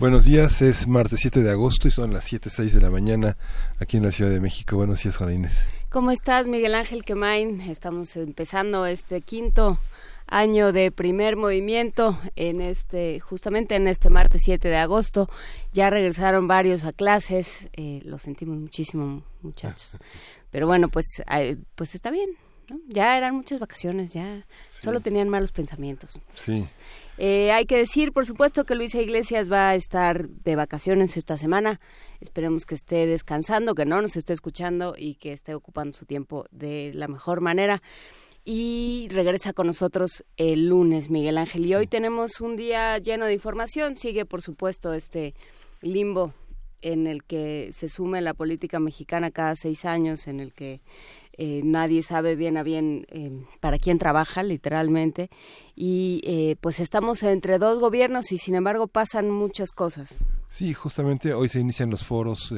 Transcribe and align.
Buenos 0.00 0.24
días, 0.24 0.62
es 0.62 0.88
martes 0.88 1.20
7 1.20 1.42
de 1.42 1.50
agosto 1.50 1.86
y 1.86 1.90
son 1.90 2.14
las 2.14 2.32
7.06 2.32 2.70
de 2.70 2.80
la 2.80 2.88
mañana 2.88 3.36
aquí 3.78 3.98
en 3.98 4.02
la 4.02 4.10
Ciudad 4.10 4.30
de 4.30 4.40
México. 4.40 4.76
Buenos 4.76 5.02
días, 5.02 5.18
Juana 5.18 5.34
Inés. 5.34 5.68
¿Cómo 5.90 6.10
estás, 6.10 6.48
Miguel 6.48 6.74
Ángel 6.74 7.04
Quemain? 7.04 7.60
Estamos 7.60 8.16
empezando 8.16 8.86
este 8.86 9.20
quinto 9.20 9.78
año 10.26 10.72
de 10.72 10.90
primer 10.90 11.36
movimiento 11.36 12.18
en 12.34 12.62
este 12.62 13.20
justamente 13.20 13.74
en 13.74 13.88
este 13.88 14.08
martes 14.08 14.40
7 14.42 14.68
de 14.68 14.76
agosto 14.78 15.28
ya 15.74 15.90
regresaron 15.90 16.48
varios 16.48 16.84
a 16.84 16.94
clases 16.94 17.68
eh, 17.74 18.00
lo 18.04 18.18
sentimos 18.18 18.56
muchísimo 18.56 19.22
muchachos 19.42 19.98
pero 20.52 20.68
bueno 20.68 20.88
pues 20.88 21.20
pues 21.74 21.96
está 21.96 22.12
bien 22.12 22.30
ya 22.88 23.16
eran 23.16 23.34
muchas 23.34 23.58
vacaciones, 23.58 24.12
ya 24.12 24.46
solo 24.68 25.00
tenían 25.00 25.28
malos 25.28 25.52
pensamientos. 25.52 26.18
Sí. 26.34 26.64
Eh, 27.18 27.52
hay 27.52 27.66
que 27.66 27.76
decir, 27.76 28.12
por 28.12 28.26
supuesto, 28.26 28.64
que 28.64 28.74
Luisa 28.74 29.00
Iglesias 29.00 29.50
va 29.50 29.70
a 29.70 29.74
estar 29.74 30.28
de 30.28 30.56
vacaciones 30.56 31.16
esta 31.16 31.36
semana. 31.36 31.80
Esperemos 32.20 32.66
que 32.66 32.74
esté 32.74 33.06
descansando, 33.06 33.74
que 33.74 33.84
no 33.84 34.00
nos 34.00 34.16
esté 34.16 34.32
escuchando 34.32 34.94
y 34.96 35.14
que 35.16 35.32
esté 35.32 35.54
ocupando 35.54 35.96
su 35.96 36.06
tiempo 36.06 36.46
de 36.50 36.92
la 36.94 37.08
mejor 37.08 37.40
manera. 37.40 37.82
Y 38.44 39.08
regresa 39.10 39.52
con 39.52 39.66
nosotros 39.66 40.24
el 40.36 40.68
lunes, 40.68 41.10
Miguel 41.10 41.36
Ángel. 41.36 41.66
Y 41.66 41.74
hoy 41.74 41.86
tenemos 41.86 42.40
un 42.40 42.56
día 42.56 42.96
lleno 42.98 43.26
de 43.26 43.34
información. 43.34 43.96
Sigue, 43.96 44.24
por 44.24 44.40
supuesto, 44.40 44.94
este 44.94 45.34
limbo 45.82 46.32
en 46.82 47.06
el 47.06 47.24
que 47.24 47.70
se 47.72 47.88
sume 47.88 48.20
la 48.20 48.34
política 48.34 48.78
mexicana 48.78 49.30
cada 49.30 49.54
seis 49.56 49.84
años, 49.84 50.26
en 50.26 50.40
el 50.40 50.52
que 50.52 50.80
eh, 51.42 51.62
nadie 51.64 52.02
sabe 52.02 52.36
bien 52.36 52.58
a 52.58 52.62
bien 52.62 53.06
eh, 53.08 53.32
para 53.60 53.78
quién 53.78 53.98
trabaja, 53.98 54.42
literalmente, 54.42 55.30
y 55.74 56.20
eh, 56.24 56.56
pues 56.60 56.80
estamos 56.80 57.22
entre 57.22 57.56
dos 57.56 57.80
gobiernos 57.80 58.30
y 58.30 58.36
sin 58.36 58.56
embargo 58.56 58.88
pasan 58.88 59.30
muchas 59.30 59.70
cosas. 59.70 60.22
Sí, 60.50 60.74
justamente 60.74 61.32
hoy 61.32 61.48
se 61.48 61.58
inician 61.58 61.88
los 61.88 62.04
foros 62.04 62.52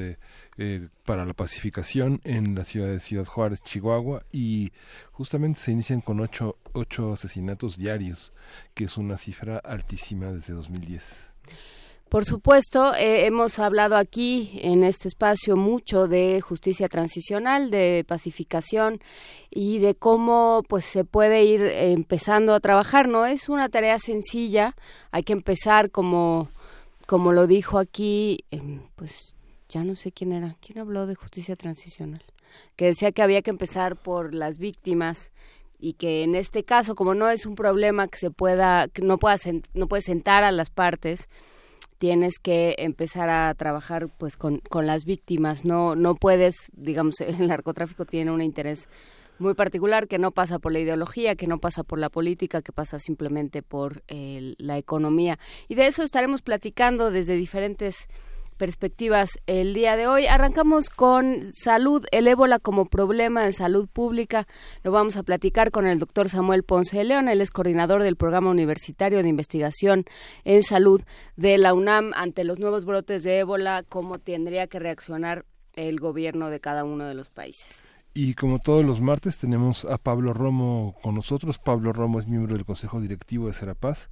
para 1.05 1.25
la 1.25 1.33
pacificación 1.33 2.21
en 2.25 2.57
la 2.57 2.65
ciudad 2.65 2.89
de 2.89 2.99
Ciudad 2.99 3.25
Juárez, 3.25 3.63
Chihuahua, 3.63 4.25
y 4.33 4.73
justamente 5.13 5.61
se 5.61 5.71
inician 5.71 6.01
con 6.01 6.19
ocho, 6.19 6.57
ocho 6.75 7.13
asesinatos 7.13 7.77
diarios, 7.77 8.33
que 8.75 8.85
es 8.85 8.97
una 8.97 9.17
cifra 9.17 9.59
altísima 9.59 10.33
desde 10.33 10.55
2010. 10.55 11.31
Por 12.13 12.27
supuesto, 12.27 12.95
eh, 12.95 13.25
hemos 13.25 13.59
hablado 13.59 13.97
aquí 13.97 14.61
en 14.61 14.85
este 14.85 15.09
espacio 15.09 15.57
mucho 15.57 16.09
de 16.09 16.43
justicia 16.43 16.87
transicional, 16.87 17.71
de 17.71 18.05
pacificación 18.07 19.01
y 19.49 19.79
de 19.79 19.95
cómo 19.95 20.63
pues 20.69 20.85
se 20.85 21.05
puede 21.07 21.43
ir 21.45 21.63
empezando 21.63 22.53
a 22.53 22.61
trabajar. 22.61 23.09
No 23.09 23.25
es 23.25 23.49
una 23.49 23.71
tarea 23.71 23.99
sencilla, 23.99 24.77
hay 25.11 25.23
que 25.23 25.33
empezar 25.33 25.91
como 25.91 26.51
como 27.07 27.33
lo 27.33 27.47
dijo 27.47 27.79
aquí, 27.79 28.45
em, 28.51 28.83
pues 28.95 29.35
ya 29.71 29.83
no 29.83 29.97
sé 29.97 30.13
quién 30.13 30.33
era, 30.33 30.55
quién 30.61 30.81
habló 30.81 31.07
de 31.07 31.15
justicia 31.15 31.57
transicional, 31.57 32.23
que 32.77 32.85
decía 32.85 33.13
que 33.13 33.23
había 33.23 33.41
que 33.41 33.49
empezar 33.49 33.97
por 33.97 34.35
las 34.35 34.59
víctimas 34.59 35.33
y 35.79 35.95
que 35.95 36.25
en 36.25 36.35
este 36.35 36.63
caso 36.63 36.95
como 36.95 37.15
no 37.15 37.31
es 37.31 37.47
un 37.47 37.55
problema 37.55 38.07
que 38.09 38.19
se 38.19 38.31
pueda 38.31 38.89
que 38.89 39.01
no 39.01 39.17
pueda 39.17 39.37
no 39.73 39.89
puede 39.89 40.03
sentar 40.03 40.45
a 40.45 40.53
las 40.53 40.69
partes 40.69 41.31
tienes 42.03 42.41
que 42.41 42.75
empezar 42.79 43.31
a 43.31 43.55
trabajar 43.55 44.09
pues 44.19 44.37
con, 44.37 44.59
con 44.59 44.89
las 44.89 45.05
víctimas 45.05 45.65
no 45.65 45.95
no 45.95 46.17
puedes 46.17 46.73
digamos 46.75 47.21
el 47.21 47.47
narcotráfico 47.47 48.07
tiene 48.07 48.33
un 48.33 48.43
interés 48.43 48.89
muy 49.39 49.55
particular 49.55 50.09
que 50.09 50.19
no 50.19 50.33
pasa 50.33 50.59
por 50.59 50.73
la 50.73 50.81
ideología, 50.81 51.37
que 51.37 51.47
no 51.47 51.59
pasa 51.59 51.85
por 51.85 52.01
la 52.01 52.11
política, 52.11 52.61
que 52.61 52.73
pasa 52.73 52.99
simplemente 52.99 53.63
por 53.63 54.03
la 54.09 54.79
economía. 54.79 55.39
Y 55.69 55.75
de 55.75 55.87
eso 55.87 56.03
estaremos 56.03 56.43
platicando 56.43 57.11
desde 57.11 57.35
diferentes 57.35 58.09
perspectivas 58.57 59.39
el 59.47 59.75
día 59.75 59.97
de 59.97 60.07
hoy. 60.07 60.27
Arrancamos 60.27 60.89
con 60.89 61.53
salud, 61.55 62.05
el 62.11 62.29
ébola 62.29 62.59
como 62.59 62.87
problema 62.87 63.45
de 63.45 63.53
salud 63.53 63.89
pública. 63.89 64.47
Lo 64.83 64.91
vamos 64.91 65.17
a 65.17 65.23
platicar 65.23 65.71
con 65.71 65.87
el 65.87 65.99
doctor 65.99 66.29
Samuel 66.29 66.63
Ponce 66.63 66.97
de 66.97 67.05
León. 67.05 67.29
Él 67.29 67.41
es 67.41 67.51
coordinador 67.51 68.03
del 68.03 68.17
Programa 68.17 68.51
Universitario 68.51 69.23
de 69.23 69.29
Investigación 69.29 70.05
en 70.45 70.63
Salud 70.63 71.03
de 71.37 71.59
la 71.59 71.75
UNAM 71.75 72.13
ante 72.15 72.45
los 72.45 72.59
nuevos 72.59 72.85
brotes 72.85 73.23
de 73.23 73.39
ébola, 73.39 73.85
cómo 73.89 74.19
tendría 74.19 74.67
que 74.67 74.79
reaccionar 74.79 75.45
el 75.75 76.01
gobierno 76.01 76.51
de 76.51 76.61
cada 76.61 76.85
uno 76.85 77.07
de 77.07 77.15
los 77.15 77.31
países. 77.31 77.92
Y 78.15 78.35
como 78.35 78.59
todos 78.59 78.85
los 78.85 79.01
martes 79.01 79.39
tenemos 79.39 79.87
a 79.87 79.97
Pablo 79.97 80.35
Romo 80.35 80.95
con 81.03 81.15
nosotros. 81.15 81.59
Pablo 81.59 81.95
Romo 81.95 82.21
es 82.21 82.27
miembro 82.27 82.55
del 82.55 82.67
Consejo 82.67 83.01
Directivo 83.01 83.47
de 83.47 83.55
Serapaz 83.55 84.11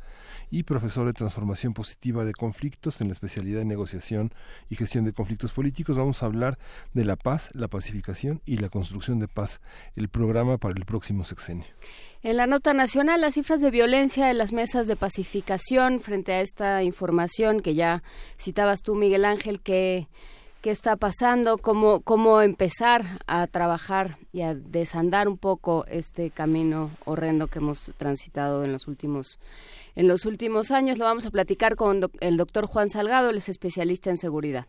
y 0.50 0.62
profesor 0.62 1.06
de 1.06 1.12
Transformación 1.12 1.74
Positiva 1.74 2.24
de 2.24 2.32
Conflictos 2.32 3.02
en 3.02 3.08
la 3.08 3.12
especialidad 3.12 3.58
de 3.58 3.66
Negociación 3.66 4.32
y 4.70 4.76
Gestión 4.76 5.04
de 5.04 5.12
Conflictos 5.12 5.52
Políticos. 5.52 5.98
Vamos 5.98 6.22
a 6.22 6.26
hablar 6.26 6.58
de 6.94 7.04
la 7.04 7.16
paz, 7.16 7.50
la 7.52 7.68
pacificación 7.68 8.40
y 8.46 8.56
la 8.56 8.70
construcción 8.70 9.18
de 9.18 9.28
paz, 9.28 9.60
el 9.96 10.08
programa 10.08 10.56
para 10.56 10.78
el 10.78 10.86
próximo 10.86 11.24
sexenio. 11.24 11.66
En 12.22 12.38
la 12.38 12.46
nota 12.46 12.72
nacional, 12.72 13.20
las 13.20 13.34
cifras 13.34 13.60
de 13.60 13.70
violencia 13.70 14.30
en 14.30 14.38
las 14.38 14.54
mesas 14.54 14.86
de 14.86 14.96
pacificación 14.96 16.00
frente 16.00 16.32
a 16.32 16.40
esta 16.40 16.82
información 16.84 17.60
que 17.60 17.74
ya 17.74 18.02
citabas 18.38 18.80
tú, 18.80 18.94
Miguel 18.94 19.26
Ángel, 19.26 19.60
que 19.60 20.08
qué 20.60 20.70
está 20.70 20.96
pasando, 20.96 21.58
cómo, 21.58 22.00
cómo 22.00 22.42
empezar 22.42 23.20
a 23.26 23.46
trabajar 23.46 24.18
y 24.32 24.42
a 24.42 24.54
desandar 24.54 25.28
un 25.28 25.38
poco 25.38 25.84
este 25.86 26.30
camino 26.30 26.90
horrendo 27.04 27.46
que 27.46 27.58
hemos 27.58 27.92
transitado 27.96 28.64
en 28.64 28.72
los 28.72 28.86
últimos 28.86 29.38
en 29.96 30.06
los 30.06 30.24
últimos 30.26 30.70
años. 30.70 30.98
Lo 30.98 31.04
vamos 31.04 31.26
a 31.26 31.30
platicar 31.30 31.76
con 31.76 32.00
el 32.20 32.36
doctor 32.36 32.66
Juan 32.66 32.88
Salgado, 32.88 33.30
él 33.30 33.38
es 33.38 33.48
especialista 33.48 34.10
en 34.10 34.18
seguridad. 34.18 34.66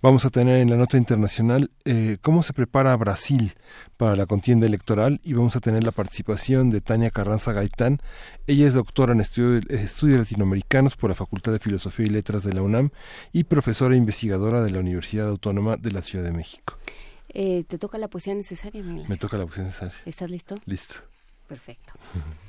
Vamos 0.00 0.24
a 0.24 0.30
tener 0.30 0.60
en 0.60 0.70
la 0.70 0.76
nota 0.76 0.96
internacional 0.96 1.70
eh, 1.84 2.18
cómo 2.22 2.44
se 2.44 2.52
prepara 2.52 2.96
Brasil 2.96 3.54
para 3.96 4.14
la 4.14 4.26
contienda 4.26 4.66
electoral 4.66 5.20
y 5.24 5.32
vamos 5.32 5.56
a 5.56 5.60
tener 5.60 5.82
la 5.82 5.90
participación 5.90 6.70
de 6.70 6.80
Tania 6.80 7.10
Carranza 7.10 7.52
Gaitán. 7.52 8.00
Ella 8.46 8.66
es 8.66 8.74
doctora 8.74 9.12
en 9.12 9.20
estudios 9.20 9.64
estudio 9.68 10.18
latinoamericanos 10.18 10.96
por 10.96 11.10
la 11.10 11.16
Facultad 11.16 11.52
de 11.52 11.58
Filosofía 11.58 12.06
y 12.06 12.10
Letras 12.10 12.44
de 12.44 12.52
la 12.52 12.62
UNAM 12.62 12.90
y 13.32 13.44
profesora 13.44 13.94
e 13.94 13.98
investigadora 13.98 14.62
de 14.62 14.70
la 14.70 14.78
Universidad 14.78 15.28
Autónoma 15.28 15.76
de 15.76 15.90
la 15.90 16.02
Ciudad 16.02 16.24
de 16.24 16.32
México. 16.32 16.78
Eh, 17.30 17.64
¿Te 17.66 17.76
toca 17.76 17.98
la 17.98 18.08
poesía 18.08 18.34
necesaria, 18.34 18.82
Me 18.82 19.16
toca 19.16 19.36
la 19.36 19.44
poesía 19.46 19.64
necesaria. 19.64 19.94
¿Estás 20.06 20.30
listo? 20.30 20.54
Listo. 20.64 20.96
Perfecto. 21.48 21.94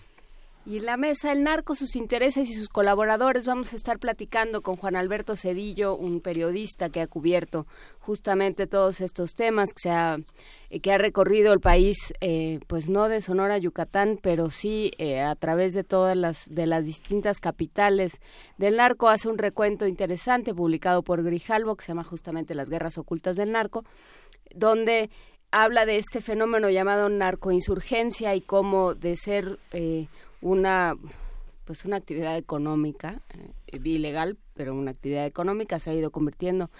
Y 0.65 0.81
la 0.81 0.97
mesa 0.97 1.31
El 1.31 1.43
Narco, 1.43 1.73
sus 1.73 1.95
intereses 1.95 2.49
y 2.49 2.53
sus 2.53 2.67
colaboradores, 2.67 3.45
vamos 3.45 3.71
a 3.71 3.77
estar 3.77 3.97
platicando 3.97 4.61
con 4.61 4.75
Juan 4.75 4.97
Alberto 4.97 5.37
Cedillo, 5.37 5.95
un 5.95 6.19
periodista 6.19 6.89
que 6.89 7.01
ha 7.01 7.07
cubierto 7.07 7.65
justamente 7.99 8.67
todos 8.67 8.99
estos 8.99 9.35
temas, 9.35 9.73
que, 9.73 9.79
se 9.83 9.89
ha, 9.89 10.17
eh, 10.69 10.81
que 10.81 10.91
ha 10.91 10.97
recorrido 10.97 11.53
el 11.53 11.61
país, 11.61 12.13
eh, 12.19 12.59
pues 12.67 12.89
no 12.89 13.07
de 13.07 13.21
Sonora 13.21 13.57
Yucatán, 13.57 14.19
pero 14.21 14.51
sí 14.51 14.91
eh, 14.97 15.21
a 15.21 15.33
través 15.35 15.73
de 15.73 15.85
todas 15.85 16.17
las, 16.17 16.47
de 16.49 16.67
las 16.67 16.85
distintas 16.85 17.39
capitales 17.39 18.19
del 18.57 18.75
narco. 18.75 19.07
Hace 19.07 19.29
un 19.29 19.37
recuento 19.37 19.87
interesante 19.87 20.53
publicado 20.53 21.03
por 21.03 21.23
Grijalvo, 21.23 21.77
que 21.77 21.85
se 21.85 21.93
llama 21.93 22.03
justamente 22.03 22.53
Las 22.53 22.69
Guerras 22.69 22.97
Ocultas 22.97 23.37
del 23.37 23.53
Narco, 23.53 23.85
donde 24.53 25.09
habla 25.51 25.85
de 25.85 25.97
este 25.97 26.21
fenómeno 26.21 26.69
llamado 26.69 27.09
narcoinsurgencia 27.09 28.35
y 28.35 28.41
cómo 28.41 28.93
de 28.93 29.15
ser 29.15 29.57
una 30.41 30.95
pues 31.69 31.85
una 31.85 31.97
actividad 31.97 32.35
económica 32.35 33.21
eh, 33.67 33.79
ilegal 33.83 34.37
pero 34.55 34.73
una 34.73 34.91
actividad 34.91 35.25
económica 35.25 35.77
se 35.77 35.91
ha 35.91 35.93
ido 35.93 36.09
convirtiendo 36.09 36.71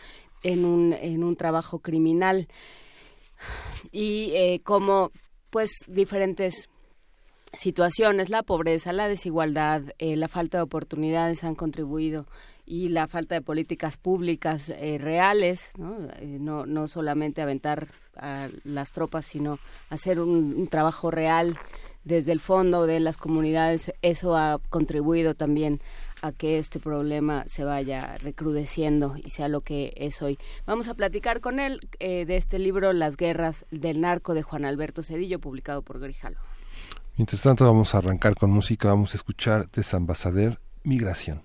en 0.41 0.65
un 0.65 0.93
en 0.93 1.23
un 1.23 1.35
trabajo 1.35 1.77
criminal 1.77 2.47
y 3.91 4.31
eh, 4.33 4.61
como 4.63 5.11
pues 5.51 5.69
diferentes 5.87 6.69
situaciones 7.53 8.29
la 8.29 8.41
pobreza 8.41 8.93
la 8.93 9.07
desigualdad 9.07 9.83
eh, 9.99 10.15
la 10.15 10.27
falta 10.27 10.57
de 10.57 10.63
oportunidades 10.63 11.43
han 11.43 11.55
contribuido 11.55 12.25
y 12.65 12.89
la 12.89 13.07
falta 13.07 13.35
de 13.35 13.41
políticas 13.41 13.95
públicas 13.97 14.69
reales 14.69 15.71
¿no? 15.77 15.97
¿no? 16.21 16.65
no 16.65 16.87
solamente 16.87 17.41
aventar 17.41 17.87
a 18.15 18.47
las 18.63 18.91
tropas 18.91 19.25
sino 19.25 19.59
hacer 19.89 20.19
un 20.19 20.67
trabajo 20.67 21.09
real 21.09 21.57
desde 22.09 22.31
el 22.31 22.39
fondo 22.39 22.87
de 22.87 22.99
las 22.99 23.17
comunidades, 23.17 23.93
eso 24.01 24.35
ha 24.35 24.59
contribuido 24.69 25.35
también 25.35 25.79
a 26.21 26.31
que 26.31 26.57
este 26.57 26.79
problema 26.79 27.43
se 27.47 27.63
vaya 27.63 28.17
recrudeciendo 28.17 29.15
y 29.23 29.29
sea 29.29 29.47
lo 29.47 29.61
que 29.61 29.93
es 29.95 30.21
hoy. 30.21 30.39
Vamos 30.65 30.87
a 30.89 30.95
platicar 30.95 31.39
con 31.39 31.59
él 31.59 31.79
eh, 31.99 32.25
de 32.25 32.35
este 32.35 32.57
libro 32.57 32.91
Las 32.93 33.15
guerras 33.15 33.65
del 33.71 34.01
narco 34.01 34.33
de 34.33 34.41
Juan 34.41 34.65
Alberto 34.65 35.03
Cedillo, 35.03 35.39
publicado 35.39 35.83
por 35.83 35.99
Grijalo. 35.99 36.37
Mientras 37.15 37.43
tanto 37.43 37.63
vamos 37.65 37.93
a 37.93 37.99
arrancar 37.99 38.33
con 38.35 38.49
música, 38.49 38.89
vamos 38.89 39.13
a 39.13 39.17
escuchar 39.17 39.67
Desambasader 39.67 40.59
Migración. 40.83 41.43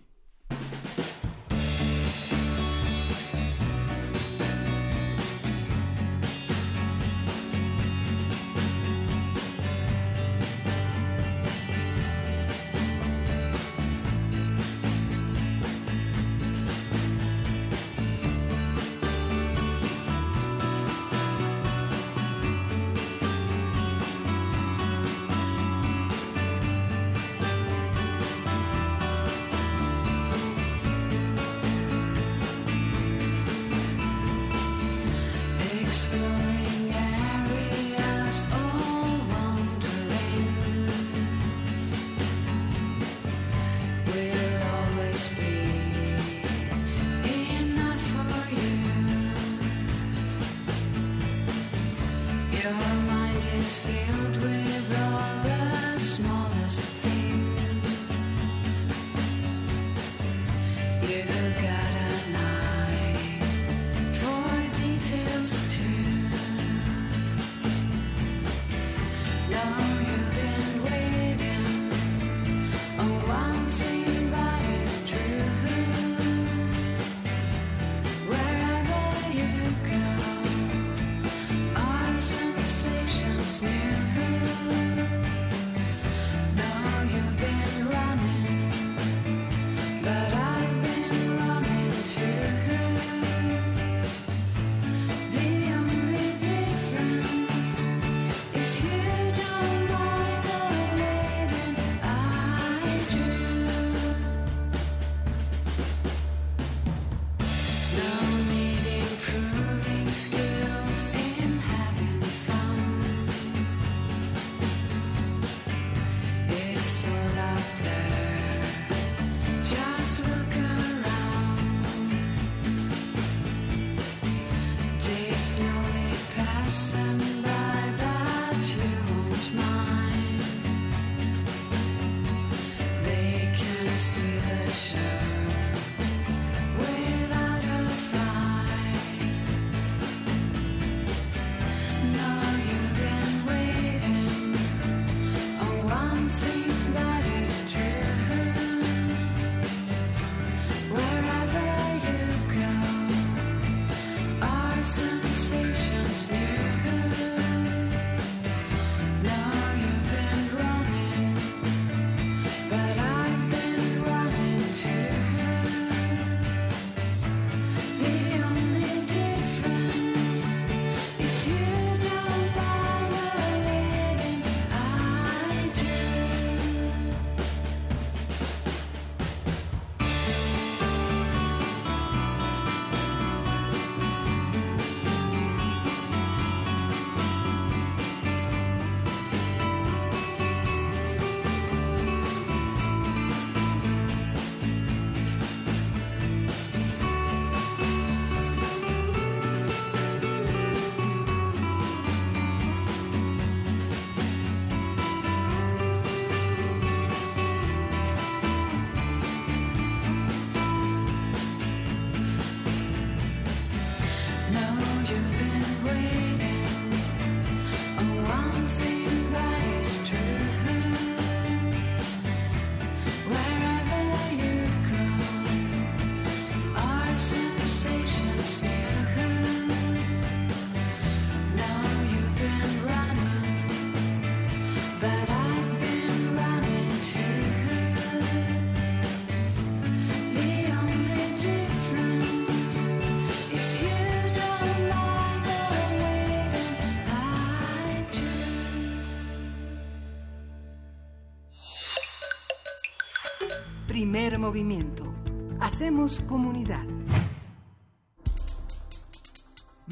Movimiento. 254.15 255.13
Hacemos 255.59 256.21
comunidad. 256.21 256.85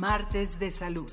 Martes 0.00 0.60
de 0.60 0.70
Salud. 0.70 1.10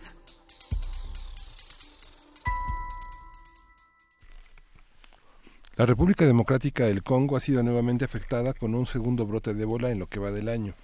La 5.76 5.88
República 5.88 6.24
Democrática 6.26 6.86
del 6.86 7.02
Congo 7.02 7.36
ha 7.36 7.40
sido 7.40 7.64
nuevamente 7.64 8.06
afectada 8.06 8.54
con 8.54 8.76
un 8.76 8.86
segundo 8.86 9.26
brote 9.26 9.56
de 9.56 9.64
ébola 9.64 9.90
en 9.90 9.98
lo 9.98 10.06
que 10.06 10.20
va 10.20 10.30
del 10.30 10.48
año. 10.48 10.76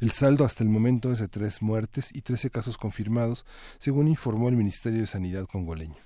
El 0.00 0.10
saldo 0.10 0.46
hasta 0.46 0.64
el 0.64 0.70
momento 0.70 1.12
es 1.12 1.18
de 1.18 1.28
tres 1.28 1.60
muertes 1.60 2.16
y 2.16 2.22
trece 2.22 2.48
casos 2.48 2.78
confirmados, 2.78 3.44
según 3.78 4.08
informó 4.08 4.48
el 4.48 4.56
Ministerio 4.56 5.00
de 5.00 5.06
Sanidad 5.06 5.44
congoleño. 5.44 5.98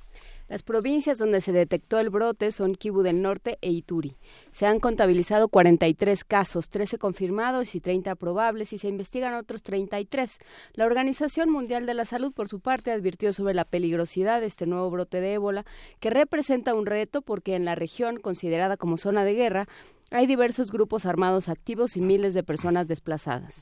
Las 0.48 0.62
provincias 0.62 1.18
donde 1.18 1.40
se 1.40 1.50
detectó 1.50 1.98
el 1.98 2.08
brote 2.08 2.52
son 2.52 2.76
Kibu 2.76 3.02
del 3.02 3.20
Norte 3.20 3.58
e 3.62 3.70
Ituri. 3.70 4.16
Se 4.52 4.64
han 4.66 4.78
contabilizado 4.78 5.48
43 5.48 6.22
casos, 6.22 6.68
13 6.68 6.98
confirmados 6.98 7.74
y 7.74 7.80
30 7.80 8.14
probables 8.14 8.72
y 8.72 8.78
se 8.78 8.86
investigan 8.86 9.34
otros 9.34 9.64
33. 9.64 10.38
La 10.74 10.86
Organización 10.86 11.50
Mundial 11.50 11.84
de 11.84 11.94
la 11.94 12.04
Salud, 12.04 12.32
por 12.32 12.48
su 12.48 12.60
parte, 12.60 12.92
advirtió 12.92 13.32
sobre 13.32 13.54
la 13.54 13.64
peligrosidad 13.64 14.40
de 14.40 14.46
este 14.46 14.66
nuevo 14.66 14.88
brote 14.88 15.20
de 15.20 15.32
ébola, 15.32 15.66
que 15.98 16.10
representa 16.10 16.74
un 16.74 16.86
reto 16.86 17.22
porque 17.22 17.56
en 17.56 17.64
la 17.64 17.74
región 17.74 18.20
considerada 18.20 18.76
como 18.76 18.98
zona 18.98 19.24
de 19.24 19.34
guerra 19.34 19.68
hay 20.10 20.26
diversos 20.26 20.70
grupos 20.70 21.06
armados 21.06 21.48
activos 21.48 21.96
y 21.96 22.00
miles 22.00 22.34
de 22.34 22.42
personas 22.42 22.86
desplazadas. 22.86 23.60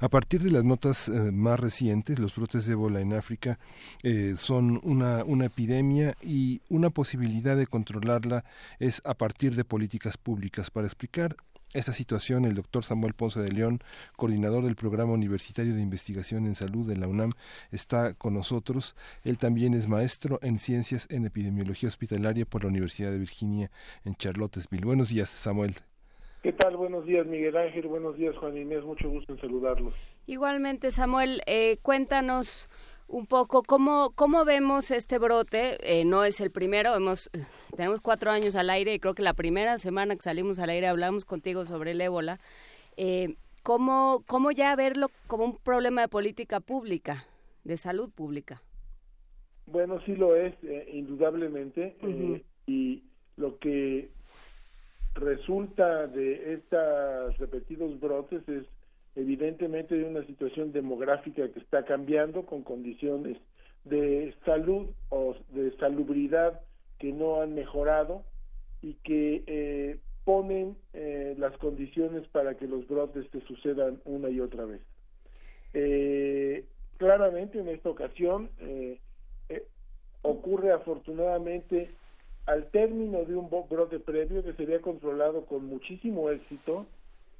A 0.00 0.08
partir 0.08 0.42
de 0.42 0.50
las 0.50 0.64
notas 0.64 1.08
eh, 1.08 1.12
más 1.32 1.58
recientes, 1.58 2.18
los 2.18 2.34
brotes 2.34 2.66
de 2.66 2.72
ébola 2.72 3.00
en 3.00 3.14
África 3.14 3.58
eh, 4.02 4.34
son 4.36 4.80
una, 4.82 5.24
una 5.24 5.46
epidemia 5.46 6.14
y 6.22 6.60
una 6.68 6.90
posibilidad 6.90 7.56
de 7.56 7.66
controlarla 7.66 8.44
es 8.78 9.00
a 9.04 9.14
partir 9.14 9.56
de 9.56 9.64
políticas 9.64 10.16
públicas. 10.16 10.70
Para 10.70 10.86
explicar 10.86 11.36
esta 11.74 11.92
situación, 11.92 12.44
el 12.44 12.54
doctor 12.54 12.84
Samuel 12.84 13.14
Ponce 13.14 13.40
de 13.40 13.50
León, 13.50 13.80
coordinador 14.16 14.64
del 14.64 14.76
Programa 14.76 15.12
Universitario 15.12 15.74
de 15.74 15.82
Investigación 15.82 16.46
en 16.46 16.54
Salud 16.54 16.88
de 16.88 16.96
la 16.96 17.08
UNAM, 17.08 17.32
está 17.70 18.14
con 18.14 18.34
nosotros. 18.34 18.96
Él 19.24 19.38
también 19.38 19.74
es 19.74 19.88
maestro 19.88 20.38
en 20.42 20.58
Ciencias 20.58 21.06
en 21.10 21.26
Epidemiología 21.26 21.88
Hospitalaria 21.88 22.46
por 22.46 22.62
la 22.62 22.68
Universidad 22.68 23.10
de 23.10 23.18
Virginia 23.18 23.70
en 24.04 24.14
Charlottesville. 24.14 24.84
Buenos 24.84 25.10
días, 25.10 25.28
Samuel. 25.28 25.74
¿Qué 26.42 26.52
tal? 26.52 26.76
Buenos 26.76 27.04
días, 27.06 27.26
Miguel 27.26 27.56
Ángel. 27.56 27.88
Buenos 27.88 28.16
días, 28.16 28.36
Juan 28.36 28.56
Inés. 28.56 28.84
Mucho 28.84 29.08
gusto 29.10 29.32
en 29.32 29.40
saludarlos. 29.40 29.94
Igualmente, 30.26 30.92
Samuel, 30.92 31.42
eh, 31.46 31.78
cuéntanos 31.82 32.68
un 33.08 33.26
poco 33.26 33.62
cómo, 33.62 34.12
cómo 34.14 34.44
vemos 34.44 34.90
este 34.90 35.18
brote. 35.18 35.78
Eh, 35.80 36.04
no 36.04 36.24
es 36.24 36.40
el 36.40 36.50
primero, 36.50 36.94
hemos, 36.94 37.30
tenemos 37.76 38.00
cuatro 38.00 38.30
años 38.30 38.54
al 38.56 38.70
aire 38.70 38.94
y 38.94 38.98
creo 38.98 39.14
que 39.14 39.22
la 39.22 39.34
primera 39.34 39.78
semana 39.78 40.14
que 40.14 40.22
salimos 40.22 40.58
al 40.58 40.70
aire 40.70 40.88
hablamos 40.88 41.24
contigo 41.24 41.64
sobre 41.64 41.92
el 41.92 42.00
ébola. 42.00 42.40
Eh, 42.96 43.36
¿cómo, 43.62 44.22
¿Cómo 44.26 44.50
ya 44.50 44.74
verlo 44.76 45.10
como 45.26 45.44
un 45.44 45.56
problema 45.56 46.02
de 46.02 46.08
política 46.08 46.60
pública, 46.60 47.26
de 47.64 47.76
salud 47.76 48.10
pública? 48.10 48.62
Bueno, 49.66 50.00
sí 50.06 50.14
lo 50.14 50.36
es, 50.36 50.54
eh, 50.62 50.88
indudablemente. 50.92 51.96
y 52.68 53.02
lo 53.36 53.58
que 53.58 54.10
resulta 55.14 56.06
de 56.08 56.54
estos 56.54 57.38
repetidos 57.38 57.98
brotes 58.00 58.48
es 58.48 58.66
evidentemente 59.16 59.96
de 59.96 60.04
una 60.04 60.24
situación 60.26 60.72
demográfica 60.72 61.48
que 61.50 61.58
está 61.58 61.84
cambiando 61.84 62.44
con 62.44 62.62
condiciones 62.62 63.38
de 63.84 64.34
salud 64.44 64.88
o 65.08 65.34
de 65.50 65.74
salubridad 65.78 66.60
que 66.98 67.12
no 67.12 67.40
han 67.40 67.54
mejorado 67.54 68.24
y 68.82 68.94
que 69.04 69.42
eh, 69.46 69.98
ponen 70.24 70.76
eh, 70.92 71.34
las 71.38 71.56
condiciones 71.58 72.26
para 72.28 72.56
que 72.56 72.66
los 72.66 72.86
brotes 72.86 73.26
se 73.32 73.40
sucedan 73.42 74.00
una 74.04 74.28
y 74.28 74.40
otra 74.40 74.66
vez. 74.66 74.82
Eh, 75.72 76.64
claramente 76.98 77.58
en 77.58 77.68
esta 77.68 77.90
ocasión 77.90 78.50
ocurre 80.22 80.72
afortunadamente 80.72 81.88
al 82.46 82.68
término 82.70 83.24
de 83.24 83.36
un 83.36 83.48
brote 83.48 84.00
previo 84.00 84.42
que 84.42 84.52
se 84.54 84.64
había 84.64 84.80
controlado 84.80 85.46
con 85.46 85.66
muchísimo 85.66 86.30
éxito 86.30 86.86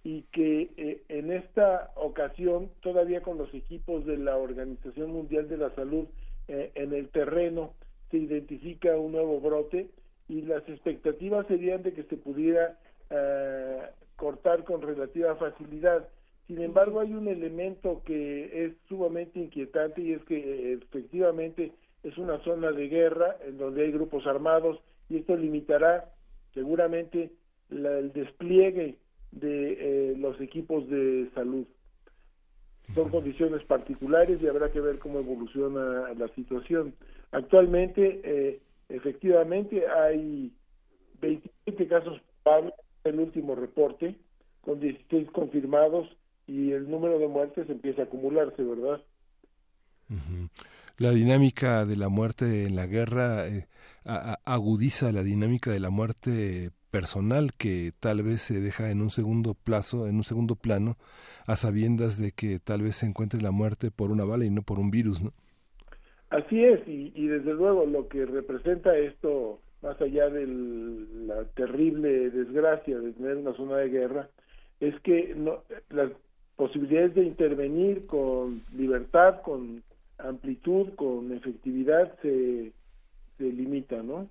y 0.06 0.22
que 0.30 0.70
eh, 0.76 1.02
en 1.08 1.32
esta 1.32 1.90
ocasión, 1.96 2.70
todavía 2.80 3.22
con 3.22 3.38
los 3.38 3.52
equipos 3.52 4.06
de 4.06 4.16
la 4.16 4.36
Organización 4.36 5.10
Mundial 5.10 5.48
de 5.48 5.56
la 5.56 5.74
Salud 5.74 6.06
eh, 6.46 6.70
en 6.76 6.94
el 6.94 7.08
terreno, 7.08 7.74
se 8.12 8.18
identifica 8.18 8.96
un 8.96 9.10
nuevo 9.10 9.40
brote 9.40 9.88
y 10.28 10.42
las 10.42 10.62
expectativas 10.68 11.48
serían 11.48 11.82
de 11.82 11.92
que 11.92 12.04
se 12.04 12.16
pudiera 12.16 12.78
eh, 13.10 13.80
cortar 14.14 14.62
con 14.62 14.80
relativa 14.80 15.34
facilidad. 15.34 16.06
Sin 16.46 16.62
embargo, 16.62 17.00
hay 17.00 17.12
un 17.12 17.26
elemento 17.26 18.02
que 18.04 18.64
es 18.64 18.74
sumamente 18.88 19.40
inquietante 19.40 20.02
y 20.02 20.12
es 20.12 20.22
que 20.22 20.74
efectivamente 20.74 21.72
es 22.04 22.16
una 22.16 22.38
zona 22.44 22.70
de 22.70 22.86
guerra 22.86 23.38
en 23.44 23.58
donde 23.58 23.82
hay 23.82 23.90
grupos 23.90 24.24
armados 24.28 24.78
y 25.10 25.16
esto 25.16 25.36
limitará 25.36 26.12
seguramente 26.54 27.32
el 27.70 28.12
despliegue 28.12 28.98
de 29.32 29.72
eh, 30.12 30.16
los 30.16 30.40
equipos 30.40 30.88
de 30.88 31.30
salud. 31.34 31.66
Son 32.94 33.10
condiciones 33.10 33.64
particulares 33.64 34.40
y 34.40 34.46
habrá 34.46 34.70
que 34.70 34.80
ver 34.80 34.98
cómo 34.98 35.18
evoluciona 35.18 36.14
la 36.14 36.28
situación. 36.34 36.94
Actualmente, 37.32 38.20
eh, 38.24 38.60
efectivamente, 38.88 39.84
hay 39.88 40.52
27 41.20 41.88
casos 41.88 42.20
probables 42.42 42.74
el 43.04 43.20
último 43.20 43.54
reporte, 43.54 44.16
con 44.60 44.80
16 44.80 45.30
confirmados 45.30 46.08
y 46.46 46.72
el 46.72 46.88
número 46.90 47.18
de 47.18 47.28
muertes 47.28 47.68
empieza 47.68 48.02
a 48.02 48.04
acumularse, 48.04 48.62
¿verdad? 48.62 49.00
La 50.98 51.10
dinámica 51.10 51.84
de 51.84 51.96
la 51.96 52.08
muerte 52.08 52.64
en 52.64 52.76
la 52.76 52.86
guerra 52.86 53.48
eh, 53.48 53.66
agudiza 54.44 55.12
la 55.12 55.22
dinámica 55.22 55.70
de 55.70 55.80
la 55.80 55.90
muerte 55.90 56.70
personal 56.96 57.52
que 57.58 57.92
tal 58.00 58.22
vez 58.22 58.40
se 58.40 58.58
deja 58.58 58.90
en 58.90 59.02
un 59.02 59.10
segundo 59.10 59.52
plazo, 59.52 60.06
en 60.06 60.16
un 60.16 60.24
segundo 60.24 60.54
plano, 60.54 60.96
a 61.46 61.54
sabiendas 61.56 62.18
de 62.18 62.32
que 62.32 62.58
tal 62.58 62.80
vez 62.80 62.96
se 62.96 63.04
encuentre 63.04 63.42
la 63.42 63.50
muerte 63.50 63.90
por 63.90 64.10
una 64.10 64.24
bala 64.24 64.46
y 64.46 64.50
no 64.50 64.62
por 64.62 64.78
un 64.78 64.90
virus, 64.90 65.20
¿no? 65.22 65.30
Así 66.30 66.64
es, 66.64 66.80
y, 66.88 67.26
desde 67.26 67.52
luego 67.52 67.84
lo 67.84 68.08
que 68.08 68.24
representa 68.24 68.96
esto, 68.96 69.60
más 69.82 70.00
allá 70.00 70.30
de 70.30 70.46
la 71.26 71.44
terrible 71.54 72.30
desgracia 72.30 72.98
de 72.98 73.12
tener 73.12 73.36
una 73.36 73.54
zona 73.56 73.76
de 73.76 73.90
guerra, 73.90 74.30
es 74.80 74.98
que 75.00 75.34
no, 75.36 75.64
las 75.90 76.10
posibilidades 76.56 77.14
de 77.14 77.24
intervenir 77.24 78.06
con 78.06 78.62
libertad, 78.74 79.42
con 79.42 79.82
amplitud, 80.16 80.94
con 80.94 81.30
efectividad, 81.30 82.14
se, 82.22 82.72
se 83.36 83.44
limitan, 83.44 84.06
¿no? 84.06 84.28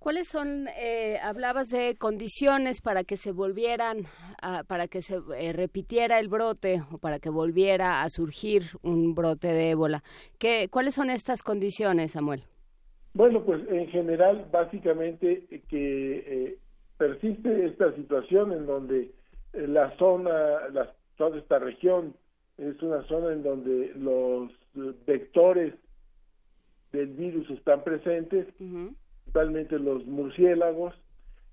¿Cuáles 0.00 0.28
son, 0.28 0.66
eh, 0.78 1.18
hablabas 1.22 1.68
de 1.68 1.94
condiciones 1.98 2.80
para 2.80 3.04
que 3.04 3.18
se 3.18 3.32
volvieran, 3.32 4.04
para 4.66 4.88
que 4.88 5.02
se 5.02 5.18
eh, 5.36 5.52
repitiera 5.52 6.18
el 6.18 6.28
brote 6.28 6.80
o 6.90 6.96
para 6.96 7.18
que 7.18 7.28
volviera 7.28 8.00
a 8.00 8.08
surgir 8.08 8.62
un 8.82 9.14
brote 9.14 9.48
de 9.48 9.72
ébola? 9.72 10.02
¿Qué, 10.38 10.68
¿Cuáles 10.70 10.94
son 10.94 11.10
estas 11.10 11.42
condiciones, 11.42 12.12
Samuel? 12.12 12.44
Bueno, 13.12 13.44
pues 13.44 13.60
en 13.68 13.88
general, 13.88 14.48
básicamente 14.50 15.46
que 15.68 16.24
eh, 16.26 16.58
persiste 16.96 17.66
esta 17.66 17.94
situación 17.94 18.52
en 18.52 18.64
donde 18.64 19.10
la 19.52 19.94
zona, 19.98 20.66
la, 20.72 20.94
toda 21.18 21.36
esta 21.38 21.58
región 21.58 22.14
es 22.56 22.80
una 22.80 23.06
zona 23.06 23.34
en 23.34 23.42
donde 23.42 23.92
los 23.96 24.50
vectores 25.04 25.74
del 26.90 27.08
virus 27.08 27.50
están 27.50 27.84
presentes 27.84 28.46
principalmente 29.30 29.78
los 29.78 30.04
murciélagos, 30.06 30.94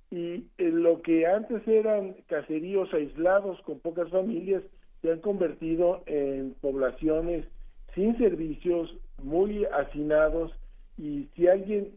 y 0.10 0.46
eh, 0.58 0.72
lo 0.72 1.02
que 1.02 1.28
antes 1.28 1.68
eran 1.68 2.16
caseríos 2.28 2.92
aislados 2.94 3.62
con 3.62 3.80
pocas 3.80 4.10
familias 4.10 4.64
se 5.02 5.12
han 5.12 5.20
convertido 5.20 6.02
en 6.06 6.56
poblaciones 6.62 7.46
sin 7.94 8.18
servicios, 8.18 8.96
muy 9.22 9.66
hacinados, 9.66 10.52
y 10.98 11.28
si 11.36 11.48
alguien 11.48 11.92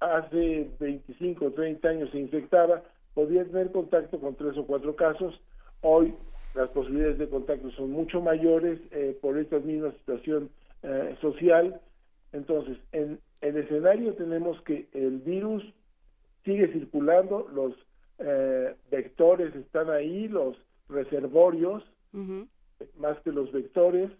hace 0.00 0.68
25 0.80 1.46
o 1.46 1.50
30 1.52 1.88
años 1.88 2.10
se 2.10 2.18
infectaba, 2.18 2.82
podía 3.14 3.44
tener 3.44 3.70
contacto 3.70 4.20
con 4.20 4.34
tres 4.34 4.56
o 4.58 4.66
cuatro 4.66 4.96
casos. 4.96 5.40
Hoy 5.80 6.14
las 6.54 6.68
posibilidades 6.70 7.18
de 7.18 7.28
contacto 7.28 7.70
son 7.72 7.90
mucho 7.90 8.20
mayores 8.20 8.80
eh, 8.90 9.16
por 9.22 9.38
esta 9.38 9.58
misma 9.60 9.92
situación 9.92 10.50
eh, 10.82 11.16
social. 11.20 11.80
Entonces, 12.32 12.76
en, 12.92 13.18
el 13.42 13.56
escenario 13.56 14.14
tenemos 14.14 14.60
que 14.62 14.88
el 14.92 15.18
virus 15.18 15.62
sigue 16.44 16.72
circulando, 16.72 17.48
los 17.52 17.74
eh, 18.18 18.74
vectores 18.90 19.54
están 19.54 19.90
ahí, 19.90 20.28
los 20.28 20.56
reservorios, 20.88 21.82
más 22.98 23.18
que 23.20 23.32
los 23.32 23.50
vectores, 23.52 24.10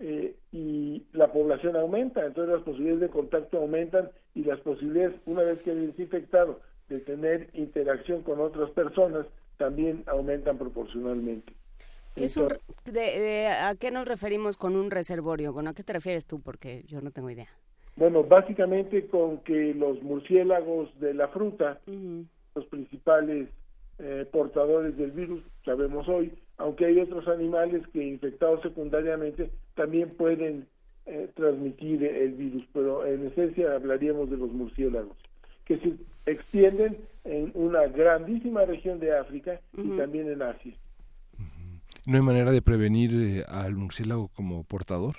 eh, 0.00 0.34
y 0.50 1.04
la 1.12 1.32
población 1.32 1.76
aumenta, 1.76 2.26
entonces 2.26 2.54
las 2.54 2.64
posibilidades 2.64 3.00
de 3.00 3.08
contacto 3.08 3.58
aumentan 3.58 4.10
y 4.34 4.42
las 4.42 4.58
posibilidades, 4.60 5.14
una 5.26 5.42
vez 5.42 5.60
que 5.62 5.70
es 5.70 5.98
infectado, 5.98 6.60
de 6.88 6.98
tener 7.00 7.50
interacción 7.54 8.22
con 8.22 8.40
otras 8.40 8.70
personas 8.70 9.26
también 9.56 10.02
aumentan 10.06 10.58
proporcionalmente. 10.58 11.52
¿A 12.16 13.74
qué 13.76 13.90
nos 13.90 14.06
referimos 14.06 14.56
con 14.56 14.76
un 14.76 14.90
reservorio? 14.90 15.52
¿Con 15.52 15.68
a 15.68 15.74
qué 15.74 15.82
te 15.82 15.92
refieres 15.92 16.26
tú? 16.26 16.40
Porque 16.40 16.82
yo 16.86 17.00
no 17.00 17.10
tengo 17.10 17.30
idea. 17.30 17.48
Bueno, 17.96 18.24
básicamente 18.24 19.06
con 19.06 19.38
que 19.38 19.72
los 19.74 20.02
murciélagos 20.02 20.88
de 20.98 21.14
la 21.14 21.28
fruta, 21.28 21.80
los 22.54 22.66
principales 22.66 23.48
eh, 23.98 24.26
portadores 24.32 24.96
del 24.96 25.12
virus, 25.12 25.42
sabemos 25.64 26.08
hoy, 26.08 26.32
aunque 26.56 26.86
hay 26.86 26.98
otros 26.98 27.28
animales 27.28 27.86
que 27.92 28.04
infectados 28.04 28.62
secundariamente 28.62 29.50
también 29.74 30.10
pueden 30.10 30.66
eh, 31.06 31.30
transmitir 31.34 32.02
el 32.02 32.32
virus, 32.32 32.64
pero 32.72 33.06
en 33.06 33.26
esencia 33.26 33.74
hablaríamos 33.74 34.28
de 34.30 34.38
los 34.38 34.50
murciélagos, 34.50 35.16
que 35.64 35.78
se 35.78 35.94
extienden 36.26 36.98
en 37.22 37.52
una 37.54 37.86
grandísima 37.86 38.64
región 38.64 38.98
de 38.98 39.16
África 39.16 39.60
y 39.76 39.96
también 39.96 40.30
en 40.30 40.42
Asia. 40.42 40.74
¿No 42.06 42.16
hay 42.16 42.22
manera 42.22 42.50
de 42.50 42.60
prevenir 42.60 43.12
eh, 43.14 43.44
al 43.48 43.76
murciélago 43.76 44.28
como 44.28 44.64
portador? 44.64 45.14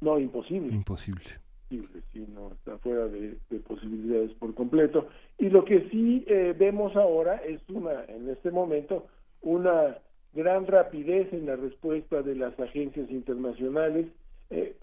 No, 0.00 0.18
imposible. 0.18 0.72
Imposible. 0.72 1.24
Sí, 1.68 2.26
no, 2.34 2.52
está 2.52 2.78
fuera 2.78 3.06
de, 3.08 3.36
posibilidades 3.66 4.32
por 4.34 4.54
completo. 4.54 5.08
Y 5.38 5.50
lo 5.50 5.64
que 5.64 5.88
sí 5.90 6.24
eh, 6.26 6.54
vemos 6.58 6.96
ahora 6.96 7.36
es 7.36 7.60
una, 7.68 8.04
en 8.06 8.28
este 8.30 8.50
momento, 8.50 9.06
una 9.42 9.98
gran 10.32 10.66
rapidez 10.66 11.32
en 11.32 11.46
la 11.46 11.56
respuesta 11.56 12.22
de 12.22 12.36
las 12.36 12.58
agencias 12.58 13.10
internacionales. 13.10 14.06
Eh, 14.50 14.76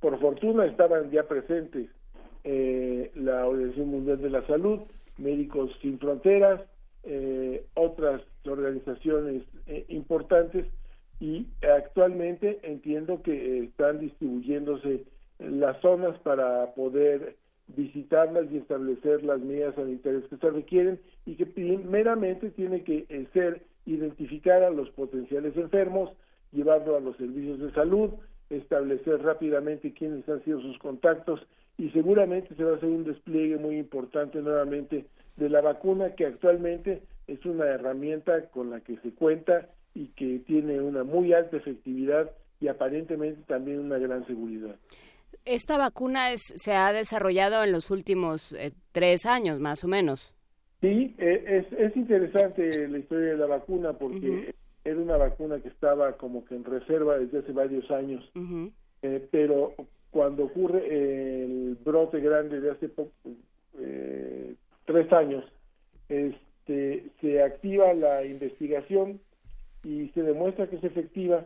por 0.00 0.18
fortuna 0.18 0.64
estaban 0.64 1.10
ya 1.10 1.24
presentes 1.24 1.88
eh, 2.44 3.10
la 3.14 3.46
Organización 3.46 3.88
Mundial 3.88 4.22
de 4.22 4.30
la 4.30 4.46
Salud, 4.46 4.80
Médicos 5.18 5.70
Sin 5.82 5.98
Fronteras, 5.98 6.62
eh, 7.02 7.66
otras 7.74 8.22
organizaciones 8.46 9.42
importantes 9.88 10.66
y 11.20 11.46
actualmente 11.62 12.58
entiendo 12.62 13.22
que 13.22 13.64
están 13.64 14.00
distribuyéndose 14.00 15.04
las 15.40 15.80
zonas 15.80 16.18
para 16.20 16.74
poder 16.74 17.36
visitarlas 17.68 18.46
y 18.50 18.58
establecer 18.58 19.22
las 19.22 19.40
medidas 19.40 19.74
sanitarias 19.74 20.24
que 20.24 20.36
se 20.36 20.50
requieren 20.50 21.00
y 21.24 21.36
que 21.36 21.46
primeramente 21.46 22.50
tiene 22.50 22.82
que 22.82 23.06
ser 23.32 23.62
identificar 23.86 24.62
a 24.62 24.70
los 24.70 24.90
potenciales 24.90 25.56
enfermos, 25.56 26.10
llevarlo 26.52 26.96
a 26.96 27.00
los 27.00 27.16
servicios 27.16 27.58
de 27.60 27.72
salud, 27.72 28.10
establecer 28.50 29.22
rápidamente 29.22 29.92
quiénes 29.92 30.28
han 30.28 30.44
sido 30.44 30.60
sus 30.60 30.78
contactos 30.78 31.40
y 31.78 31.88
seguramente 31.90 32.54
se 32.54 32.64
va 32.64 32.72
a 32.72 32.76
hacer 32.76 32.88
un 32.88 33.04
despliegue 33.04 33.56
muy 33.56 33.78
importante 33.78 34.42
nuevamente 34.42 35.06
de 35.36 35.48
la 35.48 35.60
vacuna 35.60 36.14
que 36.14 36.26
actualmente 36.26 37.02
es 37.26 37.44
una 37.46 37.66
herramienta 37.66 38.50
con 38.50 38.70
la 38.70 38.80
que 38.80 38.96
se 38.98 39.12
cuenta 39.14 39.68
y 39.94 40.08
que 40.08 40.40
tiene 40.40 40.80
una 40.80 41.04
muy 41.04 41.32
alta 41.32 41.56
efectividad 41.56 42.30
y 42.60 42.68
aparentemente 42.68 43.40
también 43.46 43.80
una 43.80 43.98
gran 43.98 44.26
seguridad. 44.26 44.76
Esta 45.44 45.78
vacuna 45.78 46.32
es, 46.32 46.40
se 46.56 46.74
ha 46.74 46.92
desarrollado 46.92 47.64
en 47.64 47.72
los 47.72 47.90
últimos 47.90 48.52
eh, 48.52 48.72
tres 48.92 49.26
años, 49.26 49.58
más 49.58 49.84
o 49.84 49.88
menos. 49.88 50.34
Sí, 50.80 51.14
eh, 51.18 51.66
es, 51.70 51.78
es 51.78 51.96
interesante 51.96 52.88
la 52.88 52.98
historia 52.98 53.32
de 53.32 53.36
la 53.36 53.46
vacuna 53.46 53.92
porque 53.92 54.54
era 54.84 54.98
una 54.98 55.16
vacuna 55.16 55.60
que 55.60 55.68
estaba 55.68 56.12
como 56.16 56.44
que 56.44 56.54
en 56.54 56.64
reserva 56.64 57.18
desde 57.18 57.40
hace 57.40 57.52
varios 57.52 57.90
años, 57.90 58.28
eh, 59.02 59.28
pero 59.30 59.74
cuando 60.10 60.44
ocurre 60.44 61.44
el 61.44 61.76
brote 61.84 62.20
grande 62.20 62.60
de 62.60 62.70
hace 62.70 62.90
eh, 63.78 64.54
tres 64.86 65.12
años, 65.12 65.44
este, 66.08 67.10
se 67.20 67.42
activa 67.42 67.92
la 67.92 68.24
investigación 68.24 69.20
y 69.84 70.08
se 70.08 70.22
demuestra 70.22 70.68
que 70.68 70.76
es 70.76 70.84
efectiva 70.84 71.44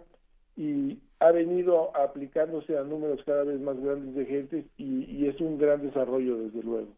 y 0.56 0.98
ha 1.25 1.33
venido 1.33 1.97
aplicándose 1.97 2.76
a 2.76 2.83
números 2.83 3.21
cada 3.25 3.45
vez 3.45 3.61
más 3.61 3.78
grandes 3.81 4.14
de 4.14 4.26
gente 4.26 4.66
y 4.76 5.26
es 5.26 5.40
un 5.40 5.59
gran 5.59 5.83
desarrollo 5.83 6.37
desde 6.38 6.62
luego. 6.62 6.88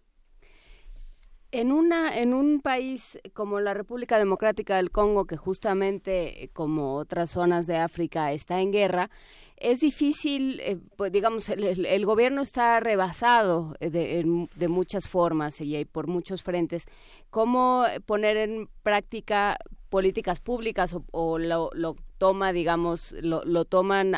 En, 1.53 1.71
una, 1.71 2.19
en 2.19 2.35
un 2.35 2.61
país 2.61 3.21
como 3.33 3.61
la 3.61 3.73
República 3.73 4.19
Democrática 4.19 4.77
del 4.77 4.91
Congo, 4.91 5.27
que 5.27 5.37
justamente 5.37 6.43
eh, 6.45 6.49
como 6.53 6.97
otras 6.97 7.31
zonas 7.31 7.67
de 7.67 7.77
África 7.77 8.33
está 8.33 8.61
en 8.61 8.73
guerra, 8.73 9.11
es 9.57 9.81
difícil, 9.81 10.61
eh, 10.61 10.77
pues 10.97 11.13
digamos, 11.13 11.49
el, 11.49 12.05
gobierno 12.05 12.43
está 12.43 12.81
rebasado 12.81 13.75
eh, 13.81 13.91
de, 13.91 14.69
muchas 14.69 15.09
formas 15.09 15.61
y 15.61 15.85
por 15.85 16.09
muchos 16.09 16.43
frentes. 16.43 16.85
¿Cómo 17.31 17.85
poner 18.07 18.37
en 18.37 18.69
práctica 18.83 19.57
políticas 19.97 20.41
públicas 20.41 20.95
o, 21.11 21.39
lo, 21.39 21.71
toma, 22.19 22.53
digamos, 22.53 23.13
lo, 23.23 23.43
lo 23.47 23.65
toman 23.65 24.13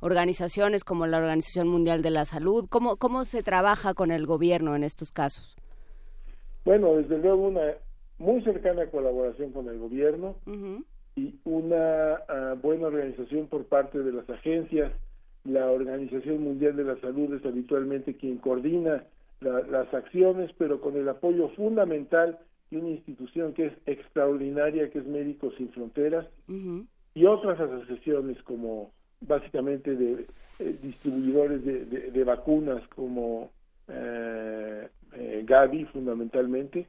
organizaciones 0.00 0.82
como 0.82 1.06
la 1.06 1.18
Organización 1.18 1.68
Mundial 1.68 2.02
de 2.02 2.10
la 2.10 2.24
Salud? 2.24 2.66
¿Cómo, 2.68 2.96
¿Cómo 2.96 3.24
se 3.24 3.44
trabaja 3.44 3.94
con 3.94 4.10
el 4.10 4.26
gobierno 4.26 4.74
en 4.74 4.82
estos 4.82 5.12
casos? 5.12 5.56
Bueno, 6.64 6.96
desde 6.96 7.18
luego 7.18 7.46
una 7.46 7.74
muy 8.18 8.42
cercana 8.42 8.84
colaboración 8.86 9.52
con 9.52 9.68
el 9.68 9.78
gobierno 9.78 10.34
y 11.14 11.38
una 11.44 12.14
ah, 12.28 12.56
buena 12.60 12.88
organización 12.88 13.46
por 13.46 13.66
parte 13.66 14.00
de 14.00 14.10
las 14.10 14.28
agencias. 14.28 14.90
La 15.44 15.70
Organización 15.70 16.42
Mundial 16.42 16.74
de 16.74 16.82
la 16.82 17.00
Salud 17.00 17.32
es 17.32 17.46
habitualmente 17.46 18.16
quien 18.16 18.38
coordina 18.38 19.04
las 19.40 19.94
acciones, 19.94 20.50
pero 20.58 20.80
con 20.80 20.96
el 20.96 21.08
apoyo 21.08 21.48
fundamental 21.50 22.40
de 22.70 22.78
una 22.78 22.90
institución 22.90 23.52
que 23.52 23.66
es 23.66 23.72
extraordinaria, 23.86 24.90
que 24.90 25.00
es 25.00 25.06
Médicos 25.06 25.54
Sin 25.56 25.70
Fronteras, 25.70 26.26
y 27.14 27.24
otras 27.26 27.58
asociaciones 27.58 28.40
como 28.44 28.92
básicamente 29.20 29.96
de 29.96 30.26
eh, 30.58 30.78
distribuidores 30.82 31.64
de, 31.64 32.24
vacunas 32.24 32.86
como 32.88 33.50
eh, 33.88 34.88
eh, 35.14 35.44
Gavi 35.46 35.84
fundamentalmente, 35.86 36.86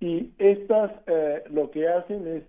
y 0.00 0.32
estas 0.38 0.92
eh, 1.06 1.44
lo 1.50 1.70
que 1.70 1.88
hacen 1.88 2.26
es, 2.26 2.42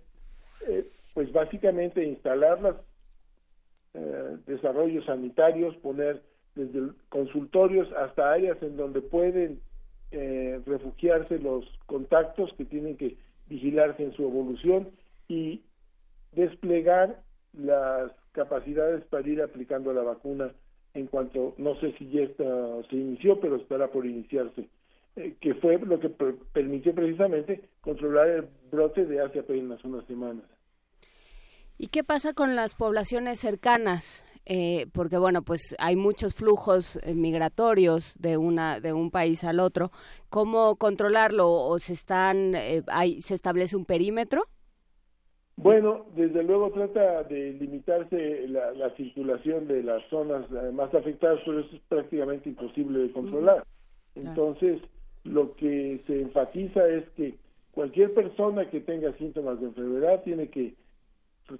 eh, 0.68 0.86
pues 1.14 1.32
básicamente 1.32 2.04
instalar 2.04 2.60
los 2.60 2.76
eh, 3.94 4.36
desarrollos 4.46 5.06
sanitarios, 5.06 5.74
poner 5.76 6.22
desde 6.54 6.92
consultorios 7.08 7.90
hasta 7.92 8.32
áreas 8.32 8.62
en 8.62 8.76
donde 8.76 9.00
pueden 9.00 9.60
refugiarse 10.10 11.38
los 11.38 11.64
contactos 11.86 12.50
que 12.56 12.64
tienen 12.64 12.96
que 12.96 13.16
vigilarse 13.48 14.02
en 14.02 14.12
su 14.14 14.22
evolución 14.22 14.88
y 15.28 15.62
desplegar 16.32 17.22
las 17.52 18.12
capacidades 18.32 19.04
para 19.04 19.28
ir 19.28 19.42
aplicando 19.42 19.92
la 19.92 20.02
vacuna 20.02 20.52
en 20.94 21.06
cuanto, 21.06 21.54
no 21.58 21.78
sé 21.80 21.92
si 21.98 22.08
ya 22.08 22.22
está, 22.22 22.44
se 22.88 22.96
inició, 22.96 23.38
pero 23.40 23.56
estará 23.56 23.88
por 23.88 24.06
iniciarse 24.06 24.68
eh, 25.16 25.34
que 25.40 25.54
fue 25.54 25.78
lo 25.78 25.98
que 25.98 26.10
permitió 26.10 26.94
precisamente 26.94 27.70
controlar 27.80 28.28
el 28.28 28.48
brote 28.70 29.06
de 29.06 29.22
hace 29.22 29.38
apenas 29.38 29.82
unas 29.82 30.04
semanas. 30.04 30.44
¿Y 31.78 31.88
qué 31.88 32.04
pasa 32.04 32.34
con 32.34 32.54
las 32.54 32.74
poblaciones 32.74 33.40
cercanas? 33.40 34.25
Eh, 34.46 34.86
porque 34.92 35.18
bueno, 35.18 35.42
pues 35.42 35.74
hay 35.78 35.96
muchos 35.96 36.34
flujos 36.34 36.96
eh, 37.02 37.14
migratorios 37.14 38.14
de 38.18 38.36
una 38.36 38.80
de 38.80 38.92
un 38.92 39.10
país 39.10 39.42
al 39.44 39.60
otro. 39.60 39.90
¿Cómo 40.30 40.76
controlarlo 40.76 41.50
o 41.50 41.78
se 41.78 41.92
están 41.92 42.54
hay, 42.86 43.20
se 43.20 43.34
establece 43.34 43.76
un 43.76 43.84
perímetro? 43.84 44.44
Bueno, 45.56 46.06
desde 46.14 46.42
luego 46.42 46.70
trata 46.70 47.22
de 47.24 47.54
limitarse 47.54 48.46
la, 48.46 48.90
circulación 48.96 49.66
de 49.66 49.82
las 49.82 50.06
zonas 50.10 50.44
más 50.74 50.94
afectadas, 50.94 51.40
pero 51.46 51.60
eso 51.60 51.74
es 51.74 51.82
prácticamente 51.88 52.50
imposible 52.50 52.98
de 53.00 53.10
controlar. 53.10 53.64
Entonces, 54.14 54.80
lo 55.24 55.54
que 55.56 56.02
se 56.06 56.20
enfatiza 56.20 56.86
es 56.88 57.08
que 57.16 57.34
cualquier 57.72 58.14
persona 58.14 58.68
que 58.70 58.80
tenga 58.80 59.12
síntomas 59.18 59.60
de 59.60 59.66
enfermedad 59.66 60.22
tiene 60.24 60.48
que 60.48 60.74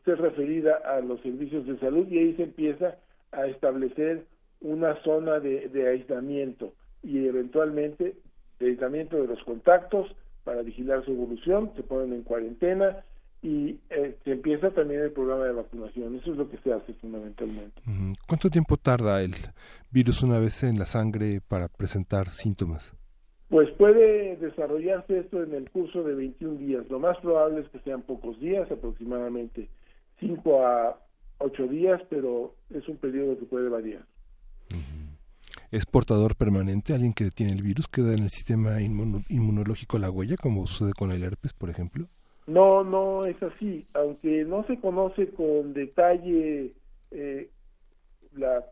ser 0.04 0.18
referida 0.18 0.76
a 0.84 1.00
los 1.00 1.20
servicios 1.20 1.66
de 1.66 1.78
salud 1.78 2.06
y 2.08 2.18
ahí 2.18 2.34
se 2.34 2.44
empieza 2.44 2.96
a 3.32 3.46
establecer 3.46 4.24
una 4.60 5.00
zona 5.02 5.38
de, 5.40 5.88
aislamiento 5.88 6.72
y 7.02 7.26
eventualmente 7.26 8.16
de 8.58 8.66
aislamiento 8.66 9.16
de 9.16 9.28
los 9.28 9.42
contactos 9.44 10.14
para 10.44 10.62
vigilar 10.62 11.04
su 11.04 11.12
evolución, 11.12 11.72
se 11.76 11.82
ponen 11.82 12.12
en 12.12 12.22
cuarentena 12.22 13.04
y 13.42 13.78
eh, 13.90 14.16
se 14.24 14.32
empieza 14.32 14.70
también 14.70 15.02
el 15.02 15.12
programa 15.12 15.44
de 15.44 15.52
vacunación. 15.52 16.16
Eso 16.16 16.32
es 16.32 16.38
lo 16.38 16.48
que 16.48 16.56
se 16.58 16.72
hace 16.72 16.94
fundamentalmente. 16.94 17.82
¿Cuánto 18.26 18.48
tiempo 18.48 18.76
tarda 18.76 19.22
el 19.22 19.34
virus 19.90 20.22
una 20.22 20.38
vez 20.38 20.62
en 20.62 20.78
la 20.78 20.86
sangre 20.86 21.40
para 21.46 21.68
presentar 21.68 22.30
síntomas? 22.30 22.94
Pues 23.48 23.70
puede 23.72 24.36
desarrollarse 24.36 25.20
esto 25.20 25.42
en 25.42 25.54
el 25.54 25.70
curso 25.70 26.02
de 26.02 26.14
21 26.14 26.58
días. 26.58 26.84
Lo 26.90 26.98
más 26.98 27.16
probable 27.18 27.60
es 27.60 27.68
que 27.68 27.78
sean 27.80 28.02
pocos 28.02 28.38
días, 28.40 28.70
aproximadamente 28.70 29.68
5 30.18 30.66
a 30.66 30.98
8 31.38 31.66
días, 31.68 32.02
pero 32.10 32.54
es 32.70 32.88
un 32.88 32.96
periodo 32.96 33.38
que 33.38 33.44
puede 33.44 33.68
variar. 33.68 34.04
¿Es 35.70 35.84
portador 35.84 36.36
permanente 36.36 36.94
alguien 36.94 37.12
que 37.12 37.30
tiene 37.30 37.52
el 37.52 37.62
virus? 37.62 37.88
¿Queda 37.88 38.14
en 38.14 38.22
el 38.22 38.30
sistema 38.30 38.80
inmunológico 38.80 39.98
la 39.98 40.10
huella, 40.10 40.36
como 40.36 40.66
sucede 40.66 40.92
con 40.92 41.12
el 41.12 41.22
herpes, 41.22 41.52
por 41.52 41.70
ejemplo? 41.70 42.06
No, 42.46 42.84
no 42.84 43.26
es 43.26 43.40
así. 43.42 43.86
Aunque 43.94 44.44
no 44.44 44.64
se 44.66 44.78
conoce 44.78 45.28
con 45.30 45.74
detalle 45.74 46.72
eh, 47.10 47.50
la 48.36 48.64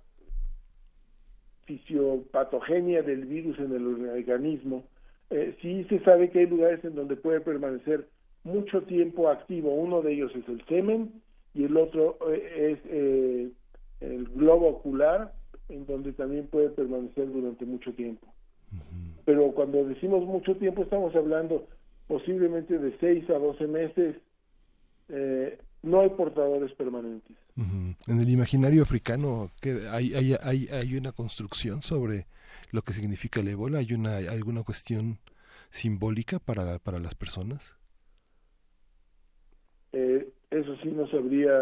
fisiopatogenia 1.67 3.03
del 3.03 3.27
virus 3.27 3.59
en 3.59 3.75
el 3.75 3.87
organismo, 3.87 4.85
eh, 5.31 5.57
sí 5.61 5.85
se 5.85 6.01
sabe 6.01 6.31
que 6.31 6.41
hay 6.41 6.47
lugares 6.47 6.85
en 6.85 6.95
donde 6.95 7.17
puede 7.17 7.41
permanecer 7.41 8.07
mucho 8.45 8.83
tiempo 8.83 9.29
activo. 9.29 9.75
Uno 9.75 10.03
de 10.03 10.13
ellos 10.13 10.33
es 10.35 10.49
el 10.49 10.65
semen 10.67 11.23
y 11.55 11.65
el 11.65 11.77
otro 11.77 12.19
eh, 12.31 12.73
es 12.73 12.91
eh, 12.91 13.51
el 14.01 14.25
globo 14.29 14.69
ocular 14.69 15.33
en 15.69 15.87
donde 15.87 16.13
también 16.13 16.47
puede 16.47 16.69
permanecer 16.71 17.33
durante 17.33 17.65
mucho 17.65 17.93
tiempo. 17.93 18.27
Pero 19.25 19.53
cuando 19.53 19.85
decimos 19.85 20.25
mucho 20.25 20.57
tiempo 20.57 20.83
estamos 20.83 21.15
hablando 21.15 21.67
posiblemente 22.07 22.79
de 22.79 22.97
6 22.99 23.31
a 23.31 23.39
12 23.39 23.67
meses. 23.67 24.17
Eh, 25.09 25.59
no 25.85 26.01
hay 26.01 26.11
portadores 26.11 26.73
permanentes. 26.73 27.37
En 27.57 28.21
el 28.21 28.29
imaginario 28.29 28.83
africano 28.83 29.51
hay, 29.91 30.15
hay, 30.15 30.35
hay, 30.43 30.67
hay 30.69 30.97
una 30.97 31.13
construcción 31.13 31.83
sobre 31.83 32.27
lo 32.73 32.83
que 32.83 32.93
significa 32.93 33.41
el 33.41 33.49
ébola, 33.49 33.79
hay 33.79 33.93
una 33.93 34.17
alguna 34.17 34.63
cuestión 34.63 35.19
simbólica 35.71 36.39
para, 36.39 36.79
para 36.79 36.99
las 36.99 37.15
personas. 37.15 37.75
Eh, 39.93 40.29
eso 40.51 40.77
sí 40.83 40.89
no 40.89 41.07
sabría 41.09 41.53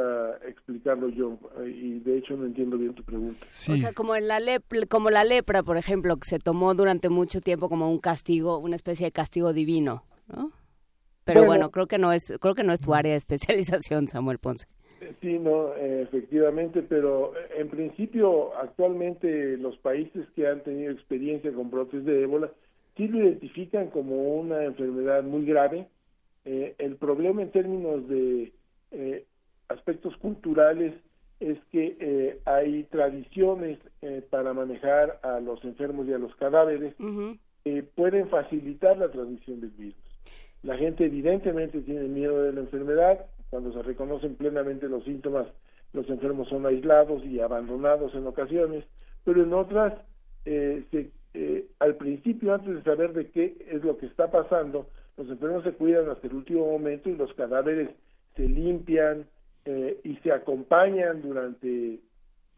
explicarlo 0.47 1.09
yo 1.09 1.39
y 1.67 1.99
de 2.01 2.19
hecho 2.19 2.37
no 2.37 2.47
entiendo 2.47 2.79
bien 2.79 2.95
tu 2.95 3.03
pregunta. 3.03 3.45
O 3.47 3.77
sea, 3.77 3.93
como 3.93 4.15
en 4.17 4.29
la 4.29 4.41
como 4.89 5.11
la 5.11 5.25
lepra, 5.25 5.63
por 5.63 5.77
ejemplo, 5.77 6.17
que 6.17 6.29
se 6.29 6.39
tomó 6.39 6.75
durante 6.75 7.09
mucho 7.09 7.41
tiempo 7.41 7.69
como 7.69 7.91
un 7.91 7.99
castigo, 7.99 8.59
una 8.59 8.77
especie 8.77 9.07
de 9.07 9.13
castigo 9.13 9.53
divino, 9.53 10.05
¿no? 10.29 10.53
Pero 11.25 11.45
bueno, 11.45 11.71
creo 11.71 11.87
que 11.87 11.99
no 11.99 12.13
es 12.13 12.33
creo 12.41 12.55
que 12.55 12.65
no 12.65 12.73
es 12.73 12.81
tu 12.81 12.95
área 12.95 13.13
de 13.13 13.19
especialización, 13.19 14.09
Samuel 14.09 14.39
Ponce. 14.39 14.67
Sí, 15.21 15.39
no, 15.39 15.75
efectivamente, 15.75 16.83
pero 16.83 17.33
en 17.57 17.69
principio 17.69 18.57
actualmente 18.57 19.57
los 19.57 19.77
países 19.79 20.27
que 20.37 20.47
han 20.47 20.63
tenido 20.63 20.93
experiencia 20.93 21.53
con 21.53 21.71
brotes 21.71 22.05
de 22.05 22.23
ébola 22.23 22.51
sí 22.97 23.09
lo 23.09 23.19
identifican 23.19 23.89
como 23.89 24.35
una 24.35 24.65
enfermedad 24.65 25.23
muy 25.23 25.45
grave. 25.45 25.87
Eh, 26.45 26.75
el 26.79 26.97
problema 26.97 27.43
en 27.43 27.51
términos 27.51 28.09
de 28.09 28.53
eh, 28.91 29.25
aspectos 29.69 30.17
culturales 30.19 30.95
es 31.41 31.59
que 31.71 31.97
eh, 31.99 32.41
hay 32.45 32.85
tradiciones 32.85 33.79
para 34.31 34.53
manejar 34.53 35.21
a 35.23 35.41
los 35.41 35.65
enfermos 35.65 36.07
y 36.09 36.13
a 36.13 36.19
los 36.19 36.35
cadáveres 36.37 36.95
que 37.65 37.83
pueden 37.83 38.29
facilitar 38.29 38.99
la 38.99 39.11
transmisión 39.11 39.61
del 39.61 39.71
virus. 39.71 40.02
La 40.63 40.77
gente 40.77 41.07
evidentemente 41.07 41.81
tiene 41.81 42.07
miedo 42.09 42.43
de 42.43 42.53
la 42.53 42.61
enfermedad, 42.61 43.27
cuando 43.51 43.73
se 43.73 43.83
reconocen 43.83 44.37
plenamente 44.37 44.89
los 44.89 45.05
síntomas, 45.05 45.47
los 45.93 46.09
enfermos 46.09 46.49
son 46.49 46.67
aislados 46.67 47.25
y 47.25 47.41
abandonados 47.41 48.15
en 48.15 48.27
ocasiones, 48.27 48.85
pero 49.25 49.43
en 49.43 49.53
otras, 49.53 49.95
eh, 50.45 50.85
eh, 51.35 51.67
al 51.81 51.97
principio, 51.97 52.55
antes 52.55 52.75
de 52.75 52.83
saber 52.83 53.13
de 53.13 53.31
qué 53.31 53.57
es 53.71 53.83
lo 53.85 53.99
que 53.99 54.07
está 54.07 54.31
pasando, 54.31 54.87
los 55.17 55.29
enfermos 55.29 55.65
se 55.65 55.73
cuidan 55.73 56.09
hasta 56.09 56.27
el 56.27 56.35
último 56.35 56.67
momento 56.71 57.11
y 57.11 57.17
los 57.17 57.33
cadáveres 57.35 57.91
se 58.37 58.49
limpian 58.49 59.27
eh, 59.65 60.01
y 60.05 60.17
se 60.17 60.33
acompañan 60.33 61.23
durante 61.23 62.01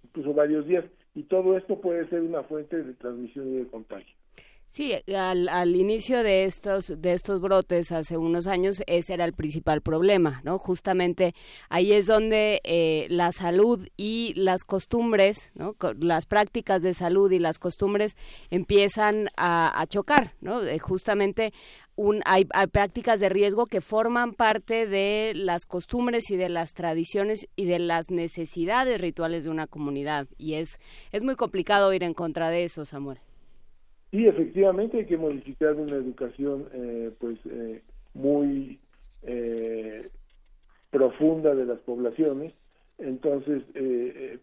incluso 0.04 0.32
varios 0.32 0.66
días 0.66 0.84
y 1.14 1.24
todo 1.24 1.56
esto 1.56 1.80
puede 1.80 2.08
ser 2.08 2.20
una 2.22 2.42
fuente 2.42 2.82
de 2.82 2.94
transmisión 2.94 3.48
y 3.48 3.58
de 3.58 3.66
contagio. 3.66 4.14
Sí, 4.68 4.92
al, 5.14 5.48
al, 5.48 5.76
inicio 5.76 6.24
de 6.24 6.46
estos 6.46 7.00
de 7.00 7.12
estos 7.12 7.40
brotes 7.40 7.92
hace 7.92 8.16
unos 8.16 8.48
años 8.48 8.82
ese 8.88 9.14
era 9.14 9.24
el 9.24 9.32
principal 9.32 9.82
problema, 9.82 10.40
¿no? 10.42 10.58
Justamente 10.58 11.32
ahí 11.68 11.92
es 11.92 12.06
donde 12.08 12.60
eh, 12.64 13.06
la 13.08 13.30
salud 13.30 13.86
y 13.96 14.34
las 14.34 14.64
costumbres, 14.64 15.52
¿no? 15.54 15.76
Las 16.00 16.26
prácticas 16.26 16.82
de 16.82 16.92
salud 16.92 17.30
y 17.30 17.38
las 17.38 17.60
costumbres 17.60 18.16
empiezan 18.50 19.28
a, 19.36 19.86
chocar, 19.88 20.34
¿no? 20.40 20.60
Eh, 20.60 20.80
justamente 20.80 21.52
un, 21.94 22.22
hay, 22.24 22.48
hay, 22.52 22.66
prácticas 22.66 23.20
de 23.20 23.28
riesgo 23.28 23.66
que 23.66 23.80
forman 23.80 24.32
parte 24.32 24.88
de 24.88 25.34
las 25.36 25.66
costumbres 25.66 26.32
y 26.32 26.36
de 26.36 26.48
las 26.48 26.74
tradiciones 26.74 27.46
y 27.54 27.66
de 27.66 27.78
las 27.78 28.10
necesidades 28.10 29.00
rituales 29.00 29.44
de 29.44 29.50
una 29.50 29.68
comunidad 29.68 30.26
y 30.36 30.54
es 30.54 30.80
es 31.12 31.22
muy 31.22 31.36
complicado 31.36 31.92
ir 31.92 32.02
en 32.02 32.12
contra 32.12 32.50
de 32.50 32.64
eso, 32.64 32.84
Samuel. 32.84 33.20
Sí, 34.14 34.28
efectivamente 34.28 34.98
hay 34.98 35.06
que 35.06 35.16
modificar 35.16 35.74
una 35.74 35.96
educación 35.96 36.68
eh, 36.72 37.10
pues 37.18 37.36
eh, 37.46 37.82
muy 38.14 38.78
eh, 39.24 40.08
profunda 40.90 41.52
de 41.52 41.66
las 41.66 41.80
poblaciones, 41.80 42.52
entonces, 42.98 43.64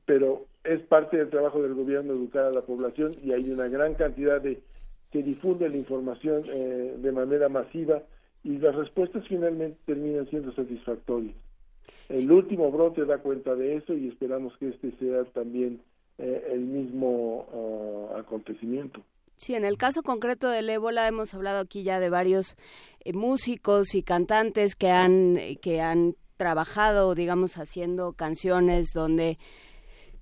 pero 0.06 0.46
es 0.66 0.82
parte 0.82 1.16
del 1.16 1.30
trabajo 1.30 1.62
del 1.62 1.74
gobierno 1.74 2.12
educar 2.12 2.44
a 2.44 2.52
la 2.52 2.64
población 2.64 3.14
y 3.24 3.32
hay 3.32 3.50
una 3.50 3.70
gran 3.70 3.94
cantidad 3.94 4.42
de 4.42 4.60
que 5.10 5.24
difunde 5.24 5.70
la 5.70 5.78
información 5.78 6.44
de 6.44 7.12
manera 7.14 7.48
masiva 7.48 8.04
y 8.44 8.58
las 8.58 8.76
respuestas 8.76 9.26
finalmente 9.30 9.78
terminan 9.86 10.28
siendo 10.28 10.52
satisfactorias. 10.52 11.36
El 12.10 12.30
último 12.30 12.70
brote 12.72 13.06
da 13.06 13.20
cuenta 13.20 13.56
de 13.56 13.78
eso 13.78 13.94
y 13.94 14.10
esperamos 14.10 14.58
que 14.58 14.68
este 14.68 14.92
sea 15.00 15.24
también 15.32 15.80
el 16.18 16.60
mismo 16.60 18.10
ah, 18.14 18.20
acontecimiento. 18.20 19.02
Sí, 19.44 19.56
en 19.56 19.66
el 19.66 19.78
caso 19.78 20.04
concreto 20.04 20.50
del 20.50 20.70
ébola 20.70 21.08
hemos 21.08 21.34
hablado 21.34 21.62
aquí 21.62 21.82
ya 21.82 22.00
de 22.00 22.12
varios 22.12 22.58
eh, 23.00 23.12
músicos 23.14 23.96
y 23.96 24.04
cantantes 24.04 24.76
que 24.76 24.92
han 24.92 25.40
que 25.64 25.82
han 25.82 26.16
trabajado, 26.38 27.16
digamos, 27.16 27.58
haciendo 27.58 28.14
canciones 28.14 28.90
donde 28.94 29.40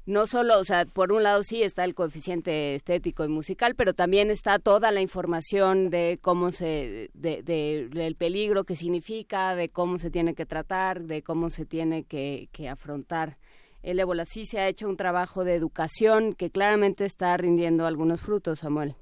no 0.06 0.26
solo, 0.26 0.58
o 0.58 0.64
sea, 0.64 0.86
por 0.86 1.12
un 1.12 1.24
lado 1.24 1.44
sí 1.44 1.64
está 1.64 1.84
el 1.84 1.96
coeficiente 1.96 2.76
estético 2.76 3.26
y 3.26 3.28
musical, 3.28 3.76
pero 3.76 3.94
también 3.94 4.32
está 4.32 4.58
toda 4.58 4.90
la 4.90 5.02
información 5.02 5.90
de 5.90 6.18
cómo 6.22 6.52
se, 6.52 7.10
de, 7.14 7.44
del 7.44 8.16
peligro 8.16 8.64
que 8.64 8.78
significa, 8.78 9.54
de 9.54 9.68
cómo 9.68 10.00
se 10.00 10.12
tiene 10.12 10.34
que 10.34 10.46
tratar, 10.46 11.02
de 11.04 11.24
cómo 11.24 11.50
se 11.50 11.66
tiene 11.66 12.06
que, 12.06 12.48
que 12.54 12.70
afrontar 12.70 13.38
el 13.84 14.00
ébola. 14.00 14.24
Sí 14.24 14.46
se 14.46 14.60
ha 14.60 14.70
hecho 14.70 14.88
un 14.88 14.96
trabajo 14.96 15.44
de 15.44 15.56
educación 15.56 16.34
que 16.34 16.52
claramente 16.52 17.04
está 17.04 17.36
rindiendo 17.36 17.86
algunos 17.86 18.22
frutos, 18.22 18.60
Samuel. 18.60 18.96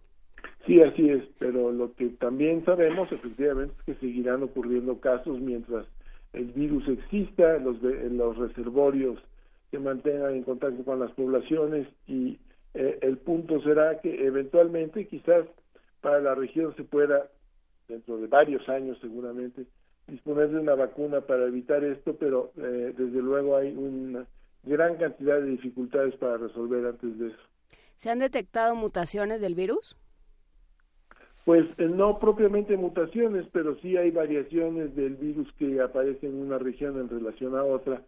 Sí, 0.68 0.82
así 0.82 1.10
es, 1.10 1.24
pero 1.40 1.72
lo 1.72 1.94
que 1.94 2.10
también 2.10 2.66
sabemos 2.66 3.10
efectivamente 3.10 3.74
es 3.80 3.86
que 3.86 4.06
seguirán 4.06 4.44
ocurriendo 4.44 5.00
casos 5.00 5.40
mientras 5.40 5.88
el 6.34 6.48
virus 6.48 6.86
exista, 6.90 7.58
los, 7.58 7.82
los 7.82 8.38
reservorios 8.38 9.18
se 9.72 9.80
mantengan 9.80 10.36
en 10.36 10.44
contacto 10.44 10.84
con 10.84 11.00
las 11.00 11.12
poblaciones 11.12 11.88
y 12.06 12.38
eh, 12.74 13.00
el 13.02 13.18
punto 13.18 13.62
será 13.62 14.02
que 14.02 14.26
eventualmente 14.26 15.08
quizás 15.08 15.46
para 16.02 16.20
la 16.20 16.36
región 16.36 16.76
se 16.76 16.84
pueda, 16.84 17.28
dentro 17.88 18.18
de 18.18 18.28
varios 18.28 18.68
años 18.68 18.98
seguramente, 19.00 19.66
disponer 20.08 20.50
de 20.50 20.60
una 20.60 20.76
vacuna 20.76 21.22
para 21.22 21.46
evitar 21.46 21.82
esto, 21.86 22.18
pero 22.20 22.52
eh, 22.58 22.94
desde 22.98 23.22
luego 23.22 23.56
hay 23.56 23.74
una 23.74 24.26
gran 24.64 24.98
cantidad 24.98 25.40
de 25.40 25.48
dificultades 25.52 26.14
para 26.18 26.36
resolver 26.36 26.86
antes 26.86 27.18
de 27.18 27.28
eso. 27.28 27.40
¿Se 27.96 28.10
han 28.10 28.20
detectado 28.20 28.76
mutaciones 28.76 29.40
del 29.40 29.56
virus? 29.56 29.96
Pues 31.48 31.66
eh, 31.78 31.88
no 31.88 32.20
propiamente 32.20 32.76
mutaciones, 32.76 33.46
pero 33.54 33.78
sí 33.80 33.96
hay 33.96 34.12
variaciones 34.12 34.94
del 34.98 35.16
virus 35.16 35.48
que 35.58 35.80
aparece 35.80 36.28
en 36.28 36.42
una 36.42 36.58
región 36.58 37.00
en 37.00 37.08
relación 37.08 37.56
a 37.56 37.64
otra. 37.64 38.02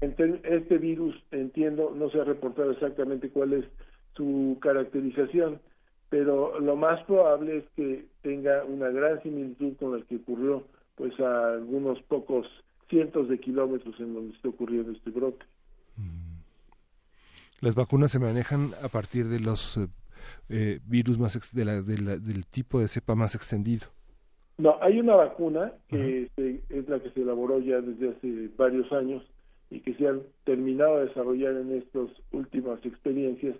Este 0.00 0.78
virus, 0.78 1.16
entiendo, 1.32 1.92
no 1.92 2.10
se 2.10 2.20
ha 2.20 2.24
reportado 2.24 2.70
exactamente 2.70 3.30
cuál 3.30 3.54
es 3.54 3.64
su 4.14 4.56
caracterización, 4.62 5.58
pero 6.10 6.60
lo 6.60 6.76
más 6.76 7.02
probable 7.06 7.56
es 7.56 7.64
que 7.74 8.06
tenga 8.22 8.62
una 8.62 8.90
gran 8.90 9.20
similitud 9.24 9.76
con 9.76 9.96
el 9.96 10.04
que 10.04 10.18
ocurrió 10.18 10.62
pues 10.94 11.18
a 11.18 11.54
algunos 11.54 12.00
pocos 12.02 12.46
cientos 12.88 13.28
de 13.28 13.40
kilómetros 13.40 13.98
en 13.98 14.14
donde 14.14 14.36
está 14.36 14.48
ocurriendo 14.48 14.92
este 14.92 15.10
brote. 15.10 15.44
Las 17.62 17.74
vacunas 17.74 18.12
se 18.12 18.20
manejan 18.20 18.70
a 18.80 18.86
partir 18.86 19.26
de 19.26 19.40
los 19.40 19.76
eh, 20.48 20.76
eh, 20.76 20.80
virus 20.86 21.18
más 21.18 21.38
de 21.52 21.64
la, 21.64 21.82
del 21.82 22.46
tipo 22.46 22.80
de 22.80 22.88
cepa 22.88 23.14
más 23.14 23.34
extendido. 23.34 23.86
No, 24.58 24.76
hay 24.82 25.00
una 25.00 25.14
vacuna 25.16 25.72
que 25.88 26.28
es 26.36 26.88
la 26.88 27.00
que 27.00 27.10
se 27.10 27.22
elaboró 27.22 27.60
ya 27.60 27.80
desde 27.80 28.10
hace 28.10 28.50
varios 28.56 28.92
años 28.92 29.22
y 29.70 29.80
que 29.80 29.94
se 29.94 30.06
han 30.06 30.22
terminado 30.44 30.98
de 30.98 31.06
desarrollar 31.06 31.54
en 31.56 31.78
estas 31.78 32.10
últimas 32.32 32.84
experiencias, 32.84 33.56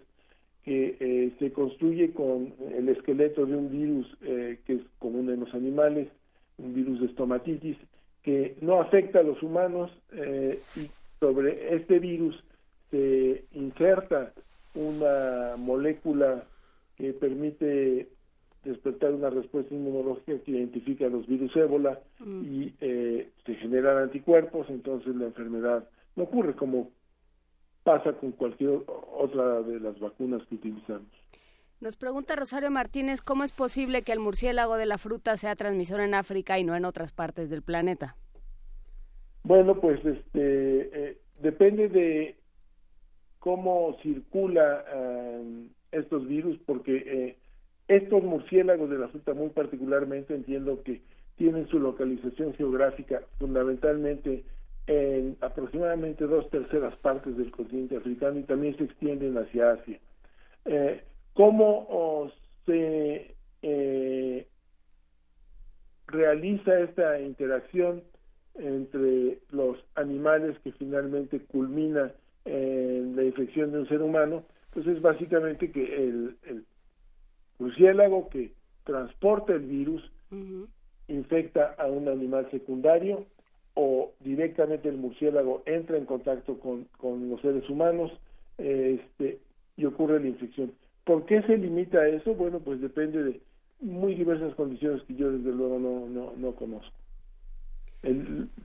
que 0.65 0.97
eh, 1.01 1.33
se 1.39 1.53
construye 1.53 2.13
con 2.13 2.53
el 2.75 2.89
esqueleto 2.91 3.47
de 3.47 3.57
un 3.57 3.71
virus 3.71 4.07
eh, 4.23 4.59
que 4.67 4.75
es 4.75 4.83
común 4.99 5.31
en 5.31 5.41
los 5.41 5.55
animales, 5.55 6.09
un 6.59 6.75
virus 6.75 7.01
de 7.01 7.07
estomatitis, 7.07 7.79
que 8.23 8.57
no 8.61 8.81
afecta 8.83 9.21
a 9.21 9.23
los 9.23 9.43
humanos 9.43 9.91
y 10.77 10.91
sobre 11.19 11.75
este 11.75 11.99
virus 11.99 12.45
se 12.91 13.45
inserta 13.53 14.33
una 14.75 15.57
molécula 15.57 16.45
que 16.97 17.13
permite 17.13 18.09
despertar 18.65 19.13
una 19.13 19.31
respuesta 19.31 19.75
inmunológica 19.75 20.39
que 20.45 20.51
identifica 20.51 21.09
los 21.09 21.27
virus 21.27 21.55
ébola 21.57 21.99
mm. 22.19 22.45
y 22.45 22.75
eh, 22.81 23.31
se 23.47 23.55
generan 23.57 23.99
anticuerpos, 23.99 24.69
entonces 24.69 25.15
la 25.17 25.27
enfermedad 25.27 25.89
no 26.17 26.25
ocurre 26.25 26.55
como 26.55 26.91
pasa 27.83 28.13
con 28.13 28.33
cualquier 28.33 28.83
otra 29.17 29.63
de 29.63 29.81
las 29.81 29.99
vacunas 29.99 30.43
que 30.49 30.57
utilizamos. 30.57 31.09
Nos 31.81 31.97
pregunta 31.97 32.37
Rosario 32.37 32.71
Martínez, 32.71 33.23
¿cómo 33.23 33.43
es 33.43 33.53
posible 33.53 34.03
que 34.03 34.13
el 34.13 34.19
murciélago 34.19 34.77
de 34.77 34.85
la 34.85 34.99
fruta 34.99 35.39
sea 35.39 35.57
transmisor 35.57 36.01
en 36.01 36.15
África 36.15 36.59
y 36.59 36.65
no 36.65 36.77
en 36.77 36.85
otras 36.85 37.13
partes 37.13 37.49
del 37.49 37.63
planeta? 37.63 38.17
Bueno, 39.43 39.81
pues 39.81 40.05
este 40.05 40.31
eh, 40.93 41.19
depende 41.41 41.89
de 41.89 42.37
cómo 43.41 43.97
circula 44.03 44.85
estos 45.91 46.29
virus, 46.29 46.57
porque 46.65 47.37
estos 47.89 48.23
murciélagos 48.23 48.89
de 48.89 48.99
la 48.99 49.09
fruta 49.09 49.35
muy 49.35 49.49
particularmente 49.49 50.35
entiendo 50.35 50.83
que 50.85 51.01
tienen 51.37 51.67
su 51.69 51.81
localización 51.81 52.55
geográfica 52.55 53.23
fundamentalmente 53.39 54.45
en 54.87 55.37
aproximadamente 55.41 56.27
dos 56.27 56.51
terceras 56.51 56.95
partes 56.97 57.37
del 57.37 57.51
continente 57.51 57.97
africano 57.97 58.39
y 58.39 58.43
también 58.43 58.77
se 58.77 58.85
extienden 58.85 59.39
hacia 59.39 59.73
Asia. 59.73 59.99
Eh, 60.67 61.03
¿Cómo 61.35 62.31
se 62.67 63.35
eh, 63.63 64.47
realiza 66.07 66.81
esta 66.81 67.21
interacción 67.21 68.03
entre 68.57 69.39
los 69.51 69.79
animales 69.95 70.59
que 70.65 70.73
finalmente 70.73 71.41
culmina 71.41 72.13
en 72.45 73.17
la 73.17 73.25
infección 73.25 73.73
de 73.73 73.81
un 73.81 73.89
ser 73.89 74.03
humano? 74.03 74.45
Pues 74.73 74.87
es 74.87 75.01
básicamente 75.01 75.71
que 75.71 75.97
el, 75.97 76.37
el 76.45 76.65
murciélago 77.59 78.29
que 78.29 78.53
transporta 78.85 79.53
el 79.53 79.61
virus 79.61 80.03
infecta 81.09 81.75
a 81.79 81.87
un 81.87 82.09
animal 82.09 82.49
secundario 82.51 83.27
o 83.75 84.13
directamente 84.21 84.89
el 84.89 84.97
murciélago 84.97 85.63
entra 85.67 85.97
en 85.97 86.07
contacto 86.07 86.59
con, 86.59 86.87
los 87.29 87.41
seres 87.41 87.69
humanos 87.69 88.13
este, 88.59 89.39
y 89.77 89.85
ocurre 89.85 90.21
la 90.21 90.29
infección. 90.29 90.73
¿Por 91.05 91.25
qué 91.27 91.43
se 91.43 91.57
limita 91.57 91.99
a 91.99 92.09
eso? 92.09 92.35
Bueno, 92.35 92.61
pues 92.61 92.81
depende 92.81 93.23
de 93.23 93.41
muy 93.81 94.15
diversas 94.15 94.55
condiciones 94.55 95.03
que 95.05 95.15
yo 95.15 95.33
desde 95.33 95.53
luego 95.53 95.79
no, 95.79 96.07
no, 96.07 96.33
no 96.37 96.53
conozco. 96.55 96.95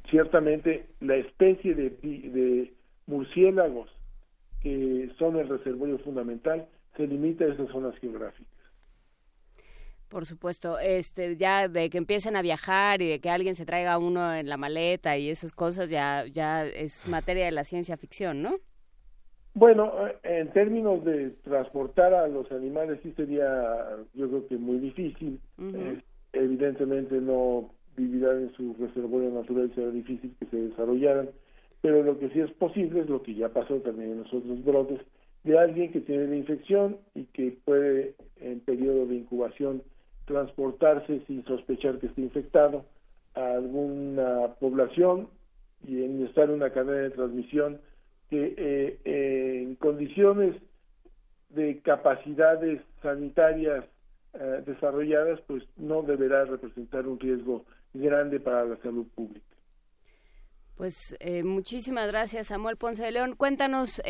ciertamente 0.09 0.87
la 0.99 1.15
especie 1.15 1.73
de, 1.73 1.89
de 1.89 2.73
murciélagos 3.07 3.89
que 4.61 5.11
son 5.19 5.37
el 5.37 5.47
reservorio 5.47 5.99
fundamental 5.99 6.67
se 6.97 7.05
limita 7.05 7.45
a 7.45 7.53
esas 7.53 7.69
zonas 7.69 7.95
geográficas. 7.99 8.49
Por 10.09 10.25
supuesto, 10.25 10.79
este, 10.79 11.35
ya 11.35 11.67
de 11.67 11.89
que 11.89 11.97
empiecen 11.97 12.35
a 12.35 12.41
viajar 12.41 13.01
y 13.01 13.09
de 13.09 13.19
que 13.19 13.29
alguien 13.29 13.55
se 13.55 13.65
traiga 13.65 13.97
uno 13.97 14.33
en 14.33 14.47
la 14.47 14.57
maleta 14.57 15.17
y 15.17 15.29
esas 15.29 15.51
cosas 15.51 15.89
ya, 15.89 16.25
ya 16.25 16.65
es 16.65 17.07
materia 17.07 17.45
de 17.45 17.51
la 17.51 17.63
ciencia 17.63 17.97
ficción, 17.97 18.41
¿no? 18.41 18.55
Bueno, 19.55 19.93
en 20.23 20.51
términos 20.51 21.03
de 21.05 21.29
transportar 21.43 22.13
a 22.13 22.27
los 22.27 22.51
animales 22.51 22.99
sí 23.03 23.13
sería, 23.15 23.45
yo 24.13 24.27
creo 24.29 24.47
que 24.47 24.57
muy 24.57 24.79
difícil. 24.79 25.39
evidentemente 26.33 27.15
no 27.21 27.69
vivirán 27.95 28.43
en 28.43 28.53
su 28.53 28.75
reservorio 28.79 29.29
natural, 29.29 29.71
será 29.73 29.91
difícil 29.91 30.35
que 30.39 30.45
se 30.47 30.57
desarrollaran, 30.57 31.29
pero 31.85 32.01
lo 32.01 32.17
que 32.17 32.29
sí 32.29 32.39
es 32.39 32.49
posible 32.53 33.01
es 33.01 33.09
lo 33.09 33.21
que 33.21 33.35
ya 33.35 33.49
pasó 33.49 33.75
también 33.75 34.13
en 34.13 34.23
los 34.23 34.33
otros 34.33 34.65
brotes, 34.65 35.01
de 35.43 35.59
alguien 35.59 35.91
que 35.91 36.01
tiene 36.01 36.25
la 36.25 36.35
infección 36.35 36.97
y 37.13 37.25
que 37.25 37.59
puede 37.63 38.15
en 38.37 38.59
periodo 38.61 39.05
de 39.05 39.17
incubación 39.17 39.83
transportarse 40.25 41.21
sin 41.27 41.45
sospechar 41.45 41.99
que 41.99 42.07
esté 42.07 42.21
infectado 42.21 42.85
a 43.35 43.51
alguna 43.51 44.55
población 44.59 45.27
y 45.87 46.03
en 46.03 46.25
estar 46.25 46.49
una 46.49 46.71
cadena 46.71 47.03
de 47.03 47.11
transmisión 47.11 47.79
que 48.31 48.55
eh, 48.57 49.61
en 49.61 49.75
condiciones 49.75 50.55
de 51.49 51.81
capacidades 51.81 52.81
sanitarias 53.03 53.85
eh, 54.33 54.63
desarrolladas 54.65 55.39
pues 55.41 55.61
no 55.77 56.01
deberá 56.01 56.45
representar 56.45 57.05
un 57.05 57.19
riesgo 57.19 57.63
grande 57.93 58.39
para 58.39 58.65
la 58.65 58.77
salud 58.77 59.05
pública. 59.13 59.54
Pues 60.75 61.15
eh, 61.19 61.43
muchísimas 61.43 62.07
gracias, 62.07 62.47
Samuel 62.47 62.75
Ponce 62.75 63.03
de 63.03 63.11
León. 63.11 63.35
Cuéntanos, 63.35 64.01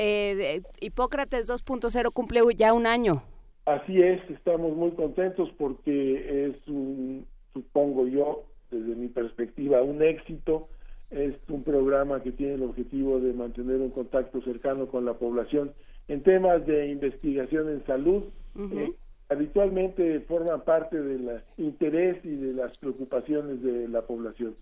Hipócrates 0.82 1.50
2.0 1.50 2.12
cumple 2.12 2.42
ya 2.56 2.74
un 2.74 2.88
año. 2.88 3.24
Así 3.66 4.02
es, 4.02 4.22
estamos 4.30 4.76
muy 4.76 4.92
contentos 4.92 5.50
porque 5.58 6.48
es 6.48 6.68
un, 6.68 7.26
supongo 7.54 8.08
yo, 8.08 8.44
desde 8.70 8.96
mi 8.96 9.08
perspectiva, 9.08 9.82
un 9.82 10.04
éxito. 10.04 10.70
Es 11.12 11.36
un 11.50 11.64
programa 11.64 12.22
que 12.22 12.32
tiene 12.32 12.56
el 12.56 12.64
objetivo 12.64 13.20
de 13.20 13.34
mantener 13.34 13.78
un 13.78 13.92
contacto 13.92 14.42
cercano 14.42 14.88
con 14.88 15.06
la 15.06 15.14
población 15.14 15.72
en 16.08 16.22
temas 16.24 16.66
de 16.66 16.90
investigación 16.90 17.70
en 17.70 17.86
salud. 17.86 18.24
Eh, 18.58 18.94
habitualmente 19.30 20.20
forman 20.22 20.64
parte 20.64 21.02
del 21.02 21.42
interés 21.58 22.24
y 22.24 22.36
de 22.36 22.54
las 22.54 22.78
preocupaciones 22.78 23.62
de 23.62 23.88
la 23.88 24.02
población. 24.04 24.56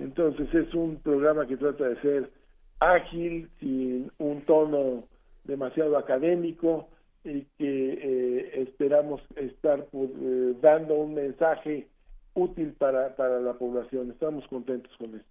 Entonces 0.00 0.52
es 0.54 0.74
un 0.74 0.96
programa 0.96 1.46
que 1.46 1.56
trata 1.56 1.88
de 1.88 2.00
ser 2.00 2.30
ágil, 2.78 3.50
sin 3.60 4.10
un 4.18 4.42
tono 4.42 5.04
demasiado 5.44 5.98
académico, 5.98 6.88
y 7.22 7.42
que 7.58 7.92
eh, 7.92 8.62
esperamos 8.62 9.20
estar 9.36 9.86
eh, 9.92 10.54
dando 10.62 10.94
un 10.94 11.14
mensaje 11.14 11.86
útil 12.34 12.72
para, 12.78 13.14
para 13.14 13.40
la 13.40 13.52
población. 13.54 14.10
Estamos 14.10 14.46
contentos 14.48 14.90
con 14.96 15.14
esto. 15.14 15.28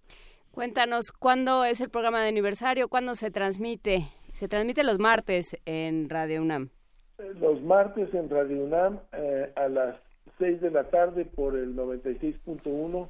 Cuéntanos, 0.52 1.10
¿cuándo 1.10 1.64
es 1.64 1.80
el 1.80 1.90
programa 1.90 2.22
de 2.22 2.28
aniversario? 2.28 2.88
¿Cuándo 2.88 3.14
se 3.14 3.30
transmite? 3.30 4.08
Se 4.34 4.48
transmite 4.48 4.84
los 4.84 4.98
martes 4.98 5.56
en 5.64 6.08
Radio 6.08 6.42
UNAM. 6.42 6.70
Los 7.40 7.60
martes 7.62 8.12
en 8.14 8.30
Radio 8.30 8.64
UNAM 8.64 9.00
eh, 9.12 9.52
a 9.56 9.68
las 9.68 9.96
6 10.38 10.60
de 10.60 10.70
la 10.70 10.84
tarde 10.84 11.24
por 11.24 11.56
el 11.56 11.74
96.1. 11.76 13.08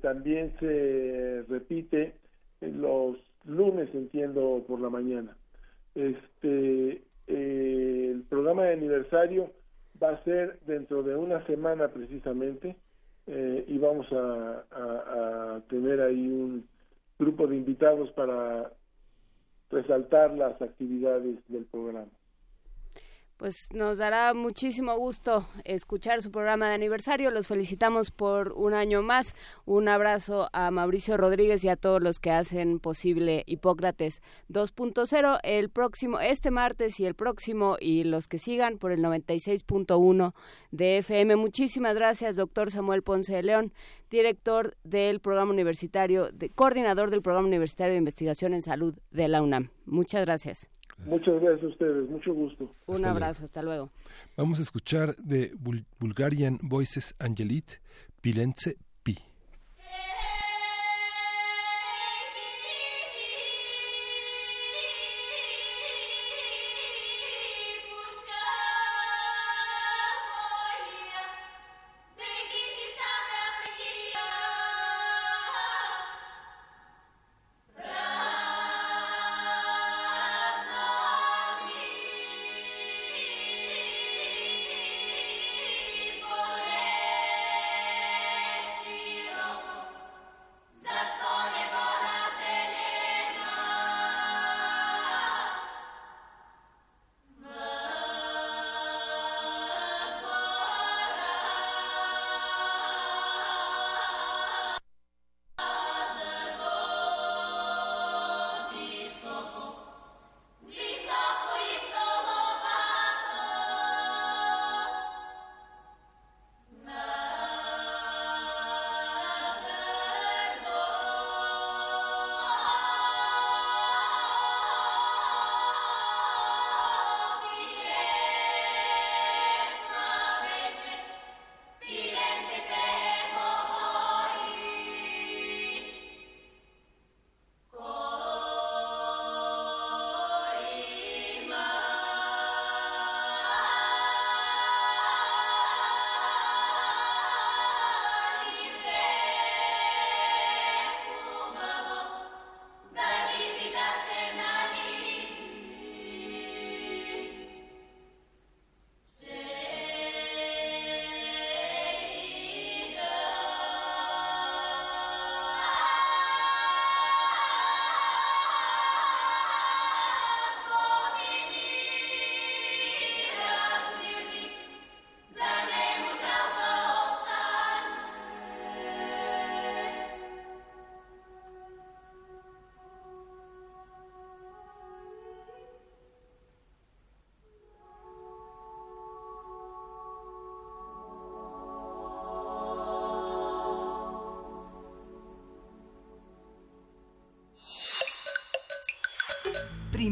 también 0.00 0.54
se 0.58 1.44
repite 1.48 2.14
los 2.60 3.16
lunes, 3.44 3.88
entiendo, 3.94 4.64
por 4.66 4.80
la 4.80 4.90
mañana. 4.90 5.36
Este, 5.94 7.02
eh, 7.26 8.10
el 8.12 8.22
programa 8.28 8.64
de 8.64 8.74
aniversario 8.74 9.52
va 10.02 10.10
a 10.10 10.24
ser 10.24 10.58
dentro 10.66 11.02
de 11.02 11.14
una 11.14 11.44
semana 11.46 11.88
precisamente 11.88 12.76
eh, 13.26 13.64
y 13.68 13.78
vamos 13.78 14.06
a, 14.12 15.62
tener 15.68 16.00
ahí 16.00 16.28
un 16.28 16.66
grupo 17.18 17.46
de 17.46 17.56
invitados 17.56 18.10
para 18.12 18.72
resaltar 19.70 20.34
las 20.34 20.60
actividades 20.60 21.36
del 21.48 21.64
programa 21.66 22.10
pues 23.42 23.66
nos 23.72 23.98
dará 23.98 24.34
muchísimo 24.34 24.96
gusto 24.96 25.48
escuchar 25.64 26.22
su 26.22 26.30
programa 26.30 26.68
de 26.68 26.74
aniversario. 26.74 27.32
Los 27.32 27.48
felicitamos 27.48 28.12
por 28.12 28.52
un 28.52 28.72
año 28.72 29.02
más. 29.02 29.34
Un 29.64 29.88
abrazo 29.88 30.48
a 30.52 30.70
Mauricio 30.70 31.16
Rodríguez 31.16 31.64
y 31.64 31.68
a 31.68 31.74
todos 31.74 32.00
los 32.00 32.20
que 32.20 32.30
hacen 32.30 32.78
posible 32.78 33.42
Hipócrates 33.46 34.22
2.0 34.48 35.40
el 35.42 35.70
próximo, 35.70 36.20
este 36.20 36.52
martes 36.52 37.00
y 37.00 37.04
el 37.04 37.16
próximo 37.16 37.78
y 37.80 38.04
los 38.04 38.28
que 38.28 38.38
sigan 38.38 38.78
por 38.78 38.92
el 38.92 39.00
96.1 39.00 40.34
de 40.70 40.98
FM. 40.98 41.34
Muchísimas 41.34 41.96
gracias, 41.96 42.36
doctor 42.36 42.70
Samuel 42.70 43.02
Ponce 43.02 43.34
de 43.34 43.42
León, 43.42 43.72
director 44.08 44.76
del 44.84 45.18
programa 45.18 45.50
universitario, 45.50 46.30
de, 46.30 46.48
coordinador 46.50 47.10
del 47.10 47.22
programa 47.22 47.48
universitario 47.48 47.94
de 47.94 47.98
investigación 47.98 48.54
en 48.54 48.62
salud 48.62 48.94
de 49.10 49.26
la 49.26 49.42
UNAM. 49.42 49.70
Muchas 49.84 50.24
gracias. 50.24 50.68
Muchas 50.98 51.40
gracias 51.40 51.64
a 51.64 51.66
ustedes, 51.68 52.08
mucho 52.08 52.32
gusto. 52.32 52.70
Un 52.86 53.04
abrazo, 53.04 53.44
hasta 53.44 53.62
luego. 53.62 53.90
Vamos 54.36 54.60
a 54.60 54.62
escuchar 54.62 55.16
de 55.16 55.52
Bulgarian 55.98 56.58
Voices 56.62 57.14
Angelit, 57.18 57.72
Pilense 58.20 58.76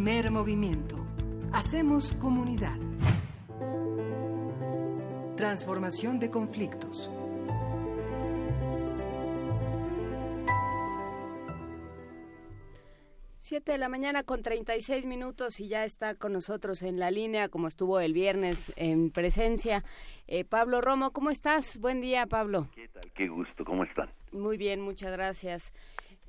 Primer 0.02 0.30
movimiento. 0.30 0.96
Hacemos 1.52 2.14
comunidad. 2.14 2.78
Transformación 5.36 6.18
de 6.18 6.30
conflictos. 6.30 7.10
Siete 13.36 13.72
de 13.72 13.78
la 13.78 13.90
mañana 13.90 14.22
con 14.22 14.42
36 14.42 15.04
minutos 15.04 15.60
y 15.60 15.68
ya 15.68 15.84
está 15.84 16.14
con 16.14 16.32
nosotros 16.32 16.80
en 16.80 16.98
la 16.98 17.10
línea, 17.10 17.50
como 17.50 17.68
estuvo 17.68 18.00
el 18.00 18.14
viernes 18.14 18.72
en 18.76 19.10
presencia. 19.10 19.84
Eh, 20.28 20.46
Pablo 20.46 20.80
Romo, 20.80 21.10
¿cómo 21.10 21.28
estás? 21.28 21.76
Buen 21.78 22.00
día, 22.00 22.26
Pablo. 22.26 22.68
¿Qué 22.74 22.88
tal? 22.88 23.12
Qué 23.12 23.28
gusto, 23.28 23.66
¿cómo 23.66 23.84
están? 23.84 24.08
Muy 24.32 24.56
bien, 24.56 24.80
muchas 24.80 25.12
gracias. 25.12 25.74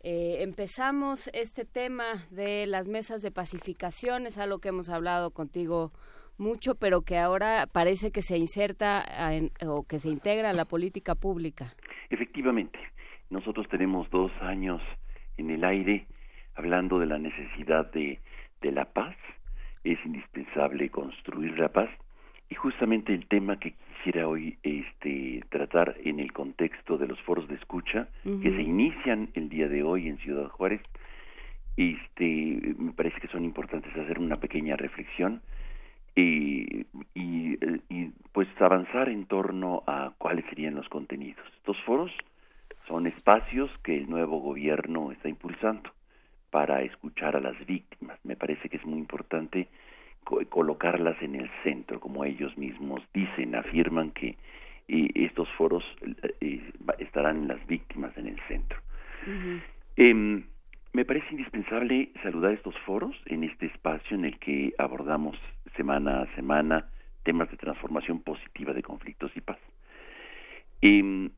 Eh, 0.03 0.41
empezamos 0.41 1.29
este 1.33 1.63
tema 1.63 2.05
de 2.31 2.65
las 2.65 2.87
mesas 2.87 3.21
de 3.21 3.31
pacificación, 3.31 4.25
es 4.25 4.39
algo 4.39 4.59
que 4.59 4.69
hemos 4.69 4.89
hablado 4.89 5.29
contigo 5.29 5.91
mucho, 6.39 6.73
pero 6.73 7.01
que 7.01 7.19
ahora 7.19 7.67
parece 7.71 8.11
que 8.11 8.23
se 8.23 8.37
inserta 8.37 9.05
o 9.67 9.83
que 9.83 9.99
se 9.99 10.09
integra 10.09 10.49
a 10.49 10.53
la 10.53 10.65
política 10.65 11.13
pública. 11.13 11.75
Efectivamente, 12.09 12.79
nosotros 13.29 13.67
tenemos 13.69 14.09
dos 14.09 14.31
años 14.41 14.81
en 15.37 15.51
el 15.51 15.63
aire 15.63 16.07
hablando 16.55 16.97
de 16.97 17.05
la 17.05 17.19
necesidad 17.19 17.91
de, 17.91 18.19
de 18.61 18.71
la 18.71 18.85
paz. 18.85 19.15
Es 19.83 19.99
indispensable 20.03 20.89
construir 20.89 21.57
la 21.59 21.69
paz 21.69 21.89
y 22.49 22.55
justamente 22.55 23.13
el 23.13 23.27
tema 23.27 23.59
que 23.59 23.75
quisiera 24.01 24.27
hoy 24.27 24.57
este, 24.63 25.43
tratar 25.49 25.95
en 26.03 26.19
el 26.19 26.31
contexto 26.33 26.97
de 26.97 27.07
los 27.07 27.21
foros 27.21 27.47
de 27.47 27.53
escucha 27.53 28.07
que 28.23 28.49
se 28.49 28.61
inician 28.61 29.29
el 29.35 29.47
día 29.47 29.67
de 29.67 29.83
hoy 29.83 30.07
en 30.07 30.17
Ciudad 30.17 30.47
Juárez, 30.49 30.81
este, 31.77 32.73
me 32.79 32.93
parece 32.93 33.21
que 33.21 33.27
son 33.27 33.45
importantes 33.45 33.95
hacer 33.95 34.17
una 34.17 34.37
pequeña 34.37 34.75
reflexión 34.75 35.41
y, 36.15 36.87
y, 37.13 37.59
y 37.89 38.11
pues 38.31 38.47
avanzar 38.59 39.07
en 39.07 39.25
torno 39.27 39.83
a 39.85 40.13
cuáles 40.17 40.45
serían 40.45 40.73
los 40.73 40.89
contenidos. 40.89 41.45
Estos 41.57 41.79
foros 41.83 42.11
son 42.87 43.05
espacios 43.05 43.69
que 43.83 43.95
el 43.95 44.09
nuevo 44.09 44.39
gobierno 44.39 45.11
está 45.11 45.29
impulsando 45.29 45.91
para 46.49 46.81
escuchar 46.81 47.35
a 47.35 47.39
las 47.39 47.57
víctimas. 47.67 48.17
Me 48.23 48.35
parece 48.35 48.67
que 48.67 48.77
es 48.77 48.85
muy 48.85 48.97
importante 48.97 49.67
colocarlas 50.23 51.21
en 51.21 51.35
el 51.35 51.49
centro, 51.63 51.99
como 51.99 52.23
ellos 52.25 52.57
mismos 52.57 53.01
dicen, 53.13 53.55
afirman 53.55 54.11
que 54.11 54.37
estos 54.87 55.49
foros 55.57 55.83
eh, 56.41 56.61
estarán 56.99 57.47
las 57.47 57.65
víctimas 57.67 58.15
en 58.17 58.27
el 58.27 58.39
centro. 58.47 58.79
Em, 59.95 60.43
me 60.93 61.05
parece 61.05 61.27
indispensable 61.31 62.11
saludar 62.21 62.53
estos 62.53 62.77
foros 62.79 63.15
en 63.25 63.43
este 63.43 63.67
espacio 63.67 64.17
en 64.17 64.25
el 64.25 64.37
que 64.39 64.73
abordamos 64.77 65.37
semana 65.75 66.21
a 66.23 66.35
semana 66.35 66.89
temas 67.23 67.49
de 67.49 67.57
transformación 67.57 68.21
positiva 68.21 68.73
de 68.73 68.83
conflictos 68.83 69.31
y 69.35 69.41
paz. 69.41 69.59
Em, 70.81 71.29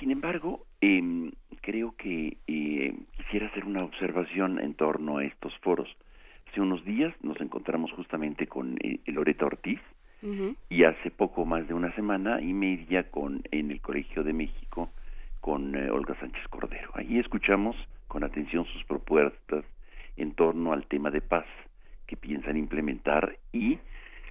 sin 0.00 0.10
embargo, 0.10 0.66
em, 0.80 1.30
creo 1.62 1.94
que 1.96 2.36
eh, 2.46 2.94
quisiera 3.16 3.46
hacer 3.46 3.64
una 3.64 3.84
observación 3.84 4.60
en 4.60 4.74
torno 4.74 5.18
a 5.18 5.24
estos 5.24 5.56
foros 5.58 5.88
hace 6.54 6.60
unos 6.60 6.84
días 6.84 7.12
nos 7.20 7.40
encontramos 7.40 7.90
justamente 7.90 8.46
con 8.46 8.78
eh, 8.80 9.00
Loreta 9.06 9.44
Ortiz 9.44 9.80
y 10.70 10.84
hace 10.84 11.10
poco 11.10 11.44
más 11.44 11.66
de 11.66 11.74
una 11.74 11.92
semana 11.96 12.40
y 12.40 12.52
media 12.52 13.10
con 13.10 13.42
en 13.50 13.72
el 13.72 13.80
Colegio 13.80 14.22
de 14.22 14.32
México 14.32 14.88
con 15.40 15.74
eh, 15.74 15.90
Olga 15.90 16.14
Sánchez 16.20 16.46
Cordero. 16.48 16.92
Ahí 16.94 17.18
escuchamos 17.18 17.74
con 18.06 18.22
atención 18.22 18.64
sus 18.66 18.84
propuestas 18.84 19.64
en 20.16 20.32
torno 20.34 20.72
al 20.72 20.86
tema 20.86 21.10
de 21.10 21.20
paz 21.20 21.44
que 22.06 22.16
piensan 22.16 22.56
implementar 22.56 23.36
y 23.52 23.80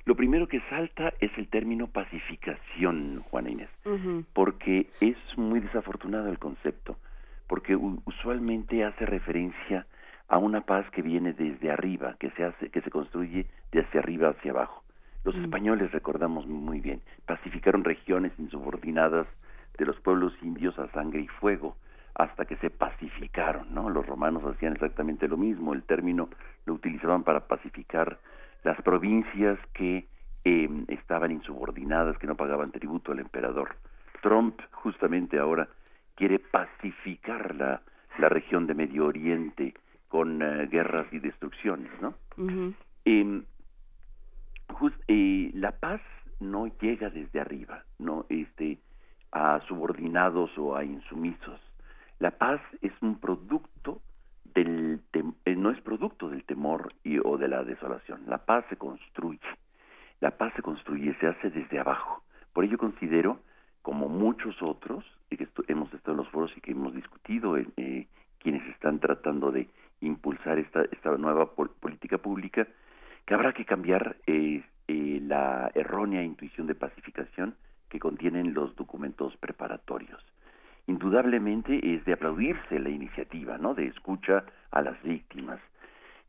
lo 0.06 0.16
primero 0.16 0.48
que 0.48 0.62
salta 0.70 1.14
es 1.20 1.32
el 1.38 1.50
término 1.50 1.88
pacificación, 1.88 3.22
Juana 3.30 3.50
Inés, 3.50 3.70
porque 4.32 4.88
es 5.02 5.18
muy 5.36 5.60
desafortunado 5.60 6.30
el 6.30 6.40
concepto, 6.40 6.98
porque 7.48 7.76
usualmente 7.76 8.86
hace 8.86 9.06
referencia 9.06 9.86
a 10.28 10.38
una 10.38 10.62
paz 10.62 10.90
que 10.92 11.02
viene 11.02 11.34
desde 11.34 11.72
arriba, 11.72 12.16
que 12.20 12.32
se 12.32 12.46
hace, 12.46 12.70
que 12.70 12.82
se 12.82 12.90
construye 12.90 13.46
de 13.72 13.82
hacia 13.82 14.00
arriba 14.00 14.30
hacia 14.30 14.52
abajo. 14.52 14.84
Los 15.24 15.36
mm. 15.36 15.44
españoles 15.44 15.92
recordamos 15.92 16.48
muy 16.48 16.82
bien, 16.82 17.02
pacificaron 17.26 17.84
regiones 17.84 18.32
insubordinadas 18.38 19.28
de 19.78 19.86
los 19.86 20.00
pueblos 20.00 20.34
indios 20.42 20.78
a 20.80 20.92
sangre 20.92 21.22
y 21.22 21.28
fuego 21.28 21.76
hasta 22.16 22.46
que 22.46 22.58
se 22.58 22.70
pacificaron, 22.70 23.74
¿no? 23.74 23.90
Los 23.90 24.06
romanos 24.06 24.44
hacían 24.46 24.74
exactamente 24.74 25.28
lo 25.28 25.38
mismo, 25.38 25.74
el 25.74 25.84
término 25.84 26.30
lo 26.66 26.74
utilizaban 26.74 27.24
para 27.24 27.48
pacificar 27.48 28.20
las 28.64 28.80
provincias 28.82 29.58
que 29.74 30.08
em, 30.44 30.86
estaban 30.90 31.32
insubordinadas, 31.32 32.18
que 32.18 32.28
no 32.28 32.36
pagaban 32.36 32.72
tributo 32.72 33.12
al 33.12 33.20
emperador. 33.20 33.76
Trump 34.22 34.60
justamente 34.72 35.40
ahora 35.40 35.68
quiere 36.16 36.38
pacificar 36.40 37.56
la, 37.56 37.82
la 38.20 38.30
región 38.30 38.68
de 38.68 38.76
Medio 38.76 39.08
Oriente, 39.08 39.74
con 40.14 40.44
eh, 40.44 40.68
guerras 40.68 41.08
y 41.12 41.18
destrucciones, 41.18 41.90
¿no? 42.00 42.14
Eh, 45.08 45.52
la 45.56 45.72
paz 45.72 46.02
no 46.40 46.68
llega 46.80 47.10
desde 47.10 47.40
arriba, 47.40 47.84
no, 47.98 48.28
este, 48.30 48.78
a 49.32 49.60
subordinados 49.68 50.56
o 50.60 50.76
a 50.76 50.84
insumisos. 50.84 51.60
La 52.20 52.30
paz 52.30 52.62
es 52.84 52.92
un 53.02 53.20
producto 53.20 54.04
del 54.54 55.02
eh, 55.46 55.56
no 55.56 55.72
es 55.72 55.82
producto 55.82 56.30
del 56.30 56.44
temor 56.44 56.90
y, 57.04 57.18
o 57.18 57.40
de 57.40 57.48
la 57.48 57.64
desolación. 57.64 58.22
La 58.28 58.46
paz 58.46 58.66
se 58.70 58.76
construye. 58.78 59.40
La 60.20 60.38
paz 60.38 60.54
se 60.56 60.62
construye, 60.62 61.16
se 61.20 61.26
hace 61.26 61.50
desde 61.50 61.80
abajo. 61.80 62.22
Por 62.54 62.66
ello 62.66 62.78
considero, 62.78 63.40
como 63.82 64.10
muchos 64.10 64.62
otros, 64.62 65.04
que 65.32 65.48
hemos 65.70 65.92
estado 65.92 66.12
en 66.12 66.18
los 66.18 66.30
foros 66.30 66.56
y 66.56 66.62
que 66.62 66.74
hemos 66.74 66.94
discutido, 66.94 67.56
quienes 68.38 68.68
están 68.68 69.00
tratando 69.00 69.52
de 69.52 69.68
impulsar 70.06 70.60
esta, 70.60 70.84
esta 70.92 71.18
nueva 71.18 71.54
política 71.56 72.18
pública, 72.18 72.68
que 73.26 73.34
habrá 73.34 73.54
que 73.54 73.66
cambiar 73.66 74.18
eh, 74.28 74.64
eh, 74.88 75.20
la 75.22 75.72
errónea 75.76 76.24
intuición 76.24 76.68
de 76.68 76.76
pacificación 76.76 77.56
que 77.90 78.00
contienen 78.00 78.54
los 78.54 78.76
documentos 78.76 79.36
preparatorios. 79.38 80.22
Indudablemente 80.88 81.96
es 81.96 82.04
de 82.06 82.14
aplaudirse 82.14 82.80
la 82.80 82.90
iniciativa, 82.90 83.58
¿no? 83.58 83.74
De 83.74 83.88
escucha 83.88 84.44
a 84.72 84.82
las 84.82 85.02
víctimas. 85.04 85.60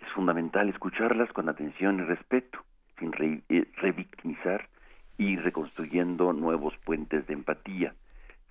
Es 0.01 0.09
fundamental 0.13 0.69
escucharlas 0.69 1.33
con 1.33 1.49
atención 1.49 1.99
y 1.99 2.03
respeto, 2.03 2.61
sin 2.99 3.13
eh, 3.49 3.67
revictimizar 3.77 4.69
y 5.19 5.37
reconstruyendo 5.37 6.33
nuevos 6.33 6.77
puentes 6.85 7.27
de 7.27 7.35
empatía. 7.35 7.95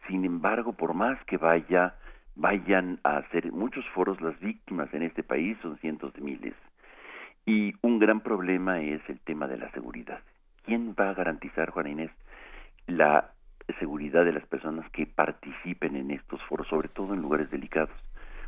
Sin 0.07 0.25
embargo, 0.25 0.73
por 0.73 0.93
más 0.93 1.23
que 1.25 1.37
vaya 1.37 1.95
vayan 2.35 2.99
a 3.03 3.17
hacer 3.17 3.51
muchos 3.51 3.85
foros 3.89 4.19
las 4.21 4.39
víctimas 4.39 4.93
en 4.93 5.03
este 5.03 5.23
país 5.23 5.57
son 5.61 5.77
cientos 5.77 6.13
de 6.13 6.21
miles. 6.21 6.55
Y 7.45 7.73
un 7.81 7.99
gran 7.99 8.21
problema 8.21 8.81
es 8.81 9.01
el 9.09 9.19
tema 9.19 9.47
de 9.47 9.57
la 9.57 9.69
seguridad. 9.71 10.21
Quién 10.65 10.95
va 10.99 11.09
a 11.09 11.13
garantizar 11.13 11.69
Juana 11.71 11.89
Inés 11.89 12.11
la 12.87 13.31
seguridad 13.79 14.25
de 14.25 14.33
las 14.33 14.45
personas 14.45 14.89
que 14.91 15.05
participen 15.05 15.95
en 15.95 16.11
estos 16.11 16.41
foros 16.43 16.67
sobre 16.67 16.89
todo 16.89 17.13
en 17.13 17.21
lugares 17.21 17.49
delicados 17.49 17.95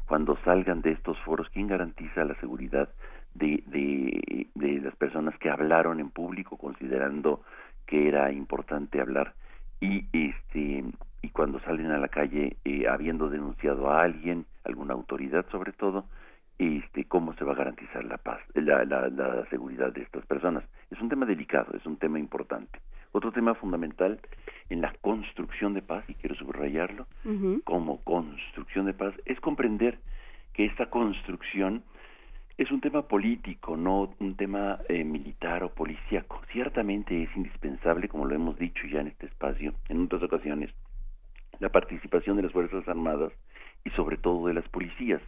cuando 0.07 0.38
salgan 0.43 0.81
de 0.81 0.91
estos 0.91 1.17
foros 1.21 1.49
quién 1.49 1.67
garantiza 1.67 2.25
la 2.25 2.36
seguridad 2.36 2.89
de, 3.33 3.63
de, 3.67 4.47
de 4.53 4.81
las 4.81 4.95
personas 4.97 5.38
que 5.39 5.49
hablaron 5.49 5.99
en 5.99 6.09
público 6.09 6.57
considerando 6.57 7.43
que 7.86 8.07
era 8.07 8.31
importante 8.31 8.99
hablar 8.99 9.33
y 9.80 10.05
este 10.13 10.84
y 11.21 11.30
cuando 11.30 11.59
salen 11.61 11.89
a 11.89 11.97
la 11.97 12.07
calle 12.07 12.57
eh, 12.65 12.88
habiendo 12.88 13.30
denunciado 13.30 13.89
a 13.89 14.03
alguien, 14.03 14.45
alguna 14.63 14.93
autoridad 14.93 15.45
sobre 15.49 15.71
todo, 15.71 16.05
este, 16.59 17.05
cómo 17.05 17.34
se 17.34 17.43
va 17.43 17.53
a 17.53 17.55
garantizar 17.55 18.05
la 18.05 18.17
paz, 18.17 18.39
la, 18.53 18.86
la, 18.86 19.45
seguridad 19.49 19.91
de 19.91 20.03
estas 20.03 20.26
personas. 20.26 20.63
Es 20.91 21.01
un 21.01 21.09
tema 21.09 21.26
delicado, 21.26 21.76
es 21.76 21.86
un 21.86 21.97
tema 21.97 22.19
importante. 22.19 22.80
Otro 23.11 23.32
tema 23.32 23.55
fundamental 23.55 24.19
en 24.69 24.82
la 24.82 24.93
construcción 25.01 25.73
de 25.73 25.82
paz, 25.82 26.03
y 26.07 26.13
quiero 26.13 26.36
subrayarlo, 26.36 27.07
como 27.63 28.01
construcción 28.03 28.86
de 28.86 28.93
paz, 28.93 29.13
es 29.26 29.39
comprender 29.39 29.99
que 30.53 30.65
esta 30.65 30.89
construcción 30.89 31.84
es 32.58 32.72
un 32.72 32.80
tema 32.80 33.01
político, 33.01 33.76
no 33.76 34.14
un 34.20 34.36
tema 34.36 34.80
eh, 34.88 35.03
militar 35.03 35.64
o 35.64 35.74
policíaco. 35.74 36.41
Ciertamente 36.53 37.24
es 37.24 37.30
indispensable, 37.36 38.08
como 38.08 38.26
lo 38.26 38.36
hemos 38.36 38.58
dicho 38.58 38.88
ya 38.88 39.01
en 39.01 39.08
este 39.08 39.26
espacio, 39.26 39.74
en 39.89 40.06
otras 40.06 40.24
ocasiones, 40.24 40.72
la 41.60 41.70
participación 41.70 42.38
de 42.38 42.43
las 42.43 42.53
Fuerzas 42.53 42.88
Armadas 42.88 43.34
y 43.84 43.89
sobre 43.91 44.18
todo 44.18 44.47
de 44.47 44.53
las 44.53 44.68
policías. 44.70 45.22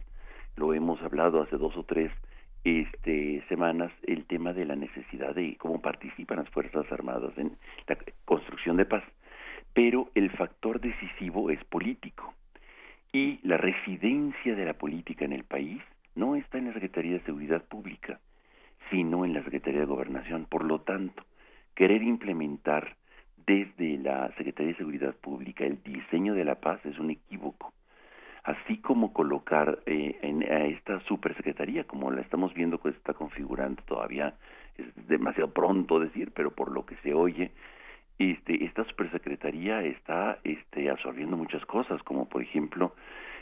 Lo 0.56 0.72
hemos 0.72 1.02
hablado 1.02 1.42
hace 1.42 1.56
dos 1.56 1.76
o 1.76 1.84
tres 1.84 2.10
este, 2.64 3.44
semanas, 3.48 3.92
el 4.04 4.24
tema 4.24 4.54
de 4.54 4.64
la 4.64 4.74
necesidad 4.74 5.34
de 5.34 5.56
cómo 5.58 5.82
participan 5.82 6.38
las 6.38 6.48
Fuerzas 6.48 6.90
Armadas 6.90 7.36
en 7.36 7.58
la 7.86 7.98
construcción 8.24 8.78
de 8.78 8.86
paz. 8.86 9.04
Pero 9.74 10.10
el 10.14 10.30
factor 10.30 10.80
decisivo 10.80 11.50
es 11.50 11.62
político 11.64 12.32
y 13.12 13.38
la 13.46 13.58
residencia 13.58 14.54
de 14.54 14.64
la 14.64 14.74
política 14.74 15.26
en 15.26 15.34
el 15.34 15.44
país 15.44 15.82
no 16.18 16.36
está 16.36 16.58
en 16.58 16.66
la 16.66 16.72
Secretaría 16.72 17.12
de 17.12 17.24
Seguridad 17.24 17.62
Pública, 17.64 18.20
sino 18.90 19.24
en 19.24 19.34
la 19.34 19.44
Secretaría 19.44 19.80
de 19.80 19.86
Gobernación. 19.86 20.46
Por 20.46 20.64
lo 20.64 20.80
tanto, 20.80 21.22
querer 21.74 22.02
implementar 22.02 22.96
desde 23.46 23.98
la 23.98 24.28
Secretaría 24.36 24.72
de 24.72 24.78
Seguridad 24.78 25.14
Pública 25.14 25.64
el 25.64 25.82
diseño 25.82 26.34
de 26.34 26.44
la 26.44 26.56
paz 26.56 26.84
es 26.84 26.98
un 26.98 27.10
equívoco 27.10 27.72
así 28.48 28.78
como 28.78 29.12
colocar 29.12 29.80
eh, 29.84 30.18
en 30.22 30.42
a 30.42 30.64
esta 30.64 31.00
supersecretaría, 31.00 31.84
como 31.84 32.10
la 32.10 32.22
estamos 32.22 32.54
viendo 32.54 32.78
que 32.78 32.92
se 32.92 32.96
está 32.96 33.12
configurando 33.12 33.82
todavía, 33.82 34.34
es 34.78 34.86
demasiado 35.06 35.52
pronto 35.52 36.00
decir, 36.00 36.32
pero 36.34 36.52
por 36.52 36.72
lo 36.72 36.86
que 36.86 36.96
se 37.02 37.12
oye, 37.12 37.50
este, 38.18 38.64
esta 38.64 38.84
supersecretaría 38.84 39.82
está 39.82 40.38
este, 40.44 40.88
absorbiendo 40.88 41.36
muchas 41.36 41.64
cosas, 41.66 42.02
como 42.04 42.26
por 42.26 42.40
ejemplo, 42.42 42.94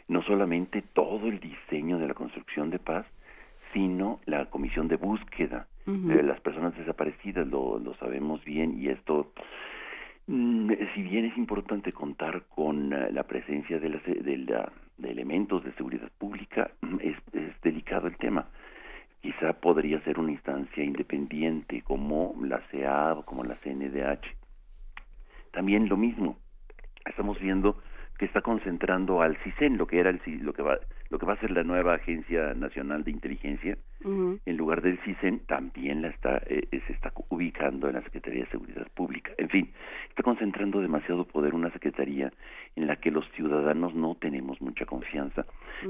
no 0.08 0.22
solamente 0.22 0.82
todo 0.82 1.26
el 1.26 1.40
diseño 1.40 1.98
de 1.98 2.08
la 2.08 2.14
construcción 2.14 2.70
de 2.70 2.78
paz, 2.78 3.06
sino 3.72 4.20
la 4.26 4.46
comisión 4.46 4.88
de 4.88 4.96
búsqueda 4.96 5.66
de 5.86 6.22
las 6.24 6.40
personas 6.40 6.76
desaparecidas, 6.76 7.46
lo, 7.46 7.78
lo 7.78 7.94
sabemos 7.94 8.44
bien, 8.44 8.80
y 8.80 8.88
esto 8.88 9.32
mm, 10.26 10.72
si 10.94 11.02
bien 11.02 11.26
es 11.26 11.36
importante 11.36 11.92
contar 11.92 12.42
con 12.48 12.92
eh, 12.92 13.12
la 13.12 13.22
presencia 13.22 13.78
de 13.78 13.90
la, 13.90 13.98
de 14.04 14.38
la 14.38 14.72
de 14.98 15.10
elementos 15.10 15.62
de 15.62 15.72
seguridad 15.74 16.10
pública, 16.18 16.70
mm, 16.80 16.96
es, 17.00 17.16
es 17.32 17.60
delicado 17.62 18.06
el 18.06 18.16
tema. 18.16 18.46
Quizá 19.20 19.52
podría 19.54 20.00
ser 20.00 20.18
una 20.18 20.32
instancia 20.32 20.82
independiente 20.82 21.82
como 21.82 22.34
la 22.42 22.60
CA 22.70 23.14
o 23.14 23.24
como 23.24 23.44
la 23.44 23.56
CNDH. 23.56 24.26
También 25.52 25.88
lo 25.88 25.96
mismo. 25.96 26.36
Estamos 27.04 27.38
viendo 27.40 27.80
que 28.18 28.24
está 28.24 28.40
concentrando 28.40 29.20
al 29.20 29.36
CISEN, 29.38 29.76
lo 29.76 29.86
que 29.86 29.98
era 29.98 30.10
el 30.10 30.20
lo 30.42 30.52
que 30.52 30.62
va 30.62 30.78
lo 31.10 31.18
que 31.18 31.26
va 31.26 31.34
a 31.34 31.40
ser 31.40 31.50
la 31.50 31.62
nueva 31.62 31.94
Agencia 31.94 32.54
Nacional 32.54 33.04
de 33.04 33.10
Inteligencia, 33.12 33.78
en 34.02 34.56
lugar 34.56 34.82
del 34.82 34.98
CISEN, 35.04 35.40
también 35.46 36.02
la 36.02 36.08
está 36.08 36.42
eh, 36.46 36.66
se 36.86 36.92
está 36.92 37.12
ubicando 37.28 37.88
en 37.88 37.94
la 37.94 38.02
Secretaría 38.02 38.44
de 38.44 38.50
Seguridad 38.50 38.86
Pública. 38.94 39.32
En 39.38 39.48
fin, 39.48 39.72
está 40.08 40.22
concentrando 40.22 40.80
demasiado 40.80 41.24
poder 41.26 41.54
una 41.54 41.70
secretaría 41.70 42.32
en 42.74 42.86
la 42.86 42.96
que 42.96 43.10
los 43.10 43.28
ciudadanos 43.32 43.94
no 43.94 44.14
tenemos 44.16 44.60
mucha 44.60 44.86
confianza, 44.86 45.44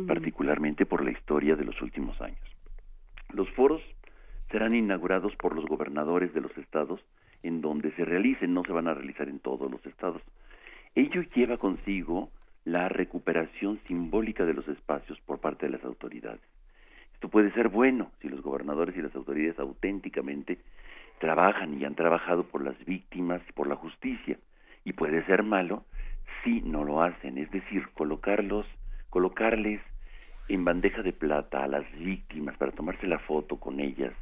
particularmente 0.07 0.87
por 0.87 1.05
la 1.05 1.13
historia 1.13 1.57
de 1.57 1.65
los 1.65 1.81
últimos 1.81 2.21
años. 2.21 2.41
Los 3.33 3.49
foros 3.51 3.83
serán 4.51 4.75
inaugurados 4.75 5.35
por 5.37 5.55
los 5.55 5.67
gobernadores 5.67 6.33
de 6.35 6.41
los 6.41 6.57
estados 6.59 7.01
en 7.43 7.61
donde 7.61 7.93
se 7.93 8.05
realicen, 8.05 8.55
no 8.55 8.65
se 8.65 8.73
van 8.73 8.89
a 8.89 8.95
realizar 8.95 9.29
en 9.29 9.39
todos 9.39 9.71
los 9.71 9.85
estados 9.87 10.23
Ello 10.97 11.21
lleva 11.35 11.59
consigo 11.59 12.31
la 12.65 12.89
recuperación 12.89 13.79
simbólica 13.87 14.47
de 14.47 14.55
los 14.55 14.67
espacios 14.67 15.21
por 15.27 15.41
parte 15.41 15.67
de 15.67 15.73
las 15.73 15.85
autoridades. 15.85 16.41
Esto 17.13 17.29
puede 17.29 17.53
ser 17.53 17.69
bueno 17.69 18.13
si 18.23 18.31
los 18.31 18.41
gobernadores 18.41 18.97
y 18.97 19.03
las 19.03 19.15
autoridades 19.15 19.59
auténticamente 19.59 20.57
trabajan 21.19 21.79
y 21.79 21.85
han 21.85 21.97
trabajado 21.97 22.45
por 22.45 22.65
las 22.65 22.83
víctimas 22.87 23.43
y 23.47 23.53
por 23.53 23.67
la 23.67 23.77
justicia, 23.77 24.39
y 24.85 24.95
puede 24.95 25.23
ser 25.27 25.43
malo 25.43 25.85
si 26.43 26.63
no 26.63 26.83
lo 26.83 27.03
hacen, 27.03 27.37
es 27.37 27.51
decir, 27.51 27.87
colocarlos, 27.93 28.67
colocarles 29.11 29.83
en 30.49 30.65
bandeja 30.65 31.03
de 31.03 31.13
plata 31.13 31.63
a 31.63 31.69
las 31.69 31.85
víctimas 31.99 32.57
para 32.57 32.73
tomarse 32.73 33.07
la 33.07 33.19
foto 33.19 33.59
con 33.59 33.81
ellas 33.81 34.15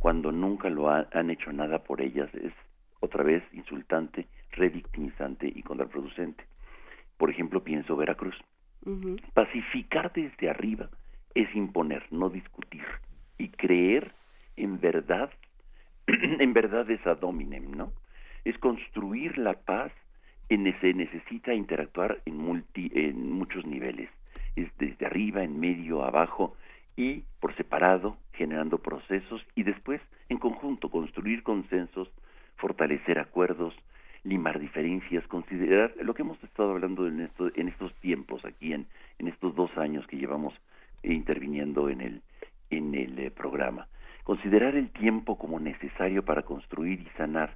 cuando 0.00 0.32
nunca 0.32 0.70
lo 0.70 0.90
han 0.90 1.30
hecho 1.30 1.52
nada 1.52 1.84
por 1.84 2.00
ellas 2.00 2.28
es 2.34 2.52
otra 3.00 3.22
vez 3.22 3.44
insultante 3.52 4.26
revictimizante 4.56 5.50
y 5.54 5.62
contraproducente. 5.62 6.44
Por 7.16 7.30
ejemplo, 7.30 7.62
pienso 7.62 7.96
Veracruz. 7.96 8.36
Pacificar 9.34 10.12
desde 10.12 10.48
arriba 10.48 10.88
es 11.34 11.52
imponer, 11.54 12.04
no 12.10 12.30
discutir. 12.30 12.84
Y 13.38 13.48
creer 13.48 14.12
en 14.56 14.80
verdad, 14.80 15.30
en 16.06 16.52
verdad 16.52 16.90
es 16.90 17.04
ad 17.06 17.22
hominem, 17.22 17.70
¿no? 17.72 17.92
Es 18.44 18.56
construir 18.58 19.38
la 19.38 19.54
paz 19.54 19.92
en 20.48 20.72
se 20.80 20.94
necesita 20.94 21.52
interactuar 21.52 22.22
en, 22.24 22.36
multi, 22.38 22.90
en 22.94 23.32
muchos 23.32 23.66
niveles. 23.66 24.08
Es 24.54 24.68
desde 24.78 25.06
arriba, 25.06 25.42
en 25.42 25.58
medio, 25.58 26.04
abajo 26.04 26.56
y 26.96 27.24
por 27.40 27.54
separado, 27.56 28.16
generando 28.32 28.78
procesos 28.78 29.44
y 29.54 29.64
después 29.64 30.00
en 30.28 30.38
conjunto 30.38 30.90
construir 30.90 31.42
consensos, 31.42 32.08
fortalecer 32.56 33.18
acuerdos, 33.18 33.74
limar 34.26 34.58
diferencias, 34.58 35.26
considerar 35.28 35.94
lo 36.02 36.12
que 36.12 36.22
hemos 36.22 36.42
estado 36.42 36.72
hablando 36.72 37.06
en, 37.06 37.20
esto, 37.20 37.50
en 37.54 37.68
estos 37.68 37.94
tiempos 38.00 38.44
aquí, 38.44 38.72
en, 38.72 38.86
en 39.18 39.28
estos 39.28 39.54
dos 39.54 39.70
años 39.78 40.06
que 40.06 40.16
llevamos 40.16 40.52
interviniendo 41.02 41.88
en 41.88 42.00
el, 42.00 42.22
en 42.70 42.94
el 42.94 43.18
eh, 43.18 43.30
programa. 43.30 43.86
Considerar 44.24 44.74
el 44.74 44.90
tiempo 44.90 45.38
como 45.38 45.60
necesario 45.60 46.24
para 46.24 46.42
construir 46.42 47.00
y 47.00 47.16
sanar 47.16 47.54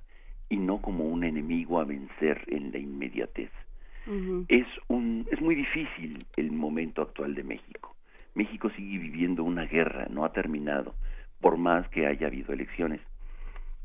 y 0.49 0.57
no 0.57 0.81
como 0.81 1.05
un 1.05 1.25
enemigo 1.25 1.81
a 1.81 1.85
vencer 1.85 2.45
en 2.47 2.71
la 2.71 2.79
inmediatez. 2.79 3.51
es, 4.49 4.66
un, 4.89 5.27
es 5.31 5.41
muy 5.41 5.55
difícil 5.55 6.25
el 6.37 6.53
momento 6.53 7.03
actual 7.03 7.35
de 7.35 7.45
México. 7.45 7.95
México 8.35 8.71
sigue 8.71 8.99
viviendo 8.99 9.43
una 9.43 9.64
guerra, 9.64 10.07
no 10.09 10.25
ha 10.25 10.33
terminado, 10.33 10.95
por 11.41 11.57
más 11.57 11.89
que 11.89 12.07
haya 12.07 12.29
habido 12.29 12.53
elecciones. 12.53 13.01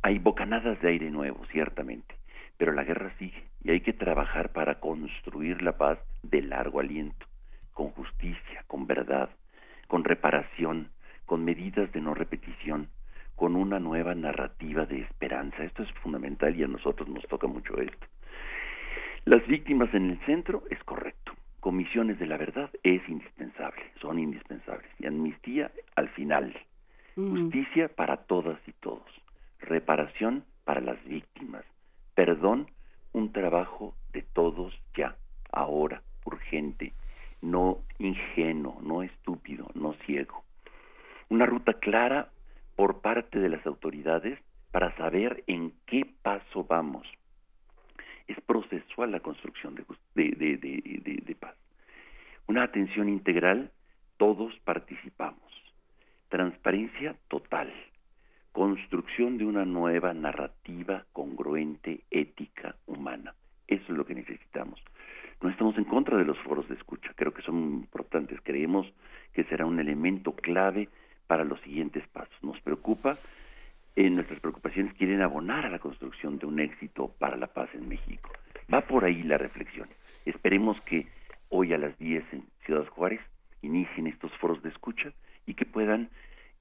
Hay 0.03 0.19
bocanadas 0.19 0.79
de 0.81 0.89
aire 0.89 1.09
nuevo, 1.09 1.43
ciertamente, 1.51 2.15
pero 2.57 2.71
la 2.71 2.83
guerra 2.83 3.13
sigue 3.17 3.43
y 3.63 3.71
hay 3.71 3.81
que 3.81 3.93
trabajar 3.93 4.51
para 4.51 4.79
construir 4.79 5.61
la 5.61 5.77
paz 5.77 5.99
de 6.23 6.41
largo 6.41 6.79
aliento, 6.79 7.25
con 7.73 7.89
justicia, 7.89 8.63
con 8.67 8.87
verdad, 8.87 9.29
con 9.87 10.03
reparación, 10.03 10.89
con 11.25 11.43
medidas 11.43 11.91
de 11.91 12.01
no 12.01 12.13
repetición, 12.13 12.89
con 13.35 13.55
una 13.55 13.79
nueva 13.79 14.15
narrativa 14.15 14.85
de 14.85 15.01
esperanza. 15.01 15.63
Esto 15.63 15.83
es 15.83 15.91
fundamental 16.03 16.55
y 16.55 16.63
a 16.63 16.67
nosotros 16.67 17.09
nos 17.09 17.27
toca 17.27 17.47
mucho 17.47 17.77
esto. 17.79 18.07
Las 19.25 19.45
víctimas 19.47 19.93
en 19.93 20.11
el 20.11 20.19
centro 20.25 20.63
es 20.69 20.81
correcto. 20.83 21.33
Comisiones 21.59 22.19
de 22.19 22.27
la 22.27 22.37
verdad 22.37 22.69
es 22.83 23.01
indispensable, 23.09 23.81
son 23.99 24.19
indispensables. 24.19 24.89
Y 24.99 25.07
amnistía 25.07 25.71
al 25.95 26.09
final. 26.09 26.55
Mm. 27.15 27.31
Justicia 27.31 27.87
para 27.87 28.17
todas 28.17 28.59
y 28.67 28.71
todos. 28.73 29.09
Reparación 29.59 30.45
para 30.63 30.79
las 30.79 31.03
víctimas 31.05 31.65
Perdón, 32.15 32.71
un 33.11 33.33
trabajo 33.33 33.93
de 34.13 34.21
todos 34.21 34.73
ya, 34.95 35.17
ahora, 35.51 36.01
urgente, 36.23 36.93
no 37.41 37.79
ingenuo, 37.99 38.79
no 38.81 39.03
estúpido, 39.03 39.69
no 39.73 39.93
ciego. 40.05 40.43
Una 41.27 41.45
ruta 41.45 41.73
clara 41.73 42.29
por 42.77 43.01
parte 43.01 43.39
de 43.39 43.49
las 43.49 43.65
autoridades 43.65 44.39
para 44.71 44.95
saber 44.95 45.43
en 45.47 45.73
qué 45.85 46.05
paso 46.21 46.63
vamos. 46.63 47.05
Es 48.27 48.39
procesual 48.41 49.11
la 49.11 49.19
construcción 49.19 49.75
de, 49.75 49.85
de 50.15 51.35
paz. 51.37 51.55
Una 52.47 52.63
atención 52.63 53.09
integral, 53.09 53.71
todos 54.17 54.57
participamos. 54.63 55.51
Transparencia 56.29 57.15
total 57.27 57.71
construcción 58.55 59.37
de 59.37 59.43
una 59.43 59.65
nueva 59.65 60.13
narrativa 60.13 61.03
congruente, 61.11 62.05
ética, 62.09 62.77
humana. 62.85 63.35
Eso 63.67 63.83
es 63.89 63.97
lo 63.97 64.05
que 64.05 64.15
necesitamos. 64.15 64.81
No 65.41 65.49
estamos 65.49 65.77
en 65.77 65.83
contra 65.83 66.17
de 66.17 66.23
los 66.23 66.39
foros 66.39 66.65
de 66.69 66.75
escucha, 66.75 67.11
creo 67.17 67.33
que 67.33 67.41
son 67.41 67.57
importantes, 67.57 68.39
creemos 68.43 68.87
que 69.33 69.43
será 69.43 69.65
un 69.65 69.77
elemento 69.81 70.33
clave 70.37 70.87
para 71.27 71.43
los 71.43 71.59
siguientes 71.63 72.07
pasos. 72.13 72.33
Nos 72.43 72.57
preocupa, 72.61 73.17
en 73.97 74.13
nuestras 74.13 74.39
preocupaciones 74.39 74.93
quieren 74.93 75.21
abonar 75.21 75.65
a 75.65 75.69
la 75.69 75.79
construcción 75.79 76.39
de 76.39 76.45
un 76.45 76.61
éxito 76.61 77.13
para 77.19 77.35
la 77.35 77.47
paz 77.47 77.67
en 77.73 77.89
México. 77.89 78.29
Va 78.73 78.87
por 78.87 79.03
ahí 79.03 79.21
la 79.23 79.37
reflexión. 79.37 79.89
Esperemos 80.23 80.79
que 80.85 81.09
hoy 81.49 81.73
a 81.73 81.77
las 81.77 81.97
10 81.99 82.23
en 82.31 82.45
Ciudad 82.63 82.87
Juárez 82.87 83.19
inicien 83.61 84.07
estos 84.07 84.31
foros 84.37 84.63
de 84.63 84.69
escucha 84.69 85.11
y 85.45 85.55
que 85.55 85.65
puedan 85.65 86.09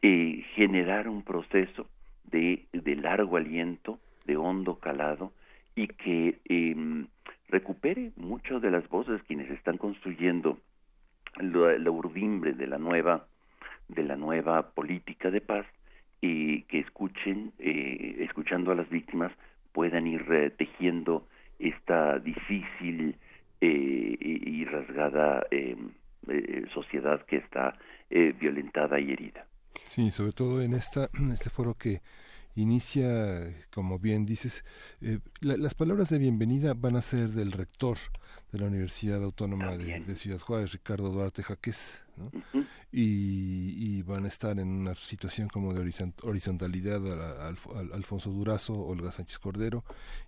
eh, 0.07 0.44
generar 0.55 1.09
un 1.09 1.22
proceso 1.22 1.86
de, 2.24 2.66
de, 2.74 2.94
largo 2.94 3.38
aliento, 3.38 3.98
de 4.26 4.36
hondo 4.36 4.78
calado, 4.78 5.32
y 5.74 5.88
que 5.88 6.40
eh, 6.44 7.07
recupere 7.48 8.12
muchas 8.16 8.61
de 8.61 8.70
las 8.70 8.86
voces 8.90 9.22
quienes 9.22 9.50
están 9.50 9.78
construyendo 9.78 10.59
la, 11.38 11.90
urdimbre 11.90 12.52
de 12.52 12.66
la 12.66 12.76
nueva 12.76 13.26
de 13.88 14.02
la 14.02 14.16
nueva 14.16 14.72
política 14.72 15.30
de 15.30 15.40
paz 15.40 15.64
y 16.20 16.64
que 16.64 16.80
escuchen 16.80 17.52
eh, 17.59 18.16
escuchando 18.20 18.72
a 18.72 18.74
las 18.74 18.90
víctimas 18.90 19.32
puedan 19.72 20.07
ir 20.07 20.26
eh, 20.30 20.50
tejiendo 20.50 21.26
esta 21.59 22.18
difícil 22.18 23.16
eh, 23.62 24.16
y 24.20 24.66
rasgada 24.66 25.46
em, 25.50 25.92
eh, 26.28 26.66
sociedad 26.74 27.24
que 27.24 27.36
está 27.36 27.78
violentada 28.38 29.00
y 29.00 29.11
herida 29.11 29.46
Sí, 29.87 30.11
sobre 30.11 30.33
todo 30.33 30.62
en 30.62 30.75
esta 30.75 31.11
este 31.33 31.51
foro 31.51 31.75
que 31.75 32.03
inicia, 32.57 33.53
como 33.72 33.99
bien 33.99 34.27
dices, 34.27 34.64
eh, 35.01 35.18
las 35.41 35.75
palabras 35.75 36.09
de 36.09 36.18
bienvenida 36.18 36.75
van 36.75 36.97
a 36.97 37.03
ser 37.03 37.31
del 37.31 37.53
rector 37.53 37.99
de 38.53 38.61
la 38.61 38.66
Universidad 38.66 39.22
Autónoma 39.22 39.77
de, 39.77 40.16
Ciudad 40.16 40.39
Juárez, 40.39 40.72
Ricardo 40.72 41.09
Duarte 41.09 41.43
Jaques, 41.43 42.03
y, 42.93 44.03
van 44.03 44.25
a 44.27 44.29
estar 44.29 44.59
en 44.59 44.69
una 44.69 44.95
situación 44.95 45.49
como 45.49 45.73
de 45.73 45.81
horizontalidad 46.23 47.03
a, 47.07 47.49
Alfonso 47.49 48.31
Durazo, 48.31 48.75
Olga 48.75 49.11
Sánchez 49.12 49.39
Cordero 49.39 49.85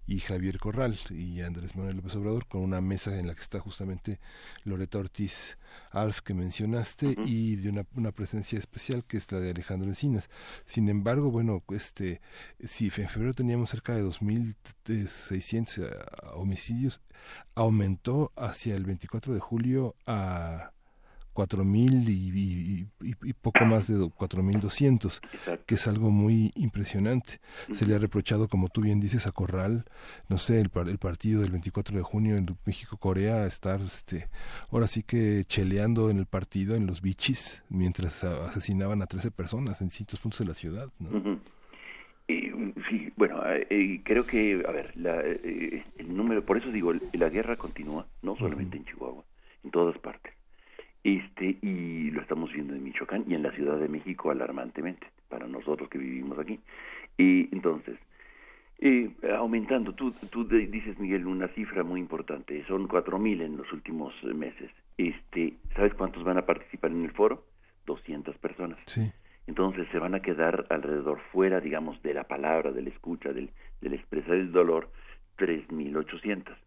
y 0.06 0.20
Javier 0.20 0.58
Corral 0.58 0.96
y 1.10 1.42
Andrés 1.42 1.76
Manuel 1.76 1.96
López 1.96 2.14
Obrador 2.16 2.46
con 2.46 2.62
una 2.62 2.80
mesa 2.80 3.18
en 3.18 3.26
la 3.26 3.34
que 3.34 3.42
está 3.42 3.60
justamente 3.60 4.18
Loreta 4.64 4.98
Ortiz 4.98 5.58
Alf 5.92 6.20
que 6.20 6.34
mencionaste 6.34 7.16
y 7.24 7.56
de 7.56 7.70
una, 7.70 8.12
presencia 8.12 8.58
especial 8.58 9.04
que 9.04 9.18
es 9.18 9.30
la 9.30 9.40
de 9.40 9.50
Alejandro 9.50 9.88
Encinas. 9.88 10.30
Sin 10.64 10.88
embargo, 10.88 11.30
bueno, 11.30 11.62
este 11.70 12.20
si 12.64 12.86
en 12.86 13.08
febrero 13.08 13.32
teníamos 13.32 13.70
cerca 13.70 13.94
de 13.94 14.02
2.600 14.04 15.84
eh, 15.84 15.90
homicidios, 16.34 17.00
aumentó 17.54 18.32
hacia 18.36 18.74
el 18.74 18.84
24 18.84 19.34
de 19.34 19.40
julio 19.40 19.96
a 20.06 20.72
cuatro 21.36 21.66
mil 21.66 22.08
y, 22.08 22.88
poco 23.42 23.66
más 23.66 23.88
de 23.88 24.10
cuatro 24.16 24.42
mil 24.42 24.58
doscientos 24.58 25.20
que 25.66 25.74
es 25.74 25.86
algo 25.86 26.10
muy 26.10 26.50
impresionante. 26.54 27.40
Se 27.72 27.84
le 27.84 27.94
ha 27.94 27.98
reprochado 27.98 28.48
como 28.48 28.68
tú 28.68 28.80
bien 28.80 29.00
dices 29.00 29.26
a 29.26 29.32
Corral 29.32 29.84
no 30.30 30.38
sé 30.38 30.60
el, 30.62 30.70
el 30.88 30.98
partido 30.98 31.42
del 31.42 31.50
24 31.50 31.94
de 31.94 32.02
junio 32.02 32.36
en 32.36 32.56
México 32.64 32.96
Corea 32.96 33.44
estar 33.44 33.82
este 33.82 34.30
ahora 34.70 34.86
sí 34.86 35.02
que 35.02 35.44
cheleando 35.44 36.08
en 36.08 36.18
el 36.18 36.26
partido 36.26 36.74
en 36.74 36.86
los 36.86 37.02
bichis 37.02 37.62
mientras 37.68 38.24
asesinaban 38.24 39.02
a 39.02 39.06
13 39.06 39.30
personas 39.30 39.82
en 39.82 39.88
distintos 39.88 40.20
puntos 40.20 40.40
de 40.40 40.46
la 40.46 40.54
ciudad 40.54 40.88
¿no? 40.98 41.38
sí, 42.88 43.12
bueno, 43.16 43.40
eh, 43.46 44.00
creo 44.04 44.26
que, 44.26 44.62
a 44.66 44.72
ver, 44.72 44.96
la, 44.96 45.20
eh, 45.24 45.84
el 45.96 46.16
número, 46.16 46.44
por 46.44 46.56
eso 46.56 46.70
digo, 46.70 46.92
la 47.12 47.28
guerra 47.28 47.56
continúa, 47.56 48.06
no 48.22 48.36
solamente 48.36 48.76
en 48.76 48.84
Chihuahua, 48.84 49.24
en 49.64 49.70
todas 49.70 49.96
partes 49.98 50.36
este 51.06 51.56
y 51.62 52.10
lo 52.10 52.20
estamos 52.20 52.52
viendo 52.52 52.74
en 52.74 52.82
Michoacán 52.82 53.24
y 53.28 53.34
en 53.34 53.42
la 53.44 53.52
Ciudad 53.52 53.78
de 53.78 53.88
México 53.88 54.32
alarmantemente 54.32 55.06
para 55.28 55.46
nosotros 55.46 55.88
que 55.88 55.98
vivimos 55.98 56.36
aquí. 56.36 56.58
Y 57.16 57.48
entonces 57.54 57.96
eh, 58.80 59.10
aumentando 59.38 59.94
tú 59.94 60.12
tú 60.30 60.44
dices 60.44 60.98
Miguel 60.98 61.28
una 61.28 61.46
cifra 61.48 61.84
muy 61.84 62.00
importante 62.00 62.64
son 62.66 62.88
cuatro 62.88 63.20
mil 63.20 63.40
en 63.40 63.56
los 63.56 63.72
últimos 63.72 64.12
meses. 64.24 64.70
Este 64.98 65.54
sabes 65.76 65.94
cuántos 65.94 66.24
van 66.24 66.38
a 66.38 66.46
participar 66.46 66.90
en 66.90 67.04
el 67.04 67.12
foro 67.12 67.44
200 67.86 68.36
personas. 68.38 68.78
Sí. 68.86 69.08
Entonces 69.46 69.86
se 69.92 70.00
van 70.00 70.16
a 70.16 70.22
quedar 70.22 70.66
alrededor 70.70 71.20
fuera 71.30 71.60
digamos 71.60 72.02
de 72.02 72.14
la 72.14 72.24
palabra 72.24 72.72
de 72.72 72.82
la 72.82 72.90
escucha 72.90 73.32
del 73.32 73.50
del 73.80 73.94
expresar 73.94 74.34
el 74.34 74.50
dolor 74.50 74.90
tres 75.36 75.70
mil 75.70 75.96
ochocientas. 75.96 76.58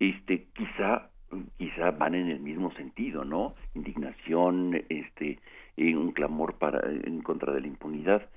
Este 0.00 0.48
quizá 0.52 1.10
quizá 1.58 1.90
van 1.90 2.14
en 2.14 2.28
el 2.28 2.40
mismo 2.40 2.72
sentido, 2.72 3.24
¿no? 3.24 3.54
Indignación, 3.74 4.82
este, 4.88 5.38
un 5.76 6.12
clamor 6.12 6.54
para 6.58 6.80
en 6.90 7.20
contra 7.22 7.52
de 7.52 7.60
la 7.60 7.66
impunidad, 7.66 8.28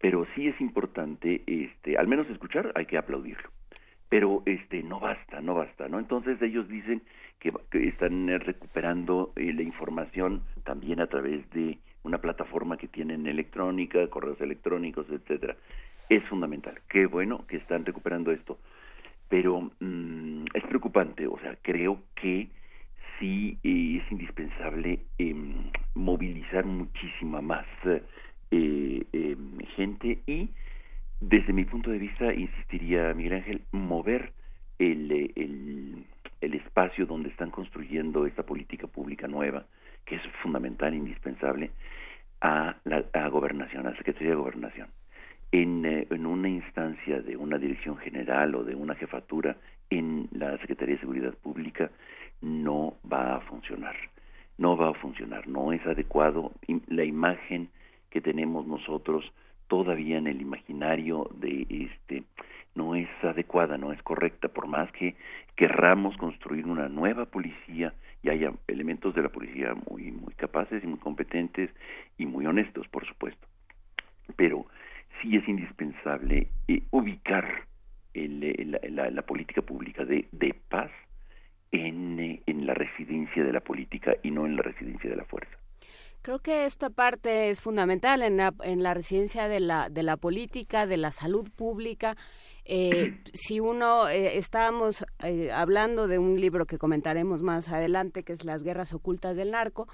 pero 0.00 0.26
sí 0.34 0.48
es 0.48 0.60
importante, 0.60 1.42
este, 1.46 1.96
al 1.96 2.08
menos 2.08 2.28
escuchar, 2.28 2.72
hay 2.74 2.86
que 2.86 2.98
aplaudirlo, 2.98 3.48
pero 4.08 4.42
este, 4.46 4.82
no 4.82 5.00
basta, 5.00 5.40
no 5.40 5.54
basta, 5.54 5.88
¿no? 5.88 5.98
Entonces 5.98 6.40
ellos 6.42 6.68
dicen 6.68 7.02
que, 7.40 7.52
están 7.88 8.28
recuperando 8.40 9.32
eh, 9.36 9.52
la 9.52 9.62
información 9.62 10.42
también 10.64 11.00
a 11.00 11.06
través 11.06 11.48
de 11.50 11.78
una 12.02 12.18
plataforma 12.18 12.76
que 12.76 12.88
tienen 12.88 13.26
electrónica, 13.26 14.06
correos 14.08 14.40
electrónicos, 14.40 15.06
etcétera. 15.10 15.56
Es 16.08 16.22
fundamental. 16.24 16.80
Qué 16.88 17.06
bueno 17.06 17.46
que 17.46 17.56
están 17.56 17.84
recuperando 17.84 18.30
esto 18.30 18.58
pero 19.34 19.68
mm, 19.80 20.44
es 20.54 20.62
preocupante, 20.68 21.26
o 21.26 21.36
sea, 21.40 21.56
creo 21.60 22.04
que 22.14 22.50
sí 23.18 23.58
eh, 23.64 24.00
es 24.00 24.12
indispensable 24.12 25.00
em, 25.18 25.72
movilizar 25.94 26.64
muchísima 26.64 27.40
más 27.40 27.66
eh, 27.84 29.04
em, 29.12 29.58
gente 29.74 30.20
y 30.28 30.50
desde 31.20 31.52
mi 31.52 31.64
punto 31.64 31.90
de 31.90 31.98
vista, 31.98 32.32
insistiría 32.32 33.12
Miguel 33.12 33.32
Ángel, 33.32 33.62
mover 33.72 34.30
el, 34.78 35.10
el, 36.40 36.54
espacio 36.54 37.04
donde 37.04 37.30
están 37.30 37.50
construyendo 37.50 38.26
esta 38.26 38.44
política 38.44 38.86
pública 38.86 39.26
nueva, 39.26 39.64
que 40.04 40.14
es 40.14 40.22
fundamental, 40.44 40.94
indispensable, 40.94 41.72
a 42.40 42.76
la 42.84 43.04
a 43.12 43.26
gobernación, 43.30 43.84
a 43.84 43.90
la 43.90 43.96
Secretaría 43.96 44.30
de 44.30 44.36
Gobernación 44.36 44.88
en, 45.54 45.86
eh, 45.86 46.06
en 46.10 46.26
una 46.26 46.48
instancia 46.48 47.20
de 47.20 47.36
una 47.36 47.58
dirección 47.58 47.96
general 47.98 48.56
o 48.56 48.64
de 48.64 48.74
una 48.74 48.96
jefatura 48.96 49.56
en 49.88 50.28
la 50.32 50.58
Secretaría 50.58 50.96
de 50.96 51.00
Seguridad 51.00 51.34
Pública 51.34 51.92
no 52.40 52.96
va 53.10 53.36
a 53.36 53.40
funcionar. 53.42 53.94
No 54.58 54.76
va 54.76 54.90
a 54.90 54.94
funcionar, 54.94 55.46
no 55.46 55.72
es 55.72 55.84
adecuado. 55.86 56.50
La 56.88 57.04
imagen 57.04 57.68
que 58.10 58.20
tenemos 58.20 58.66
nosotros 58.66 59.32
todavía 59.68 60.18
en 60.18 60.26
el 60.26 60.40
imaginario 60.40 61.30
de 61.36 61.66
este 61.70 62.24
no 62.74 62.96
es 62.96 63.08
adecuada, 63.22 63.78
no 63.78 63.92
es 63.92 64.02
correcta, 64.02 64.48
por 64.48 64.66
más 64.66 64.90
que 64.90 65.14
querramos 65.54 66.16
construir 66.16 66.66
una 66.66 66.88
nueva 66.88 67.26
policía 67.26 67.94
y 68.24 68.30
haya 68.30 68.52
elementos 68.66 69.14
de 69.14 69.22
la 69.22 69.28
policía 69.28 69.74
muy 69.88 70.10
muy 70.10 70.34
capaces 70.34 70.82
y 70.82 70.86
muy 70.88 70.98
competentes 70.98 71.70
y 72.18 72.26
muy 72.26 72.44
honestos, 72.44 72.88
por 72.88 73.06
supuesto. 73.06 73.46
Pero 74.36 74.66
sí 75.24 75.36
es 75.36 75.48
indispensable 75.48 76.48
eh, 76.68 76.82
ubicar 76.90 77.66
el, 78.12 78.78
la, 78.90 79.22
política 79.22 79.62
pública 79.62 80.04
de, 80.04 80.28
de 80.30 80.54
paz 80.68 80.90
en, 81.72 82.20
eh, 82.20 82.42
en 82.46 82.66
la 82.66 82.74
residencia 82.74 83.42
de 83.42 83.52
la 83.52 83.60
política 83.60 84.14
y 84.22 84.30
no 84.30 84.46
en 84.46 84.56
la 84.56 84.62
residencia 84.62 85.10
de 85.10 85.16
la 85.16 85.24
fuerza. 85.24 85.56
Creo 86.22 86.38
que 86.38 86.64
esta 86.66 86.90
parte 86.90 87.50
es 87.50 87.60
fundamental 87.60 88.22
en 88.22 88.36
la, 88.36 88.54
en 88.62 88.82
la 88.82 88.94
residencia 88.94 89.48
de 89.48 89.60
la, 89.60 89.90
de 89.90 90.02
la 90.02 90.16
política, 90.16 90.86
de 90.86 90.96
la 90.96 91.10
salud 91.10 91.50
pública. 91.50 92.16
Eh, 92.64 93.18
si 93.32 93.60
uno 93.60 94.08
estábamos 94.08 95.04
hablando 95.52 96.06
de 96.06 96.18
un 96.18 96.40
libro 96.40 96.66
que 96.66 96.78
comentaremos 96.78 97.42
más 97.42 97.68
adelante, 97.68 98.22
que 98.22 98.34
es 98.34 98.44
Las 98.44 98.62
guerras 98.62 98.92
ocultas 98.94 99.36
del 99.36 99.50
narco, 99.50 99.88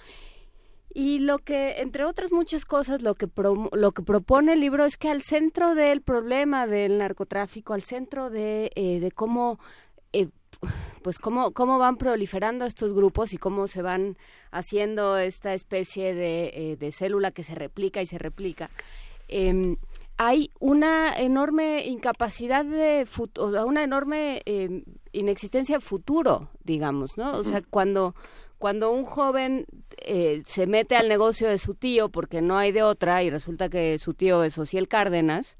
y 0.93 1.20
lo 1.20 1.38
que, 1.38 1.80
entre 1.80 2.05
otras 2.05 2.32
muchas 2.32 2.64
cosas, 2.64 3.03
lo 3.03 3.14
que, 3.14 3.28
lo 3.72 3.93
que 3.93 4.03
propone 4.03 4.55
el 4.55 4.61
libro 4.61 4.84
es 4.84 4.97
que 4.97 5.09
al 5.09 5.22
centro 5.22 5.74
del 5.76 6.03
problema 6.03 6.66
del 6.66 6.99
narcotráfico, 6.99 7.74
al 7.74 7.82
centro 7.82 8.28
de, 8.28 8.72
eh, 8.74 8.99
de 8.99 9.12
cómo, 9.12 9.61
eh, 10.12 10.28
pues 11.03 11.20
cómo, 11.20 11.53
cómo 11.53 11.78
van 11.78 11.97
proliferando 11.97 12.64
estos 12.64 12.93
grupos 12.93 13.32
y 13.32 13.38
cómo 13.38 13.68
se 13.68 13.82
van 13.82 14.16
haciendo 14.51 15.16
esta 15.16 15.55
especie 15.55 16.12
de, 16.12 16.51
eh, 16.55 16.76
de 16.76 16.91
célula 16.91 17.30
que 17.30 17.45
se 17.45 17.55
replica 17.55 18.03
y 18.03 18.07
se 18.07 18.18
replica, 18.18 18.68
em, 19.28 19.76
hay 20.16 20.51
una 20.59 21.16
enorme 21.16 21.86
incapacidad 21.86 22.64
de, 22.64 23.07
o 23.38 23.51
sea, 23.53 23.64
una 23.64 23.84
enorme 23.84 24.43
em, 24.45 24.84
inexistencia 25.12 25.76
de 25.76 25.80
futuro, 25.80 26.51
digamos, 26.64 27.16
¿no? 27.16 27.32
O 27.32 27.45
sea, 27.45 27.62
cuando 27.62 28.14
cuando 28.61 28.93
un 28.93 29.07
joven 29.07 29.65
eh, 29.97 30.43
se 30.45 30.67
mete 30.67 30.95
al 30.95 31.09
negocio 31.09 31.49
de 31.49 31.57
su 31.57 31.75
tío 31.75 32.11
porque 32.11 32.43
no 32.43 32.59
hay 32.59 32.73
de 32.73 32.83
otra 32.83 33.23
y 33.23 33.31
resulta 33.31 33.71
que 33.71 33.99
su 33.99 34.13
tío 34.13 34.45
es 34.45 34.59
Ociel 34.59 34.87
Cárdenas, 34.87 35.57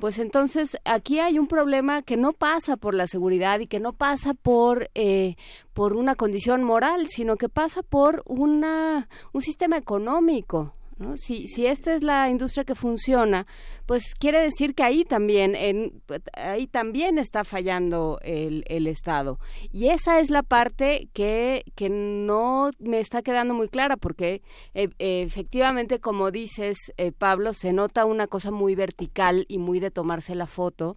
pues 0.00 0.18
entonces 0.18 0.78
aquí 0.86 1.18
hay 1.18 1.38
un 1.38 1.46
problema 1.46 2.00
que 2.00 2.16
no 2.16 2.32
pasa 2.32 2.78
por 2.78 2.94
la 2.94 3.06
seguridad 3.06 3.58
y 3.58 3.66
que 3.66 3.80
no 3.80 3.92
pasa 3.92 4.32
por 4.32 4.88
eh, 4.94 5.36
por 5.74 5.94
una 5.94 6.14
condición 6.14 6.64
moral, 6.64 7.08
sino 7.08 7.36
que 7.36 7.50
pasa 7.50 7.82
por 7.82 8.22
una 8.24 9.10
un 9.34 9.42
sistema 9.42 9.76
económico. 9.76 10.72
¿No? 10.98 11.16
Si, 11.16 11.46
si 11.46 11.66
esta 11.66 11.94
es 11.94 12.02
la 12.02 12.28
industria 12.28 12.64
que 12.64 12.74
funciona, 12.74 13.46
pues 13.86 14.14
quiere 14.14 14.40
decir 14.40 14.74
que 14.74 14.82
ahí 14.82 15.04
también, 15.04 15.54
en, 15.54 16.02
ahí 16.34 16.66
también 16.66 17.18
está 17.18 17.44
fallando 17.44 18.18
el, 18.22 18.64
el 18.66 18.86
Estado. 18.86 19.38
Y 19.72 19.88
esa 19.88 20.20
es 20.20 20.30
la 20.30 20.42
parte 20.42 21.08
que, 21.12 21.64
que 21.74 21.88
no 21.88 22.70
me 22.78 23.00
está 23.00 23.22
quedando 23.22 23.54
muy 23.54 23.68
clara, 23.68 23.96
porque 23.96 24.42
eh, 24.74 24.88
efectivamente, 24.98 26.00
como 26.00 26.30
dices, 26.30 26.76
eh, 26.96 27.12
Pablo, 27.12 27.52
se 27.52 27.72
nota 27.72 28.04
una 28.04 28.26
cosa 28.26 28.50
muy 28.50 28.74
vertical 28.74 29.44
y 29.48 29.58
muy 29.58 29.80
de 29.80 29.90
tomarse 29.90 30.34
la 30.34 30.46
foto, 30.46 30.96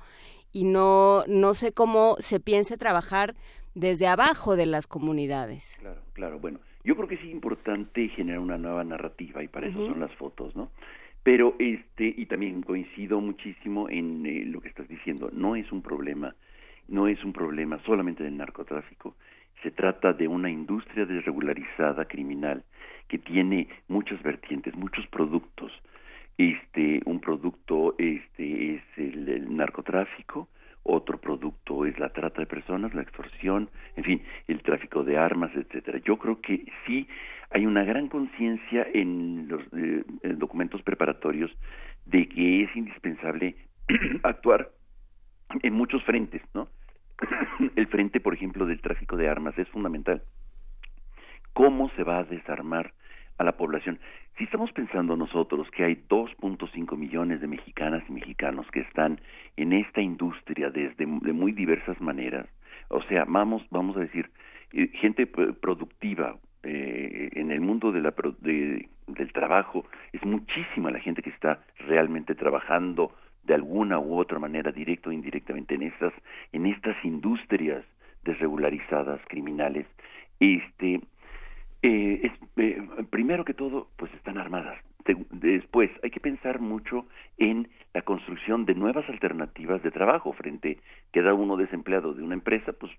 y 0.52 0.66
no, 0.66 1.24
no 1.28 1.54
sé 1.54 1.72
cómo 1.72 2.18
se 2.20 2.40
piense 2.40 2.78
trabajar 2.78 3.36
desde 3.74 4.08
abajo 4.08 4.58
de 4.58 4.66
las 4.66 4.86
comunidades. 4.86 5.78
Claro, 5.80 6.02
claro, 6.14 6.40
bueno 6.40 6.60
yo 6.84 6.96
creo 6.96 7.08
que 7.08 7.16
es 7.16 7.26
importante 7.26 8.08
generar 8.10 8.40
una 8.40 8.58
nueva 8.58 8.84
narrativa 8.84 9.44
y 9.44 9.48
para 9.48 9.68
eso 9.68 9.88
son 9.88 10.00
las 10.00 10.14
fotos, 10.16 10.56
¿no? 10.56 10.72
Pero 11.24 11.56
este 11.60 12.14
y 12.18 12.26
también 12.26 12.64
coincido 12.64 13.22
muchísimo 13.22 13.90
en 13.90 14.26
eh, 14.26 14.44
lo 14.46 14.62
que 14.62 14.70
estás 14.70 14.88
diciendo, 14.88 15.30
no 15.32 15.56
es 15.56 15.72
un 15.72 15.82
problema, 15.82 16.36
no 16.88 17.08
es 17.08 17.24
un 17.24 17.34
problema 17.34 17.80
solamente 17.86 18.24
del 18.24 18.38
narcotráfico, 18.38 19.16
se 19.62 19.72
trata 19.72 20.14
de 20.14 20.28
una 20.28 20.50
industria 20.50 21.06
desregularizada 21.06 22.06
criminal 22.06 22.64
que 23.08 23.20
tiene 23.20 23.68
muchas 23.88 24.22
vertientes, 24.24 24.76
muchos 24.76 25.06
productos. 25.08 25.72
Este, 26.38 27.02
un 27.06 27.20
producto 27.20 27.94
este 28.00 28.76
es 28.76 28.84
el 28.98 29.56
narcotráfico, 29.56 30.48
otro 30.84 31.20
producto 31.20 31.86
es 31.86 31.98
la 32.00 32.10
trata 32.10 32.42
de 32.42 32.48
personas, 32.48 32.94
la 32.94 33.04
extorsión, 33.04 33.70
en 33.96 34.04
fin, 34.04 34.24
el 34.48 34.62
tráfico 34.62 35.04
de 35.04 35.18
armas, 35.18 35.52
etcétera. 35.56 36.00
Yo 36.04 36.18
creo 36.18 36.42
que 36.42 36.66
sí 36.86 37.08
hay 37.52 37.66
una 37.66 37.84
gran 37.84 38.08
conciencia 38.08 38.88
en 38.94 39.48
los 39.48 39.62
eh, 39.78 40.04
elementos 40.24 40.82
preparatorios 40.82 41.52
de 42.06 42.28
que 42.28 42.64
es 42.64 42.76
indispensable 42.76 43.56
actuar 44.24 44.72
en 45.62 45.74
muchos 45.74 46.04
frentes, 46.04 46.42
¿no? 46.54 46.68
El 47.76 47.88
frente, 47.88 48.20
por 48.20 48.34
ejemplo, 48.34 48.66
del 48.66 48.82
tráfico 48.82 49.18
de 49.18 49.30
armas 49.30 49.58
es 49.58 49.68
fundamental. 49.70 50.24
¿Cómo 51.54 51.90
se 51.92 52.04
va 52.04 52.20
a 52.20 52.24
desarmar 52.24 52.94
a 53.38 53.44
la 53.44 53.58
población? 53.58 54.00
Si 54.42 54.46
estamos 54.46 54.72
pensando 54.72 55.16
nosotros 55.16 55.70
que 55.70 55.84
hay 55.84 56.04
2.5 56.10 56.98
millones 56.98 57.42
de 57.42 57.48
mexicanas 57.48 58.02
y 58.10 58.12
mexicanos 58.12 58.66
que 58.72 58.80
están 58.80 59.22
en 59.56 59.72
esta 59.72 60.02
industria 60.02 60.72
desde 60.72 61.06
de 61.06 61.32
muy 61.32 61.52
diversas 61.52 62.02
maneras, 62.02 62.48
o 62.88 63.04
sea, 63.04 63.24
vamos, 63.28 63.62
vamos 63.70 63.96
a 63.98 64.00
decir, 64.00 64.32
eh, 64.74 64.88
gente 64.96 65.28
productiva 65.28 66.38
eh, 66.64 67.30
en 67.34 67.52
el 67.52 67.62
mundo 67.62 67.92
de 67.92 68.02
la, 68.02 68.16
del 68.42 69.32
trabajo, 69.32 69.86
es 70.12 70.26
muchísima 70.26 70.90
la 70.90 71.00
gente 71.02 71.22
que 71.22 71.30
está 71.30 71.60
realmente 71.78 72.34
trabajando 72.34 73.12
de 73.44 73.54
alguna 73.54 74.00
u 74.00 74.18
otra 74.18 74.40
manera, 74.40 74.72
directo 74.72 75.12
o 75.12 75.14
indirectamente, 75.14 75.76
en 75.76 75.84
estas, 75.84 76.14
en 76.52 76.66
estas 76.66 76.96
industrias 77.06 77.86
desregularizadas, 78.24 79.22
criminales, 79.28 79.86
este, 80.40 81.00
eh, 81.82 82.22
es, 82.24 82.32
eh, 82.58 82.82
primero 83.10 83.46
que 83.46 83.54
todo, 83.54 83.90
pues 83.98 84.14
están 84.14 84.38
armadas. 84.38 84.78
Después, 85.32 85.90
hay 86.04 86.12
que 86.12 86.20
pensar 86.20 86.60
mucho 86.60 87.08
en 87.38 87.68
la 87.94 88.04
construcción 88.04 88.66
de 88.66 88.76
nuevas 88.76 89.08
alternativas 89.10 89.82
de 89.82 89.90
trabajo 89.90 90.32
frente, 90.34 90.78
queda 91.12 91.34
uno 91.34 91.58
desempleado 91.58 92.14
de 92.14 92.24
una 92.24 92.36
empresa, 92.36 92.72
pues 92.74 92.92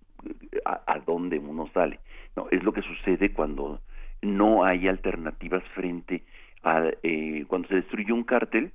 a, 0.64 0.82
a 0.86 0.98
dónde 0.98 1.38
uno 1.38 1.68
sale. 1.72 2.00
No, 2.36 2.48
es 2.50 2.62
lo 2.64 2.72
que 2.72 2.82
sucede 2.82 3.32
cuando 3.32 3.80
no 4.20 4.64
hay 4.64 4.88
alternativas 4.88 5.62
frente 5.74 6.24
a 6.62 6.90
eh, 7.02 7.44
cuando 7.48 7.68
se 7.68 7.76
destruye 7.76 8.12
un 8.12 8.24
cártel, 8.24 8.72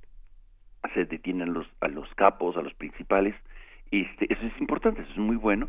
se 0.94 1.04
detienen 1.04 1.52
los, 1.52 1.66
a 1.80 1.88
los 1.88 2.12
capos, 2.14 2.56
a 2.56 2.62
los 2.62 2.74
principales. 2.74 3.34
Este, 3.90 4.32
eso 4.32 4.46
es 4.46 4.60
importante, 4.60 5.02
eso 5.02 5.12
es 5.12 5.18
muy 5.18 5.36
bueno, 5.36 5.68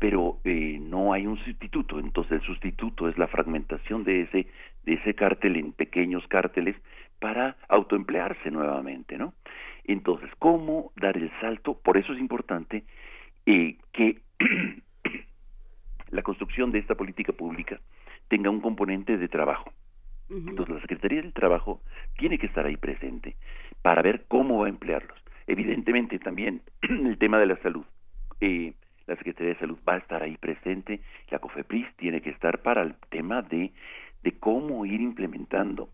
pero 0.00 0.38
eh, 0.44 0.78
no 0.80 1.12
hay 1.12 1.26
un 1.26 1.36
sustituto. 1.44 2.00
Entonces 2.00 2.32
el 2.32 2.42
sustituto 2.42 3.08
es 3.08 3.16
la 3.16 3.28
fragmentación 3.28 4.02
de 4.02 4.22
ese 4.22 4.46
de 4.84 4.94
ese 4.94 5.14
cártel 5.14 5.56
en 5.56 5.72
pequeños 5.72 6.26
cárteles 6.26 6.74
para 7.20 7.56
autoemplearse 7.68 8.50
nuevamente, 8.50 9.18
¿no? 9.18 9.34
Entonces, 9.84 10.30
¿cómo 10.38 10.90
dar 10.96 11.16
el 11.18 11.30
salto? 11.40 11.78
Por 11.78 11.98
eso 11.98 12.14
es 12.14 12.18
importante 12.18 12.84
eh, 13.44 13.76
que 13.92 14.22
la 16.10 16.22
construcción 16.22 16.72
de 16.72 16.78
esta 16.78 16.94
política 16.94 17.34
pública 17.34 17.78
tenga 18.28 18.48
un 18.48 18.60
componente 18.60 19.18
de 19.18 19.28
trabajo. 19.28 19.70
Entonces, 20.30 20.74
la 20.74 20.80
Secretaría 20.80 21.22
del 21.22 21.32
Trabajo 21.32 21.82
tiene 22.16 22.38
que 22.38 22.46
estar 22.46 22.64
ahí 22.64 22.76
presente 22.76 23.36
para 23.82 24.00
ver 24.00 24.26
cómo 24.28 24.60
va 24.60 24.66
a 24.66 24.70
emplearlos. 24.70 25.18
Evidentemente, 25.46 26.20
también 26.20 26.62
el 26.82 27.18
tema 27.18 27.38
de 27.38 27.46
la 27.46 27.56
salud. 27.56 27.84
Eh, 28.40 28.72
la 29.06 29.16
Secretaría 29.16 29.54
de 29.54 29.60
Salud 29.60 29.78
va 29.88 29.94
a 29.94 29.98
estar 29.98 30.22
ahí 30.22 30.36
presente, 30.36 31.00
la 31.30 31.38
COFEPRIS 31.38 31.86
tiene 31.96 32.20
que 32.20 32.30
estar 32.30 32.62
para 32.62 32.82
el 32.82 32.94
tema 33.10 33.42
de, 33.42 33.72
de 34.22 34.32
cómo 34.38 34.86
ir 34.86 35.00
implementando 35.00 35.88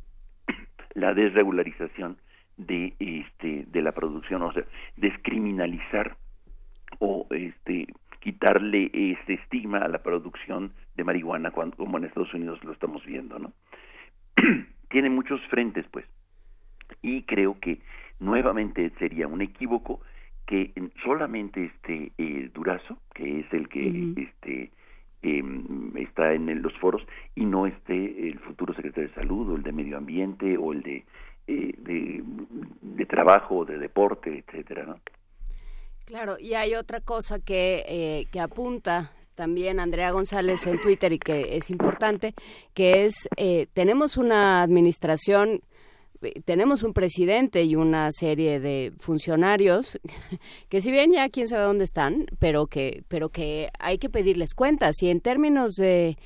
la 0.94 1.14
desregularización 1.14 2.18
de 2.56 2.94
este 2.98 3.64
de 3.66 3.82
la 3.82 3.92
producción, 3.92 4.42
o 4.42 4.52
sea, 4.52 4.64
descriminalizar 4.96 6.16
o 6.98 7.26
este 7.30 7.86
quitarle 8.20 8.90
este 8.92 9.34
estigma 9.34 9.78
a 9.78 9.88
la 9.88 10.02
producción 10.02 10.72
de 10.96 11.04
marihuana 11.04 11.50
cuando, 11.50 11.76
como 11.76 11.98
en 11.98 12.04
Estados 12.04 12.34
Unidos 12.34 12.62
lo 12.64 12.72
estamos 12.72 13.04
viendo, 13.04 13.38
¿no? 13.38 13.52
Tiene 14.88 15.10
muchos 15.10 15.40
frentes, 15.48 15.86
pues. 15.90 16.06
Y 17.02 17.22
creo 17.22 17.58
que 17.60 17.80
nuevamente 18.18 18.90
sería 18.98 19.28
un 19.28 19.42
equívoco 19.42 20.00
que 20.46 20.72
solamente 21.04 21.64
este 21.64 22.12
eh, 22.18 22.50
Durazo, 22.54 22.98
que 23.14 23.40
es 23.40 23.52
el 23.52 23.68
que 23.68 24.14
este 24.16 24.70
em, 25.22 25.96
está 25.96 26.32
en 26.32 26.62
los 26.62 26.72
foros, 26.78 27.02
y 27.34 27.44
no 27.44 27.66
esté 27.66 28.28
el 28.28 28.38
futuro 28.40 28.72
secretario 28.74 29.08
de 29.08 29.14
Salud 29.14 29.50
o 29.50 29.56
el 29.56 29.62
de 29.62 29.72
Medio 29.72 29.98
Ambiente 29.98 30.56
o 30.56 30.72
el 30.72 30.82
de, 30.82 31.04
eh, 31.48 31.74
de, 31.78 32.22
de 32.80 33.06
Trabajo, 33.06 33.64
de 33.64 33.78
Deporte, 33.78 34.44
etcétera, 34.46 34.84
¿no? 34.84 35.00
Claro, 36.06 36.38
y 36.38 36.54
hay 36.54 36.76
otra 36.76 37.00
cosa 37.00 37.40
que, 37.40 37.84
eh, 37.88 38.26
que 38.30 38.38
apunta 38.38 39.10
también 39.34 39.80
Andrea 39.80 40.12
González 40.12 40.64
en 40.66 40.80
Twitter 40.80 41.12
y 41.12 41.18
que 41.18 41.56
es 41.56 41.68
importante, 41.68 42.32
que 42.74 43.04
es, 43.04 43.28
eh, 43.36 43.66
tenemos 43.72 44.16
una 44.16 44.62
administración 44.62 45.48
eh, 45.54 45.60
tenemos 46.44 46.82
un 46.82 46.92
presidente 46.92 47.64
y 47.64 47.76
una 47.76 48.10
serie 48.12 48.60
de 48.60 48.92
funcionarios 48.98 49.98
que 50.68 50.80
si 50.80 50.90
bien 50.90 51.12
ya 51.12 51.28
quién 51.28 51.48
sabe 51.48 51.64
dónde 51.64 51.84
están, 51.84 52.26
pero 52.38 52.66
que 52.66 53.02
pero 53.08 53.28
que 53.28 53.70
hay 53.78 53.98
que 53.98 54.08
pedirles 54.08 54.54
cuentas 54.54 55.02
y 55.02 55.10
en 55.10 55.20
términos 55.20 55.74
de, 55.74 56.16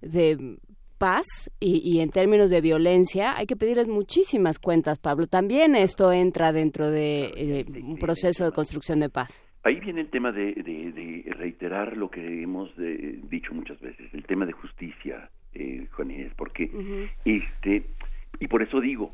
de 0.00 0.58
paz 0.98 1.26
y, 1.60 2.00
en 2.00 2.10
términos 2.10 2.50
de 2.50 2.60
violencia 2.60 3.36
hay 3.36 3.46
que 3.46 3.56
pedirles 3.56 3.88
muchísimas 3.88 4.58
cuentas, 4.58 4.98
Pablo. 4.98 5.26
También 5.26 5.76
esto 5.76 6.12
entra 6.12 6.52
dentro 6.52 6.90
de 6.90 7.32
eh, 7.36 7.66
un 7.82 7.98
proceso 7.98 8.44
de 8.44 8.52
construcción 8.52 9.00
de 9.00 9.10
paz. 9.10 9.46
Ahí 9.62 9.80
viene 9.80 10.00
el 10.00 10.08
tema 10.08 10.32
de, 10.32 10.54
de, 10.54 11.24
reiterar 11.36 11.96
lo 11.96 12.08
que 12.08 12.42
hemos 12.42 12.70
eh, 12.78 13.20
dicho 13.28 13.52
muchas 13.52 13.78
veces, 13.80 14.12
el 14.14 14.24
tema 14.24 14.46
de 14.46 14.52
justicia, 14.52 15.28
eh, 15.54 15.86
Juan 15.92 16.10
Inés, 16.10 16.32
porque 16.36 16.70
este 17.24 17.84
y 18.40 18.48
por 18.48 18.62
eso 18.62 18.80
digo, 18.80 19.08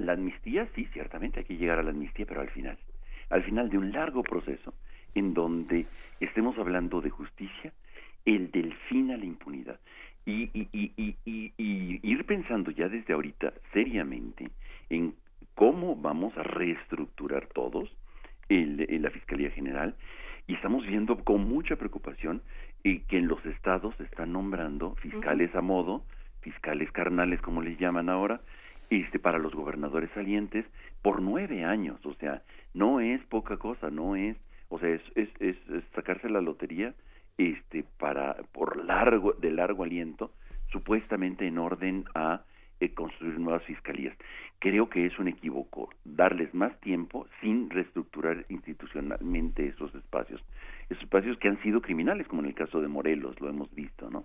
la 0.00 0.12
amnistía 0.12 0.68
sí, 0.74 0.86
ciertamente 0.92 1.40
hay 1.40 1.44
que 1.44 1.56
llegar 1.56 1.78
a 1.78 1.82
la 1.82 1.90
amnistía, 1.90 2.26
pero 2.26 2.40
al 2.40 2.50
final, 2.50 2.78
al 3.30 3.42
final 3.42 3.68
de 3.68 3.78
un 3.78 3.92
largo 3.92 4.22
proceso 4.22 4.74
en 5.14 5.34
donde 5.34 5.86
estemos 6.20 6.56
hablando 6.58 7.00
de 7.00 7.10
justicia, 7.10 7.72
el 8.24 8.50
del 8.50 8.72
fin 8.88 9.10
a 9.10 9.16
la 9.16 9.24
impunidad. 9.24 9.78
Y, 10.24 10.50
y, 10.54 10.68
y, 10.72 11.16
y, 11.24 12.00
ir 12.02 12.24
pensando 12.24 12.70
ya 12.70 12.88
desde 12.88 13.12
ahorita 13.12 13.52
seriamente 13.72 14.50
en 14.88 15.14
cómo 15.54 15.96
vamos 15.96 16.36
a 16.38 16.44
reestructurar 16.44 17.48
todos 17.48 17.90
el, 18.48 18.86
la 19.02 19.10
Fiscalía 19.10 19.50
General 19.50 19.96
y 20.46 20.54
estamos 20.54 20.86
viendo 20.86 21.24
con 21.24 21.48
mucha 21.48 21.74
preocupación 21.76 22.42
eh, 22.84 23.02
que 23.08 23.18
en 23.18 23.26
los 23.26 23.44
estados 23.46 23.94
se 23.96 24.04
están 24.04 24.32
nombrando 24.32 24.94
fiscales 24.96 25.54
a 25.56 25.60
modo, 25.60 26.04
fiscales 26.40 26.90
carnales 26.92 27.40
como 27.40 27.60
les 27.60 27.78
llaman 27.78 28.08
ahora, 28.08 28.40
este 29.00 29.18
para 29.18 29.38
los 29.38 29.54
gobernadores 29.54 30.10
salientes 30.14 30.66
por 31.02 31.22
nueve 31.22 31.64
años, 31.64 32.04
o 32.04 32.14
sea, 32.14 32.42
no 32.74 33.00
es 33.00 33.22
poca 33.24 33.56
cosa, 33.56 33.90
no 33.90 34.16
es, 34.16 34.36
o 34.68 34.78
sea, 34.78 34.90
es, 34.90 35.02
es, 35.14 35.28
es 35.40 35.56
sacarse 35.94 36.28
la 36.28 36.40
lotería 36.40 36.94
este 37.38 37.84
para 37.98 38.36
por 38.52 38.84
largo 38.84 39.32
de 39.32 39.50
largo 39.50 39.84
aliento 39.84 40.32
supuestamente 40.70 41.46
en 41.46 41.58
orden 41.58 42.04
a 42.14 42.42
eh, 42.80 42.94
construir 42.94 43.38
nuevas 43.38 43.62
fiscalías. 43.64 44.16
Creo 44.58 44.88
que 44.88 45.06
es 45.06 45.18
un 45.18 45.28
equívoco 45.28 45.90
darles 46.04 46.52
más 46.54 46.78
tiempo 46.80 47.26
sin 47.40 47.70
reestructurar 47.70 48.44
institucionalmente 48.48 49.66
esos 49.66 49.94
espacios, 49.94 50.42
esos 50.88 51.04
espacios 51.04 51.38
que 51.38 51.48
han 51.48 51.62
sido 51.62 51.80
criminales, 51.80 52.26
como 52.26 52.42
en 52.42 52.48
el 52.48 52.54
caso 52.54 52.80
de 52.80 52.88
Morelos, 52.88 53.40
lo 53.40 53.48
hemos 53.48 53.72
visto, 53.74 54.10
¿no? 54.10 54.24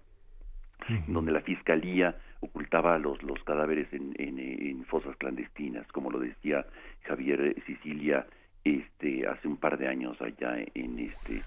Donde 1.07 1.31
la 1.31 1.41
fiscalía 1.41 2.15
ocultaba 2.39 2.97
los 2.97 3.21
los 3.23 3.43
cadáveres 3.43 3.87
en, 3.91 4.13
en, 4.17 4.85
fosas 4.85 5.17
clandestinas, 5.17 5.85
como 5.91 6.09
lo 6.09 6.19
decía 6.19 6.65
Javier 7.03 7.55
Sicilia 7.65 8.25
este 8.63 9.27
hace 9.27 9.47
un 9.47 9.57
par 9.57 9.77
de 9.77 9.87
años 9.87 10.21
allá 10.21 10.57
en 10.73 10.99
este 10.99 11.43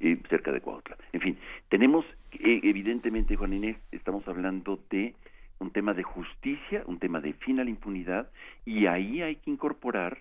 eh, 0.00 0.18
cerca 0.28 0.50
de 0.50 0.60
Cuautla. 0.60 0.96
En 1.12 1.20
fin, 1.20 1.38
tenemos, 1.68 2.04
eh, 2.32 2.60
evidentemente, 2.64 3.36
Juan 3.36 3.52
Inés, 3.52 3.76
estamos 3.92 4.26
hablando 4.26 4.80
de 4.90 5.14
un 5.58 5.70
tema 5.70 5.92
de 5.92 6.02
justicia, 6.02 6.82
un 6.86 6.98
tema 6.98 7.20
de 7.20 7.34
fin 7.34 7.60
a 7.60 7.64
la 7.64 7.70
impunidad, 7.70 8.30
y 8.64 8.86
ahí 8.86 9.20
hay 9.20 9.36
que 9.36 9.50
incorporar 9.50 10.18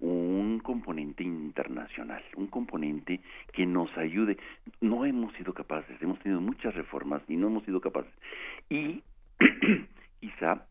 un 0.00 0.60
componente 0.60 1.22
internacional, 1.22 2.22
un 2.36 2.46
componente 2.46 3.20
que 3.52 3.66
nos 3.66 3.96
ayude. 3.96 4.36
No 4.80 5.04
hemos 5.04 5.34
sido 5.34 5.52
capaces, 5.52 6.00
hemos 6.00 6.18
tenido 6.20 6.40
muchas 6.40 6.74
reformas 6.74 7.22
y 7.28 7.36
no 7.36 7.48
hemos 7.48 7.64
sido 7.64 7.80
capaces. 7.80 8.12
Y 8.68 9.02
quizá 10.20 10.66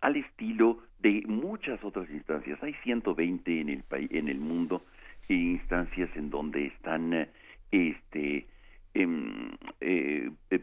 al 0.00 0.16
estilo 0.16 0.78
de 1.00 1.22
muchas 1.26 1.82
otras 1.84 2.08
instancias, 2.10 2.62
hay 2.62 2.74
120 2.82 3.60
en 3.60 3.68
el 3.68 3.82
país, 3.82 4.10
en 4.12 4.28
el 4.28 4.38
mundo, 4.38 4.82
instancias 5.28 6.10
en 6.16 6.30
donde 6.30 6.66
están 6.66 7.28
este 7.70 8.46
em, 8.94 9.52
eh, 9.80 10.30
eh, 10.50 10.60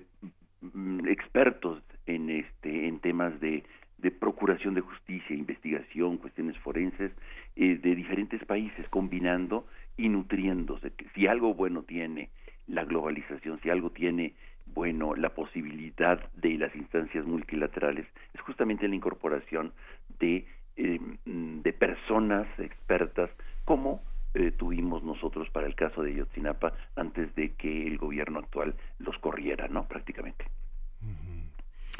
expertos 1.07 1.81
en 2.05 2.29
este 2.29 2.87
en 2.87 2.99
temas 2.99 3.39
de, 3.39 3.63
de 4.01 4.11
procuración 4.11 4.73
de 4.73 4.81
justicia, 4.81 5.35
investigación, 5.35 6.17
cuestiones 6.17 6.57
forenses 6.59 7.11
eh, 7.55 7.77
de 7.77 7.95
diferentes 7.95 8.43
países, 8.45 8.87
combinando 8.89 9.65
y 9.97 10.09
nutriéndose. 10.09 10.91
Si 11.13 11.27
algo 11.27 11.53
bueno 11.53 11.83
tiene 11.83 12.29
la 12.67 12.83
globalización, 12.83 13.59
si 13.61 13.69
algo 13.69 13.91
tiene 13.91 14.33
bueno 14.73 15.15
la 15.15 15.29
posibilidad 15.29 16.19
de 16.33 16.57
las 16.57 16.75
instancias 16.75 17.25
multilaterales, 17.25 18.05
es 18.33 18.41
justamente 18.41 18.87
la 18.87 18.95
incorporación 18.95 19.73
de 20.19 20.45
em, 20.77 21.61
personas 21.79 22.47
expertas 22.59 23.29
como 23.65 24.01
eh, 24.33 24.51
tuvimos 24.51 25.03
nosotros 25.03 25.49
para 25.49 25.67
el 25.67 25.75
caso 25.75 26.03
de 26.03 26.13
Yotzinapa 26.13 26.73
antes 26.95 27.33
de 27.35 27.53
que 27.53 27.87
el 27.87 27.97
gobierno 27.97 28.39
actual 28.39 28.75
los 28.99 29.17
corriera, 29.17 29.67
¿no? 29.67 29.87
Prácticamente. 29.87 30.45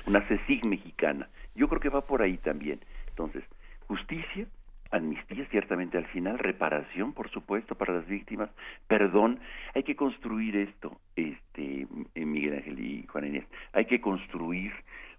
Una 0.06 0.22
CECIG 0.28 0.66
mexicana. 0.66 1.30
Yo 1.56 1.68
creo 1.68 1.82
que 1.82 1.89
va 1.89 2.02
por 2.02 2.22
ahí 2.22 2.38
también. 2.38 2.80
Entonces, 3.10 3.44
justicia, 3.88 4.48
amnistía 4.92 5.46
ciertamente 5.50 5.98
al 5.98 6.06
final, 6.08 6.38
reparación 6.38 7.14
por 7.14 7.30
supuesto 7.30 7.76
para 7.76 7.94
las 7.94 8.08
víctimas, 8.08 8.50
perdón, 8.88 9.39
hay 9.74 9.84
que 9.84 9.96
construir 9.96 10.56
esto, 10.58 11.00
este 11.16 11.88
eh, 12.16 12.26
Miguel 12.26 12.56
Ángel 12.56 12.80
y 12.80 13.08
Juan 13.08 13.28
Inés, 13.28 13.46
hay 13.74 13.86
que 13.86 14.02
construir 14.02 14.74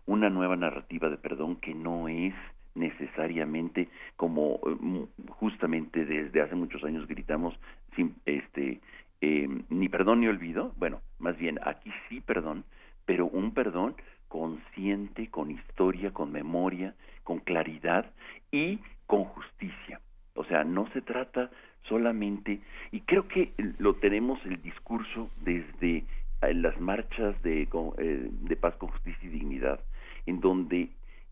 una 0.07 0.29
nueva 0.31 0.57
narrativa 0.57 1.09
de 1.09 1.16
perdón 1.16 1.57
que 1.57 1.75
no 1.75 2.09
es 2.09 2.35
necesariamente 2.75 3.89
como 4.16 4.61
eh, 4.66 5.07
justamente 5.31 6.05
desde 6.05 6.41
hace 6.41 6.55
muchos 6.55 6.83
años 6.85 7.07
gritamos 7.07 7.55
sin, 7.97 8.14
este 8.27 8.81
eh, 9.20 9.49
ni 9.68 9.89
perdón 9.89 10.20
ni 10.20 10.29
olvido 10.29 10.73
bueno 10.79 11.01
más 11.18 11.37
bien 11.37 11.61
aquí 11.64 11.93
sí 12.09 12.20
perdón 12.20 12.64
pero 13.05 13.27
un 13.27 13.53
perdón 13.53 13.95
consciente 14.33 15.28
con 15.28 15.51
historia 15.51 16.11
con 16.11 16.33
memoria 16.33 16.95
con 17.22 17.41
claridad 17.41 18.11
y 18.51 18.78
con 19.07 19.24
justicia 19.24 20.01
o 20.33 20.43
sea 20.45 20.64
no 20.64 20.91
se 20.95 21.03
trata 21.03 21.51
solamente 21.83 22.61
y 22.93 23.01
creo 23.01 23.28
que 23.28 23.53
lo 23.76 23.97
tenemos 23.97 24.41
el 24.47 24.62
discurso 24.62 25.30
desde 25.45 25.99
eh, 25.99 26.55
las 26.55 26.80
marchas 26.80 27.41
de, 27.43 27.68
de 27.99 28.57
paz 28.57 28.74
con 28.76 28.89
justicia 28.89 29.28
y 29.28 29.33
dignidad 29.33 29.80
en 30.24 30.41
donde 30.41 30.89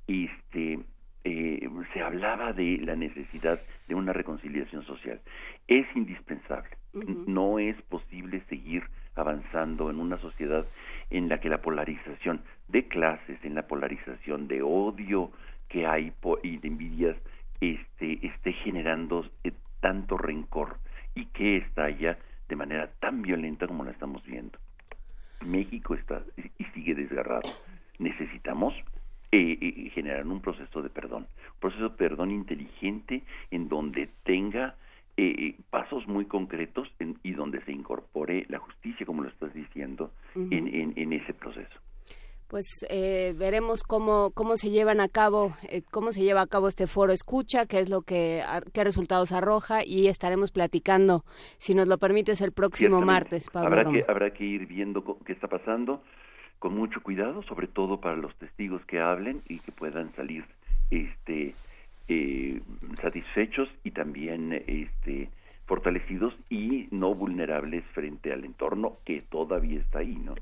este 0.07 0.81
eh, 1.25 1.71
se 1.95 2.03
hablaba 2.03 2.53
de 2.53 2.79
la 2.83 2.97
necesidad 2.97 3.59
de 3.89 3.95
una 3.95 4.13
reconciliación 4.13 4.85
social. 4.85 5.21
Es 5.69 5.87
indispensable. 5.95 6.71
No 7.27 7.59
es 7.59 7.81
posible 7.83 8.43
seguir 8.49 8.83
avanzando 9.15 9.91
en 9.91 9.99
una 9.99 10.19
sociedad 10.19 10.65
en 11.11 11.29
la 11.29 11.41
que 11.41 11.49
la 11.49 11.61
polarización 11.61 12.43
de 12.69 12.87
clases, 12.87 13.39
en 13.45 13.55
la 13.55 13.67
polarización 13.67 14.49
de 14.49 14.63
odio 14.63 15.31
que 15.69 15.87
hay 15.87 16.13
y 16.43 16.57
de 16.59 16.69
envidias, 16.69 17.17
este, 17.61 18.27
esté 18.27 18.53
generando 18.53 19.27
eh, 19.45 19.53
tanto 19.81 20.17
rencor 20.17 20.77
y 21.15 21.27
que 21.27 21.59
estalla 21.59 22.19
de 22.49 22.57
manera 22.57 22.89
tan 23.01 23.23
violenta 23.23 23.67
como 23.67 23.85
la 23.85 23.91
estamos 23.91 24.25
viendo. 24.25 24.59
México 25.45 25.95
está 25.95 26.23
y 26.59 26.65
sigue 26.75 26.95
desgarrado. 26.95 27.49
Necesitamos 27.99 28.75
eh, 29.33 29.59
eh, 29.61 29.91
generar 29.91 30.27
un 30.27 30.41
proceso 30.41 30.83
de 30.83 30.91
perdón, 30.91 31.29
un 31.55 31.61
proceso 31.61 31.91
de 31.91 31.97
perdón 31.97 32.31
inteligente 32.31 33.23
en 33.51 33.69
donde 33.69 34.09
tenga 34.25 34.75
eh, 35.17 35.35
eh, 35.39 35.55
pasos 35.71 36.07
muy 36.07 36.25
concretos 36.27 36.89
y 37.23 37.33
donde 37.33 37.63
se 37.65 37.73
incorpore 37.73 38.47
la 38.49 38.59
justicia, 38.59 39.05
como 39.07 39.23
lo 39.23 39.29
estás 39.29 39.53
diciendo, 39.55 40.13
en, 40.35 40.95
en, 40.97 41.13
ese 41.13 41.35
proceso. 41.35 41.75
Pues 42.49 42.67
eh, 42.89 43.35
veremos 43.39 43.83
cómo 43.85 44.33
cómo 44.33 44.57
se 44.57 44.71
llevan 44.71 45.01
a 45.01 45.09
cabo 45.09 45.55
cómo 45.93 46.11
se 46.11 46.23
lleva 46.23 46.41
a 46.41 46.49
cabo 46.49 46.67
este 46.67 46.89
foro 46.89 47.13
escucha 47.13 47.67
qué 47.67 47.79
es 47.79 47.89
lo 47.89 48.03
que 48.03 48.43
qué 48.73 48.83
resultados 48.83 49.31
arroja 49.31 49.85
y 49.85 50.09
estaremos 50.09 50.51
platicando 50.51 51.25
si 51.59 51.77
nos 51.77 51.87
lo 51.87 51.97
permites 51.99 52.41
el 52.41 52.51
próximo 52.51 53.01
martes 53.03 53.49
Pablo 53.51 53.69
habrá 53.69 53.93
que 53.93 54.05
habrá 54.09 54.31
que 54.33 54.45
ir 54.45 54.67
viendo 54.67 55.17
qué 55.25 55.33
está 55.33 55.47
pasando 55.47 56.03
con 56.61 56.77
mucho 56.77 57.03
cuidado, 57.03 57.43
sobre 57.45 57.67
todo 57.67 58.01
para 58.01 58.17
los 58.17 58.37
testigos 58.37 58.85
que 58.85 59.01
hablen 59.01 59.43
y 59.49 59.59
que 59.61 59.73
puedan 59.73 60.15
salir 60.15 60.45
este 60.91 61.55
eh, 62.11 62.61
satisfechos 63.01 63.69
y 63.85 63.93
también 63.93 64.53
este 64.67 65.31
fortalecidos 65.67 66.35
y 66.49 66.89
no 66.91 67.15
vulnerables 67.15 67.85
frente 67.95 68.33
al 68.33 68.45
entorno 68.45 68.99
que 69.05 69.23
todavía 69.23 69.79
está 69.79 70.01
ahí, 70.01 70.17
¿no? 70.17 70.35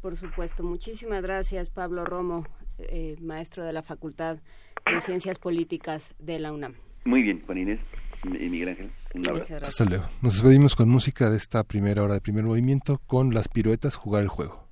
Por 0.00 0.14
supuesto. 0.14 0.62
Muchísimas 0.62 1.20
gracias, 1.20 1.68
Pablo 1.68 2.04
Romo, 2.04 2.46
eh, 2.78 3.16
maestro 3.20 3.64
de 3.64 3.72
la 3.72 3.82
Facultad 3.82 4.38
de 4.86 5.00
Ciencias 5.00 5.38
Políticas 5.40 6.14
de 6.20 6.38
la 6.38 6.52
UNAM. 6.52 6.74
Muy 7.04 7.22
bien, 7.22 7.42
Juan 7.44 7.58
Inés. 7.58 7.80
Miguel 8.24 8.68
Ángel, 8.68 8.90
un 9.14 9.28
abrazo. 9.28 9.56
Hasta 9.56 9.84
luego. 9.84 10.04
Nos 10.22 10.34
despedimos 10.34 10.76
con 10.76 10.88
música 10.88 11.30
de 11.30 11.36
esta 11.36 11.64
primera 11.64 12.02
hora 12.04 12.14
de 12.14 12.20
primer 12.20 12.44
movimiento 12.44 12.98
con 13.06 13.34
las 13.34 13.48
piruetas 13.48 13.96
Jugar 13.96 14.22
el 14.22 14.28
Juego. 14.28 14.67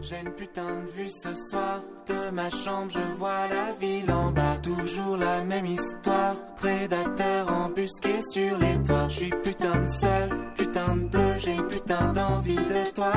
J'ai 0.00 0.20
une 0.20 0.32
putain 0.32 0.82
de 0.82 0.90
vue 0.90 1.08
ce 1.08 1.34
soir. 1.34 1.80
De 2.06 2.30
ma 2.30 2.50
chambre, 2.50 2.90
je 2.92 3.16
vois 3.16 3.48
la 3.48 3.72
ville 3.80 4.10
en 4.10 4.30
bas, 4.30 4.56
toujours 4.62 5.16
la 5.16 5.42
même 5.44 5.64
histoire. 5.64 6.36
Prédateur 6.56 7.50
embusqué 7.50 8.20
sur 8.20 8.58
les 8.58 8.82
toits, 8.82 9.08
je 9.08 9.14
suis 9.14 9.30
putain 9.42 9.80
de 9.80 9.86
seul, 9.86 10.30
putain 10.56 10.96
de 10.96 11.04
bleu, 11.04 11.38
j'ai 11.38 11.54
une 11.54 11.66
putain 11.66 12.12
d'envie 12.12 12.56
de 12.56 12.92
toi. 12.94 13.12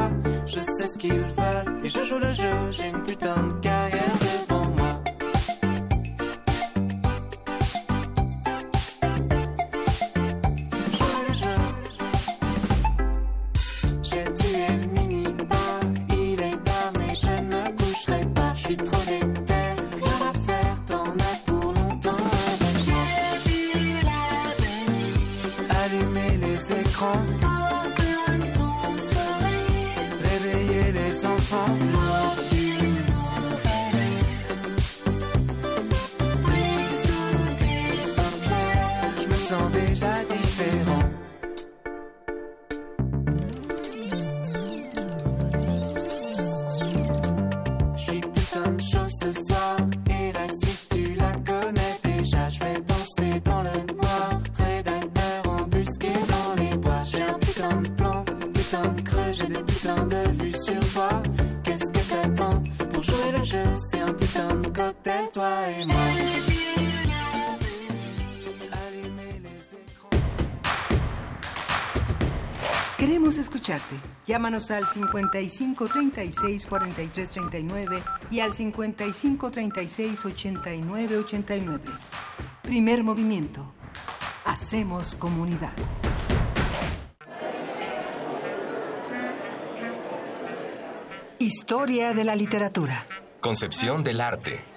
Je 0.45 0.59
sais 0.61 0.87
ce 0.87 0.97
qu'ils 0.97 1.11
veulent. 1.11 1.83
Et 1.83 1.89
je 1.89 2.03
joue 2.03 2.19
le 2.19 2.33
jeu, 2.33 2.71
j'ai 2.71 2.87
une 2.87 3.03
putain 3.03 3.35
de 3.47 3.59
carrière 3.59 3.86
Llámanos 74.25 74.71
al 74.71 74.87
55 74.87 75.87
36 75.87 76.65
43 76.67 77.29
39 77.29 78.03
y 78.31 78.39
al 78.39 78.53
55 78.53 79.51
36 79.51 80.25
89 80.25 81.17
89. 81.17 81.83
Primer 82.61 83.03
movimiento. 83.03 83.73
Hacemos 84.45 85.15
comunidad. 85.15 85.73
Historia 91.39 92.13
de 92.13 92.23
la 92.23 92.35
literatura. 92.35 93.05
Concepción 93.41 94.03
del 94.03 94.21
arte. 94.21 94.76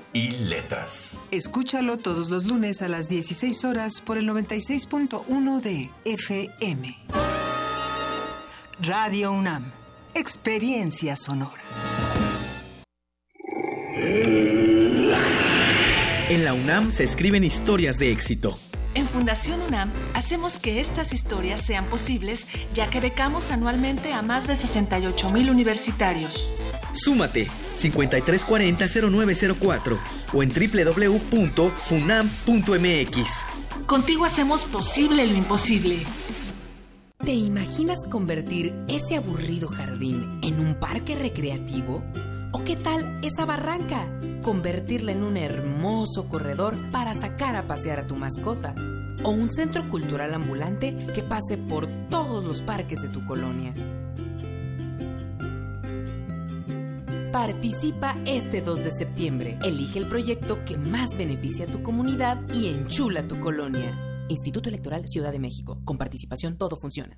y 0.13 0.31
letras. 0.31 1.19
Escúchalo 1.31 1.97
todos 1.97 2.29
los 2.29 2.45
lunes 2.45 2.81
a 2.81 2.87
las 2.87 3.07
16 3.07 3.65
horas 3.65 4.01
por 4.01 4.17
el 4.17 4.27
96.1 4.27 5.61
de 5.61 5.89
FM. 6.05 6.95
Radio 8.81 9.31
UNAM. 9.31 9.71
Experiencia 10.13 11.15
sonora. 11.15 11.61
En 16.29 16.45
la 16.45 16.53
UNAM 16.53 16.91
se 16.91 17.03
escriben 17.03 17.43
historias 17.43 17.97
de 17.97 18.11
éxito 18.11 18.57
En 18.93 19.07
Fundación 19.07 19.61
UNAM 19.61 19.89
hacemos 20.13 20.59
que 20.59 20.81
estas 20.81 21.13
historias 21.13 21.61
sean 21.61 21.85
posibles, 21.85 22.45
ya 22.73 22.89
que 22.89 22.99
becamos 22.99 23.49
anualmente 23.51 24.11
a 24.11 24.21
más 24.21 24.47
de 24.47 24.57
68 24.57 25.29
mil 25.29 25.49
universitarios. 25.49 26.51
Súmate 26.91 27.47
5340-0904 27.75 29.97
o 30.33 30.43
en 30.43 30.49
www.funam.mx. 30.49 33.45
Contigo 33.85 34.25
hacemos 34.25 34.65
posible 34.65 35.25
lo 35.25 35.37
imposible. 35.37 35.99
¿Te 37.23 37.33
imaginas 37.33 37.99
convertir 38.09 38.75
ese 38.89 39.15
aburrido 39.15 39.69
jardín 39.69 40.41
en 40.43 40.59
un 40.59 40.75
parque 40.75 41.15
recreativo? 41.15 42.03
¿O 42.53 42.63
qué 42.65 42.75
tal 42.75 43.19
esa 43.23 43.45
barranca? 43.45 44.07
Convertirla 44.41 45.13
en 45.13 45.23
un 45.23 45.37
hermoso 45.37 46.27
corredor 46.27 46.75
para 46.91 47.13
sacar 47.13 47.55
a 47.55 47.65
pasear 47.65 47.99
a 47.99 48.07
tu 48.07 48.15
mascota. 48.15 48.75
O 49.23 49.29
un 49.29 49.49
centro 49.49 49.87
cultural 49.89 50.33
ambulante 50.33 50.95
que 51.13 51.23
pase 51.23 51.57
por 51.57 51.87
todos 52.09 52.43
los 52.43 52.61
parques 52.61 53.01
de 53.01 53.07
tu 53.07 53.25
colonia. 53.25 53.73
Participa 57.31 58.17
este 58.25 58.61
2 58.61 58.83
de 58.83 58.91
septiembre. 58.91 59.57
Elige 59.63 59.99
el 59.99 60.07
proyecto 60.07 60.65
que 60.65 60.77
más 60.77 61.15
beneficia 61.15 61.65
a 61.65 61.71
tu 61.71 61.81
comunidad 61.81 62.41
y 62.53 62.67
enchula 62.67 63.27
tu 63.27 63.39
colonia. 63.39 64.25
Instituto 64.27 64.67
Electoral 64.67 65.03
Ciudad 65.07 65.31
de 65.31 65.39
México. 65.39 65.79
Con 65.85 65.97
participación 65.97 66.57
todo 66.57 66.75
funciona. 66.75 67.17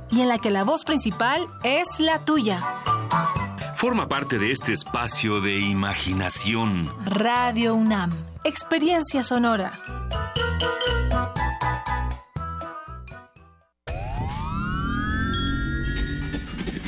y 0.11 0.21
en 0.21 0.27
la 0.27 0.37
que 0.37 0.51
la 0.51 0.63
voz 0.63 0.83
principal 0.83 1.47
es 1.63 1.99
la 1.99 2.23
tuya. 2.23 2.59
Forma 3.75 4.07
parte 4.07 4.37
de 4.37 4.51
este 4.51 4.73
espacio 4.73 5.41
de 5.41 5.59
imaginación. 5.59 6.89
Radio 7.05 7.73
UNAM, 7.73 8.11
experiencia 8.43 9.23
sonora. 9.23 9.79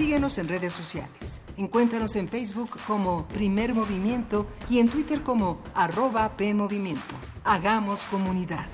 Síguenos 0.00 0.38
en 0.38 0.48
redes 0.48 0.72
sociales. 0.72 1.42
Encuéntranos 1.58 2.16
en 2.16 2.26
Facebook 2.26 2.70
como 2.86 3.28
Primer 3.28 3.74
Movimiento 3.74 4.46
y 4.70 4.78
en 4.78 4.88
Twitter 4.88 5.22
como 5.22 5.60
arroba 5.74 6.38
PMovimiento. 6.38 7.14
Hagamos 7.44 8.06
comunidad. 8.06 8.66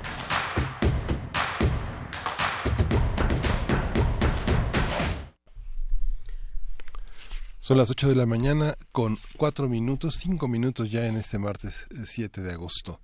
Son 7.58 7.76
las 7.76 7.90
8 7.90 8.06
de 8.06 8.14
la 8.14 8.26
mañana 8.26 8.76
con 8.92 9.18
4 9.36 9.68
minutos, 9.68 10.20
5 10.20 10.46
minutos 10.46 10.92
ya 10.92 11.06
en 11.06 11.16
este 11.16 11.40
martes 11.40 11.88
7 12.04 12.40
de 12.40 12.52
agosto. 12.52 13.00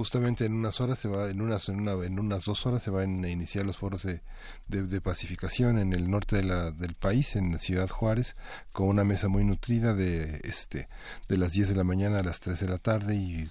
Justamente 0.00 0.46
en 0.46 0.54
unas 0.54 0.80
horas 0.80 0.98
se 0.98 1.08
va, 1.08 1.28
en 1.28 1.42
unas, 1.42 1.68
en, 1.68 1.78
una, 1.78 1.92
en 2.06 2.18
unas 2.18 2.46
dos 2.46 2.64
horas 2.64 2.82
se 2.82 2.90
van 2.90 3.22
a 3.22 3.28
iniciar 3.28 3.66
los 3.66 3.76
foros 3.76 4.02
de, 4.02 4.22
de, 4.66 5.00
pacificación 5.02 5.78
en 5.78 5.92
el 5.92 6.10
norte 6.10 6.36
de 6.36 6.42
la, 6.42 6.70
del 6.70 6.94
país, 6.94 7.36
en 7.36 7.58
Ciudad 7.58 7.90
Juárez, 7.90 8.34
con 8.72 8.88
una 8.88 9.04
mesa 9.04 9.28
muy 9.28 9.44
nutrida 9.44 9.92
de 9.92 10.40
este 10.42 10.88
de 11.28 11.36
las 11.36 11.52
10 11.52 11.68
de 11.68 11.74
la 11.74 11.84
mañana 11.84 12.20
a 12.20 12.22
las 12.22 12.40
3 12.40 12.58
de 12.60 12.68
la 12.68 12.78
tarde 12.78 13.14
y 13.14 13.50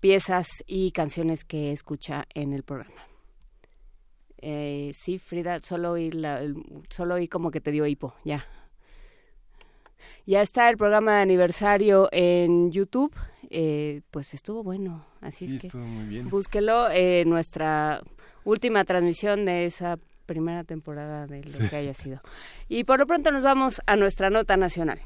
piezas 0.00 0.46
y 0.66 0.92
canciones 0.92 1.44
que 1.44 1.72
escucha 1.72 2.26
en 2.34 2.52
el 2.52 2.62
programa. 2.62 3.13
Eh, 4.46 4.92
sí, 4.92 5.18
Frida, 5.18 5.58
solo 5.60 5.92
oí, 5.92 6.10
la, 6.10 6.42
solo 6.90 7.14
oí 7.14 7.28
como 7.28 7.50
que 7.50 7.62
te 7.62 7.72
dio 7.72 7.86
hipo, 7.86 8.14
ya. 8.24 8.46
Ya 10.26 10.42
está 10.42 10.68
el 10.68 10.76
programa 10.76 11.16
de 11.16 11.22
aniversario 11.22 12.10
en 12.12 12.70
YouTube, 12.70 13.14
eh, 13.48 14.02
pues 14.10 14.34
estuvo 14.34 14.62
bueno, 14.62 15.06
así 15.22 15.46
es 15.46 15.62
que 15.62 15.70
búsquelo, 16.24 16.90
eh, 16.90 17.24
nuestra 17.26 18.02
última 18.44 18.84
transmisión 18.84 19.46
de 19.46 19.64
esa 19.64 19.96
primera 20.26 20.62
temporada 20.62 21.26
de 21.26 21.42
lo 21.42 21.70
que 21.70 21.76
haya 21.76 21.94
sido. 21.94 22.20
Y 22.68 22.84
por 22.84 22.98
lo 22.98 23.06
pronto 23.06 23.30
nos 23.30 23.42
vamos 23.42 23.80
a 23.86 23.96
nuestra 23.96 24.28
nota 24.28 24.58
nacional. 24.58 25.00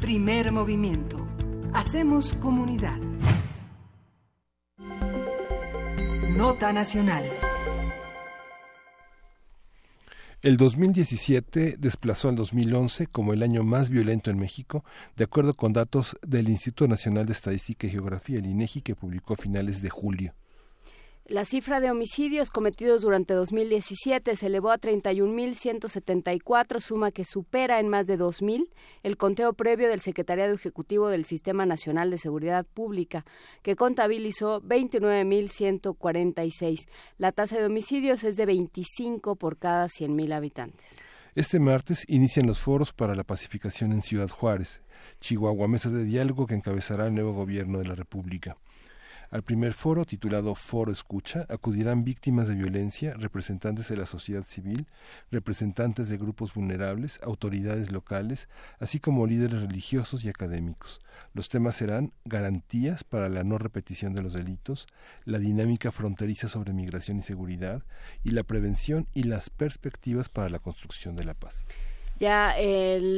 Primer 0.00 0.50
movimiento. 0.50 1.28
Hacemos 1.72 2.34
comunidad. 2.34 2.98
Nota 6.36 6.70
Nacional. 6.70 7.24
El 10.42 10.58
2017 10.58 11.76
desplazó 11.78 12.28
al 12.28 12.36
2011 12.36 13.06
como 13.06 13.32
el 13.32 13.42
año 13.42 13.64
más 13.64 13.88
violento 13.88 14.30
en 14.30 14.38
México, 14.38 14.84
de 15.16 15.24
acuerdo 15.24 15.54
con 15.54 15.72
datos 15.72 16.14
del 16.20 16.50
Instituto 16.50 16.88
Nacional 16.88 17.24
de 17.24 17.32
Estadística 17.32 17.86
y 17.86 17.90
Geografía, 17.90 18.38
el 18.38 18.44
INEGI, 18.44 18.82
que 18.82 18.94
publicó 18.94 19.32
a 19.32 19.38
finales 19.38 19.80
de 19.80 19.88
julio. 19.88 20.34
La 21.28 21.44
cifra 21.44 21.80
de 21.80 21.90
homicidios 21.90 22.50
cometidos 22.50 23.02
durante 23.02 23.34
2017 23.34 24.36
se 24.36 24.46
elevó 24.46 24.70
a 24.70 24.78
31.174, 24.78 26.78
suma 26.78 27.10
que 27.10 27.24
supera 27.24 27.80
en 27.80 27.88
más 27.88 28.06
de 28.06 28.16
2.000 28.16 28.68
el 29.02 29.16
conteo 29.16 29.52
previo 29.52 29.88
del 29.88 30.00
Secretariado 30.00 30.54
Ejecutivo 30.54 31.08
del 31.08 31.24
Sistema 31.24 31.66
Nacional 31.66 32.12
de 32.12 32.18
Seguridad 32.18 32.64
Pública, 32.64 33.24
que 33.64 33.74
contabilizó 33.74 34.62
29.146. 34.62 36.86
La 37.18 37.32
tasa 37.32 37.58
de 37.58 37.66
homicidios 37.66 38.22
es 38.22 38.36
de 38.36 38.46
25 38.46 39.34
por 39.34 39.58
cada 39.58 39.86
100.000 39.86 40.32
habitantes. 40.32 41.02
Este 41.34 41.58
martes 41.58 42.04
inician 42.06 42.46
los 42.46 42.60
foros 42.60 42.92
para 42.92 43.16
la 43.16 43.24
pacificación 43.24 43.90
en 43.90 44.04
Ciudad 44.04 44.28
Juárez, 44.28 44.80
Chihuahua, 45.18 45.66
mesas 45.66 45.92
de 45.92 46.04
diálogo 46.04 46.46
que 46.46 46.54
encabezará 46.54 47.08
el 47.08 47.14
nuevo 47.14 47.32
gobierno 47.32 47.80
de 47.80 47.86
la 47.86 47.96
República. 47.96 48.56
Al 49.30 49.42
primer 49.42 49.72
foro, 49.72 50.04
titulado 50.04 50.54
Foro 50.54 50.92
Escucha, 50.92 51.46
acudirán 51.48 52.04
víctimas 52.04 52.46
de 52.46 52.54
violencia, 52.54 53.14
representantes 53.14 53.88
de 53.88 53.96
la 53.96 54.06
sociedad 54.06 54.44
civil, 54.44 54.86
representantes 55.32 56.08
de 56.08 56.16
grupos 56.16 56.54
vulnerables, 56.54 57.20
autoridades 57.22 57.90
locales, 57.90 58.48
así 58.78 59.00
como 59.00 59.26
líderes 59.26 59.62
religiosos 59.62 60.24
y 60.24 60.28
académicos. 60.28 61.00
Los 61.34 61.48
temas 61.48 61.74
serán 61.74 62.12
garantías 62.24 63.02
para 63.02 63.28
la 63.28 63.42
no 63.42 63.58
repetición 63.58 64.14
de 64.14 64.22
los 64.22 64.32
delitos, 64.32 64.86
la 65.24 65.40
dinámica 65.40 65.90
fronteriza 65.90 66.48
sobre 66.48 66.72
migración 66.72 67.18
y 67.18 67.22
seguridad, 67.22 67.82
y 68.22 68.30
la 68.30 68.44
prevención 68.44 69.08
y 69.12 69.24
las 69.24 69.50
perspectivas 69.50 70.28
para 70.28 70.48
la 70.50 70.60
construcción 70.60 71.16
de 71.16 71.24
la 71.24 71.34
paz. 71.34 71.66
Ya 72.18 72.54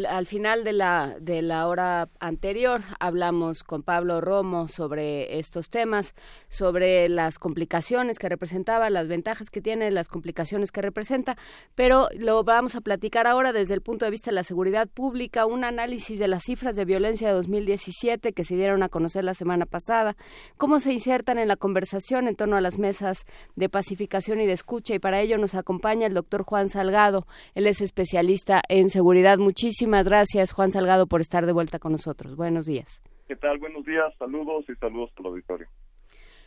al 0.08 0.26
final 0.26 0.64
de 0.64 0.72
la, 0.72 1.16
de 1.20 1.40
la 1.40 1.68
hora 1.68 2.08
anterior 2.18 2.82
hablamos 2.98 3.62
con 3.62 3.84
Pablo 3.84 4.20
Romo 4.20 4.66
sobre 4.66 5.38
estos 5.38 5.70
temas, 5.70 6.16
sobre 6.48 7.08
las 7.08 7.38
complicaciones 7.38 8.18
que 8.18 8.28
representaba, 8.28 8.90
las 8.90 9.06
ventajas 9.06 9.50
que 9.50 9.60
tiene, 9.60 9.92
las 9.92 10.08
complicaciones 10.08 10.72
que 10.72 10.82
representa, 10.82 11.36
pero 11.76 12.08
lo 12.18 12.42
vamos 12.42 12.74
a 12.74 12.80
platicar 12.80 13.28
ahora 13.28 13.52
desde 13.52 13.74
el 13.74 13.82
punto 13.82 14.04
de 14.04 14.10
vista 14.10 14.32
de 14.32 14.34
la 14.34 14.42
seguridad 14.42 14.88
pública, 14.88 15.46
un 15.46 15.62
análisis 15.62 16.18
de 16.18 16.26
las 16.26 16.42
cifras 16.42 16.74
de 16.74 16.84
violencia 16.84 17.28
de 17.28 17.34
2017 17.34 18.32
que 18.32 18.44
se 18.44 18.56
dieron 18.56 18.82
a 18.82 18.88
conocer 18.88 19.22
la 19.22 19.34
semana 19.34 19.64
pasada, 19.64 20.16
cómo 20.56 20.80
se 20.80 20.92
insertan 20.92 21.38
en 21.38 21.46
la 21.46 21.56
conversación 21.56 22.26
en 22.26 22.34
torno 22.34 22.56
a 22.56 22.60
las 22.60 22.78
mesas 22.78 23.26
de 23.54 23.68
pacificación 23.68 24.40
y 24.40 24.46
de 24.46 24.54
escucha 24.54 24.94
y 24.94 24.98
para 24.98 25.20
ello 25.20 25.38
nos 25.38 25.54
acompaña 25.54 26.08
el 26.08 26.14
doctor 26.14 26.42
Juan 26.42 26.68
Salgado, 26.68 27.28
él 27.54 27.68
es 27.68 27.80
especialista 27.80 28.60
en 28.68 28.87
seguridad. 28.90 29.38
Muchísimas 29.38 30.06
gracias, 30.06 30.52
Juan 30.52 30.70
Salgado, 30.70 31.06
por 31.06 31.20
estar 31.20 31.46
de 31.46 31.52
vuelta 31.52 31.78
con 31.78 31.92
nosotros. 31.92 32.36
Buenos 32.36 32.66
días. 32.66 33.02
¿Qué 33.26 33.36
tal? 33.36 33.58
Buenos 33.58 33.84
días, 33.84 34.12
saludos 34.18 34.64
y 34.68 34.74
saludos 34.76 35.10
al 35.18 35.26
auditorio. 35.26 35.68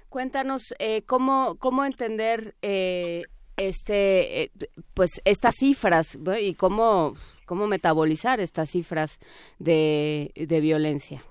Cuéntanos 0.09 0.73
eh, 0.79 1.03
cómo, 1.03 1.55
cómo 1.57 1.85
entender 1.85 2.55
eh, 2.61 3.23
este, 3.55 4.43
eh, 4.43 4.51
pues 4.93 5.21
estas 5.23 5.55
cifras 5.55 6.17
y 6.39 6.55
cómo, 6.55 7.13
cómo 7.45 7.67
metabolizar 7.67 8.39
estas 8.39 8.71
cifras 8.71 9.19
de, 9.59 10.31
de 10.35 10.59
violencia. 10.59 11.23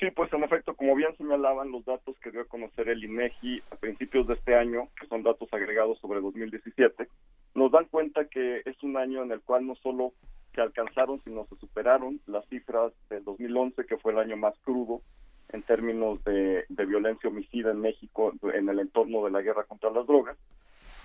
Sí, 0.00 0.10
pues 0.10 0.32
en 0.32 0.42
efecto, 0.42 0.74
como 0.74 0.96
bien 0.96 1.16
señalaban 1.16 1.70
los 1.70 1.84
datos 1.84 2.18
que 2.18 2.32
dio 2.32 2.40
a 2.40 2.46
conocer 2.46 2.88
el 2.88 3.04
INEGI 3.04 3.62
a 3.70 3.76
principios 3.76 4.26
de 4.26 4.34
este 4.34 4.56
año, 4.56 4.88
que 4.98 5.06
son 5.06 5.22
datos 5.22 5.48
agregados 5.52 6.00
sobre 6.00 6.20
2017, 6.20 7.06
nos 7.54 7.70
dan 7.70 7.86
cuenta 7.86 8.26
que 8.26 8.62
es 8.64 8.82
un 8.82 8.96
año 8.96 9.22
en 9.22 9.32
el 9.32 9.40
cual 9.40 9.66
no 9.66 9.74
solo 9.76 10.12
se 10.54 10.60
alcanzaron, 10.60 11.20
sino 11.24 11.46
se 11.46 11.56
superaron 11.56 12.20
las 12.26 12.46
cifras 12.48 12.92
del 13.08 13.24
2011, 13.24 13.84
que 13.86 13.96
fue 13.98 14.12
el 14.12 14.18
año 14.18 14.36
más 14.36 14.54
crudo 14.60 15.02
en 15.50 15.62
términos 15.62 16.22
de, 16.24 16.64
violencia 16.86 17.28
homicida 17.28 17.70
en 17.70 17.80
México 17.80 18.32
en 18.54 18.68
el 18.68 18.80
entorno 18.80 19.24
de 19.24 19.30
la 19.30 19.42
guerra 19.42 19.64
contra 19.64 19.90
las 19.90 20.06
drogas. 20.06 20.36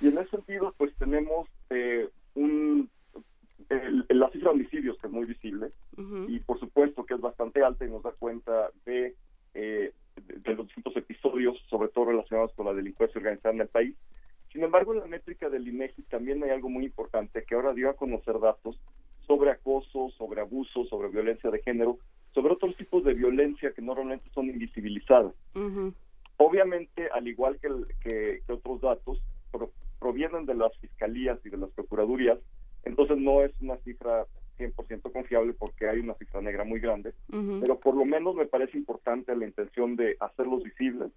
Y 0.02 0.08
en 0.08 0.18
ese 0.18 0.32
sentido, 0.32 0.74
pues 0.78 0.93
tenemos 0.98 1.48
eh, 1.70 2.08
un, 2.36 2.89
la 4.10 4.30
cifra 4.30 4.52
de 4.52 4.56
homicidios 4.56 4.98
que 5.00 5.08
es 5.08 5.14
muy 5.14 5.26
visible 5.26 5.72
y 6.28 6.39
por 6.39 6.60
supuesto 6.60 7.06
que 7.06 7.16
es 7.16 7.22
bastante 7.22 7.64
alta 7.64 7.86
y 7.86 7.89
nos 7.89 8.04
da 8.04 8.12
cuenta 8.12 8.70
de, 8.86 9.16
eh, 9.54 9.91
de 10.16 10.56
los 10.56 10.68
distintos 10.68 10.95
episodios, 10.95 11.58
sobre 11.70 11.89
todo 11.89 12.06
relacionados 12.06 12.54
con 12.54 12.68
la 12.68 12.74
delincuencia 12.74 13.20
organizada 13.20 13.56
en 13.56 13.62
el 13.62 13.68
país 13.68 13.95
sin 14.58 14.64
embargo, 14.64 14.91
en 14.91 15.01
la 15.01 15.05
métrica 15.05 15.51
del 15.51 15.68
INEGI 15.68 16.01
también 16.10 16.43
hay 16.43 16.49
algo 16.49 16.68
muy 16.68 16.84
importante 16.84 17.43
que 17.43 17.53
ahora 17.53 17.76
dio 17.76 17.91
a 17.91 17.95
conocer 17.95 18.39
datos 18.39 18.82
sobre 19.28 19.51
acoso, 19.51 20.10
sobre 20.18 20.41
abuso, 20.41 20.84
sobre 20.86 21.10
violencia 21.10 21.51
de 21.51 21.62
género, 21.62 21.99
sobre 22.34 22.53
otros 22.53 22.76
tipos 22.76 23.03
de 23.03 23.14
violencia 23.14 23.72
que 23.72 23.84
normalmente 23.84 24.32
son 24.34 24.49
invisibilizadas. 24.49 25.32
Obviamente, 26.38 27.08
al 27.14 27.28
igual 27.28 27.60
que, 27.60 27.70
que, 28.01 28.51
otros 28.51 28.82
datos, 28.82 29.22
provienen 29.99 30.47
de 30.47 30.55
las 30.55 30.76
fiscalías 30.80 31.38
y 31.45 31.49
de 31.49 31.58
las 31.58 31.70
procuradurías, 31.70 32.39
entonces 32.84 33.20
no 33.20 33.43
es 33.43 33.51
una 33.62 33.78
cifra 33.84 34.26
100% 34.58 35.12
confiable 35.12 35.53
porque 35.53 35.88
hay 35.88 35.99
una 35.99 36.16
cifra 36.16 36.41
negra 36.41 36.64
muy 36.64 36.80
grande, 36.80 37.14
pero 37.62 37.80
por 37.80 37.95
lo 37.95 38.05
menos 38.05 38.34
me 38.34 38.47
parece 38.47 38.76
importante 38.76 39.36
la 39.36 39.45
intención 39.45 39.95
de 39.95 40.18
hacerlos 40.20 40.64
visibles, 40.64 41.12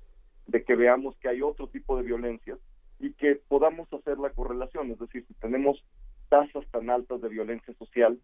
de 0.47 0.62
que 0.62 0.74
veamos 0.74 1.16
que 1.16 1.28
hay 1.30 1.41
otro 1.41 1.68
tipo 1.68 1.97
de 1.97 2.03
violencias 2.03 2.59
y 3.01 3.12
que 3.12 3.36
podamos 3.48 3.92
hacer 3.92 4.18
la 4.18 4.30
correlación, 4.30 4.90
es 4.90 4.98
decir, 4.98 5.24
si 5.26 5.34
tenemos 5.34 5.82
tasas 6.28 6.64
tan 6.70 6.90
altas 6.90 7.20
de 7.20 7.28
violencia 7.28 7.74
social, 7.74 8.18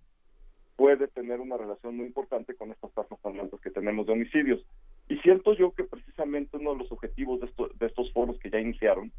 puede 0.77 1.09
tener 1.09 1.41
una 1.41 1.57
relación 1.57 1.97
muy 1.97 2.07
importante 2.07 2.55
con 2.55 2.71
estas 2.71 2.93
tasas 2.93 3.19
tan 3.23 3.41
altas 3.41 3.61
que 3.61 3.71
tenemos 3.71 4.07
de 4.07 4.13
homicidios. 4.13 4.65
Y 5.09 5.17
siento 5.19 5.55
yo 5.55 5.73
que 5.73 5.85
precisamente 5.85 6.59
uno 6.59 6.73
de 6.73 6.79
los 6.79 6.93
objetivos 6.93 7.41
de, 7.41 7.87
estos 7.87 8.13
foros 8.13 8.39
que 8.39 8.51
ya 8.51 8.61
iniciaron 8.61 9.11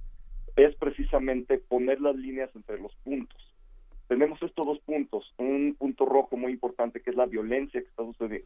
es 0.55 0.75
precisamente 0.75 1.57
poner 1.57 1.99
las 2.01 2.15
líneas 2.15 2.49
entre 2.55 2.79
los 2.79 2.95
puntos. 3.03 3.53
Tenemos 4.07 4.41
estos 4.41 4.65
dos 4.65 4.79
puntos, 4.79 5.33
un 5.37 5.75
punto 5.77 6.05
rojo 6.05 6.37
muy 6.37 6.53
importante 6.53 7.01
que 7.01 7.09
es 7.09 7.15
la 7.15 7.25
violencia 7.25 7.81
que 7.81 7.87
está 7.87 8.03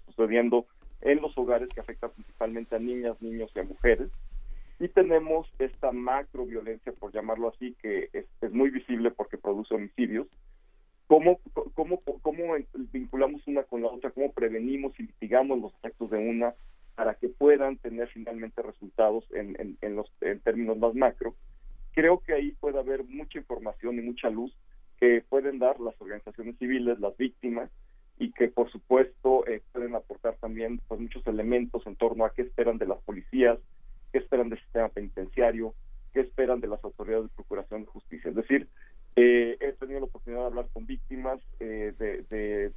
sucediendo 0.07 0.66
en 1.01 1.22
los 1.22 1.38
hogares 1.38 1.70
que 1.70 1.82
afecta 1.82 2.09
principalmente 2.09 2.76
a 2.76 2.80
niñas, 2.80 3.22
niños 3.22 3.51
y 3.55 3.59
a 3.59 3.64
mujeres, 3.64 4.09
y 4.82 4.90
tenemos 4.90 5.48
esta 5.60 5.92
macro 5.92 6.44
violencia, 6.44 6.92
por 6.92 7.14
llamarlo 7.14 7.50
así, 7.50 7.76
que 7.84 8.10
es, 8.14 8.52
muy 8.52 8.72
visible 8.72 9.12
porque 9.12 9.38
produce 9.38 9.76
homicidios. 9.76 10.28
¿Cómo, 11.06 11.40
cómo, 11.76 12.02
¿Cómo 12.24 12.56
vinculamos 12.92 13.46
una 13.46 13.62
con 13.62 13.84
la 13.84 13.90
otra? 13.90 14.10
¿Cómo 14.10 14.32
prevenimos 14.32 15.00
y 15.00 15.04
mitigamos 15.04 15.62
los 15.62 15.74
efectos 15.76 16.10
de 16.10 16.18
una 16.18 16.56
para 16.96 17.14
que 17.14 17.30
puedan 17.30 17.78
tener 17.78 18.08
finalmente 18.08 18.64
resultados 18.64 19.24
en, 19.32 19.78
en, 19.82 19.96
los 19.96 20.12
en 20.20 20.40
términos 20.40 20.80
más 20.80 20.96
macro? 20.96 21.36
Creo 21.94 22.20
que 22.22 22.34
ahí 22.34 22.54
puede 22.54 22.80
haber 22.80 23.04
mucha 23.04 23.38
información 23.38 24.00
y 24.00 24.02
mucha 24.02 24.32
luz 24.32 24.52
que 25.00 25.24
pueden 25.30 25.60
dar 25.60 25.80
las 25.80 25.94
organizaciones 26.02 26.58
civiles, 26.58 27.00
las 27.00 27.16
víctimas, 27.18 27.70
y 28.18 28.32
que 28.32 28.48
por 28.48 28.72
supuesto 28.72 29.46
eh, 29.48 29.62
pueden 29.74 29.94
aportar 29.94 30.38
también 30.38 30.82
pues, 30.88 31.00
muchos 31.00 31.26
elementos 31.28 31.86
en 31.86 31.96
torno 31.96 32.26
a 32.26 32.34
qué 32.34 32.42
esperan 32.42 32.80
de 32.80 32.88
las 32.88 33.00
policías, 33.04 33.60
qué 34.12 34.20
esperan 34.20 34.49
del 34.49 34.59
sistema 34.59 34.89
penitenciario, 34.89 35.74
qué 36.14 36.22
esperan 36.22 36.62
de 36.62 36.68
las 36.68 36.84
autoridades 36.84 37.26
de 37.26 37.36
procuración 37.36 37.82
de 37.82 37.88
justicia. 37.88 38.30
Es 38.30 38.36
decir, 38.36 38.68
eh, 39.16 39.57
he 39.59 39.74
tenido 39.74 39.99
la 39.99 40.05
oportunidad 40.05 40.41
de 40.41 40.47
hablar 40.47 40.68
con 40.74 40.86
víctimas, 40.86 41.39
eh, 41.59 41.93
de, 41.97 42.24
de, 42.30 42.72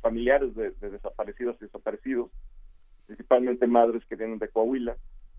familiares 0.00 0.54
de, 0.54 0.70
desaparecidas 0.80 1.56
y 1.60 1.64
desaparecidos, 1.64 2.30
principalmente 3.06 3.66
madres 3.66 4.04
que 4.06 4.16
vienen 4.16 4.38
de 4.38 4.48
Coahuila, 4.48 4.96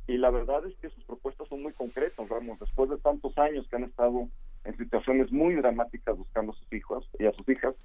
y 0.07 0.17
la 0.17 0.31
verdad 0.31 0.65
es 0.65 0.75
que 0.77 0.89
sus 0.89 1.03
propuestas 1.05 1.47
son 1.47 1.63
muy 1.63 1.71
concretas, 1.73 2.27
Ramos, 2.27 2.59
después 2.59 2.89
de 2.89 2.97
tantos 2.97 3.38
años 3.38 3.67
que 3.69 3.77
han 3.77 3.86
estado 3.86 4.27
en 4.65 4.77
situaciones 4.77 5.31
muy 5.31 5.55
dramáticas 5.55 6.17
buscando 6.17 6.51
a 6.51 6.55
sus 6.55 6.73
hijos 6.73 7.09
y 7.19 7.25
a 7.25 7.34
sus 7.34 7.47
hijas. 7.47 7.75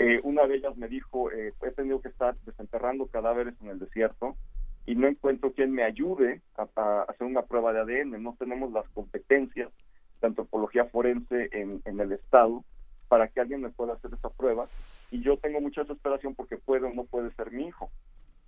Eh, 0.00 0.20
una 0.24 0.46
de 0.46 0.56
ellas 0.56 0.76
me 0.76 0.88
dijo, 0.88 1.30
eh, 1.30 1.52
he 1.62 1.70
tenido 1.70 2.00
que 2.00 2.08
estar 2.08 2.34
desenterrando 2.44 3.06
cadáveres 3.06 3.54
en 3.60 3.68
el 3.68 3.78
desierto 3.78 4.36
y 4.90 4.96
no 4.96 5.06
encuentro 5.06 5.52
quien 5.52 5.70
me 5.70 5.84
ayude 5.84 6.42
a, 6.56 7.02
hacer 7.02 7.24
una 7.24 7.42
prueba 7.42 7.72
de 7.72 7.78
ADN. 7.78 8.20
No 8.20 8.34
tenemos 8.36 8.72
las 8.72 8.88
competencias 8.88 9.70
de 10.20 10.26
antropología 10.26 10.86
forense 10.86 11.48
en, 11.52 11.80
en 11.84 12.00
el 12.00 12.10
Estado 12.10 12.64
para 13.06 13.28
que 13.28 13.40
alguien 13.40 13.60
me 13.60 13.70
pueda 13.70 13.92
hacer 13.92 14.12
esa 14.12 14.30
prueba 14.30 14.66
y 15.12 15.22
yo 15.22 15.36
tengo 15.36 15.60
mucha 15.60 15.82
desesperación 15.82 16.34
porque 16.34 16.56
puede 16.56 16.88
o 16.88 16.92
no 16.92 17.04
puede 17.04 17.30
ser 17.34 17.52
mi 17.52 17.68
hijo. 17.68 17.88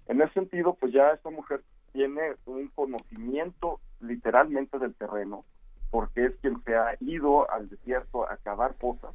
En 0.08 0.20
ese 0.20 0.32
sentido, 0.32 0.74
pues 0.74 0.92
ya 0.92 1.12
esta 1.12 1.30
mujer 1.30 1.62
tiene 1.92 2.34
un 2.46 2.66
conocimiento 2.74 3.78
literalmente 4.00 4.80
del 4.80 4.96
terreno, 4.96 5.44
porque 5.92 6.24
es 6.24 6.34
quien 6.40 6.60
se 6.64 6.74
ha 6.74 6.96
ido 6.98 7.48
al 7.52 7.68
desierto 7.68 8.28
a 8.28 8.36
cavar 8.38 8.74
cosas 8.78 9.14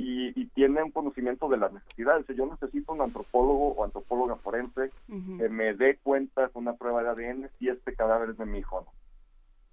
y, 0.00 0.46
tiene 0.54 0.82
un 0.82 0.90
conocimiento 0.90 1.48
de 1.48 1.56
las 1.56 1.72
necesidades. 1.72 2.26
Yo 2.28 2.46
necesito 2.46 2.92
un 2.92 3.00
antropólogo 3.00 3.72
o 3.72 3.84
antropóloga 3.84 4.36
forense 4.36 4.90
que 5.06 5.48
me 5.48 5.74
dé 5.74 5.98
cuenta 6.02 6.48
con 6.48 6.62
una 6.62 6.76
prueba 6.76 7.02
de 7.02 7.08
ADN 7.08 7.50
si 7.58 7.68
este 7.68 7.94
cadáver 7.94 8.30
es 8.30 8.38
de 8.38 8.46
mi 8.46 8.58
hijo. 8.58 8.86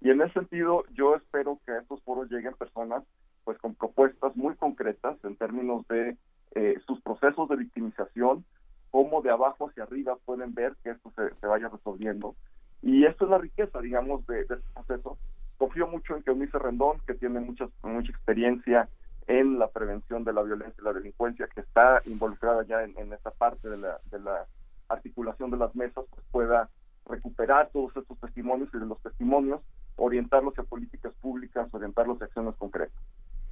Y 0.00 0.10
en 0.10 0.20
ese 0.20 0.34
sentido, 0.34 0.84
yo 0.94 1.14
espero 1.16 1.58
que 1.64 1.72
a 1.72 1.78
estos 1.78 2.02
foros 2.02 2.30
lleguen 2.30 2.54
personas 2.54 3.04
pues 3.44 3.58
con 3.58 3.74
propuestas 3.74 4.36
muy 4.36 4.54
concretas 4.56 5.16
en 5.24 5.36
términos 5.36 5.86
de 5.88 6.16
eh, 6.56 6.76
sus 6.86 7.00
procesos 7.02 7.48
de 7.48 7.56
victimización, 7.56 8.44
cómo 8.90 9.22
de 9.22 9.30
abajo 9.30 9.68
hacia 9.68 9.84
arriba 9.84 10.16
pueden 10.24 10.52
ver 10.54 10.74
que 10.82 10.90
esto 10.90 11.12
se, 11.14 11.46
vaya 11.46 11.68
resolviendo. 11.68 12.34
Y 12.82 13.04
esto 13.06 13.24
es 13.24 13.30
la 13.30 13.38
riqueza, 13.38 13.80
digamos, 13.80 14.26
de, 14.26 14.44
de 14.44 14.56
este 14.56 14.68
proceso, 14.74 15.18
confío 15.58 15.86
mucho 15.86 16.16
en 16.16 16.22
que 16.22 16.30
Eunice 16.30 16.58
Rendón, 16.58 17.00
que 17.06 17.14
tiene 17.14 17.40
mucha, 17.40 17.68
mucha 17.82 18.10
experiencia 18.10 18.88
en 19.26 19.58
la 19.58 19.68
prevención 19.68 20.24
de 20.24 20.32
la 20.32 20.42
violencia 20.42 20.80
y 20.80 20.84
la 20.84 20.92
delincuencia, 20.92 21.48
que 21.48 21.60
está 21.60 22.00
involucrada 22.04 22.64
ya 22.64 22.82
en, 22.82 22.96
en 22.98 23.12
esta 23.12 23.30
parte 23.30 23.68
de 23.68 23.76
la, 23.76 24.00
de 24.10 24.20
la 24.20 24.46
articulación 24.88 25.50
de 25.50 25.56
las 25.56 25.74
mesas, 25.74 26.04
pues 26.10 26.24
pueda 26.30 26.68
recuperar 27.06 27.70
todos 27.72 27.96
estos 27.96 28.18
testimonios 28.18 28.68
y 28.72 28.78
de 28.78 28.86
los 28.86 29.00
testimonios 29.00 29.60
orientarlos 29.96 30.52
hacia 30.52 30.64
políticas 30.64 31.12
públicas, 31.20 31.68
orientarlos 31.72 32.20
a 32.20 32.26
acciones 32.26 32.54
concretas. 32.56 33.02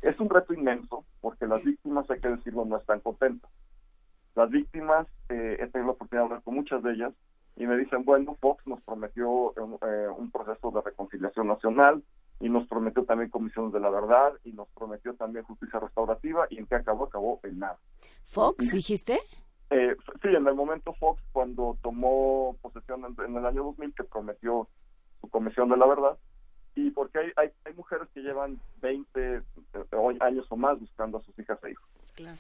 Es 0.03 0.19
un 0.21 0.29
reto 0.29 0.53
inmenso 0.53 1.05
porque 1.21 1.47
las 1.47 1.63
víctimas, 1.65 2.09
hay 2.11 2.21
que 2.21 2.29
decirlo, 2.29 2.65
no 2.65 2.77
están 2.77 3.01
contentas. 3.01 3.51
Las 4.35 4.51
víctimas, 4.51 5.07
eh, 5.29 5.57
he 5.61 5.67
tenido 5.69 5.87
la 5.87 5.93
oportunidad 5.93 6.23
de 6.23 6.27
hablar 6.27 6.43
con 6.43 6.55
muchas 6.55 6.83
de 6.83 6.93
ellas, 6.93 7.13
y 7.57 7.67
me 7.67 7.77
dicen, 7.77 8.05
bueno, 8.05 8.37
Fox 8.41 8.67
nos 8.67 8.83
prometió 8.83 9.55
eh, 9.57 10.09
un 10.09 10.31
proceso 10.31 10.71
de 10.73 10.81
reconciliación 10.81 11.47
nacional 11.47 12.03
y 12.41 12.49
nos 12.49 12.67
prometió 12.67 13.05
también 13.05 13.31
comisiones 13.31 13.73
de 13.73 13.81
la 13.81 13.91
verdad 13.91 14.33
y 14.45 14.53
nos 14.53 14.69
prometió 14.69 15.15
también 15.15 15.45
justicia 15.45 15.81
restaurativa 15.81 16.47
y 16.51 16.59
en 16.59 16.67
qué 16.67 16.75
acabó, 16.75 17.05
acabó 17.05 17.41
en 17.45 17.59
nada. 17.61 17.79
¿Fox 18.27 18.73
dijiste? 18.73 19.21
Eh, 19.71 19.97
sí, 20.23 20.29
en 20.29 20.47
el 20.47 20.55
momento 20.55 20.93
Fox, 20.95 21.23
cuando 21.33 21.79
tomó 21.83 22.57
posesión 22.61 23.05
en, 23.19 23.37
el 23.37 23.47
año 23.47 23.65
2000, 23.65 23.95
que 23.95 24.05
prometió 24.05 24.69
su 25.21 25.29
comisión 25.29 25.69
de 25.69 25.77
la 25.77 25.87
verdad, 25.87 26.19
y 26.75 26.91
porque 26.91 27.19
hay, 27.19 27.33
hay, 27.37 27.51
hay 27.65 27.75
mujeres 27.75 28.09
que 28.13 28.21
llevan 28.21 28.61
20 28.83 29.37
eh, 29.37 29.43
años 30.21 30.47
o 30.49 30.57
más 30.57 30.79
buscando 30.79 31.19
a 31.19 31.23
sus 31.23 31.39
hijas 31.39 31.59
e 31.65 31.71
hijos. 31.71 31.89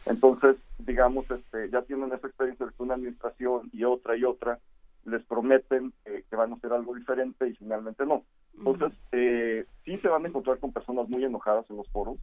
Entonces, 0.06 0.56
digamos, 0.78 1.28
este, 1.30 1.70
ya 1.70 1.82
tienen 1.82 2.12
esa 2.12 2.26
experiencia 2.26 2.66
de 2.66 2.72
una 2.78 2.94
administración 2.94 3.70
y 3.72 3.84
otra 3.84 4.16
y 4.16 4.24
otra, 4.24 4.58
les 5.04 5.24
prometen 5.24 5.92
eh, 6.04 6.24
que 6.28 6.36
van 6.36 6.52
a 6.52 6.56
hacer 6.56 6.72
algo 6.72 6.94
diferente 6.94 7.48
y 7.48 7.54
finalmente 7.54 8.06
no. 8.06 8.24
Entonces, 8.58 8.98
eh, 9.12 9.66
sí 9.84 9.98
se 9.98 10.08
van 10.08 10.24
a 10.24 10.28
encontrar 10.28 10.58
con 10.58 10.72
personas 10.72 11.08
muy 11.08 11.24
enojadas 11.24 11.68
en 11.70 11.76
los 11.76 11.88
foros. 11.88 12.18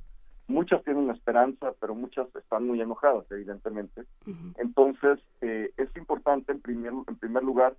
Muchas 0.48 0.84
tienen 0.84 1.10
esperanza, 1.10 1.74
pero 1.80 1.96
muchas 1.96 2.28
están 2.36 2.68
muy 2.68 2.82
enojadas, 2.82 3.26
evidentemente. 3.32 4.04
Entonces, 4.58 5.20
eh, 5.42 5.72
es 5.78 5.96
importante, 5.96 6.52
en 6.52 6.62
primer, 6.62 6.94
en 7.08 7.16
primer 7.16 7.44
lugar, 7.44 7.76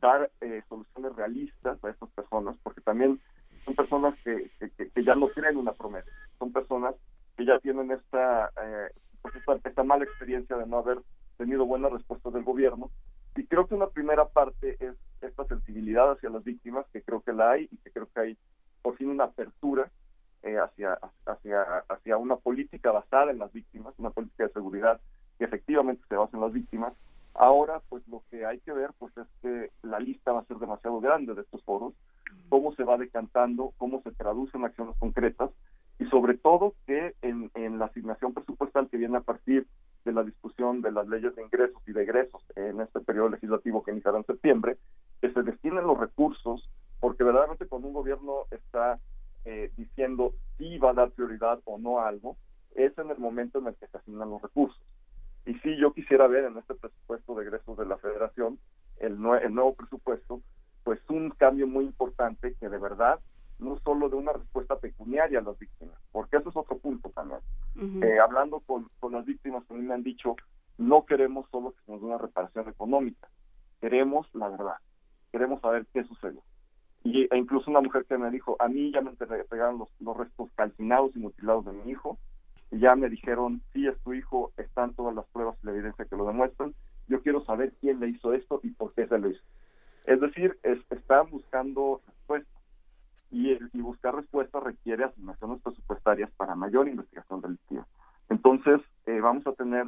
dar 0.00 0.30
soluciones 0.68 1.16
realistas 1.16 1.82
a 1.82 1.90
estas 1.90 2.08
personas, 2.10 2.56
porque 2.62 2.80
también 2.82 3.18
son 3.64 3.74
personas 3.74 4.14
que, 4.22 4.50
que, 4.76 5.02
ya 5.02 5.16
no 5.16 5.28
tienen 5.28 5.56
una 5.56 5.72
promesa. 5.72 6.10
Son 6.38 6.52
personas 6.52 6.94
que 7.36 7.44
ya 7.44 7.58
tienen 7.58 7.90
esta, 7.90 8.52
pues 9.22 9.34
esta, 9.34 9.58
esta 9.64 9.82
mala 9.82 10.04
experiencia 10.04 10.56
de 10.56 10.66
no 10.66 10.78
haber 10.78 10.98
tenido 11.38 11.64
buenas 11.66 11.92
respuestas 11.92 12.32
del 12.34 12.44
gobierno 12.44 12.90
y 13.38 13.46
creo 13.46 13.66
que 13.66 13.74
una 13.74 13.86
primera 13.86 14.26
parte 14.26 14.76
es 14.80 14.94
esta 15.20 15.44
sensibilidad 15.44 16.10
hacia 16.10 16.30
las 16.30 16.44
víctimas, 16.44 16.86
que 16.92 17.02
creo 17.02 17.20
que 17.20 17.32
la 17.32 17.52
hay 17.52 17.68
y 17.70 17.76
que 17.78 17.90
creo 17.90 18.08
que 18.14 18.20
hay 18.20 18.38
por 18.82 18.96
fin 18.96 19.08
una 19.08 19.24
apertura 19.24 19.90
eh, 20.42 20.56
hacia, 20.58 20.98
hacia, 21.26 21.62
hacia 21.88 22.16
una 22.16 22.36
política 22.36 22.92
basada 22.92 23.30
en 23.30 23.38
las 23.38 23.52
víctimas, 23.52 23.94
una 23.98 24.10
política 24.10 24.46
de 24.46 24.52
seguridad 24.52 25.00
que 25.38 25.44
efectivamente 25.44 26.02
se 26.08 26.16
basa 26.16 26.36
en 26.36 26.42
las 26.42 26.52
víctimas. 26.52 26.92
Ahora, 27.34 27.80
pues 27.88 28.06
lo 28.08 28.22
que 28.30 28.46
hay 28.46 28.58
que 28.60 28.72
ver 28.72 28.90
pues 28.98 29.16
es 29.16 29.26
que 29.42 29.70
la 29.82 30.00
lista 30.00 30.32
va 30.32 30.40
a 30.40 30.44
ser 30.46 30.58
demasiado 30.58 31.00
grande 31.00 31.34
de 31.34 31.42
estos 31.42 31.62
foros, 31.64 31.94
cómo 32.48 32.74
se 32.74 32.84
va 32.84 32.96
decantando, 32.96 33.72
cómo 33.78 34.02
se 34.02 34.12
traducen 34.12 34.64
acciones 34.64 34.96
concretas 34.98 35.50
y 35.98 36.06
sobre 36.06 36.34
todo 36.34 36.74
que 36.86 37.14
en, 37.22 37.50
en 37.54 37.78
la 37.78 37.86
asignación 37.86 38.34
presupuestal 38.34 38.88
que 38.88 38.96
viene 38.96 39.18
a 39.18 39.22
partir 39.22 39.66
de 40.04 40.12
la 40.12 40.22
discusión 40.22 40.80
de 40.80 40.92
las 40.92 41.06
leyes 41.08 41.34
de 41.36 41.42
ingresos 41.42 41.82
y 41.86 41.92
de 41.92 42.02
egresos 42.02 42.42
en 42.56 42.80
este 42.80 43.00
periodo 43.00 43.30
legislativo 43.30 43.82
que 43.82 43.92
iniciará 43.92 44.18
en 44.18 44.26
septiembre, 44.26 44.78
que 45.20 45.32
se 45.32 45.42
destinen 45.42 45.86
los 45.86 45.98
recursos, 45.98 46.68
porque 47.00 47.24
verdaderamente 47.24 47.66
cuando 47.66 47.88
un 47.88 47.94
gobierno 47.94 48.46
está 48.50 48.98
eh, 49.44 49.70
diciendo 49.76 50.34
si 50.56 50.78
va 50.78 50.90
a 50.90 50.94
dar 50.94 51.10
prioridad 51.10 51.60
o 51.64 51.78
no 51.78 52.00
a 52.00 52.08
algo, 52.08 52.36
es 52.74 52.96
en 52.98 53.10
el 53.10 53.18
momento 53.18 53.58
en 53.58 53.68
el 53.68 53.74
que 53.76 53.86
se 53.86 53.96
asignan 53.96 54.30
los 54.30 54.42
recursos. 54.42 54.80
Y 55.46 55.54
sí, 55.60 55.76
yo 55.78 55.92
quisiera 55.92 56.26
ver 56.26 56.44
en 56.44 56.58
este 56.58 56.74
presupuesto 56.74 57.34
de 57.34 57.44
egresos 57.44 57.76
de 57.78 57.86
la 57.86 57.96
federación, 57.96 58.58
el, 58.98 59.12
el 59.42 59.54
nuevo 59.54 59.74
presupuesto, 59.74 60.42
pues 60.84 61.00
un 61.08 61.30
cambio 61.30 61.66
muy 61.66 61.84
importante 61.84 62.54
que 62.60 62.68
de 62.68 62.78
verdad 62.78 63.18
no 63.58 63.78
solo 63.80 64.08
de 64.08 64.16
una 64.16 64.32
respuesta 64.32 64.76
pecuniaria 64.76 65.40
a 65.40 65.42
las 65.42 65.58
víctimas, 65.58 65.96
porque 66.12 66.36
eso 66.36 66.50
es 66.50 66.56
otro 66.56 66.78
punto 66.78 67.10
también. 67.10 67.40
Eh, 68.02 68.18
hablando 68.18 68.60
con, 68.60 68.88
con 69.00 69.12
las 69.12 69.24
víctimas, 69.24 69.62
mí 69.70 69.80
me 69.80 69.94
han 69.94 70.02
dicho, 70.02 70.36
no 70.78 71.04
queremos 71.06 71.48
solo 71.50 71.72
que 71.72 71.84
se 71.84 71.92
nos 71.92 72.00
dé 72.00 72.06
una 72.06 72.18
reparación 72.18 72.68
económica, 72.68 73.28
queremos 73.80 74.28
la 74.34 74.48
verdad, 74.48 74.76
queremos 75.32 75.60
saber 75.60 75.86
qué 75.92 76.04
sucedió. 76.04 76.42
Y, 77.04 77.32
e 77.32 77.36
incluso 77.36 77.70
una 77.70 77.80
mujer 77.80 78.04
que 78.06 78.18
me 78.18 78.30
dijo, 78.30 78.56
a 78.58 78.68
mí 78.68 78.92
ya 78.92 79.00
me 79.00 79.10
entregaron 79.10 79.78
los, 79.78 79.88
los 80.00 80.16
restos 80.16 80.50
calcinados 80.56 81.14
y 81.14 81.20
mutilados 81.20 81.64
de 81.64 81.72
mi 81.72 81.90
hijo, 81.90 82.18
y 82.70 82.80
ya 82.80 82.94
me 82.94 83.08
dijeron, 83.08 83.62
sí, 83.72 83.86
es 83.86 83.98
tu 84.02 84.12
hijo, 84.12 84.52
están 84.56 84.94
todas 84.94 85.14
las 85.14 85.26
pruebas 85.26 85.56
y 85.62 85.66
la 85.66 85.72
evidencia 85.72 86.04
que 86.04 86.16
lo 86.16 86.26
demuestran, 86.26 86.74
yo 87.08 87.22
quiero 87.22 87.44
saber 87.44 87.72
quién 87.80 88.00
le 88.00 88.08
hizo 88.08 88.34
esto 88.34 88.60
y 88.62 88.70
por 88.70 88.92
qué 88.94 89.06
se 89.06 89.18
lo 89.18 89.30
hizo. 89.30 89.42
Es 90.04 90.20
decir, 90.20 90.58
es, 90.62 90.78
están 90.90 91.30
buscando 91.30 92.00
respuestas 93.30 93.74
y, 93.74 93.80
buscar 93.80 94.14
respuestas 94.14 94.62
requiere 94.62 95.04
asignaciones 95.04 95.60
presupuestarias 95.62 96.30
para 96.36 96.54
mayor 96.54 96.88
investigación 96.88 97.40
delictiva. 97.40 97.86
Entonces, 98.28 98.80
eh, 99.06 99.20
vamos 99.20 99.46
a 99.46 99.52
tener 99.52 99.86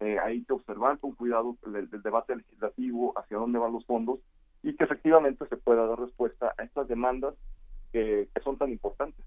eh, 0.00 0.18
ahí 0.18 0.44
que 0.44 0.52
observar 0.52 0.98
con 0.98 1.12
cuidado 1.12 1.56
el, 1.66 2.02
debate 2.02 2.36
legislativo, 2.36 3.18
hacia 3.18 3.38
dónde 3.38 3.58
van 3.58 3.72
los 3.72 3.86
fondos 3.86 4.20
y 4.62 4.74
que 4.74 4.84
efectivamente 4.84 5.46
se 5.48 5.56
pueda 5.56 5.86
dar 5.86 5.98
respuesta 5.98 6.52
a 6.58 6.64
estas 6.64 6.88
demandas 6.88 7.34
que, 7.92 8.28
son 8.42 8.58
tan 8.58 8.70
importantes. 8.70 9.24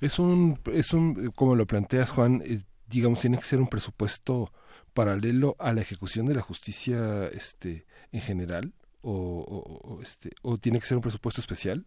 Es 0.00 0.18
un, 0.18 0.58
es 0.66 0.92
un, 0.92 1.30
como 1.34 1.56
lo 1.56 1.66
planteas, 1.66 2.10
Juan, 2.10 2.42
eh, 2.44 2.60
digamos, 2.86 3.20
tiene 3.20 3.38
que 3.38 3.44
ser 3.44 3.60
un 3.60 3.68
presupuesto 3.68 4.50
paralelo 4.94 5.54
a 5.58 5.72
la 5.72 5.80
ejecución 5.80 6.26
de 6.26 6.34
la 6.34 6.42
justicia 6.42 7.26
este, 7.28 7.86
en 8.12 8.20
general 8.20 8.72
o, 9.02 9.98
este, 10.02 10.30
o 10.42 10.58
tiene 10.58 10.78
que 10.78 10.86
ser 10.86 10.96
un 10.96 11.02
presupuesto 11.02 11.40
especial? 11.40 11.84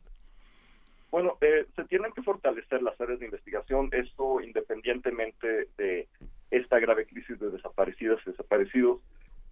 Bueno, 1.11 1.38
eh, 1.41 1.65
se 1.75 1.83
tienen 1.85 2.13
que 2.13 2.23
fortalecer 2.23 2.81
las 2.81 2.99
áreas 3.01 3.19
de 3.19 3.25
investigación, 3.25 3.89
esto 3.91 4.39
independientemente 4.39 5.67
de 5.77 6.07
esta 6.49 6.79
grave 6.79 7.05
crisis 7.05 7.38
de 7.38 7.49
desaparecidas 7.49 8.19
y 8.25 8.31
desaparecidos, 8.31 9.01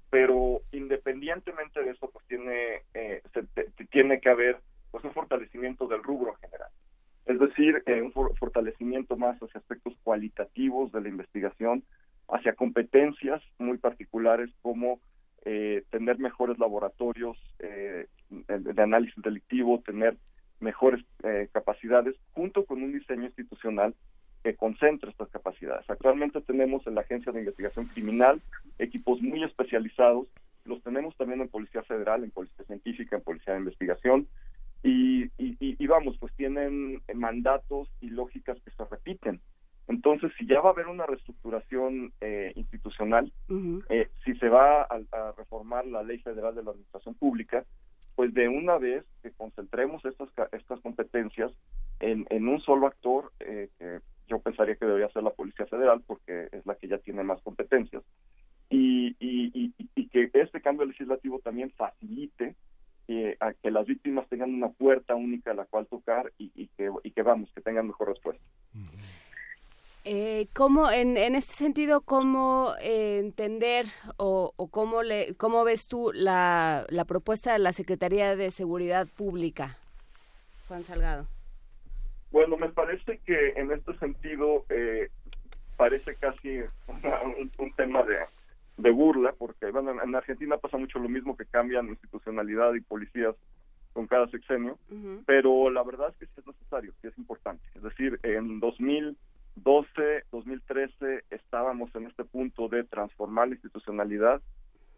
pero 0.09 0.61
independientemente 0.71 1.83
de 1.83 1.91
eso, 1.91 2.09
pues 2.09 2.25
tiene, 2.27 2.83
eh, 2.93 3.21
se, 3.33 3.43
tiene 3.87 4.21
que 4.21 4.29
haber 4.29 4.59
pues 4.91 5.03
un 5.03 5.11
fortalecimiento 5.11 5.87
del 5.87 6.01
rubro 6.01 6.31
en 6.31 6.49
general. 6.49 6.69
Es 7.25 7.39
decir, 7.39 7.83
eh, 7.85 8.01
un 8.01 8.11
fortalecimiento 8.11 9.17
más 9.17 9.37
hacia 9.37 9.59
aspectos 9.59 9.93
cualitativos 10.03 10.91
de 10.91 11.01
la 11.01 11.09
investigación, 11.09 11.83
hacia 12.29 12.53
competencias 12.53 13.41
muy 13.59 13.77
particulares 13.77 14.49
como 14.61 14.99
eh, 15.45 15.83
tener 15.89 16.19
mejores 16.19 16.59
laboratorios, 16.59 17.37
eh, 17.59 18.07
de 18.29 18.81
análisis 18.81 19.21
delictivo, 19.23 19.81
tener 19.85 20.15
mejores 20.59 21.03
eh, 21.23 21.47
capacidades, 21.51 22.15
junto 22.33 22.65
con 22.65 22.83
un 22.83 22.91
diseño 22.91 23.25
institucional 23.25 23.95
que 24.43 24.55
concentre 24.55 25.09
estas 25.09 25.29
capacidades. 25.29 25.89
Actualmente 25.89 26.41
tenemos 26.41 26.85
en 26.87 26.95
la 26.95 27.01
Agencia 27.01 27.31
de 27.31 27.39
Investigación 27.39 27.87
Criminal 27.87 28.41
equipos 28.77 29.21
muy 29.21 29.43
especializados, 29.43 30.27
los 30.65 30.81
tenemos 30.83 31.15
también 31.17 31.41
en 31.41 31.47
Policía 31.47 31.83
Federal, 31.83 32.23
en 32.23 32.31
Policía 32.31 32.65
Científica, 32.65 33.15
en 33.15 33.23
Policía 33.23 33.53
de 33.53 33.59
Investigación, 33.59 34.27
y, 34.83 35.25
y, 35.37 35.57
y 35.59 35.87
vamos, 35.87 36.17
pues 36.19 36.33
tienen 36.35 37.01
mandatos 37.13 37.89
y 37.99 38.09
lógicas 38.09 38.57
que 38.61 38.71
se 38.71 38.85
repiten. 38.85 39.41
Entonces, 39.89 40.31
si 40.37 40.45
ya 40.45 40.61
va 40.61 40.69
a 40.69 40.73
haber 40.73 40.87
una 40.87 41.07
reestructuración 41.07 42.13
eh, 42.21 42.53
institucional, 42.55 43.33
eh, 43.89 44.07
si 44.23 44.35
se 44.35 44.47
va 44.47 44.83
a, 44.83 45.31
reformar 45.35 45.87
la 45.87 46.03
Ley 46.03 46.19
Federal 46.19 46.53
de 46.53 46.61
la 46.61 46.71
Administración 46.71 47.15
Pública, 47.15 47.65
pues 48.15 48.31
de 48.35 48.47
una 48.47 48.77
vez 48.77 49.03
que 49.23 49.31
concentremos 49.31 50.05
estas, 50.05 50.29
estas 50.51 50.79
competencias 50.81 51.51
en, 51.99 52.27
en 52.29 52.47
un 52.47 52.61
solo 52.61 52.85
actor, 52.85 53.31
eh, 53.39 53.69
que 53.79 53.99
yo 54.27 54.37
pensaría 54.37 54.75
que 54.75 54.85
debería 54.85 55.09
ser 55.09 55.23
la 55.23 55.31
Policía 55.31 55.65
Federal, 55.65 56.03
porque 56.05 56.49
es 56.51 56.63
la 56.67 56.75
que 56.75 56.87
ya 56.87 56.99
tiene 56.99 57.23
más 57.23 57.41
competencias, 57.41 58.03
y, 58.69 59.15
y, 59.19 59.73
y, 59.95 60.09
que 60.09 60.29
este 60.33 60.61
cambio 60.61 60.85
legislativo 60.85 61.39
también 61.39 61.71
facilite 61.71 62.55
a 63.39 63.53
que 63.53 63.71
las 63.71 63.87
víctimas 63.87 64.27
tengan 64.27 64.53
una 64.53 64.69
puerta 64.69 65.15
única 65.15 65.51
a 65.51 65.55
la 65.55 65.65
cual 65.65 65.87
tocar 65.87 66.31
y, 66.37 66.67
que, 66.77 66.91
y 67.03 67.11
que 67.11 67.21
vamos, 67.23 67.51
que 67.55 67.61
tengan 67.61 67.87
mejor 67.87 68.09
respuesta. 68.09 68.43
Eh, 70.11 70.47
¿cómo, 70.55 70.89
en, 70.89 71.17
en 71.17 71.35
este 71.35 71.53
sentido, 71.53 72.01
cómo 72.01 72.73
eh, 72.81 73.19
entender 73.19 73.85
o, 74.17 74.53
o, 74.55 74.67
cómo, 74.67 75.03
le, 75.03 75.35
cómo 75.35 75.63
ves 75.63 75.87
tú 75.87 76.09
la, 76.15 76.87
la 76.89 77.05
propuesta 77.05 77.53
de 77.53 77.59
la 77.59 77.73
Secretaría 77.73 78.35
de 78.35 78.49
Seguridad 78.49 79.07
Pública, 79.07 79.77
Juan 80.67 80.83
Salgado? 80.83 81.27
Bueno, 82.31 82.57
me 82.57 82.69
parece 82.69 83.19
que 83.19 83.49
en 83.49 83.71
este 83.71 83.95
sentido 83.99 84.65
eh, 84.69 85.09
parece 85.77 86.15
casi 86.15 86.57
un, 87.59 87.71
tema 87.75 88.01
de, 88.01 88.15
de, 88.77 88.89
burla, 88.89 89.31
porque 89.37 89.69
bueno, 89.69 89.91
en 90.03 90.15
Argentina 90.15 90.57
pasa 90.57 90.77
mucho 90.77 90.97
lo 90.97 91.07
mismo 91.07 91.37
que 91.37 91.45
cambian 91.45 91.87
institucionalidad 91.87 92.73
y 92.73 92.81
policías 92.81 93.35
con 93.93 94.07
cada 94.07 94.27
sexenio, 94.29 94.79
pero 95.27 95.69
la 95.69 95.83
verdad 95.83 96.09
es 96.09 96.15
que 96.15 96.25
sí 96.25 96.31
es 96.37 96.47
necesario, 96.47 96.93
sí 96.99 97.09
es 97.09 97.17
importante. 97.19 97.61
Es 97.75 97.83
decir, 97.83 98.19
en 98.23 98.59
2000 98.59 99.15
12, 99.63 100.23
2013 100.31 101.23
estábamos 101.29 101.93
en 101.95 102.07
este 102.07 102.23
punto 102.23 102.67
de 102.67 102.83
transformar 102.83 103.47
la 103.47 103.55
institucionalidad 103.55 104.41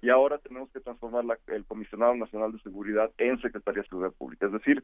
y 0.02 0.10
ahora 0.10 0.40
tenemos 0.40 0.70
que 0.72 0.80
transformar 0.80 1.24
el 1.48 1.66
Comisionado 1.66 2.16
Nacional 2.16 2.52
de 2.52 2.60
Seguridad 2.60 3.12
en 3.18 3.40
Secretaría 3.42 3.84
de 3.84 3.90
Seguridad 3.90 4.14
Pública. 4.14 4.48
Es 4.48 4.52
decir, 4.52 4.84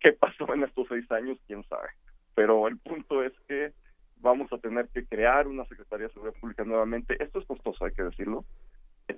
¿qué 0.00 0.12
pasó 0.12 0.52
en 0.54 0.64
estos 0.64 0.88
seis 0.88 1.10
años? 1.12 1.38
¿Quién 1.46 1.62
sabe? 1.68 1.88
Pero 2.34 2.66
el 2.66 2.78
punto 2.78 3.22
es 3.22 3.32
que 3.46 3.72
vamos 4.20 4.52
a 4.52 4.58
tener 4.58 4.88
que 4.88 5.04
crear 5.04 5.46
una 5.46 5.64
Secretaría 5.66 6.08
de 6.08 6.12
Seguridad 6.12 6.38
Pública 6.40 6.64
nuevamente. 6.64 7.22
Esto 7.22 7.38
es 7.38 7.46
costoso, 7.46 7.84
hay 7.84 7.92
que 7.92 8.02
decirlo, 8.02 8.44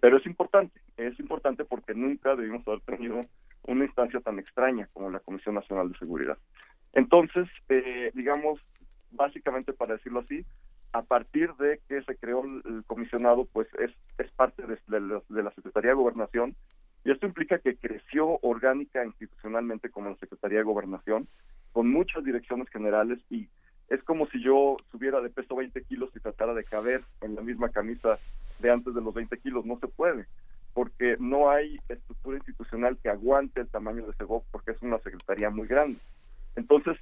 pero 0.00 0.18
es 0.18 0.26
importante. 0.26 0.80
Es 0.96 1.18
importante 1.18 1.64
porque 1.64 1.94
nunca 1.94 2.36
debimos 2.36 2.66
haber 2.66 2.80
tenido 2.80 3.24
una 3.64 3.84
instancia 3.84 4.20
tan 4.20 4.38
extraña 4.38 4.88
como 4.92 5.10
la 5.10 5.20
Comisión 5.20 5.54
Nacional 5.54 5.90
de 5.90 5.98
Seguridad. 5.98 6.38
Entonces, 6.92 7.48
eh, 7.68 8.10
digamos, 8.14 8.60
básicamente 9.12 9.72
para 9.72 9.94
decirlo 9.94 10.20
así, 10.20 10.44
a 10.92 11.02
partir 11.02 11.52
de 11.54 11.80
que 11.88 12.02
se 12.02 12.16
creó 12.16 12.44
el, 12.44 12.84
comisionado, 12.86 13.46
pues 13.46 13.66
es, 13.78 13.90
es 14.18 14.30
parte 14.32 14.62
de, 14.62 15.42
la 15.42 15.50
Secretaría 15.52 15.90
de 15.90 15.96
Gobernación, 15.96 16.54
y 17.04 17.10
esto 17.10 17.26
implica 17.26 17.58
que 17.58 17.76
creció 17.76 18.38
orgánica 18.42 19.04
institucionalmente 19.04 19.90
como 19.90 20.10
la 20.10 20.16
Secretaría 20.16 20.58
de 20.58 20.64
Gobernación, 20.64 21.26
con 21.72 21.90
muchas 21.90 22.24
direcciones 22.24 22.68
generales, 22.68 23.18
y 23.30 23.48
es 23.88 24.02
como 24.04 24.26
si 24.28 24.42
yo 24.42 24.76
subiera 24.90 25.20
de 25.20 25.30
peso 25.30 25.56
20 25.56 25.82
kilos 25.84 26.10
y 26.14 26.20
tratara 26.20 26.54
de 26.54 26.64
caber 26.64 27.02
en 27.22 27.34
la 27.34 27.42
misma 27.42 27.70
camisa 27.70 28.18
de 28.60 28.70
antes 28.70 28.94
de 28.94 29.00
los 29.00 29.14
20 29.14 29.36
kilos, 29.38 29.64
no 29.64 29.78
se 29.80 29.88
puede, 29.88 30.26
porque 30.74 31.16
no 31.18 31.50
hay 31.50 31.78
estructura 31.88 32.36
institucional 32.36 32.98
que 33.02 33.08
aguante 33.08 33.62
el 33.62 33.68
tamaño 33.68 34.06
de 34.06 34.12
SEGOP, 34.14 34.44
porque 34.50 34.72
es 34.72 34.82
una 34.82 34.98
secretaría 34.98 35.50
muy 35.50 35.66
grande. 35.66 35.98
Entonces, 36.54 36.96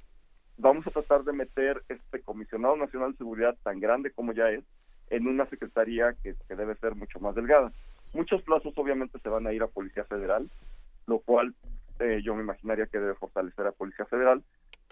vamos 0.61 0.85
a 0.85 0.91
tratar 0.91 1.23
de 1.23 1.33
meter 1.33 1.81
este 1.89 2.21
comisionado 2.21 2.77
nacional 2.77 3.11
de 3.11 3.17
seguridad 3.17 3.57
tan 3.63 3.79
grande 3.79 4.11
como 4.11 4.31
ya 4.31 4.49
es 4.49 4.63
en 5.09 5.27
una 5.27 5.45
secretaría 5.47 6.15
que, 6.23 6.35
debe 6.47 6.75
ser 6.75 6.95
mucho 6.95 7.19
más 7.19 7.35
delgada. 7.35 7.71
Muchos 8.13 8.41
plazos 8.43 8.73
obviamente 8.77 9.19
se 9.19 9.29
van 9.29 9.47
a 9.47 9.53
ir 9.53 9.63
a 9.63 9.67
Policía 9.67 10.05
Federal, 10.05 10.49
lo 11.07 11.19
cual 11.19 11.53
eh, 11.99 12.21
yo 12.23 12.35
me 12.35 12.43
imaginaría 12.43 12.85
que 12.85 12.99
debe 12.99 13.15
fortalecer 13.15 13.65
a 13.65 13.71
Policía 13.71 14.05
Federal, 14.05 14.43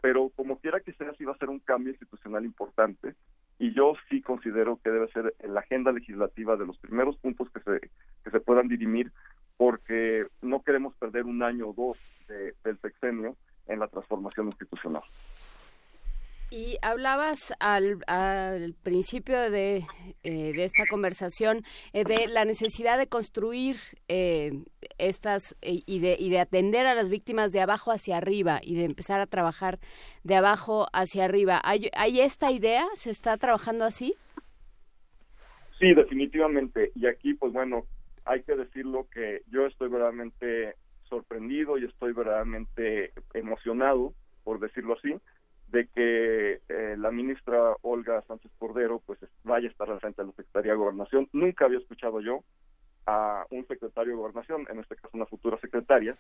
pero 0.02 0.30
como 0.36 0.58
quiera 0.58 0.80
que 0.80 0.94
sea, 0.94 1.14
sí 1.14 1.24
va 1.24 1.34
a 1.34 1.38
ser 1.38 1.50
un 1.50 1.60
cambio 1.60 1.92
institucional 1.92 2.44
importante 2.44 3.16
y 3.60 3.74
yo 3.74 3.94
sí 4.10 4.22
considero 4.22 4.80
que 4.84 4.90
debe 4.90 5.12
ser 5.12 5.36
en 5.40 5.54
la 5.54 5.60
agenda 5.60 5.92
legislativa 5.92 6.56
de 6.56 6.66
los 6.66 6.78
primeros 6.80 7.16
puntos 7.18 7.50
que 7.52 7.60
se, 7.60 7.90
que 8.24 8.32
se 8.32 8.40
puedan 8.40 8.68
dirimir 8.68 9.12
porque 9.58 10.26
no 10.42 10.64
queremos 10.64 10.96
perder 10.96 11.26
un 11.26 11.44
año 11.44 11.68
o 11.70 11.74
dos 11.74 11.98
del 12.64 12.80
sexenio 12.80 13.36
en 13.68 13.80
la 13.80 13.88
transformación 13.88 14.48
institucional. 14.48 15.04
Y 16.52 16.78
hablabas 16.82 17.54
al, 17.60 18.00
al 18.08 18.74
principio 18.82 19.52
de, 19.52 19.84
eh, 20.24 20.54
de, 20.54 20.64
esta 20.64 20.86
conversación 20.90 21.62
eh, 21.94 22.04
de 22.04 22.28
la 22.28 22.44
necesidad 22.44 22.98
de 22.98 23.06
construir 23.06 23.76
eh, 24.08 24.52
estas 24.98 25.56
y, 25.62 26.00
de, 26.00 26.16
y 26.18 26.32
de 26.32 26.40
atender 26.40 26.88
a 26.88 26.96
las 26.96 27.12
víctimas 27.12 27.52
de 27.52 27.62
abajo 27.62 27.92
hacia 27.92 28.18
arriba 28.18 28.62
y 28.64 28.76
de 28.76 28.86
empezar 28.86 29.22
a 29.22 29.28
trabajar 29.28 29.78
de 30.24 30.36
abajo 30.36 30.88
hacia 30.92 31.26
arriba. 31.26 31.62
¿Hay, 31.64 31.90
¿Hay 31.96 32.20
esta 32.20 32.52
idea? 32.52 32.88
¿Se 32.96 33.12
está 33.12 33.38
trabajando 33.38 33.86
así? 33.86 34.16
Sí, 35.78 35.94
definitivamente. 35.94 36.92
Y 36.96 37.06
aquí, 37.06 37.36
pues 37.36 37.54
bueno, 37.54 37.86
hay 38.26 38.42
que 38.42 38.56
decirlo 38.56 39.08
que 39.14 39.44
yo 39.52 39.68
estoy 39.68 39.90
verdaderamente 39.90 40.74
sorprendido 41.04 41.78
y 41.78 41.86
estoy 41.86 42.14
verdaderamente 42.14 43.14
emocionado, 43.36 44.14
por 44.44 44.60
decirlo 44.60 44.96
así, 44.96 45.16
de 45.72 45.88
que 45.88 46.62
eh, 46.68 46.96
la 46.98 47.12
ministra 47.12 47.76
Olga 47.82 48.22
Sánchez 48.28 48.52
Cordero 48.58 49.02
pues 49.06 49.20
vaya 49.44 49.68
a 49.68 49.72
estar 49.72 49.90
al 49.90 50.00
frente 50.00 50.22
de 50.22 50.28
la 50.28 50.34
Secretaría 50.34 50.72
de 50.72 50.78
Gobernación. 50.78 51.30
Nunca 51.32 51.66
había 51.66 51.80
escuchado 51.80 52.22
yo 52.22 52.44
a 53.06 53.46
un 53.50 53.66
secretario 53.68 54.14
de 54.14 54.20
Gobernación, 54.20 54.68
en 54.70 54.80
este 54.80 54.96
caso 54.96 55.10
una 55.14 55.26
futura 55.26 55.60
secretaria, 55.60 56.16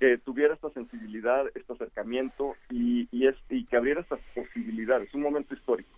que 0.00 0.18
tuviera 0.18 0.54
esta 0.54 0.70
sensibilidad, 0.70 1.46
este 1.54 1.72
acercamiento 1.72 2.54
y, 2.70 3.08
y, 3.12 3.26
es, 3.28 3.36
y 3.48 3.64
que 3.64 3.76
abriera 3.76 4.00
estas 4.00 4.20
posibilidades. 4.34 5.12
Un 5.14 5.22
momento 5.22 5.54
histórico. 5.54 5.90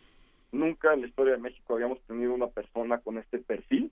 Nunca 0.52 0.92
en 0.92 1.00
la 1.00 1.06
historia 1.06 1.32
de 1.32 1.40
México 1.40 1.74
habíamos 1.74 2.00
tenido 2.02 2.34
una 2.34 2.48
persona 2.48 2.98
con 2.98 3.18
este 3.18 3.38
perfil 3.38 3.90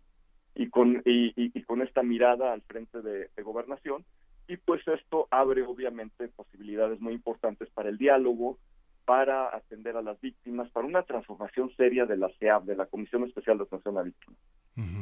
y 0.54 0.68
con, 0.68 1.02
y, 1.04 1.32
y, 1.36 1.62
con 1.62 1.82
esta 1.82 2.02
mirada 2.02 2.52
al 2.52 2.62
frente 2.62 3.00
de, 3.00 3.30
de 3.34 3.42
gobernación. 3.42 4.04
Y 4.46 4.58
pues 4.58 4.86
esto 4.86 5.28
abre 5.30 5.62
obviamente 5.62 6.28
posibilidades 6.28 7.00
muy 7.00 7.14
importantes 7.14 7.70
para 7.70 7.88
el 7.88 7.96
diálogo, 7.96 8.58
para 9.04 9.54
atender 9.54 9.96
a 9.96 10.02
las 10.02 10.20
víctimas, 10.20 10.70
para 10.70 10.86
una 10.86 11.02
transformación 11.02 11.70
seria 11.76 12.06
de 12.06 12.16
la 12.16 12.30
CEAB, 12.38 12.64
de 12.64 12.76
la 12.76 12.86
Comisión 12.86 13.24
Especial 13.24 13.58
de 13.58 13.64
Atención 13.64 13.98
a 13.98 14.02
Víctimas, 14.02 14.38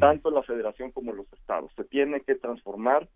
tanto 0.01 0.31
la 0.31 0.43
Federación 0.43 0.90
como 0.90 1.12
los 1.12 1.31
estados. 1.32 1.70
Se 1.77 1.85
tiene 1.85 2.22
que 2.22 2.35
transformar. 2.35 3.09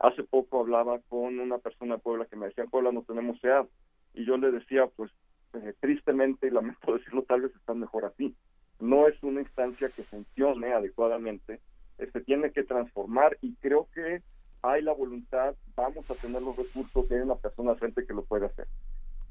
Hace 0.00 0.24
poco 0.24 0.60
hablaba 0.60 1.00
con 1.08 1.38
una 1.38 1.58
persona 1.58 1.96
de 1.96 2.00
Puebla 2.00 2.26
que 2.26 2.36
me 2.36 2.46
decía, 2.46 2.64
en 2.64 2.70
Puebla 2.70 2.92
no 2.92 3.02
tenemos 3.02 3.40
CEAB, 3.40 3.68
y 4.14 4.24
yo 4.24 4.36
le 4.36 4.50
decía, 4.50 4.86
pues 4.96 5.10
eh, 5.54 5.74
tristemente, 5.80 6.46
y 6.46 6.50
lamento 6.50 6.92
decirlo, 6.96 7.22
tal 7.22 7.42
vez 7.42 7.54
están 7.54 7.80
mejor 7.80 8.04
así. 8.04 8.34
No 8.80 9.06
es 9.06 9.22
una 9.22 9.40
instancia 9.40 9.90
que 9.90 10.02
funcione 10.04 10.72
adecuadamente, 10.72 11.60
eh, 11.98 12.08
se 12.12 12.20
tiene 12.22 12.50
que 12.50 12.64
transformar 12.64 13.38
y 13.42 13.54
creo 13.56 13.86
que 13.94 14.22
hay 14.62 14.82
la 14.82 14.92
voluntad, 14.92 15.54
vamos 15.76 16.08
a 16.10 16.14
tener 16.14 16.40
los 16.42 16.56
recursos 16.56 17.06
y 17.10 17.14
hay 17.14 17.20
una 17.20 17.34
persona 17.34 17.74
frente 17.74 18.06
que 18.06 18.14
lo 18.14 18.24
puede 18.24 18.46
hacer. 18.46 18.66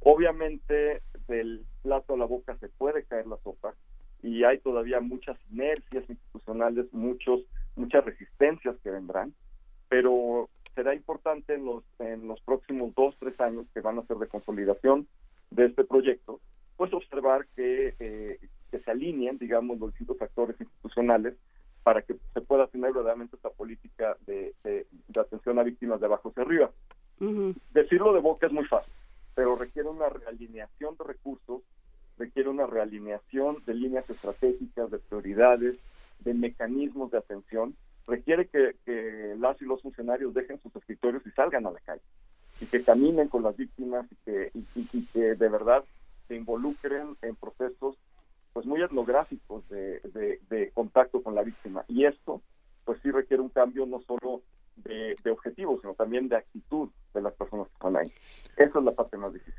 Obviamente 0.03 1.01
del 1.27 1.63
plato 1.83 2.15
a 2.15 2.17
la 2.17 2.25
boca 2.25 2.57
se 2.57 2.69
puede 2.69 3.03
caer 3.03 3.27
la 3.27 3.37
sopa 3.37 3.75
y 4.23 4.43
hay 4.43 4.57
todavía 4.59 4.99
muchas 4.99 5.37
inercias 5.51 6.09
institucionales, 6.09 6.91
muchos 6.91 7.41
muchas 7.75 8.03
resistencias 8.03 8.75
que 8.83 8.89
vendrán, 8.89 9.33
pero 9.89 10.49
será 10.75 10.95
importante 10.95 11.53
en 11.53 11.65
los 11.65 11.83
en 11.99 12.27
los 12.27 12.41
próximos 12.41 12.93
dos 12.95 13.15
tres 13.19 13.39
años 13.39 13.67
que 13.73 13.81
van 13.81 13.99
a 13.99 14.05
ser 14.07 14.17
de 14.17 14.27
consolidación 14.27 15.07
de 15.51 15.65
este 15.65 15.83
proyecto, 15.83 16.39
pues 16.77 16.91
observar 16.93 17.45
que 17.55 17.93
eh, 17.99 18.39
que 18.71 18.79
se 18.79 18.91
alineen, 18.91 19.37
digamos, 19.37 19.77
los 19.79 19.91
distintos 19.91 20.19
actores 20.19 20.59
institucionales 20.59 21.35
para 21.83 22.01
que 22.01 22.15
se 22.33 22.41
pueda 22.41 22.67
tener 22.67 22.91
verdaderamente 22.91 23.35
esta 23.35 23.49
política 23.49 24.17
de, 24.25 24.53
de, 24.63 24.85
atención 25.19 25.59
a 25.59 25.63
víctimas 25.63 25.99
de 25.99 26.05
abajo 26.05 26.29
hacia 26.29 26.43
arriba. 26.43 26.71
Decirlo 27.71 28.13
de 28.13 28.19
boca 28.19 28.47
es 28.47 28.53
muy 28.53 28.65
fácil 28.65 28.91
pero 29.35 29.55
requiere 29.55 29.89
una 29.89 30.09
realineación 30.09 30.95
de 30.97 31.03
recursos, 31.05 31.61
requiere 32.17 32.49
una 32.49 32.65
realineación 32.65 33.63
de 33.65 33.73
líneas 33.73 34.09
estratégicas, 34.09 34.91
de 34.91 34.99
prioridades, 34.99 35.77
de 36.19 36.33
mecanismos 36.33 37.11
de 37.11 37.17
atención, 37.17 37.75
requiere 38.07 38.47
que, 38.47 38.75
que 38.85 39.35
las 39.37 39.61
y 39.61 39.65
los 39.65 39.81
funcionarios 39.81 40.33
dejen 40.33 40.61
sus 40.61 40.75
escritorios 40.75 41.25
y 41.25 41.31
salgan 41.31 41.65
a 41.65 41.71
la 41.71 41.79
calle 41.79 42.01
y 42.61 42.67
que 42.67 42.83
caminen 42.83 43.27
con 43.27 43.43
las 43.43 43.57
víctimas 43.57 44.05
y 44.11 44.15
que, 44.23 44.51
y, 44.53 45.05
que 45.07 45.35
de 45.35 45.49
verdad 45.49 45.83
se 46.27 46.35
involucren 46.35 47.17
en 47.21 47.35
procesos 47.35 47.97
pues 48.53 48.65
muy 48.65 48.81
etnográficos 48.81 49.67
de, 49.69 49.99
de, 50.49 50.71
contacto 50.73 51.23
con 51.23 51.33
la 51.35 51.41
víctima. 51.41 51.83
Y 51.87 52.05
esto 52.05 52.41
pues 52.85 52.99
sí 53.01 53.09
requiere 53.09 53.41
un 53.41 53.49
cambio 53.49 53.85
no 53.85 54.01
solo 54.01 54.41
de, 54.77 55.15
objetivos 55.31 55.79
sino 55.81 55.93
también 55.93 56.27
de 56.29 56.37
actitud 56.37 56.89
de 57.13 57.21
las 57.21 57.33
personas 57.33 57.67
que 57.67 57.73
están 57.73 57.97
ahí. 57.97 58.13
Esa 58.57 58.79
es 58.79 58.85
la 58.85 58.91
parte 58.91 59.17
más 59.17 59.33
difícil. 59.33 59.53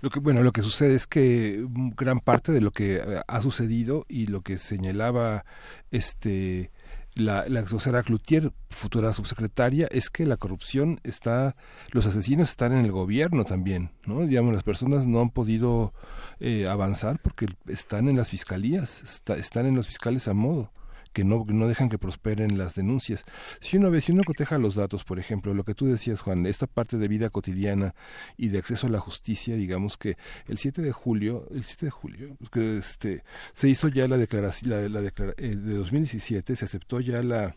Lo 0.00 0.10
que, 0.10 0.20
bueno, 0.20 0.42
lo 0.42 0.52
que 0.52 0.62
sucede 0.62 0.94
es 0.94 1.06
que 1.06 1.66
gran 1.96 2.20
parte 2.20 2.52
de 2.52 2.60
lo 2.60 2.70
que 2.70 2.96
eh, 2.96 3.20
ha 3.26 3.42
sucedido 3.42 4.04
y 4.08 4.26
lo 4.26 4.42
que 4.42 4.58
señalaba 4.58 5.44
este 5.90 6.70
la, 7.16 7.46
la 7.48 7.64
Cloutier, 8.02 8.52
futura 8.70 9.12
subsecretaria, 9.12 9.88
es 9.90 10.08
que 10.08 10.24
la 10.24 10.36
corrupción 10.36 11.00
está, 11.02 11.56
los 11.90 12.06
asesinos 12.06 12.50
están 12.50 12.72
en 12.72 12.84
el 12.84 12.92
gobierno 12.92 13.44
también, 13.44 13.90
¿no? 14.06 14.24
Digamos, 14.24 14.52
las 14.52 14.62
personas 14.62 15.06
no 15.06 15.20
han 15.20 15.30
podido 15.30 15.92
eh, 16.38 16.68
avanzar 16.68 17.18
porque 17.20 17.46
están 17.66 18.08
en 18.08 18.16
las 18.16 18.30
fiscalías, 18.30 19.02
están 19.36 19.66
en 19.66 19.74
los 19.74 19.88
fiscales 19.88 20.28
a 20.28 20.34
modo 20.34 20.70
que 21.12 21.24
no, 21.24 21.44
no 21.46 21.68
dejan 21.68 21.88
que 21.88 21.98
prosperen 21.98 22.58
las 22.58 22.74
denuncias. 22.74 23.24
Si 23.60 23.76
uno 23.76 23.90
ve, 23.90 24.00
si 24.00 24.12
uno 24.12 24.24
coteja 24.24 24.58
los 24.58 24.74
datos, 24.74 25.04
por 25.04 25.18
ejemplo, 25.18 25.54
lo 25.54 25.64
que 25.64 25.74
tú 25.74 25.86
decías, 25.86 26.20
Juan, 26.20 26.46
esta 26.46 26.66
parte 26.66 26.98
de 26.98 27.08
vida 27.08 27.30
cotidiana 27.30 27.94
y 28.36 28.48
de 28.48 28.58
acceso 28.58 28.86
a 28.86 28.90
la 28.90 29.00
justicia, 29.00 29.56
digamos 29.56 29.96
que 29.96 30.16
el 30.46 30.58
7 30.58 30.82
de 30.82 30.92
julio, 30.92 31.46
el 31.50 31.64
7 31.64 31.86
de 31.86 31.90
julio, 31.90 32.36
este, 32.54 33.24
se 33.52 33.68
hizo 33.68 33.88
ya 33.88 34.08
la 34.08 34.18
declaración, 34.18 34.70
la, 34.70 35.00
la 35.00 35.08
eh, 35.08 35.56
de 35.56 35.74
2017, 35.74 36.56
se 36.56 36.64
aceptó 36.64 37.00
ya 37.00 37.22
la 37.22 37.54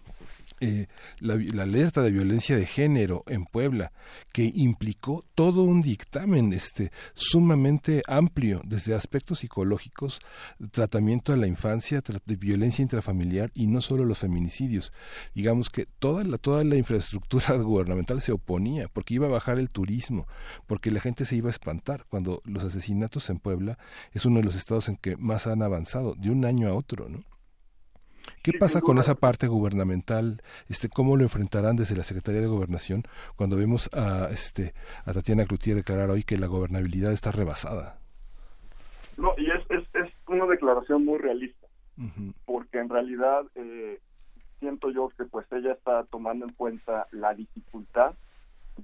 eh, 0.64 0.86
la, 1.20 1.34
alerta 1.64 2.04
de 2.04 2.12
violencia 2.12 2.56
de 2.56 2.68
género 2.68 3.24
en 3.28 3.46
Puebla, 3.46 3.92
que 4.32 4.52
implicó 4.54 5.26
todo 5.34 5.64
un 5.64 5.82
dictamen 5.82 6.54
este, 6.54 6.92
sumamente 7.16 8.04
amplio, 8.08 8.62
desde 8.64 8.94
aspectos 8.94 9.40
psicológicos, 9.40 10.20
tratamiento 10.70 11.34
a 11.34 11.38
la 11.38 11.48
infancia, 11.48 12.04
de 12.26 12.36
violencia 12.36 12.84
intrafamiliar 12.84 13.50
y 13.56 13.66
no 13.66 13.82
solo 13.82 14.06
los 14.06 14.20
feminicidios. 14.20 14.92
Digamos 15.34 15.72
que 15.72 15.88
toda 15.88 16.24
la, 16.24 16.38
toda 16.38 16.64
la 16.64 16.76
infraestructura 16.76 17.54
gubernamental 17.58 18.22
se 18.22 18.32
oponía, 18.32 18.88
porque 18.88 19.16
iba 19.16 19.26
a 19.26 19.32
bajar 19.32 19.58
el 19.58 19.70
turismo, 19.70 20.28
porque 20.68 20.92
la 20.92 21.00
gente 21.00 21.26
se 21.26 21.36
iba 21.36 21.50
a 21.50 21.52
espantar, 21.52 22.06
cuando 22.08 22.44
los 22.46 22.64
asesinatos 22.64 23.32
en 23.32 23.40
Puebla 23.40 23.80
es 24.12 24.26
uno 24.26 24.40
de 24.40 24.46
los 24.46 24.56
estados 24.56 24.90
en 24.90 24.98
que 24.98 25.18
más 25.18 25.48
han 25.48 25.64
avanzado, 25.64 26.14
de 26.14 26.30
un 26.30 26.46
año 26.46 26.68
a 26.68 26.76
otro, 26.76 27.10
¿no? 27.10 27.24
¿Qué 28.44 28.54
pasa 28.54 28.82
con 28.82 28.98
esa 28.98 29.16
parte 29.16 29.48
gubernamental? 29.48 30.42
Este, 30.70 30.90
¿Cómo 30.90 31.16
lo 31.16 31.24
enfrentarán 31.24 31.76
desde 31.76 31.96
la 31.96 32.04
Secretaría 32.04 32.42
de 32.42 32.48
Gobernación 32.48 33.04
cuando 33.36 33.56
vemos 33.56 33.90
a, 33.94 34.30
este, 34.32 34.74
a 35.06 35.14
Tatiana 35.14 35.46
Cloutier 35.46 35.76
declarar 35.76 36.10
hoy 36.10 36.24
que 36.24 36.38
la 36.38 36.48
gobernabilidad 36.48 37.12
está 37.12 37.32
rebasada? 37.32 38.00
No, 39.18 39.34
y 39.38 39.50
es, 39.52 39.62
es, 39.70 39.84
es 39.94 40.12
una 40.28 40.46
declaración 40.48 41.06
muy 41.06 41.20
realista, 41.20 41.68
porque 42.46 42.80
en 42.80 42.90
realidad 42.90 43.46
eh, 43.56 44.00
siento 44.60 44.90
yo 44.90 45.10
que 45.18 45.26
pues 45.26 45.46
ella 45.52 45.74
está 45.74 46.04
tomando 46.06 46.46
en 46.46 46.54
cuenta 46.54 47.08
la 47.12 47.34
dificultad 47.34 48.16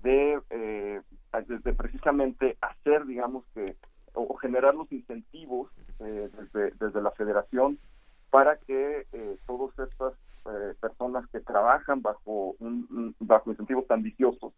de, 0.04 0.40
eh, 0.50 1.02
de 1.48 1.74
precisamente 1.74 2.58
hacer, 2.62 3.06
digamos 3.06 3.46
que, 3.54 3.76
o, 4.14 4.36
generar 4.38 4.76
los 4.76 4.92
incentivos 4.92 5.72
eh, 6.00 6.30
desde, 6.38 6.72
desde 6.80 7.02
la 7.02 7.12
federación 7.12 7.80
para 8.30 8.58
que 8.58 9.08
eh, 9.12 9.38
todas 9.46 9.78
estas 9.80 10.14
eh, 10.46 10.74
personas 10.80 11.28
que 11.32 11.40
trabajan 11.40 12.02
bajo 12.02 12.56
un, 12.60 13.16
bajo 13.20 13.52
incentivos 13.52 13.88
tan 13.88 14.04
viciosos 14.04 14.54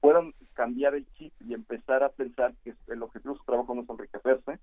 puedan 0.00 0.34
cambiar 0.52 0.94
el 0.94 1.06
chip 1.14 1.32
y 1.40 1.54
empezar 1.54 2.02
a 2.02 2.10
pensar 2.10 2.54
que 2.62 2.74
el 2.88 3.02
objetivo 3.02 3.34
de 3.34 3.38
su 3.38 3.44
trabajo 3.46 3.74
no 3.74 3.82
es 3.82 3.88
enriquecerse, 3.88 4.58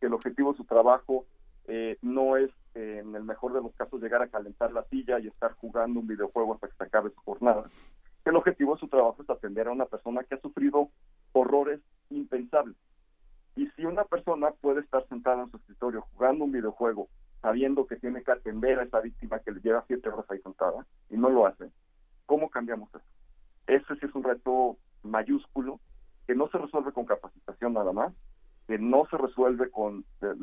que 0.00 0.06
el 0.06 0.14
objetivo 0.14 0.52
de 0.52 0.56
su 0.56 0.64
trabajo 0.64 1.26
eh, 1.66 1.98
no 2.00 2.36
es, 2.36 2.50
en 2.74 3.14
el 3.14 3.24
mejor 3.24 3.52
de 3.52 3.60
los 3.60 3.74
casos, 3.74 4.00
llegar 4.00 4.22
a 4.22 4.28
calentar 4.28 4.72
la 4.72 4.84
silla 4.84 5.18
y 5.18 5.26
estar 5.26 5.52
jugando 5.52 6.00
un 6.00 6.06
videojuego 6.06 6.54
hasta 6.54 6.68
que 6.68 6.76
se 6.76 6.84
acabe 6.84 7.10
su 7.10 7.20
jornada. 7.20 7.64
Que 8.24 8.30
el 8.30 8.36
objetivo 8.36 8.74
de 8.74 8.80
su 8.80 8.88
trabajo 8.88 9.22
es 9.22 9.28
atender 9.28 9.68
a 9.68 9.72
una 9.72 9.86
persona 9.86 10.24
que 10.24 10.36
ha 10.36 10.40
sufrido 10.40 10.88
horrores 11.32 11.80
impensables. 12.10 12.76
Y 13.54 13.66
si 13.76 13.84
una 13.84 14.04
persona 14.04 14.50
puede 14.60 14.80
estar 14.80 15.06
sentada 15.08 15.42
en 15.42 15.50
su 15.50 15.56
escritorio 15.58 16.02
jugando 16.12 16.44
un 16.44 16.52
videojuego 16.52 17.08
sabiendo 17.46 17.86
que 17.86 17.94
tiene 17.94 18.24
que 18.24 18.32
atender 18.32 18.80
a 18.80 18.82
esa 18.82 18.98
víctima 18.98 19.38
que 19.38 19.52
le 19.52 19.60
lleva 19.60 19.84
siete 19.86 20.08
horas 20.08 20.28
ahí 20.28 20.40
sentada 20.40 20.84
y 21.10 21.16
no 21.16 21.28
lo 21.28 21.46
hace, 21.46 21.70
¿cómo 22.26 22.50
cambiamos 22.50 22.88
eso? 22.92 23.04
Ese 23.68 23.94
sí 24.00 24.06
es 24.06 24.14
un 24.16 24.24
reto 24.24 24.76
mayúsculo 25.04 25.78
que 26.26 26.34
no 26.34 26.48
se 26.48 26.58
resuelve 26.58 26.90
con 26.90 27.04
capacitación 27.04 27.74
nada 27.74 27.92
más, 27.92 28.12
que 28.66 28.80
no 28.80 29.06
se 29.06 29.16
resuelve 29.16 29.70
con 29.70 30.04
eh, 30.22 30.34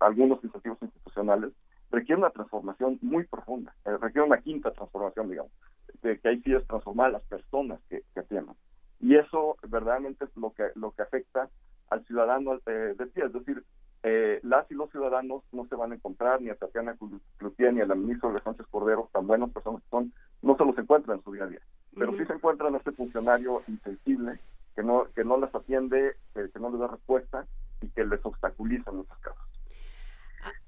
algunos 0.00 0.42
incentivos 0.42 0.78
institucionales, 0.80 1.52
requiere 1.90 2.18
una 2.18 2.30
transformación 2.30 2.98
muy 3.02 3.24
profunda, 3.24 3.74
eh, 3.84 3.98
requiere 4.00 4.26
una 4.26 4.40
quinta 4.40 4.70
transformación, 4.70 5.28
digamos, 5.28 5.52
de 6.00 6.18
que 6.18 6.28
ahí 6.30 6.40
sí 6.40 6.54
transformar 6.66 7.12
las 7.12 7.22
personas 7.24 7.78
que, 7.90 8.04
que 8.14 8.20
atiendan. 8.20 8.56
Y 9.00 9.16
eso 9.16 9.58
verdaderamente 9.68 10.24
es 10.24 10.34
lo 10.34 10.54
que, 10.54 10.70
lo 10.76 10.92
que 10.92 11.02
afecta 11.02 11.50
al 11.90 12.06
ciudadano 12.06 12.54
eh, 12.64 12.94
de 12.96 13.06
pie, 13.06 13.26
es 13.26 13.34
decir, 13.34 13.62
eh, 14.02 14.40
las 14.42 14.70
y 14.70 14.74
los 14.74 14.90
ciudadanos 14.90 15.42
no 15.52 15.66
se 15.66 15.74
van 15.74 15.92
a 15.92 15.94
encontrar 15.96 16.40
ni 16.40 16.50
a 16.50 16.54
Tatiana 16.54 16.96
Cloutier 17.36 17.72
ni 17.72 17.80
a 17.80 17.86
la 17.86 17.94
ministra 17.94 18.30
de 18.30 18.38
Sánchez 18.38 18.66
Cordero, 18.70 19.08
tan 19.12 19.26
buenas 19.26 19.50
personas 19.50 19.82
que 19.82 19.88
son, 19.90 20.12
no 20.42 20.56
se 20.56 20.64
los 20.64 20.78
encuentran 20.78 21.18
en 21.18 21.24
su 21.24 21.32
día 21.32 21.44
a 21.44 21.48
día, 21.48 21.60
pero 21.96 22.16
sí 22.16 22.24
se 22.24 22.32
encuentran 22.32 22.74
a 22.74 22.78
este 22.78 22.92
funcionario 22.92 23.62
insensible 23.66 24.38
que 24.76 24.84
no 24.84 25.06
que 25.14 25.24
no 25.24 25.36
las 25.38 25.52
atiende, 25.54 26.14
que, 26.34 26.60
no 26.60 26.70
les 26.70 26.78
da 26.78 26.86
respuesta 26.86 27.46
y 27.80 27.88
que 27.88 28.04
les 28.04 28.24
obstaculiza 28.24 28.90
en 28.90 28.98
muchos 28.98 29.18
casos. 29.18 29.42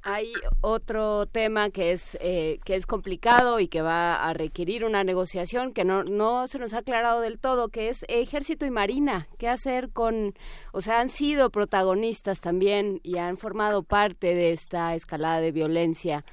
Hay 0.02 0.32
otro 0.60 1.26
tema 1.26 1.70
que 1.70 1.92
es 1.92 2.16
eh, 2.20 2.58
que 2.64 2.74
es 2.74 2.86
complicado 2.86 3.60
y 3.60 3.68
que 3.68 3.82
va 3.82 4.26
a 4.26 4.32
requerir 4.32 4.84
una 4.84 5.04
negociación 5.04 5.72
que 5.72 5.84
no 5.84 6.04
no 6.04 6.48
se 6.48 6.58
nos 6.58 6.72
ha 6.72 6.78
aclarado 6.78 7.20
del 7.20 7.38
todo, 7.38 7.68
que 7.68 7.88
es 7.88 8.04
Ejército 8.08 8.64
y 8.64 8.70
Marina. 8.70 9.28
¿Qué 9.38 9.48
hacer 9.48 9.90
con, 9.90 10.34
o 10.72 10.80
sea, 10.80 11.00
han 11.00 11.10
sido 11.10 11.50
protagonistas 11.50 12.40
también 12.40 13.00
y 13.02 13.18
han 13.18 13.36
formado 13.36 13.82
parte 13.82 14.34
de 14.34 14.52
esta 14.52 14.94
escalada 14.94 15.40
de 15.40 15.52
violencia 15.52 16.24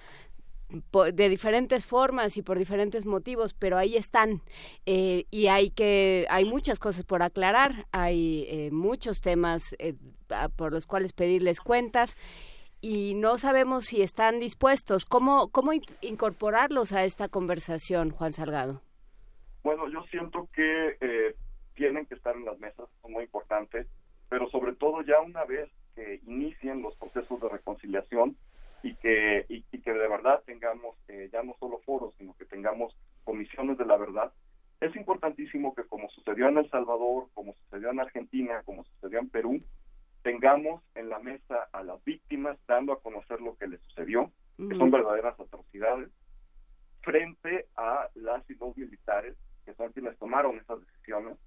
de 0.69 1.29
diferentes 1.29 1.85
formas 1.85 2.35
y 2.35 2.41
por 2.41 2.59
diferentes 2.59 3.05
motivos, 3.05 3.53
pero 3.53 3.77
ahí 3.77 3.95
están 3.95 4.41
eh, 4.85 5.25
y 5.31 5.47
hay 5.47 5.69
que 5.69 6.25
hay 6.29 6.43
muchas 6.43 6.77
cosas 6.77 7.05
por 7.05 7.23
aclarar, 7.23 7.87
hay 7.93 8.45
eh, 8.49 8.69
muchos 8.71 9.21
temas 9.21 9.75
por 10.57 10.73
los 10.73 10.85
cuales 10.85 11.13
pedirles 11.13 11.61
cuentas 11.61 12.17
y 12.81 13.13
no 13.15 13.37
sabemos 13.37 13.85
si 13.85 14.01
están 14.01 14.39
dispuestos. 14.39 15.05
¿Cómo, 15.05 15.49
cómo 15.49 15.71
incorporarlos 16.01 16.93
a 16.93 17.03
esta 17.03 17.27
conversación, 17.27 18.11
Juan 18.11 18.33
Salgado? 18.33 18.81
Bueno, 19.63 19.87
yo 19.89 20.03
siento 20.09 20.47
que 20.53 20.97
eh, 21.01 21.35
tienen 21.75 22.05
que 22.05 22.15
estar 22.15 22.35
en 22.35 22.45
las 22.45 22.59
mesas, 22.59 22.87
son 23.01 23.11
muy 23.11 23.23
importantes, 23.23 23.87
pero 24.29 24.49
sobre 24.49 24.73
todo 24.73 25.01
ya 25.01 25.19
una 25.21 25.45
vez 25.45 25.69
que 25.95 26.21
inicien 26.27 26.81
los 26.81 26.95
procesos 26.95 27.41
de 27.41 27.49
reconciliación 27.49 28.37
y 28.83 28.95
que, 28.95 29.45
y, 29.49 29.61
que 29.63 29.91
de 29.91 30.07
verdad 30.07 30.41
tengamos 30.45 30.95
eh, 31.07 31.29
ya 31.31 31.43
no 31.43 31.55
solo 31.59 31.79
foros, 31.79 32.13
sino 32.17 32.35
que 32.37 32.45
tengamos 32.45 32.95
comisiones 33.23 33.77
de 33.77 33.85
la 33.85 33.97
verdad, 33.97 34.31
es 34.79 34.95
importantísimo 34.95 35.73
que 35.73 35.83
como 35.83 36.09
sucedió 36.09 36.47
en 36.47 36.59
El 36.59 36.69
Salvador, 36.69 37.27
como 37.33 37.53
sucedió 37.53 37.89
en 37.89 37.99
Argentina, 37.99 38.61
como 38.63 38.83
sucedió 38.83 39.19
en 39.19 39.29
Perú, 39.29 39.61
tengamos 40.27 40.83
en 40.95 41.07
la 41.07 41.19
mesa 41.19 41.69
a 41.71 41.83
las 41.83 42.03
víctimas 42.03 42.57
dando 42.67 42.91
a 42.91 42.99
conocer 42.99 43.39
lo 43.39 43.55
que 43.55 43.65
les 43.65 43.79
sucedió, 43.83 44.29
que 44.57 44.75
son 44.75 44.91
verdaderas 44.91 45.39
atrocidades, 45.39 46.09
frente 47.01 47.67
a 47.77 48.09
las 48.13 48.43
y 48.49 48.55
los 48.55 48.75
militares, 48.75 49.37
que 49.63 49.73
son 49.75 49.93
quienes 49.93 50.17
tomaron 50.17 50.57
esas 50.57 50.81
decisiones 50.81 51.37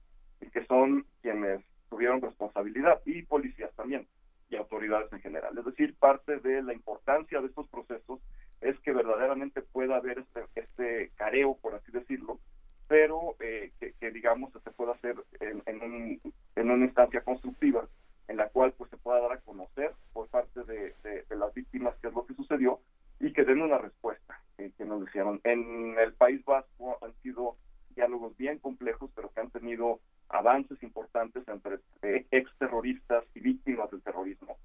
y 0.40 0.48
que 0.48 0.64
son 0.64 1.04
quienes 1.20 1.62
tuvieron 1.90 2.22
responsabilidad, 2.22 3.02
y 3.04 3.20
policías 3.20 3.70
también, 3.76 4.06
y 4.48 4.56
autoridades 4.56 5.12
en 5.12 5.20
general. 5.20 5.58
Es 5.58 5.66
decir, 5.66 5.94
parte 5.98 6.38
de 6.38 6.62
la 6.62 6.72
importancia 6.72 7.38
de 7.42 7.48
estos 7.48 7.68
procesos 7.68 8.18
es 8.62 8.80
que 8.80 8.94
verdaderamente 8.94 9.60
pueda 9.60 9.96
haber 9.96 10.20
este, 10.20 10.46
este 10.54 11.10
careo, 11.16 11.58
por 11.60 11.74
así 11.74 11.92
decirlo, 11.92 12.40
pero 12.88 13.36
eh, 13.40 13.72
que, 13.78 14.10
digamos 14.10 14.54
se 14.54 14.70
pueda 14.70 14.92
hacer 14.92 15.16
en, 15.40 15.62
en, 15.66 16.20
en 16.56 16.70
una 16.70 16.86
instancia 16.86 17.20
constructiva 17.20 17.86
en 18.30 18.36
la 18.36 18.48
cual 18.48 18.72
pues 18.78 18.88
se 18.90 18.96
pueda 18.96 19.20
dar 19.20 19.32
a 19.32 19.40
conocer 19.40 19.92
por 20.12 20.28
parte 20.28 20.62
de, 20.62 20.94
las 21.30 21.52
víctimas 21.52 21.96
qué 22.00 22.08
es 22.08 22.14
lo 22.14 22.24
que 22.26 22.34
sucedió 22.34 22.78
y 23.18 23.32
que 23.32 23.44
den 23.44 23.60
una 23.60 23.78
respuesta 23.78 24.40
que 24.56 24.84
nos 24.84 25.02
hicieron. 25.08 25.40
En 25.42 25.98
el 25.98 26.12
País 26.12 26.44
Vasco 26.44 26.96
han 27.02 27.12
sido 27.22 27.56
diálogos 27.96 28.36
bien 28.36 28.60
complejos, 28.60 29.10
pero 29.16 29.32
que 29.32 29.40
han 29.40 29.50
tenido 29.50 29.98
avances 30.28 30.80
importantes 30.84 31.42
entre 31.48 31.80
eh, 32.02 32.24
exterroristas 32.30 33.24
y 33.34 33.40
víctimas 33.40 33.90
del 33.90 34.02
terrorismo. 34.02 34.56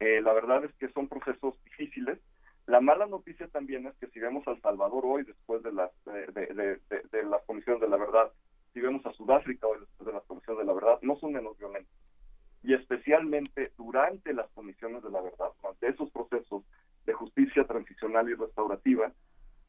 Eh, 0.00 0.20
la 0.20 0.32
verdad 0.32 0.64
es 0.64 0.74
que 0.74 0.88
son 0.88 1.06
procesos 1.06 1.54
difíciles. 1.62 2.18
La 2.66 2.80
mala 2.80 3.06
noticia 3.06 3.46
también 3.46 3.86
es 3.86 3.94
que 3.98 4.08
si 4.08 4.18
vemos 4.18 4.44
a 4.48 4.50
El 4.50 4.60
Salvador 4.62 5.04
hoy, 5.06 5.22
después 5.22 5.62
de 5.62 5.72
las, 5.72 5.92
de, 6.06 6.26
de, 6.32 6.80
de, 6.88 7.02
de 7.12 7.22
las 7.22 7.42
comisiones 7.44 7.80
de 7.80 7.88
la 7.88 7.98
verdad, 7.98 8.32
si 8.74 8.80
vemos 8.80 9.06
a 9.06 9.12
Sudáfrica 9.12 9.68
hoy, 9.68 9.78
después 9.78 10.08
de 10.08 10.12
las 10.12 10.24
comisiones 10.24 10.58
de 10.58 10.66
la 10.66 10.72
verdad, 10.72 10.98
no 11.02 11.14
son 11.16 11.34
menos 11.34 11.56
violentos. 11.56 12.05
Y 12.66 12.74
especialmente 12.74 13.70
durante 13.78 14.34
las 14.34 14.50
comisiones 14.50 15.00
de 15.04 15.10
la 15.10 15.20
verdad, 15.20 15.52
durante 15.62 15.86
esos 15.86 16.10
procesos 16.10 16.64
de 17.04 17.12
justicia 17.12 17.64
transicional 17.64 18.28
y 18.28 18.34
restaurativa, 18.34 19.12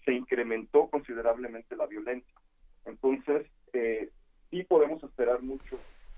se 0.04 0.14
incrementó 0.14 0.90
considerablemente 0.90 1.76
la 1.76 1.86
violencia. 1.86 2.34
Entonces, 2.86 3.46
eh, 3.74 4.10
sí 4.50 4.64
podemos 4.64 5.04
esperar 5.04 5.44
mucho 5.44 5.78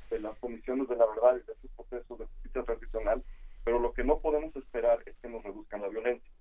de 0.10 0.20
las 0.20 0.40
comisiones 0.40 0.88
de 0.88 0.96
la 0.96 1.06
verdad 1.06 1.36
y 1.36 1.46
de 1.46 1.52
esos 1.52 1.70
procesos 1.76 2.18
de 2.18 2.26
justicia 2.28 2.64
transicional, 2.64 3.24
pero 3.66 3.80
lo 3.80 3.92
que 3.92 4.06
no 4.06 4.20
podemos 4.20 4.56
esperar 4.56 5.00
es 5.06 5.18
que 5.18 5.28
nos 5.28 5.44
reduzcan 5.44 5.82
la 5.82 5.90
violencia, 5.90 6.32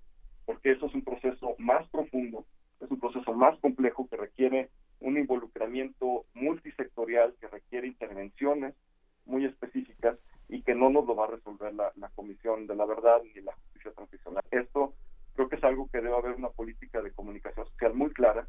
porque 0.45 0.71
eso 0.71 0.85
es 0.85 0.93
un 0.93 1.03
proceso 1.03 1.55
más 1.57 1.85
profundo, 1.89 2.45
es 2.79 2.89
un 2.89 2.99
proceso 3.01 3.33
más 3.33 3.59
complejo 3.59 4.07
que 4.07 4.15
requiere 4.15 4.69
un 5.01 5.17
involucramiento 5.17 6.23
multisectorial, 6.33 7.35
que 7.41 7.47
requiere 7.47 7.87
intervenciones 7.87 8.73
muy 9.25 9.43
específicas 9.43 10.17
y 10.49 10.63
que 10.63 10.75
no 10.75 10.89
nos 10.89 11.05
lo 11.05 11.15
va 11.15 11.25
a 11.25 11.31
resolver 11.31 11.73
la, 11.73 11.91
la 11.95 12.09
Comisión 12.09 12.67
de 12.67 12.75
la 12.75 12.85
Verdad 12.85 13.21
ni 13.23 13.41
la 13.41 13.53
Justicia 13.53 13.91
Transicional. 13.91 14.43
Esto 14.51 14.93
creo 15.35 15.47
que 15.47 15.55
es 15.55 15.63
algo 15.63 15.87
que 15.91 16.01
debe 16.01 16.15
haber 16.15 16.33
una 16.33 16.49
política 16.49 17.01
de 17.01 17.13
comunicación 17.13 17.65
social 17.67 17.93
muy 17.93 18.09
clara 18.11 18.47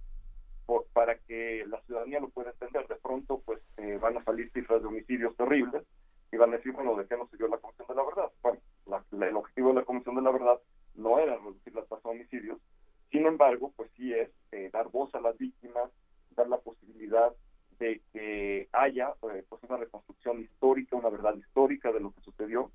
por, 0.66 0.86
para 0.93 1.18
que 1.18 1.64
la 1.68 1.81
ciudadanía 1.82 2.20
lo 2.20 2.31
pueda 2.31 2.51
entender. 2.51 2.89
De 2.89 2.97
pronto, 2.97 3.43
pues 3.44 3.60
eh, 3.77 3.98
van 4.01 4.16
a 4.16 4.24
salir 4.24 4.51
cifras 4.52 4.81
de 4.81 4.89
homicidios 4.89 5.36
terribles 5.36 5.85
y 6.32 6.36
van 6.36 6.52
a 6.52 6.56
decir, 6.56 6.72
bueno, 6.72 6.97
¿de 6.97 7.06
qué 7.06 7.16
nos 7.16 7.28
sirvió 7.31 7.48
la 7.48 7.59
Comisión 7.59 7.86
de 7.89 7.94
la 7.94 8.05
Verdad? 8.05 8.31
Bueno, 8.43 8.59
la, 8.86 9.05
la, 9.10 9.28
el 9.28 9.36
objetivo 9.36 9.68
de 9.68 9.74
la 9.74 9.85
Comisión 9.85 10.14
de 10.16 10.22
la 10.22 10.31
Verdad 10.31 10.59
no 10.94 11.18
era 11.18 11.36
reducir 11.36 11.74
la 11.74 11.85
tasa 11.85 12.09
de 12.09 12.16
homicidios, 12.16 12.59
sin 13.10 13.27
embargo, 13.27 13.72
pues 13.77 13.90
sí 13.97 14.12
es 14.14 14.31
eh, 14.52 14.70
dar 14.72 14.89
voz 14.89 15.14
a 15.14 15.20
las 15.20 15.36
víctimas, 15.36 15.90
dar 16.36 16.48
la 16.48 16.59
posibilidad 16.59 17.35
de 17.81 18.01
que 18.12 18.69
haya 18.73 19.15
eh, 19.23 19.43
pues 19.48 19.62
una 19.65 19.78
reconstrucción 19.78 20.40
histórica, 20.40 20.97
una 20.97 21.09
verdad 21.09 21.35
histórica 21.35 21.90
de 21.90 22.01
lo 22.01 22.12
que 22.12 22.20
sucedió. 22.20 22.70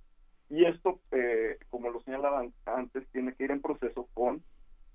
Y 0.50 0.66
esto, 0.66 1.00
eh, 1.12 1.58
como 1.70 1.90
lo 1.90 2.02
señalaban 2.02 2.52
antes, 2.66 3.08
tiene 3.12 3.34
que 3.34 3.46
ir 3.46 3.52
en 3.52 3.62
proceso 3.62 4.10
con, 4.14 4.44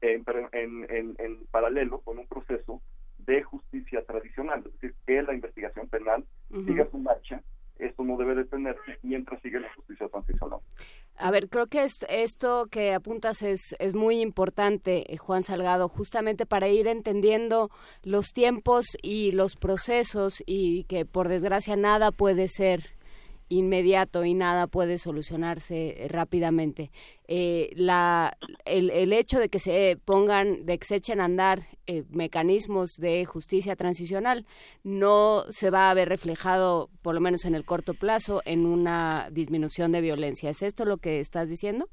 en, 0.00 0.24
en, 0.52 1.16
en, 1.18 1.46
paralelo 1.50 2.00
con 2.00 2.18
un 2.18 2.26
proceso 2.26 2.82
de 3.18 3.42
justicia 3.42 4.04
tradicional, 4.04 4.62
es 4.66 4.72
decir, 4.72 4.94
que 5.06 5.22
la 5.22 5.34
investigación 5.34 5.88
penal 5.88 6.24
uh 6.50 6.56
-huh. 6.56 6.66
siga 6.66 6.90
su 6.90 6.98
marcha. 6.98 7.42
Esto 7.78 8.04
no 8.04 8.16
debe 8.16 8.34
detenerse 8.34 8.98
mientras 9.02 9.40
sigue 9.42 9.60
la. 9.60 9.68
A 11.22 11.30
ver, 11.30 11.50
creo 11.50 11.66
que 11.66 11.84
es, 11.84 11.98
esto 12.08 12.66
que 12.70 12.94
apuntas 12.94 13.42
es, 13.42 13.76
es 13.78 13.94
muy 13.94 14.20
importante, 14.22 15.12
eh, 15.12 15.18
Juan 15.18 15.42
Salgado, 15.42 15.88
justamente 15.88 16.46
para 16.46 16.68
ir 16.68 16.86
entendiendo 16.86 17.70
los 18.02 18.32
tiempos 18.32 18.86
y 19.02 19.30
los 19.32 19.54
procesos 19.54 20.42
y 20.46 20.84
que 20.84 21.04
por 21.04 21.28
desgracia 21.28 21.76
nada 21.76 22.10
puede 22.10 22.48
ser 22.48 22.94
inmediato 23.50 24.24
y 24.24 24.32
nada 24.32 24.68
puede 24.68 24.96
solucionarse 24.96 26.06
rápidamente. 26.08 26.90
Eh, 27.28 27.70
la, 27.74 28.38
el, 28.64 28.90
el, 28.90 29.12
hecho 29.12 29.38
de 29.38 29.50
que 29.50 29.58
se 29.58 29.98
pongan, 30.04 30.64
de 30.64 30.78
que 30.78 30.86
se 30.86 30.96
echen 30.96 31.20
a 31.20 31.26
andar 31.26 31.58
eh, 31.86 32.04
mecanismos 32.10 32.96
de 32.96 33.24
justicia 33.26 33.76
transicional 33.76 34.46
no 34.84 35.44
se 35.50 35.70
va 35.70 35.90
a 35.90 35.94
ver 35.94 36.08
reflejado, 36.08 36.88
por 37.02 37.14
lo 37.14 37.20
menos 37.20 37.44
en 37.44 37.54
el 37.54 37.64
corto 37.64 37.92
plazo, 37.94 38.40
en 38.44 38.64
una 38.64 39.28
disminución 39.30 39.92
de 39.92 40.00
violencia. 40.00 40.48
¿Es 40.48 40.62
esto 40.62 40.84
lo 40.84 40.96
que 40.96 41.20
estás 41.20 41.50
diciendo? 41.50 41.88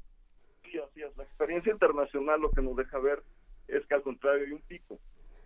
Sí, 0.70 0.78
así 0.78 1.02
es. 1.02 1.16
La 1.16 1.24
experiencia 1.24 1.72
internacional 1.72 2.40
lo 2.40 2.50
que 2.52 2.62
nos 2.62 2.76
deja 2.76 2.98
ver 2.98 3.22
es 3.66 3.84
que 3.86 3.94
al 3.94 4.02
contrario 4.02 4.46
hay 4.46 4.52
un 4.52 4.62
pico. 4.62 4.98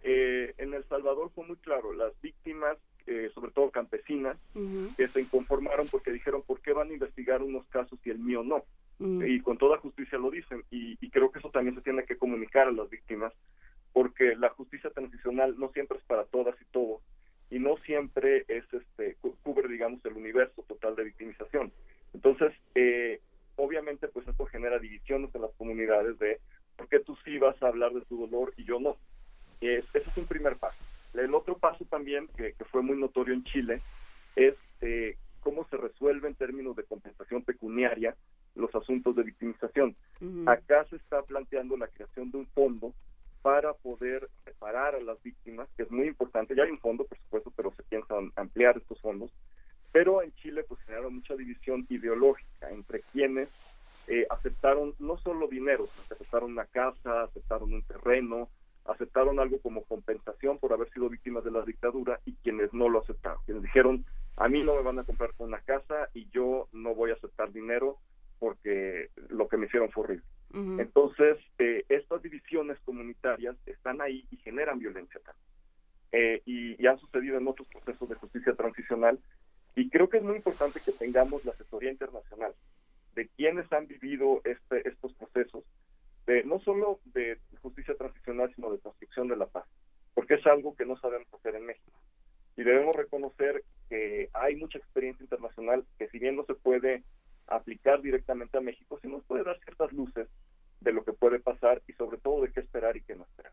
Eh, 0.03 0.55
en 0.59 0.75
El 0.75 0.85
Salvador 0.89 1.31
fue 1.35 1.47
muy 1.47 1.57
claro, 1.57 1.93
las 1.93 2.13
víctimas 2.21 2.77
eh, 3.07 3.31
sobre 3.35 3.51
todo 3.53 3.71
campesinas, 3.71 4.37
uh 4.55 4.61
-huh. 4.61 4.97
que 4.97 5.09
se 5.09 5.21
inconformaron 5.21 5.89
porque 5.89 6.13
dijeron, 6.13 6.43
¿por 6.43 6.61
qué 6.61 6.73
van 6.73 6.91
a 6.91 6.93
investigar 6.93 7.43
unos 7.43 7.67
casos 7.67 7.99
y 8.05 8.11
el 8.11 8.19
mío 8.19 8.43
no? 8.43 8.65
Uh 8.99 9.07
-huh. 9.07 9.29
Y 9.29 9.41
con 9.41 9.59
toda 9.59 9.79
justicia 9.79 10.19
lo 10.19 10.31
dicen. 10.31 10.63
Y, 10.71 10.97
y, 11.01 11.11
creo 11.11 11.31
que 11.31 11.39
eso 11.39 11.51
también 11.51 11.75
se 11.75 11.83
tiene 11.83 12.05
que 12.05 12.17
comunicar 12.17 12.69
a 12.69 12.73
las 12.73 12.89
víctimas, 12.91 13.33
porque 13.93 14.37
la 14.37 14.51
justicia 14.51 14.91
transicional 14.91 15.59
no 15.59 15.71
siempre 15.73 15.99
es 15.99 16.05
para 16.05 16.25
todas 16.25 16.55
y 16.61 16.65
todos, 16.67 17.03
y 17.51 17.59
no 17.59 17.77
siempre 17.79 18.45
es 18.49 18.65
este 18.73 19.17
cubre, 19.43 19.69
digamos, 19.69 20.05
el 20.05 20.15
universo 20.15 20.63
total 20.63 20.97
de 20.97 21.05
victimización. 21.05 21.73
Entonces, 22.15 22.53
eh, 22.75 23.21
obviamente, 23.57 24.09
pues 24.09 24.27
esto 24.27 24.47
genera 24.47 24.79
divisiones 24.79 25.35
en 25.35 25.43
las 25.43 25.53
comunidades 25.53 26.19
de 26.19 26.41
por 26.77 26.89
qué 26.89 27.01
tú 27.01 27.17
sí 27.25 27.39
vas 27.39 27.61
a 27.63 27.69
hablar 27.69 27.93
de 27.93 28.01
tu 28.03 28.27
dolor 28.27 28.55
y 28.57 28.65
yo 28.65 28.81
no. 28.81 28.97
Es, 29.61 29.85
ese 29.95 30.11
es 30.11 30.17
un 30.17 30.27
primer 30.27 30.57
paso. 30.57 30.79
El 31.15 31.35
otro 31.35 31.59
paso 31.59 31.85
también, 31.85 32.29
que, 32.37 32.55
que 32.55 32.65
fue 32.65 32.83
muy 32.83 32.97
notorio 32.97 33.35
en 33.35 33.45
Chile, 33.45 33.83
es 34.37 34.55
eh, 34.81 35.17
cómo 35.41 35.67
se 35.69 35.77
resuelve 35.77 36.29
en 36.29 36.35
términos 36.35 36.77
de 36.77 36.85
compensación 36.85 37.43
pecuniaria 37.43 38.17
los 38.55 38.75
asuntos 38.75 39.17
de 39.17 39.23
victimización. 39.23 39.97
Uh 40.21 40.25
-huh. 40.25 40.53
Acá 40.53 40.85
se 40.91 40.97
está 40.97 41.23
planteando 41.23 41.77
la 41.77 41.89
creación 41.89 42.31
de 42.31 42.39
un 42.39 42.47
fondo 42.49 42.95
para 43.43 43.75
poder 43.75 44.29
reparar 44.47 44.95
a 44.95 45.01
las 45.01 45.21
víctimas, 45.23 45.69
que 45.77 45.83
es 45.83 45.91
muy 45.91 46.07
importante. 46.07 46.55
Ya 46.55 46.63
hay 46.63 46.71
un 46.71 46.79
fondo, 46.79 47.05
por 47.05 47.19
supuesto, 47.19 47.53
pero 47.57 47.73
se 47.73 47.83
piensa 47.83 48.15
ampliar 48.37 48.77
estos 48.77 49.01
fondos. 49.01 49.33
Pero 49.91 50.23
en 50.23 50.33
Chile 50.35 50.65
pues 50.67 50.81
generaron 50.83 51.17
mucha 51.17 51.35
división 51.35 51.87
ideológica 51.91 52.71
entre 52.71 53.03
quienes 53.13 53.49
eh, 54.07 54.27
aceptaron 54.31 54.95
no 54.99 55.19
solo 55.19 55.49
dinero, 55.49 55.87
sino 55.87 56.09
que 56.09 56.15
aceptaron 56.15 56.53
una 56.53 56.67
casa, 56.67 57.25
aceptaron 57.25 57.75
un 57.75 57.83
terreno, 57.83 58.49
aceptaron 58.85 59.39
algo 59.39 59.61
como 59.61 59.85
compensación 59.85 60.59
por 60.59 60.73
haber 60.73 60.91
sido 60.91 61.09
víctimas 61.09 61.45
de 61.45 61.51
la 61.51 61.63
dictadura 61.63 62.21
y 62.25 62.35
quienes 62.43 62.73
no 62.73 62.89
lo 62.89 63.01
aceptaron, 63.01 63.39
quienes 63.45 63.63
dijeron 63.63 64.05
a 64.37 64.49
mí 64.49 64.63
no 64.63 64.75
me 64.75 64.83
van 64.83 64.99
a 64.99 65.05
comprar 65.05 65.31
una 65.39 65.61
casa 65.61 66.09
y 66.15 66.29
yo 66.31 66.69
no 66.73 66.95
voy 66.95 67.11
a 67.11 67.15
aceptar 67.15 67.53
dinero 67.53 67.99
porque 68.39 69.11
lo 69.29 69.47
que 69.47 69.57
me 69.57 69.67
hicieron 69.67 69.91
fue 69.91 70.05
horrible. 70.05 70.25
Uh 70.53 70.57
-huh. 70.57 70.81
Entonces, 70.81 71.39
eh, 71.59 71.85
estas 71.89 72.23
divisiones 72.23 72.79
comunitarias 72.81 73.57
están 73.67 74.01
ahí 74.01 74.27
y 74.31 74.37
generan 74.39 74.79
violencia 74.79 75.21
también. 75.21 75.47
Eh, 76.13 76.43
y, 76.45 76.83
y, 76.83 76.87
han 76.87 76.99
sucedido 76.99 77.39
en 77.39 77.49
otros 77.49 77.69
procesos 77.69 78.09
de 78.09 78.17
justicia 78.17 78.55
transicional 78.55 79.19
y 79.77 79.89
creo 79.89 80.11
que 80.11 80.19
es 80.19 80.23
muy 80.23 80.37
importante 80.37 80.81
que 80.85 80.93
tengamos 80.93 81.43
la 81.45 81.53
asesoría 81.53 81.91
internacional 81.91 82.53
de 83.15 83.29
quienes 83.29 83.71
han 83.73 83.87
vivido 83.87 84.43
este, 84.45 84.87
estos 84.87 85.15
procesos 85.15 85.65
de 86.27 86.45
no 86.45 86.61
solo 86.61 87.01
de 87.07 87.39
justicia 87.61 87.95
transicional, 87.95 88.53
sino 88.55 88.71
de 88.71 88.79
construcción 88.79 89.29
de 89.29 89.37
la 89.37 89.47
paz, 89.47 89.65
porque 90.15 90.35
es 90.35 90.47
algo 90.47 90.75
que 90.75 90.87
no 90.87 90.97
sabemos 90.99 91.29
hacer 91.33 91.55
en 91.55 91.67
México. 91.67 91.99
Y 92.57 92.63
debemos 92.65 92.95
reconocer 92.95 93.65
que 93.89 94.29
hay 94.35 94.57
mucha 94.57 94.79
experiencia 94.79 95.23
internacional 95.23 95.85
que 95.99 96.09
si 96.09 96.19
bien 96.19 96.37
no 96.37 96.45
se 96.45 96.55
puede 96.55 97.03
aplicar 97.47 98.03
directamente 98.03 98.59
a 98.59 98.63
México, 98.63 98.99
sí 99.01 99.09
nos 99.09 99.25
puede 99.25 99.45
dar 99.45 99.59
ciertas 99.61 99.93
luces 99.93 100.29
de 100.81 100.93
lo 100.93 101.05
que 101.05 101.13
puede 101.13 101.39
pasar 101.41 101.83
y 101.87 101.93
sobre 101.95 102.19
todo 102.19 102.43
de 102.43 102.53
qué 102.53 102.61
esperar 102.61 102.97
y 102.97 103.03
qué 103.03 103.15
no 103.15 103.25
esperar. 103.25 103.53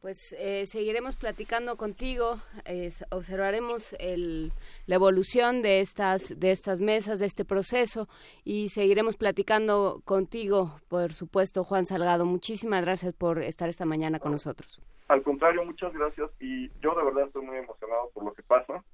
Pues 0.00 0.32
eh, 0.38 0.64
seguiremos 0.66 1.16
platicando 1.16 1.76
contigo, 1.76 2.36
eh, 2.64 2.88
observaremos 3.10 3.96
el, 3.98 4.52
la 4.86 4.94
evolución 4.94 5.60
de 5.60 5.80
estas 5.80 6.38
de 6.38 6.52
estas 6.52 6.80
mesas, 6.80 7.18
de 7.18 7.26
este 7.26 7.44
proceso 7.44 8.06
y 8.44 8.68
seguiremos 8.68 9.16
platicando 9.16 10.00
contigo, 10.04 10.78
por 10.88 11.12
supuesto, 11.12 11.64
Juan 11.64 11.84
Salgado. 11.84 12.24
Muchísimas 12.26 12.84
gracias 12.84 13.12
por 13.12 13.40
estar 13.40 13.68
esta 13.68 13.86
mañana 13.86 14.20
con 14.20 14.30
nosotros. 14.30 14.80
Al 15.08 15.22
contrario, 15.22 15.64
muchas 15.64 15.92
gracias 15.92 16.30
y 16.38 16.68
yo 16.80 16.94
de 16.94 17.04
verdad 17.04 17.26
estoy 17.26 17.44
muy 17.44 17.56
emocionado 17.56 18.10
por 18.14 18.24
lo 18.24 18.32
que 18.34 18.44
pasa. 18.44 18.84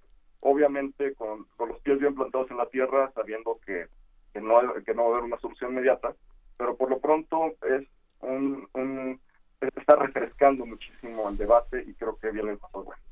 Obviamente 0.40 1.12
con, 1.14 1.44
con 1.56 1.68
los 1.68 1.80
pies 1.80 1.98
bien 1.98 2.14
plantados 2.14 2.50
en 2.50 2.56
la 2.56 2.66
tierra, 2.70 3.12
sabiendo 3.14 3.60
que, 3.66 3.88
que, 4.32 4.40
no, 4.40 4.54
que 4.82 4.94
no 4.94 5.02
va 5.02 5.08
a 5.08 5.12
haber 5.12 5.24
una 5.24 5.38
solución 5.40 5.72
inmediata, 5.72 6.14
pero 6.56 6.76
por 6.78 6.88
lo 6.88 6.98
pronto 6.98 7.54
es 7.62 7.86
un, 8.22 8.66
un 8.72 9.20
está 9.60 9.96
refrescando 9.96 10.66
muchísimo 10.66 11.28
el 11.28 11.36
debate 11.36 11.84
y 11.86 11.94
creo 11.94 12.16
que 12.18 12.30
vienen 12.30 12.56
cosas 12.58 12.84
buenas. 12.84 13.04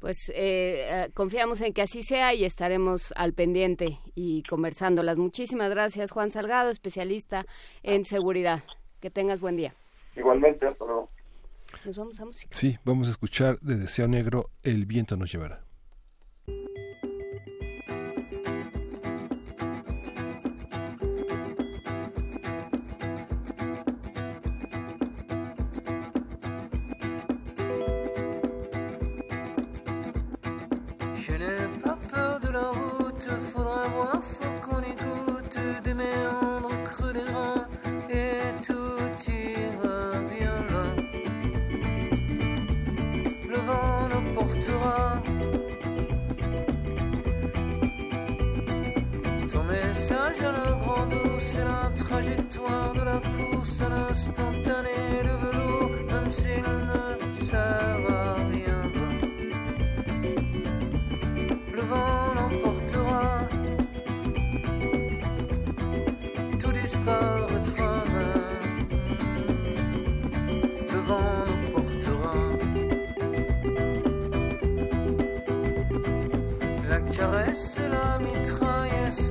Pues 0.00 0.30
eh, 0.34 1.10
confiamos 1.14 1.60
en 1.60 1.72
que 1.72 1.82
así 1.82 2.02
sea 2.02 2.32
y 2.32 2.44
estaremos 2.44 3.12
al 3.16 3.32
pendiente 3.32 3.98
y 4.14 4.44
conversándolas. 4.44 5.18
Muchísimas 5.18 5.70
gracias, 5.70 6.12
Juan 6.12 6.30
Salgado, 6.30 6.70
especialista 6.70 7.46
en 7.82 8.04
seguridad. 8.04 8.62
Que 9.00 9.10
tengas 9.10 9.40
buen 9.40 9.56
día. 9.56 9.74
Igualmente, 10.16 10.66
hasta 10.66 10.84
luego. 10.84 11.08
Nos 11.84 11.96
vamos 11.96 12.20
a 12.20 12.24
música. 12.24 12.54
Sí, 12.54 12.78
vamos 12.84 13.08
a 13.08 13.10
escuchar 13.10 13.58
de 13.60 13.76
Deseo 13.76 14.08
Negro, 14.08 14.50
El 14.62 14.86
viento 14.86 15.16
nos 15.16 15.32
llevará. 15.32 15.67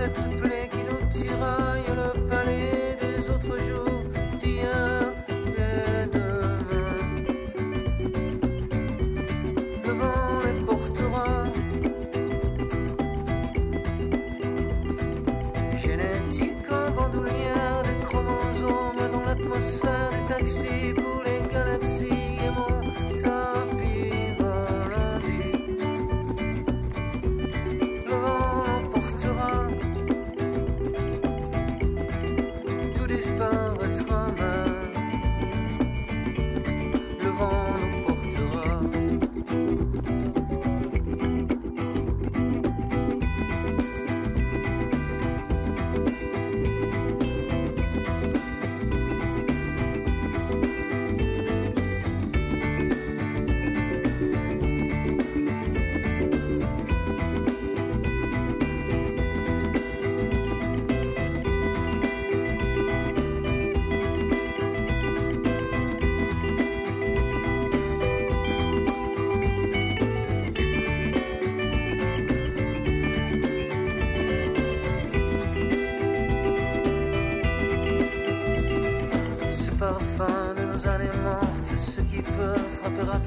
Cette 0.08 0.40
plaie 0.40 0.70
qui 0.70 0.78
nous 0.78 1.08
tiraille, 1.10 1.77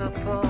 multiple 0.01 0.50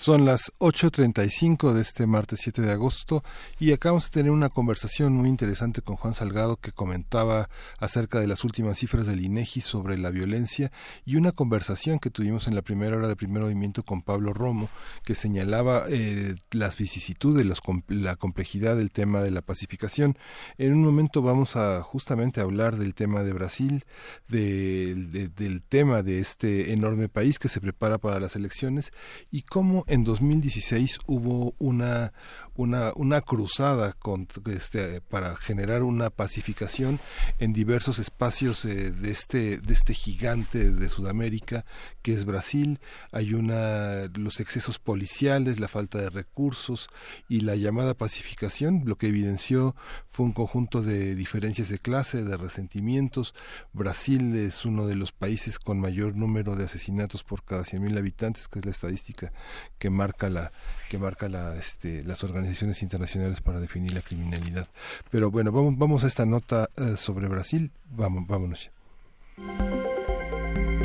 Son 0.00 0.24
las 0.24 0.50
8.35 0.60 1.74
de 1.74 1.82
este 1.82 2.06
martes 2.06 2.38
7 2.44 2.62
de 2.62 2.72
agosto 2.72 3.22
y 3.58 3.72
acabamos 3.72 4.04
de 4.04 4.12
tener 4.12 4.32
una 4.32 4.48
conversación 4.48 5.12
muy 5.12 5.28
interesante 5.28 5.82
con 5.82 5.96
Juan 5.96 6.14
Salgado 6.14 6.56
que 6.56 6.72
comentaba 6.72 7.50
acerca 7.80 8.18
de 8.18 8.26
las 8.26 8.42
últimas 8.42 8.78
cifras 8.78 9.06
del 9.06 9.22
INEGI 9.22 9.60
sobre 9.60 9.98
la 9.98 10.08
violencia 10.08 10.72
y 11.04 11.16
una 11.16 11.32
conversación 11.32 11.98
que 11.98 12.08
tuvimos 12.08 12.48
en 12.48 12.54
la 12.54 12.62
primera 12.62 12.96
hora 12.96 13.08
de 13.08 13.14
primer 13.14 13.42
movimiento 13.42 13.82
con 13.82 14.00
Pablo 14.00 14.32
Romo 14.32 14.70
que 15.04 15.14
señalaba 15.14 15.84
eh, 15.90 16.34
las 16.50 16.78
vicisitudes, 16.78 17.44
los, 17.44 17.60
la 17.88 18.16
complejidad 18.16 18.78
del 18.78 18.92
tema 18.92 19.20
de 19.20 19.32
la 19.32 19.42
pacificación. 19.42 20.16
En 20.56 20.72
un 20.72 20.82
momento 20.82 21.20
vamos 21.20 21.56
a 21.56 21.82
justamente 21.82 22.40
hablar 22.40 22.78
del 22.78 22.94
tema 22.94 23.22
de 23.22 23.34
Brasil, 23.34 23.84
de, 24.28 25.28
del 25.36 25.62
tema 25.62 26.02
de 26.02 26.20
este 26.20 26.72
enorme 26.72 27.10
país 27.10 27.38
que 27.38 27.50
se 27.50 27.60
prepara 27.60 27.98
para 27.98 28.18
las 28.18 28.34
elecciones 28.34 28.92
y 29.30 29.42
cómo 29.42 29.84
en 29.90 30.04
2016 30.04 31.00
hubo 31.06 31.54
una 31.58 32.12
una, 32.54 32.92
una 32.94 33.20
cruzada 33.20 33.92
con, 33.92 34.28
este, 34.46 35.00
para 35.00 35.36
generar 35.36 35.82
una 35.82 36.10
pacificación 36.10 37.00
en 37.38 37.52
diversos 37.52 37.98
espacios 37.98 38.64
eh, 38.64 38.90
de, 38.90 39.10
este, 39.10 39.58
de 39.58 39.72
este 39.72 39.94
gigante 39.94 40.70
de 40.70 40.88
Sudamérica 40.88 41.64
que 42.02 42.14
es 42.14 42.24
Brasil. 42.24 42.80
Hay 43.12 43.34
una, 43.34 44.06
los 44.14 44.40
excesos 44.40 44.78
policiales, 44.78 45.60
la 45.60 45.68
falta 45.68 45.98
de 45.98 46.10
recursos 46.10 46.88
y 47.28 47.40
la 47.40 47.56
llamada 47.56 47.94
pacificación, 47.94 48.82
lo 48.84 48.96
que 48.96 49.08
evidenció 49.08 49.74
fue 50.08 50.26
un 50.26 50.32
conjunto 50.32 50.82
de 50.82 51.14
diferencias 51.14 51.68
de 51.68 51.78
clase, 51.78 52.24
de 52.24 52.36
resentimientos. 52.36 53.34
Brasil 53.72 54.34
es 54.36 54.64
uno 54.64 54.86
de 54.86 54.96
los 54.96 55.12
países 55.12 55.58
con 55.58 55.80
mayor 55.80 56.16
número 56.16 56.56
de 56.56 56.64
asesinatos 56.64 57.24
por 57.24 57.44
cada 57.44 57.62
100.000 57.62 57.98
habitantes, 57.98 58.48
que 58.48 58.58
es 58.58 58.64
la 58.64 58.70
estadística 58.70 59.32
que 59.78 59.90
marca 59.90 60.28
la 60.28 60.52
que 60.90 60.98
marca 60.98 61.28
este, 61.56 62.02
las 62.02 62.24
organizaciones 62.24 62.82
internacionales 62.82 63.40
para 63.40 63.60
definir 63.60 63.92
la 63.92 64.02
criminalidad. 64.02 64.66
Pero 65.08 65.30
bueno, 65.30 65.52
vamos, 65.52 65.78
vamos 65.78 66.02
a 66.02 66.08
esta 66.08 66.26
nota 66.26 66.68
eh, 66.76 66.96
sobre 66.96 67.28
Brasil. 67.28 67.70
Vamos, 67.92 68.26
vámonos. 68.26 68.70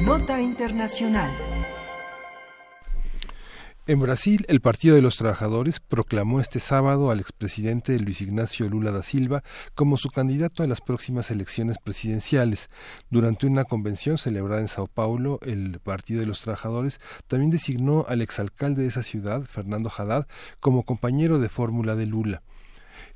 Nota 0.03 0.39
internacional. 0.39 1.31
En 3.87 3.99
Brasil, 3.99 4.45
el 4.47 4.61
Partido 4.61 4.95
de 4.95 5.03
los 5.03 5.15
Trabajadores 5.15 5.79
proclamó 5.79 6.39
este 6.39 6.59
sábado 6.59 7.11
al 7.11 7.19
expresidente 7.19 7.99
Luis 7.99 8.19
Ignacio 8.19 8.67
Lula 8.67 8.89
da 8.89 9.03
Silva 9.03 9.43
como 9.75 9.97
su 9.97 10.09
candidato 10.09 10.63
a 10.63 10.67
las 10.67 10.81
próximas 10.81 11.29
elecciones 11.29 11.77
presidenciales. 11.77 12.71
Durante 13.11 13.45
una 13.45 13.63
convención 13.63 14.17
celebrada 14.17 14.61
en 14.61 14.69
Sao 14.69 14.87
Paulo, 14.87 15.39
el 15.43 15.79
Partido 15.81 16.21
de 16.21 16.25
los 16.25 16.39
Trabajadores 16.41 16.99
también 17.27 17.51
designó 17.51 18.07
al 18.09 18.23
exalcalde 18.23 18.81
de 18.81 18.87
esa 18.87 19.03
ciudad, 19.03 19.43
Fernando 19.43 19.91
Haddad, 19.95 20.25
como 20.59 20.81
compañero 20.81 21.37
de 21.37 21.49
fórmula 21.49 21.95
de 21.95 22.07
Lula. 22.07 22.41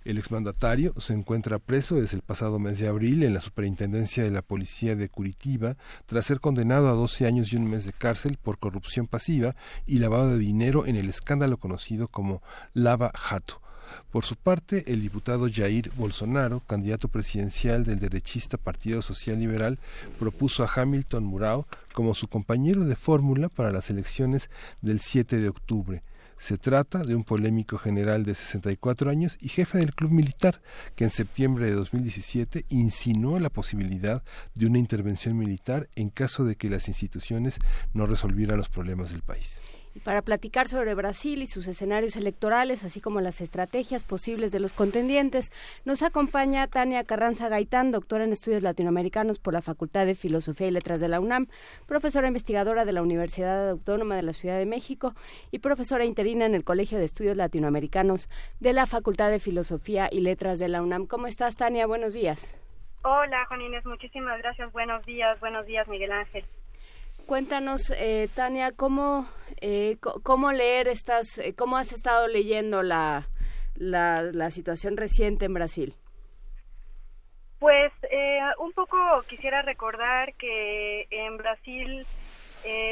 El 0.05 0.17
exmandatario 0.17 0.93
se 0.97 1.13
encuentra 1.13 1.59
preso 1.59 1.95
desde 1.95 2.15
el 2.15 2.21
pasado 2.21 2.57
mes 2.57 2.79
de 2.79 2.87
abril 2.87 3.21
en 3.23 3.33
la 3.33 3.41
Superintendencia 3.41 4.23
de 4.23 4.31
la 4.31 4.41
Policía 4.41 4.95
de 4.95 5.09
Curitiba 5.09 5.75
tras 6.05 6.25
ser 6.25 6.39
condenado 6.39 6.87
a 6.87 6.93
12 6.93 7.27
años 7.27 7.51
y 7.51 7.57
un 7.57 7.69
mes 7.69 7.83
de 7.83 7.91
cárcel 7.91 8.37
por 8.41 8.59
corrupción 8.59 9.07
pasiva 9.07 9.57
y 9.85 9.97
lavado 9.97 10.29
de 10.29 10.39
dinero 10.39 10.85
en 10.85 10.95
el 10.95 11.09
escándalo 11.09 11.57
conocido 11.57 12.07
como 12.07 12.41
Lava 12.73 13.11
Jato. 13.13 13.61
Por 14.09 14.23
su 14.23 14.37
parte, 14.37 14.85
el 14.87 15.01
diputado 15.01 15.47
Jair 15.51 15.91
Bolsonaro, 15.95 16.61
candidato 16.61 17.09
presidencial 17.09 17.83
del 17.83 17.99
derechista 17.99 18.57
Partido 18.57 19.01
Social 19.01 19.39
Liberal, 19.39 19.79
propuso 20.17 20.63
a 20.63 20.71
Hamilton 20.73 21.25
Murao 21.25 21.67
como 21.93 22.13
su 22.13 22.27
compañero 22.27 22.85
de 22.85 22.95
fórmula 22.95 23.49
para 23.49 23.71
las 23.71 23.89
elecciones 23.89 24.49
del 24.81 24.99
7 25.01 25.37
de 25.37 25.49
octubre. 25.49 26.03
Se 26.39 26.57
trata 26.57 26.99
de 26.99 27.15
un 27.15 27.25
polémico 27.25 27.77
general 27.77 28.23
de 28.23 28.33
64 28.33 29.11
años 29.11 29.37
y 29.41 29.49
jefe 29.49 29.77
del 29.77 29.93
club 29.93 30.11
militar 30.11 30.61
que 30.95 31.03
en 31.03 31.11
septiembre 31.11 31.65
de 31.65 31.73
2017 31.73 32.65
insinuó 32.69 33.39
la 33.39 33.49
posibilidad 33.49 34.23
de 34.55 34.65
una 34.65 34.79
intervención 34.79 35.37
militar 35.37 35.89
en 35.95 36.09
caso 36.09 36.45
de 36.45 36.55
que 36.55 36.69
las 36.69 36.87
instituciones 36.87 37.59
no 37.93 38.05
resolvieran 38.05 38.57
los 38.57 38.69
problemas 38.69 39.11
del 39.11 39.21
país 39.21 39.59
para 39.99 40.21
platicar 40.21 40.67
sobre 40.67 40.95
Brasil 40.95 41.41
y 41.41 41.47
sus 41.47 41.67
escenarios 41.67 42.15
electorales, 42.15 42.83
así 42.83 43.01
como 43.01 43.21
las 43.21 43.41
estrategias 43.41 44.03
posibles 44.03 44.51
de 44.51 44.59
los 44.59 44.73
contendientes, 44.73 45.51
nos 45.85 46.01
acompaña 46.01 46.67
Tania 46.67 47.03
Carranza 47.03 47.49
Gaitán, 47.49 47.91
doctora 47.91 48.23
en 48.23 48.33
estudios 48.33 48.63
latinoamericanos 48.63 49.39
por 49.39 49.53
la 49.53 49.61
Facultad 49.61 50.05
de 50.05 50.15
Filosofía 50.15 50.67
y 50.67 50.71
Letras 50.71 51.01
de 51.01 51.07
la 51.07 51.19
UNAM, 51.19 51.47
profesora 51.85 52.27
investigadora 52.27 52.85
de 52.85 52.93
la 52.93 53.01
Universidad 53.01 53.69
Autónoma 53.69 54.15
de 54.15 54.23
la 54.23 54.33
Ciudad 54.33 54.57
de 54.57 54.65
México 54.65 55.13
y 55.51 55.59
profesora 55.59 56.05
interina 56.05 56.45
en 56.45 56.55
el 56.55 56.63
Colegio 56.63 56.97
de 56.97 57.05
Estudios 57.05 57.37
Latinoamericanos 57.37 58.29
de 58.59 58.73
la 58.73 58.85
Facultad 58.85 59.29
de 59.29 59.39
Filosofía 59.39 60.09
y 60.11 60.21
Letras 60.21 60.59
de 60.59 60.67
la 60.67 60.81
UNAM. 60.81 61.05
¿Cómo 61.05 61.27
estás, 61.27 61.55
Tania? 61.55 61.87
Buenos 61.87 62.13
días. 62.13 62.55
Hola, 63.03 63.45
Juan 63.47 63.61
Inés, 63.61 63.85
muchísimas 63.85 64.37
gracias. 64.39 64.71
Buenos 64.73 65.05
días, 65.05 65.39
buenos 65.39 65.65
días, 65.65 65.87
Miguel 65.87 66.11
Ángel. 66.11 66.43
Cuéntanos, 67.29 67.91
eh, 67.91 68.27
Tania, 68.35 68.71
¿cómo, 68.75 69.29
eh, 69.61 69.97
cómo 70.23 70.51
leer 70.51 70.87
estas, 70.87 71.37
eh, 71.37 71.53
cómo 71.55 71.77
has 71.77 71.91
estado 71.91 72.27
leyendo 72.27 72.81
la, 72.81 73.27
la, 73.75 74.49
situación 74.49 74.97
reciente 74.97 75.45
en 75.45 75.53
Brasil. 75.53 75.93
Pues 77.59 77.93
un 78.57 78.71
poco 78.71 78.97
quisiera 79.27 79.61
recordar 79.61 80.33
que 80.39 81.05
en 81.11 81.37
Brasil 81.37 82.07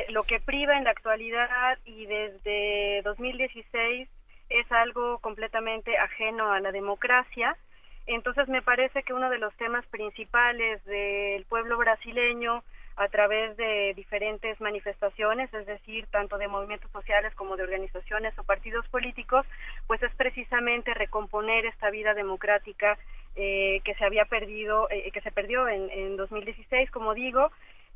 lo 0.10 0.22
que 0.22 0.40
priva 0.40 0.78
en 0.78 0.84
la 0.84 0.92
actualidad 0.92 1.80
y 1.84 2.06
desde 2.06 3.02
2016 3.06 4.08
es 4.50 4.72
algo 4.72 5.18
completamente 5.18 5.98
ajeno 5.98 6.52
a 6.52 6.60
la 6.60 6.72
democracia. 6.72 7.58
Entonces 8.06 8.48
me 8.50 8.62
parece 8.62 9.02
que 9.02 9.14
uno 9.14 9.32
de 9.32 9.40
los 9.40 9.56
temas 9.56 9.84
principales 9.88 10.86
del 10.86 11.44
pueblo 11.46 11.76
brasileño 11.80 12.64
a 12.98 13.08
través 13.10 13.56
de 13.58 13.94
diferentes 13.96 14.60
manifestaciones, 14.60 15.54
es 15.54 15.68
decir, 15.68 16.08
tanto 16.08 16.40
de 16.40 16.48
movimientos 16.48 16.92
sociales 16.92 17.34
como 17.36 17.56
de 17.56 17.62
organizaciones 17.62 18.38
o 18.40 18.44
partidos 18.44 18.88
políticos, 18.88 19.46
pues 19.86 20.02
es 20.02 20.14
precisamente 20.16 20.96
recomponer 20.96 21.66
esta 21.66 21.92
vida 21.92 22.16
democrática 22.16 22.98
eh, 23.36 23.82
que 23.86 23.94
se 23.96 24.04
había 24.04 24.26
perdido, 24.26 24.90
eh, 24.90 25.12
que 25.12 25.22
se 25.22 25.32
perdió 25.32 25.68
en, 25.68 25.92
en 25.92 26.18
2016, 26.18 26.90
como 26.90 27.14
digo, 27.14 27.52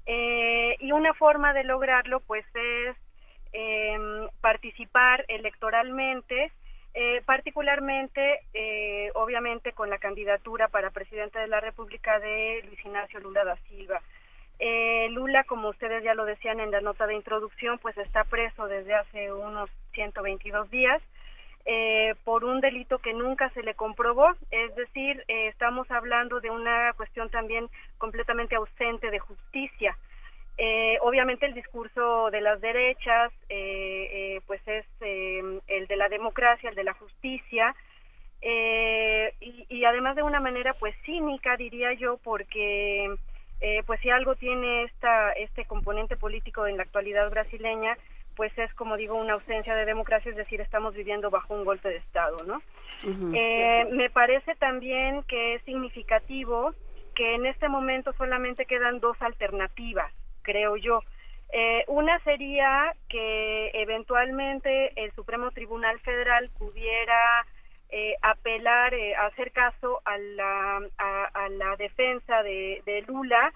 eh, 0.06 0.76
y 0.80 0.91
una 0.91 1.15
forma 1.15 1.52
de 1.53 1.64
lograrlo, 1.64 2.19
pues 2.19 2.45
es 2.53 2.95
em, 3.53 4.30
participar 4.40 5.26
electoralmente 5.28 6.52
particularmente, 7.26 8.41
obviamente, 9.14 9.72
con 9.72 9.90
la 9.90 9.98
candidatura 9.98 10.68
para 10.68 10.90
presidente 10.90 11.40
de 11.40 11.48
la 11.48 11.61
República 11.61 12.19
de 12.19 12.61
Luis 12.68 12.84
Ignacio 12.84 13.22
Lula 13.22 13.45
da 13.45 13.56
Silva. 13.69 14.02
Eh, 14.63 15.09
Lula, 15.09 15.43
como 15.45 15.69
ustedes 15.69 16.03
ya 16.03 16.13
lo 16.13 16.23
decían 16.23 16.59
en 16.59 16.69
la 16.69 16.81
nota 16.81 17.07
de 17.07 17.15
introducción, 17.15 17.79
pues 17.79 17.97
está 17.97 18.23
preso 18.25 18.67
desde 18.67 18.93
hace 18.93 19.33
unos 19.33 19.71
122 19.93 20.69
días 20.69 21.01
eh, 21.65 22.13
por 22.23 22.43
un 22.43 22.61
delito 22.61 22.99
que 22.99 23.11
nunca 23.11 23.49
se 23.55 23.63
le 23.63 23.73
comprobó, 23.73 24.29
es 24.51 24.75
decir, 24.75 25.23
eh, 25.27 25.47
estamos 25.47 25.89
hablando 25.89 26.41
de 26.41 26.51
una 26.51 26.93
cuestión 26.93 27.31
también 27.31 27.69
completamente 27.97 28.55
ausente 28.55 29.09
de 29.09 29.17
justicia. 29.17 29.97
obviamente 31.01 31.47
el 31.47 31.55
discurso 31.55 32.29
de 32.29 32.41
las 32.41 32.61
derechas, 32.61 33.31
pues 34.45 34.61
es 34.67 34.85
el 35.01 35.88
de 35.88 35.95
la 35.95 36.07
democracia, 36.07 36.69
el 36.69 36.75
de 36.75 36.83
la 36.83 36.93
justicia, 36.93 37.73
y, 39.39 39.65
y 39.69 39.85
además 39.85 40.15
de 40.15 40.21
una 40.21 40.39
manera 40.39 40.75
pues 40.75 40.95
cínica, 41.03 41.57
diría 41.57 41.93
yo, 41.93 42.17
porque 42.17 43.09
eh, 43.61 43.83
pues 43.85 43.99
si 44.01 44.09
algo 44.09 44.35
tiene 44.35 44.83
esta, 44.83 45.31
este 45.33 45.65
componente 45.65 46.17
político 46.17 46.65
en 46.67 46.77
la 46.77 46.83
actualidad 46.83 47.29
brasileña, 47.29 47.97
pues 48.35 48.51
es 48.57 48.73
como 48.73 48.97
digo 48.97 49.15
una 49.15 49.33
ausencia 49.33 49.75
de 49.75 49.85
democracia, 49.85 50.31
es 50.31 50.38
decir, 50.38 50.61
estamos 50.61 50.95
viviendo 50.95 51.29
bajo 51.29 51.53
un 51.53 51.63
golpe 51.63 51.89
de 51.89 51.97
Estado, 51.97 52.43
¿no? 52.43 52.61
eh, 53.35 53.85
me 53.91 54.09
parece 54.09 54.55
también 54.55 55.23
que 55.23 55.55
es 55.55 55.63
significativo 55.63 56.73
que 57.15 57.35
en 57.35 57.45
este 57.45 57.67
momento 57.67 58.13
solamente 58.13 58.65
quedan 58.65 58.99
dos 58.99 59.21
alternativas, 59.21 60.11
creo 60.41 60.77
yo. 60.77 61.01
Eh, 61.53 61.83
una 61.88 62.17
sería 62.19 62.93
que 63.09 63.71
eventualmente 63.73 64.93
el 64.95 65.11
Supremo 65.11 65.51
Tribunal 65.51 65.99
Federal 65.99 66.49
pudiera 66.57 67.45
eh, 67.91 68.15
apelar, 68.22 68.93
eh, 68.93 69.15
hacer 69.15 69.51
caso 69.51 70.01
a 70.05 70.18
la, 70.18 70.81
a, 70.97 71.49
la 71.49 71.76
defensa 71.76 72.41
de, 72.41 73.03
Lula 73.07 73.53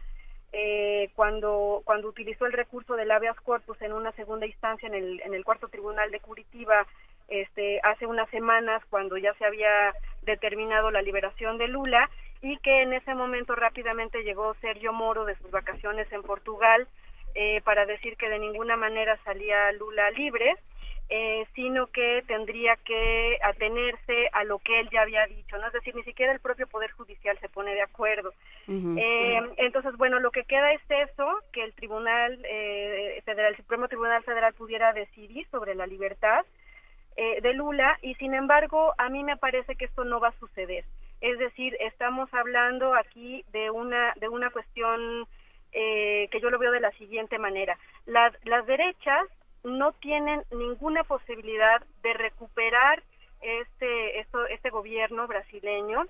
eh, 0.51 1.09
cuando, 1.15 1.81
cuando 1.85 2.09
utilizó 2.09 2.45
el 2.45 2.53
recurso 2.53 2.95
del 2.95 3.11
habeas 3.11 3.39
corpus 3.41 3.81
en 3.81 3.93
una 3.93 4.11
segunda 4.11 4.45
instancia 4.45 4.87
en 4.87 4.93
el, 4.93 5.21
en 5.21 5.33
el 5.33 5.45
cuarto 5.45 5.69
tribunal 5.69 6.11
de 6.11 6.19
Curitiba 6.19 6.85
este, 7.27 7.79
hace 7.83 8.05
unas 8.05 8.29
semanas 8.29 8.83
cuando 8.89 9.17
ya 9.17 9.33
se 9.35 9.45
había 9.45 9.93
determinado 10.23 10.91
la 10.91 11.01
liberación 11.01 11.57
de 11.57 11.67
Lula 11.67 12.09
y 12.41 12.57
que 12.57 12.83
en 12.83 12.93
ese 12.93 13.15
momento 13.15 13.55
rápidamente 13.55 14.23
llegó 14.23 14.53
Sergio 14.55 14.93
Moro 14.93 15.25
de 15.25 15.35
sus 15.37 15.49
vacaciones 15.49 16.11
en 16.11 16.21
Portugal 16.21 16.87
eh, 17.33 17.61
para 17.63 17.85
decir 17.85 18.15
que 18.17 18.29
de 18.29 18.39
ninguna 18.39 18.75
manera 18.77 19.17
salía 19.23 19.71
Lula 19.73 20.11
libre 20.11 20.55
eh, 21.09 21.45
sino 21.53 21.87
que 21.87 22.23
tendría 22.27 22.75
que 22.77 23.37
atenerse 23.43 24.29
a 24.33 24.43
lo 24.43 24.59
que 24.59 24.79
él 24.79 24.89
ya 24.91 25.01
había 25.01 25.25
dicho, 25.27 25.57
¿no? 25.57 25.67
Es 25.67 25.73
decir, 25.73 25.95
ni 25.95 26.03
siquiera 26.03 26.31
el 26.31 26.39
propio 26.39 26.67
Poder 26.67 26.91
Judicial 26.91 27.37
se 27.39 27.49
pone 27.49 27.73
de 27.75 27.81
acuerdo. 27.81 28.33
eh, 28.67 29.41
entonces, 29.57 29.95
bueno, 29.97 30.19
lo 30.19 30.31
que 30.31 30.45
queda 30.45 30.73
es 30.73 30.81
eso, 30.89 31.39
que 31.53 31.63
el 31.63 31.73
Tribunal 31.73 32.39
eh, 32.43 33.21
Federal, 33.23 33.51
el 33.51 33.57
Supremo 33.57 33.87
Tribunal 33.87 34.23
Federal 34.23 34.53
pudiera 34.53 34.93
decidir 34.93 35.47
sobre 35.49 35.75
la 35.75 35.85
libertad 35.85 36.45
eh, 37.17 37.39
de 37.41 37.53
Lula 37.53 37.97
y, 38.01 38.15
sin 38.15 38.33
embargo, 38.33 38.93
a 38.97 39.09
mí 39.09 39.23
me 39.23 39.37
parece 39.37 39.75
que 39.75 39.85
esto 39.85 40.03
no 40.03 40.19
va 40.19 40.29
a 40.29 40.39
suceder. 40.39 40.85
Es 41.21 41.37
decir, 41.39 41.77
estamos 41.79 42.33
hablando 42.33 42.93
aquí 42.95 43.45
de 43.51 43.69
una, 43.69 44.13
de 44.17 44.27
una 44.27 44.49
cuestión 44.49 45.27
eh, 45.71 46.27
que 46.31 46.41
yo 46.41 46.49
lo 46.49 46.59
veo 46.59 46.71
de 46.71 46.79
la 46.79 46.91
siguiente 46.91 47.37
manera. 47.37 47.77
Las, 48.05 48.33
las 48.43 48.65
derechas 48.65 49.27
no 49.65 49.91
tienen 49.93 50.43
ninguna 50.51 51.03
posibilidad 51.03 51.83
de 52.03 52.13
recuperar 52.13 53.03
este, 53.41 54.19
esto, 54.19 54.45
este 54.47 54.69
gobierno 54.69 55.27
brasileño 55.27 56.05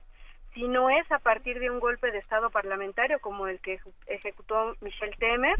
si 0.55 0.67
no 0.69 0.89
es 0.89 1.11
a 1.11 1.19
partir 1.19 1.59
de 1.59 1.69
un 1.69 1.79
golpe 1.79 2.09
de 2.11 2.17
Estado 2.19 2.49
parlamentario 2.49 3.19
como 3.19 3.47
el 3.47 3.59
que 3.59 3.79
ejecutó 4.07 4.75
Michel 4.79 5.13
Temer, 5.17 5.57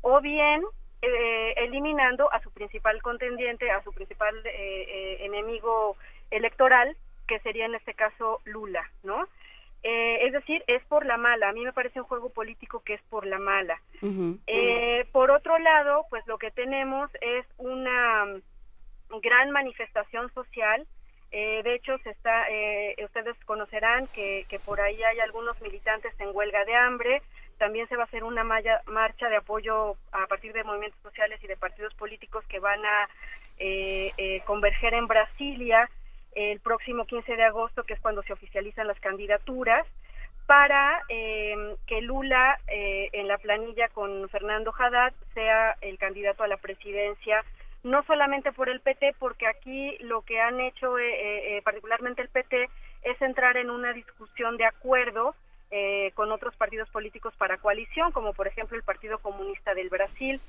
o 0.00 0.20
bien 0.22 0.64
eh, 1.02 1.54
eliminando 1.58 2.32
a 2.32 2.40
su 2.40 2.50
principal 2.50 3.00
contendiente, 3.02 3.70
a 3.70 3.82
su 3.84 3.92
principal 3.92 4.34
eh, 4.46 4.50
eh, 4.54 5.16
enemigo 5.20 5.96
electoral, 6.30 6.96
que 7.26 7.38
sería 7.40 7.66
en 7.66 7.74
este 7.74 7.92
caso 7.92 8.40
Lula, 8.44 8.90
¿no? 9.02 9.28
Es 9.82 10.32
decir, 10.32 10.62
es 10.66 10.84
por 10.86 11.06
la 11.06 11.16
mala. 11.16 11.48
A 11.48 11.52
mí 11.52 11.64
me 11.64 11.72
parece 11.72 12.00
un 12.00 12.06
juego 12.06 12.30
político 12.30 12.80
que 12.84 12.94
es 12.94 13.02
por 13.10 13.26
la 13.26 13.38
mala. 13.38 13.80
por 15.12 15.30
otro 15.30 15.58
lado, 15.58 16.04
pues 16.10 16.26
lo 16.26 16.38
que 16.38 16.50
tenemos 16.50 17.10
es 17.20 17.46
una 17.58 18.26
gran 19.22 19.50
manifestación 19.50 20.32
social 20.34 20.86
eh, 21.30 21.60
de 21.62 21.74
hecho, 21.74 21.98
se 21.98 22.10
está, 22.10 22.48
eh, 22.48 22.96
ustedes 23.04 23.36
conocerán 23.44 24.06
que, 24.08 24.46
que, 24.48 24.58
por 24.58 24.80
ahí 24.80 25.02
hay 25.02 25.20
algunos 25.20 25.60
militantes 25.60 26.12
en 26.18 26.34
huelga 26.34 26.64
de 26.64 26.74
hambre. 26.74 27.22
También 27.58 27.88
se 27.88 27.96
va 27.96 28.04
a 28.04 28.06
hacer 28.06 28.24
una 28.24 28.44
marcha 28.44 29.28
de 29.28 29.36
apoyo 29.36 29.96
a 30.12 30.26
partir 30.26 30.52
de 30.52 30.64
movimientos 30.64 31.00
sociales 31.02 31.42
y 31.42 31.46
de 31.48 31.56
partidos 31.56 31.92
políticos 31.94 32.44
que 32.48 32.60
van 32.60 32.84
a 32.84 33.08
eh, 33.58 34.42
converger 34.46 34.94
en 34.94 35.08
Brasilia 35.08 35.90
el 36.38 36.60
próximo 36.60 37.04
15 37.04 37.36
de 37.36 37.44
agosto, 37.44 37.84
que 37.84 37.94
es 37.94 38.00
cuando 38.00 38.22
se 38.22 38.32
oficializan 38.32 38.86
las 38.86 39.00
candidaturas, 39.00 39.86
para 40.46 41.02
que 41.08 42.00
Lula 42.00 42.58
en 42.68 43.28
la 43.28 43.36
planilla 43.36 43.88
con 43.88 44.28
Fernando 44.30 44.72
Haddad 44.76 45.12
sea 45.34 45.76
el 45.82 45.98
candidato 45.98 46.42
a 46.42 46.48
la 46.48 46.56
presidencia 46.56 47.44
no 47.82 48.02
solamente 48.04 48.52
por 48.52 48.68
el 48.68 48.80
PT, 48.80 49.14
porque 49.18 49.46
aquí 49.46 49.96
lo 50.00 50.22
que 50.22 50.40
han 50.40 50.60
hecho, 50.60 50.98
eh, 50.98 51.08
eh, 51.08 51.56
eh, 51.56 51.62
particularmente 51.62 52.22
el 52.22 52.28
PT, 52.28 52.68
es 53.02 53.22
entrar 53.22 53.56
en 53.56 53.70
una 53.70 53.92
discusión 53.92 54.56
de 54.56 54.64
acuerdo 54.64 55.34
con 56.14 56.32
otros 56.32 56.56
partidos 56.56 56.88
políticos 56.88 57.34
para 57.36 57.58
coalición, 57.58 58.10
como 58.12 58.32
por 58.32 58.46
ejemplo 58.46 58.74
el 58.74 58.82
Partido 58.82 59.18
Comunista 59.18 59.74
del 59.74 59.90
Brasil. 59.90 60.40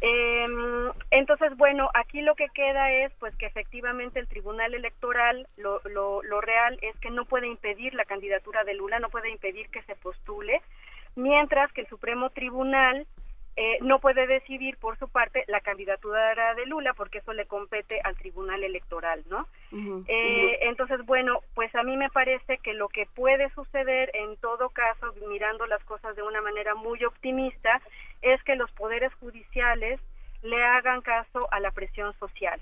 Em, 0.00 0.92
entonces, 1.10 1.56
bueno, 1.56 1.90
aquí 1.94 2.22
lo 2.22 2.34
que 2.34 2.48
queda 2.54 2.90
es 2.92 3.12
pues 3.18 3.34
que 3.36 3.46
efectivamente 3.46 4.20
el 4.20 4.28
Tribunal 4.28 4.74
Electoral, 4.74 5.48
lo, 5.56 5.80
lo, 5.84 6.22
lo 6.22 6.40
real 6.40 6.78
es 6.82 6.96
que 7.00 7.10
no 7.10 7.24
puede 7.24 7.48
impedir 7.48 7.94
la 7.94 8.04
candidatura 8.04 8.62
de 8.64 8.74
Lula, 8.74 9.00
no 9.00 9.10
puede 9.10 9.30
impedir 9.30 9.68
que 9.70 9.82
se 9.82 9.96
postule, 9.96 10.62
mientras 11.16 11.72
que 11.72 11.80
el 11.80 11.88
Supremo 11.88 12.30
Tribunal 12.30 13.06
eh, 13.60 13.78
no 13.80 13.98
puede 13.98 14.28
decidir 14.28 14.76
por 14.76 14.96
su 15.00 15.08
parte 15.08 15.42
la 15.48 15.60
candidatura 15.60 16.54
de 16.54 16.64
Lula 16.66 16.94
porque 16.94 17.18
eso 17.18 17.32
le 17.32 17.46
compete 17.46 18.00
al 18.04 18.14
Tribunal 18.16 18.62
Electoral, 18.62 19.24
¿no? 19.28 19.48
Eh, 20.06 20.58
entonces, 20.60 21.04
bueno, 21.04 21.40
pues 21.56 21.74
a 21.74 21.82
mí 21.82 21.96
me 21.96 22.08
parece 22.08 22.58
que 22.58 22.72
lo 22.72 22.88
que 22.88 23.06
puede 23.16 23.50
suceder 23.50 24.12
en 24.14 24.36
todo 24.36 24.70
caso, 24.70 25.12
mirando 25.28 25.66
las 25.66 25.82
cosas 25.82 26.14
de 26.14 26.22
una 26.22 26.40
manera 26.40 26.76
muy 26.76 27.04
optimista, 27.04 27.82
es 28.22 28.42
que 28.44 28.56
los 28.56 28.70
poderes 28.72 29.12
judiciales 29.14 30.00
le 30.42 30.62
hagan 30.64 31.02
caso 31.02 31.48
a 31.50 31.60
la 31.60 31.70
presión 31.70 32.12
social. 32.18 32.60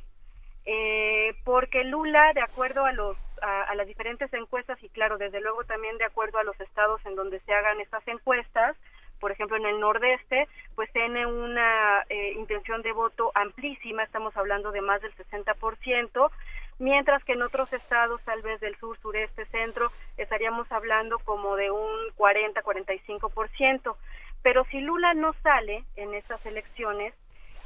Eh, 0.64 1.34
porque 1.44 1.84
Lula, 1.84 2.32
de 2.34 2.42
acuerdo 2.42 2.84
a 2.84 2.92
los 2.92 3.16
a, 3.42 3.74
las 3.74 3.86
diferentes 3.86 4.32
encuestas 4.32 4.82
y 4.82 4.88
claro, 4.88 5.18
desde 5.18 5.40
luego 5.40 5.64
también 5.64 5.98
de 5.98 6.04
acuerdo 6.04 6.38
a 6.38 6.44
los 6.44 6.58
estados 6.60 7.04
en 7.06 7.14
donde 7.14 7.40
se 7.40 7.52
hagan 7.52 7.80
estas 7.80 8.06
encuestas, 8.08 8.76
por 9.20 9.32
ejemplo, 9.32 9.56
en 9.56 9.66
el 9.66 9.80
nordeste, 9.80 10.46
pues 10.74 10.92
tiene 10.92 11.26
una 11.26 12.04
eh, 12.08 12.32
intención 12.36 12.82
de 12.82 12.92
voto 12.92 13.32
amplísima, 13.34 14.02
estamos 14.02 14.36
hablando 14.36 14.72
de 14.72 14.82
más 14.82 15.00
del 15.00 15.14
60%, 15.14 16.30
mientras 16.78 17.24
que 17.24 17.32
en 17.32 17.42
otros 17.42 17.72
estados, 17.72 18.20
tal 18.24 18.42
vez 18.42 18.60
del 18.60 18.76
sur, 18.76 18.98
sureste, 18.98 19.46
centro, 19.46 19.90
estaríamos 20.18 20.70
hablando 20.70 21.18
como 21.20 21.56
de 21.56 21.70
un 21.70 21.96
40-45%. 22.18 23.96
Pero 24.42 24.64
si 24.70 24.80
Lula 24.80 25.14
no 25.14 25.32
sale 25.42 25.84
en 25.96 26.14
estas 26.14 26.44
elecciones, 26.46 27.14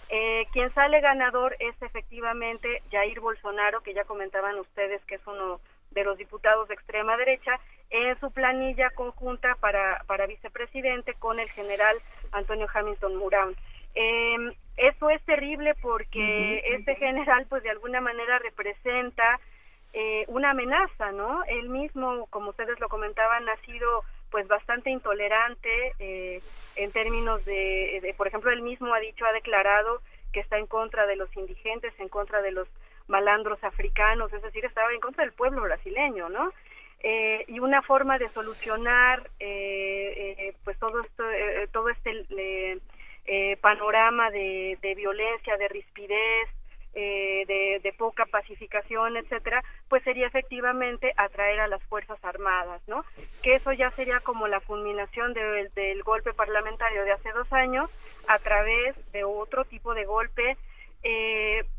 eh, 0.09 0.47
quien 0.53 0.73
sale 0.75 1.01
ganador 1.01 1.57
es 1.61 1.81
efectivamente 1.83 2.83
Jair 2.91 3.21
Bolsonaro, 3.21 3.83
que 3.83 3.95
ya 3.95 4.05
comentaban 4.05 4.59
ustedes 4.59 5.05
que 5.05 5.17
es 5.17 5.27
uno 5.27 5.61
de 5.93 6.05
los 6.05 6.17
diputados 6.19 6.69
de 6.69 6.75
extrema 6.75 7.17
derecha, 7.17 7.59
en 7.91 8.19
su 8.21 8.31
planilla 8.31 8.91
conjunta 8.91 9.57
para, 9.61 10.03
para 10.07 10.27
vicepresidente 10.27 11.15
con 11.15 11.41
el 11.41 11.51
general 11.51 11.97
Antonio 12.33 12.67
Hamilton 12.73 13.17
Mourán. 13.17 13.55
Eh, 13.95 14.37
eso 14.77 15.11
es 15.11 15.23
terrible 15.25 15.75
porque 15.83 16.63
este 16.77 16.95
general 16.97 17.47
pues 17.49 17.63
de 17.63 17.71
alguna 17.71 18.01
manera 18.01 18.39
representa 18.39 19.41
eh, 19.93 20.25
una 20.29 20.51
amenaza, 20.51 21.11
¿no? 21.11 21.43
Él 21.45 21.69
mismo, 21.69 22.27
como 22.31 22.51
ustedes 22.51 22.79
lo 22.79 22.89
comentaban, 22.89 23.49
ha 23.49 23.57
sido 23.67 24.05
pues 24.31 24.47
bastante 24.47 24.91
intolerante 24.91 25.93
eh, 25.99 26.41
en 26.77 26.93
términos 26.93 27.45
de, 27.45 28.15
por 28.17 28.27
ejemplo, 28.27 28.51
él 28.51 28.63
mismo 28.63 28.93
ha 28.95 29.01
dicho, 29.01 29.25
ha 29.27 29.33
declarado 29.33 30.01
que 30.33 30.41
está 30.41 30.59
en 30.59 30.67
contra 30.67 31.07
de 31.07 31.17
los 31.17 31.35
indigentes, 31.37 31.93
en 31.99 32.09
contra 32.09 32.41
de 32.43 32.53
los 32.53 32.69
malandros 33.09 33.63
africanos, 33.65 34.33
es 34.33 34.43
decir, 34.43 34.65
estaba 34.65 34.93
en 34.93 35.01
contra 35.01 35.25
del 35.25 35.33
pueblo 35.33 35.63
brasileño, 35.63 36.29
¿no? 36.29 36.53
Eh, 37.03 37.45
y 37.49 37.61
una 37.61 37.81
forma 37.81 38.19
de 38.19 38.29
solucionar 38.29 39.31
eh, 39.41 40.37
eh, 40.39 40.55
pues 40.65 40.79
todo 40.79 41.01
esto 41.01 41.25
todo 41.73 41.89
este 41.89 42.79
panorama 43.63 44.31
de, 44.31 44.77
violencia 44.97 45.57
de 45.57 45.69
rispidez 45.69 46.49
de, 46.95 47.81
de, 47.83 47.93
poca 47.93 48.27
pacificación 48.27 49.17
etcétera 49.17 49.62
pues 49.89 50.03
sería 50.03 50.27
efectivamente 50.27 51.12
atraer 51.17 51.61
a 51.61 51.69
las 51.69 51.83
fuerzas 51.85 52.19
armadas 52.25 52.81
no 52.87 53.05
que 53.43 53.55
eso 53.55 53.73
ya 53.73 53.91
sería 53.93 54.21
como 54.21 54.49
la 54.49 54.61
culminación 54.61 55.33
del 55.35 56.03
golpe 56.03 56.33
parlamentario 56.33 57.05
de 57.05 57.12
hace 57.12 57.31
dos 57.33 57.53
años 57.53 57.91
a 58.27 58.39
través 58.39 58.97
de 59.12 59.25
otro 59.25 59.65
tipo 59.65 59.95
de 59.95 60.05
golpe 60.05 60.57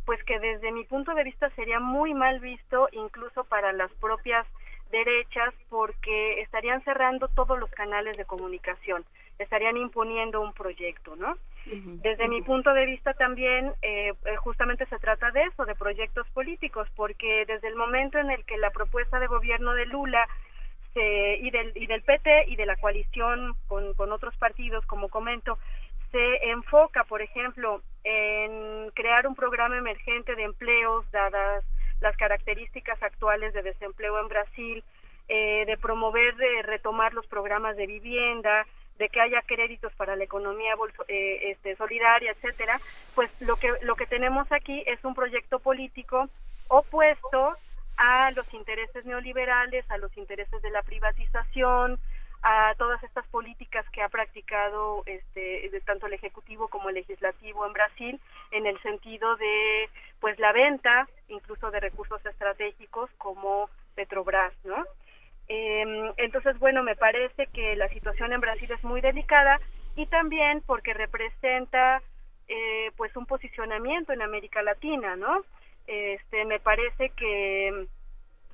pues 0.05 0.23
que 0.23 0.39
desde 0.39 0.71
mi 0.71 0.83
punto 0.85 1.13
de 1.13 1.23
vista 1.23 1.49
sería 1.51 1.79
muy 1.79 2.13
mal 2.13 2.39
visto 2.39 2.89
incluso 2.91 3.43
para 3.43 3.71
las 3.73 3.91
propias 3.93 4.47
derechas 4.91 5.53
porque 5.69 6.41
estarían 6.41 6.83
cerrando 6.83 7.27
todos 7.29 7.57
los 7.57 7.71
canales 7.71 8.17
de 8.17 8.25
comunicación, 8.25 9.05
estarían 9.43 9.77
imponiendo 9.77 10.41
un 10.41 10.53
proyecto, 10.53 11.15
¿no? 11.15 11.37
Desde 11.65 12.27
mi 12.27 12.41
punto 12.41 12.73
de 12.73 12.85
vista 12.85 13.13
también 13.13 13.71
eh, 13.83 14.13
eh, 14.25 14.35
justamente 14.37 14.85
se 14.87 14.97
trata 14.97 15.29
de 15.31 15.43
eso, 15.43 15.63
de 15.65 15.75
proyectos 15.75 16.27
políticos, 16.29 16.87
porque 16.95 17.45
desde 17.45 17.67
el 17.67 17.75
momento 17.75 18.17
en 18.17 18.31
el 18.31 18.43
que 18.45 18.57
la 18.57 18.71
propuesta 18.71 19.19
de 19.19 19.27
gobierno 19.27 19.73
de 19.73 19.85
Lula 19.85 20.27
se, 20.93 21.35
y, 21.35 21.51
del, 21.51 21.71
y 21.75 21.85
del 21.85 22.01
PT 22.01 22.45
y 22.47 22.55
de 22.55 22.65
la 22.65 22.77
coalición 22.77 23.55
con, 23.67 23.93
con 23.93 24.11
otros 24.11 24.35
partidos, 24.37 24.85
como 24.87 25.09
comento, 25.09 25.59
se 26.11 26.49
enfoca, 26.49 27.03
por 27.03 27.21
ejemplo, 27.21 27.81
en 28.03 28.89
crear 28.91 29.27
un 29.27 29.35
programa 29.35 29.77
emergente 29.77 30.35
de 30.35 30.43
empleos 30.43 31.09
dadas 31.11 31.63
las 32.01 32.17
características 32.17 33.01
actuales 33.01 33.53
de 33.53 33.61
desempleo 33.61 34.19
en 34.19 34.27
Brasil, 34.27 34.83
eh, 35.29 35.63
de 35.65 35.77
promover, 35.77 36.35
de 36.35 36.63
retomar 36.63 37.13
los 37.13 37.25
programas 37.27 37.77
de 37.77 37.87
vivienda, 37.87 38.65
de 38.97 39.09
que 39.09 39.21
haya 39.21 39.41
créditos 39.41 39.93
para 39.95 40.15
la 40.15 40.23
economía 40.23 40.75
eh, 41.07 41.51
este, 41.51 41.75
solidaria, 41.75 42.31
etcétera, 42.31 42.79
pues 43.15 43.29
lo 43.41 43.55
que 43.55 43.73
lo 43.81 43.95
que 43.95 44.05
tenemos 44.05 44.51
aquí 44.51 44.83
es 44.85 45.03
un 45.03 45.15
proyecto 45.15 45.59
político 45.59 46.29
opuesto 46.67 47.55
a 47.97 48.31
los 48.31 48.51
intereses 48.53 49.05
neoliberales, 49.05 49.89
a 49.91 49.97
los 49.97 50.15
intereses 50.17 50.61
de 50.61 50.69
la 50.71 50.81
privatización, 50.81 51.99
a 52.43 52.73
todas 52.77 53.03
estas 53.03 53.25
políticas 53.27 53.85
que 53.91 54.01
ha 54.01 54.09
practicado 54.09 55.03
este 55.05 55.69
tanto 55.85 56.07
el 56.07 56.13
ejecutivo 56.13 56.67
como 56.67 56.89
el 56.89 56.95
legislativo 56.95 57.65
en 57.65 57.73
Brasil 57.73 58.19
en 58.51 58.65
el 58.65 58.81
sentido 58.81 59.35
de 59.35 59.89
pues 60.19 60.39
la 60.39 60.51
venta 60.51 61.07
incluso 61.27 61.69
de 61.69 61.79
recursos 61.79 62.25
estratégicos 62.25 63.09
como 63.17 63.69
Petrobras, 63.95 64.53
¿no? 64.63 64.85
Em, 65.47 66.13
entonces, 66.17 66.57
bueno, 66.59 66.83
me 66.83 66.95
parece 66.95 67.47
que 67.47 67.75
la 67.75 67.89
situación 67.89 68.33
en 68.33 68.41
Brasil 68.41 68.71
es 68.71 68.83
muy 68.83 69.01
delicada 69.01 69.59
y 69.95 70.05
también 70.07 70.61
porque 70.65 70.93
representa 70.93 72.01
eh, 72.47 72.91
pues 72.97 73.15
un 73.15 73.25
posicionamiento 73.25 74.13
en 74.13 74.21
América 74.21 74.61
Latina, 74.61 75.15
¿no? 75.15 75.43
Este, 75.87 76.45
me 76.45 76.59
parece 76.59 77.09
que 77.11 77.87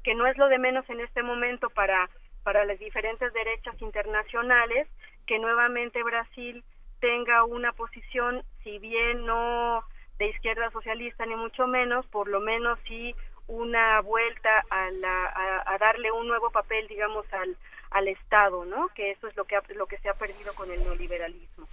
que 0.04 0.16
no 0.16 0.26
es 0.26 0.38
lo 0.38 0.48
de 0.48 0.58
menos 0.58 0.90
en 0.90 1.02
este 1.02 1.22
momento 1.22 1.70
para 1.70 2.10
para 2.44 2.64
las 2.64 2.80
diferentes 2.80 3.34
derechas 3.34 3.76
internacionales, 3.82 4.88
que 5.26 5.38
nuevamente 5.38 6.02
Brasil 6.02 6.64
tenga 7.02 7.44
una 7.44 7.74
posición, 7.74 8.42
si 8.64 8.80
bien 8.80 9.26
no 9.26 9.84
de 10.18 10.30
izquierda 10.30 10.72
socialista 10.72 11.26
ni 11.26 11.36
mucho 11.36 11.68
menos, 11.68 12.06
por 12.08 12.30
lo 12.30 12.40
menos 12.40 12.80
sí 12.88 13.14
una 13.48 14.02
vuelta 14.02 14.64
a, 14.70 14.92
la, 14.92 15.64
a, 15.66 15.78
darle 15.78 16.12
un 16.12 16.28
nuevo 16.28 16.52
papel, 16.52 16.88
digamos, 16.88 17.26
al, 17.34 17.56
al 17.92 18.08
Estado, 18.08 18.66
¿no? 18.66 18.90
Que 18.90 19.12
eso 19.12 19.28
es 19.28 19.36
lo 19.36 19.46
que, 19.46 19.58
lo 19.76 19.88
que 19.88 19.98
se 20.00 20.10
ha 20.10 20.14
perdido 20.14 20.54
con 20.54 20.72
el 20.72 20.80
neoliberalismo. 20.84 21.68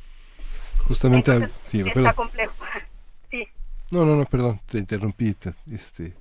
Justamente, 0.86 1.48
sí, 1.64 1.80
está 1.80 2.12
complejo. 2.12 2.54
sí. 3.30 3.48
No, 3.90 4.04
no, 4.04 4.16
no, 4.16 4.24
perdón, 4.24 4.60
te 4.70 4.78
interrumpí, 4.78 5.34
este, 5.72 6.14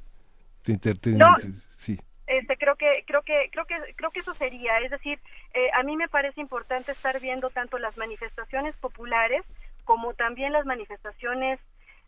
te, 0.64 0.72
inter, 0.72 0.98
no, 1.06 1.36
sí. 1.78 2.00
Este, 2.26 2.58
creo 2.58 2.76
que 2.76 3.04
creo 3.06 3.22
que 3.22 3.50
creo 3.52 3.66
que 3.66 3.76
creo 3.96 4.12
que 4.12 4.22
eso 4.22 4.34
sería, 4.34 4.80
es 4.80 4.92
decir, 4.92 5.20
eh, 5.54 5.70
a 5.74 5.84
mí 5.84 5.98
me 5.98 6.08
parece 6.08 6.40
importante 6.40 6.92
estar 6.94 7.20
viendo 7.20 7.50
tanto 7.50 7.78
las 7.78 7.98
manifestaciones 7.98 8.76
populares 8.78 9.44
como 9.84 10.14
también 10.14 10.54
las 10.54 10.66
manifestaciones 10.66 11.60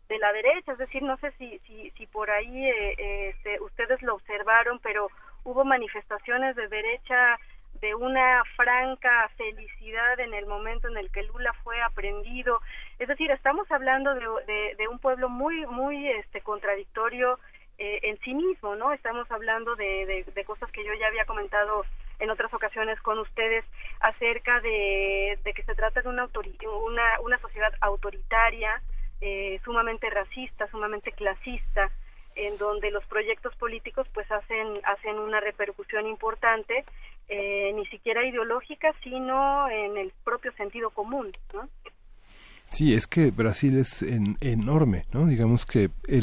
de 0.08 0.18
la 0.18 0.32
derecha, 0.32 0.72
es 0.72 0.78
decir, 0.78 1.02
no 1.02 1.16
sé 1.18 1.32
si 1.32 1.58
si, 1.60 1.90
si 1.90 2.06
por 2.06 2.30
ahí 2.30 2.66
eh, 2.66 3.30
este, 3.30 3.60
ustedes 3.60 4.00
lo 4.02 4.14
observaron, 4.14 4.78
pero 4.80 5.08
hubo 5.44 5.64
manifestaciones 5.64 6.56
de 6.56 6.68
derecha 6.68 7.38
de 7.80 7.94
una 7.94 8.42
franca 8.56 9.28
felicidad 9.36 10.18
en 10.20 10.34
el 10.34 10.46
momento 10.46 10.88
en 10.88 10.96
el 10.96 11.10
que 11.10 11.22
Lula 11.24 11.52
fue 11.62 11.80
aprendido. 11.82 12.60
Es 12.98 13.08
decir, 13.08 13.30
estamos 13.30 13.70
hablando 13.70 14.14
de, 14.14 14.74
de, 14.76 14.88
un 14.88 14.98
pueblo 14.98 15.28
muy, 15.28 15.66
muy 15.66 16.08
este, 16.08 16.40
contradictorio 16.40 17.38
eh, 17.78 18.00
en 18.02 18.18
sí 18.20 18.34
mismo, 18.34 18.74
¿no? 18.76 18.92
Estamos 18.92 19.30
hablando 19.30 19.76
de, 19.76 20.24
de, 20.34 20.44
cosas 20.44 20.70
que 20.72 20.84
yo 20.84 20.94
ya 20.94 21.08
había 21.08 21.26
comentado 21.26 21.84
en 22.18 22.30
otras 22.30 22.52
ocasiones 22.54 23.00
con 23.02 23.18
ustedes 23.18 23.64
acerca 24.00 24.60
de, 24.60 25.38
que 25.54 25.62
se 25.62 25.74
trata 25.74 26.00
de 26.00 26.08
una, 26.08 26.26
una, 26.86 27.20
una 27.20 27.38
sociedad 27.38 27.72
autoritaria, 27.80 28.80
eh, 29.20 29.60
sumamente 29.64 30.10
racista, 30.10 30.66
sumamente 30.68 31.12
clasista, 31.12 31.90
en 32.36 32.56
donde 32.58 32.90
los 32.90 33.04
proyectos 33.06 33.56
políticos 33.56 34.06
pues 34.12 34.30
hacen 34.30 34.68
hacen 34.84 35.18
una 35.18 35.40
repercusión 35.40 36.06
importante 36.06 36.84
eh, 37.28 37.72
ni 37.74 37.86
siquiera 37.86 38.24
ideológica 38.26 38.94
sino 39.02 39.68
en 39.70 39.96
el 39.96 40.12
propio 40.22 40.52
sentido 40.52 40.90
común 40.90 41.32
¿no? 41.54 41.68
Sí, 42.68 42.94
es 42.94 43.06
que 43.06 43.30
Brasil 43.30 43.78
es 43.78 44.02
enorme, 44.02 45.04
¿no? 45.12 45.26
Digamos 45.26 45.64
que 45.66 45.88
eh, 46.08 46.20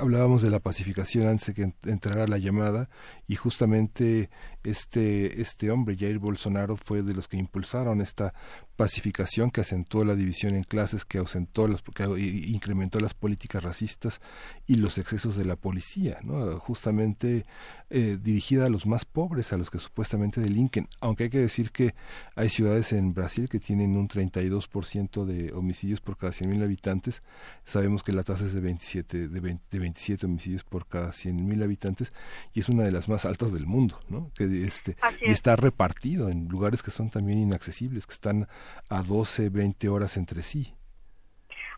hablábamos 0.00 0.40
de 0.42 0.50
la 0.50 0.60
pacificación 0.60 1.28
antes 1.28 1.48
de 1.48 1.54
que 1.54 1.90
entrara 1.90 2.26
la 2.26 2.38
llamada 2.38 2.88
y 3.28 3.36
justamente 3.36 4.30
este, 4.70 5.40
este 5.40 5.70
hombre, 5.70 5.96
Jair 5.98 6.18
Bolsonaro, 6.18 6.76
fue 6.76 7.02
de 7.02 7.14
los 7.14 7.28
que 7.28 7.36
impulsaron 7.36 8.00
esta 8.00 8.34
pacificación 8.78 9.50
que 9.50 9.60
acentuó 9.60 10.04
la 10.04 10.14
división 10.14 10.54
en 10.54 10.62
clases, 10.62 11.04
que, 11.04 11.18
ausentó 11.18 11.66
las, 11.66 11.82
incrementó 12.16 13.00
las 13.00 13.12
políticas 13.12 13.64
racistas 13.64 14.20
y 14.68 14.76
los 14.76 14.98
excesos 14.98 15.34
de 15.34 15.44
la 15.44 15.56
policía, 15.56 16.18
¿no? 16.22 16.60
justamente 16.60 17.44
eh, 17.90 18.18
dirigida 18.22 18.66
a 18.66 18.68
los 18.68 18.86
más 18.86 19.04
pobres, 19.04 19.52
a 19.52 19.56
los 19.56 19.70
que 19.70 19.80
supuestamente 19.80 20.40
delinquen, 20.40 20.86
aunque 21.00 21.24
hay 21.24 21.30
que 21.30 21.40
decir 21.40 21.72
que 21.72 21.96
hay 22.36 22.50
ciudades 22.50 22.92
en 22.92 23.14
Brasil 23.14 23.48
que 23.48 23.58
tienen 23.58 23.96
un 23.96 24.06
32% 24.06 25.24
de 25.24 25.52
homicidios 25.54 26.00
por 26.00 26.16
cada 26.16 26.32
100.000 26.32 26.62
habitantes, 26.62 27.24
sabemos 27.64 28.04
que 28.04 28.12
la 28.12 28.22
tasa 28.22 28.44
es 28.44 28.52
de 28.52 28.60
27, 28.60 29.28
de, 29.28 29.58
de 29.70 29.78
27 29.80 30.24
homicidios 30.26 30.62
por 30.62 30.86
cada 30.86 31.08
100.000 31.08 31.64
habitantes 31.64 32.12
y 32.54 32.60
es 32.60 32.68
una 32.68 32.84
de 32.84 32.92
las 32.92 33.08
más 33.08 33.24
altas 33.24 33.52
del 33.52 33.66
mundo, 33.66 33.98
¿no? 34.08 34.30
que 34.36 34.46
este, 34.64 34.96
y 35.20 35.30
está 35.30 35.56
repartido 35.56 36.28
en 36.28 36.48
lugares 36.48 36.82
que 36.82 36.90
son 36.90 37.10
también 37.10 37.38
inaccesibles, 37.40 38.06
que 38.06 38.12
están 38.12 38.46
a 38.88 39.02
12, 39.02 39.50
20 39.50 39.88
horas 39.88 40.16
entre 40.16 40.42
sí. 40.42 40.74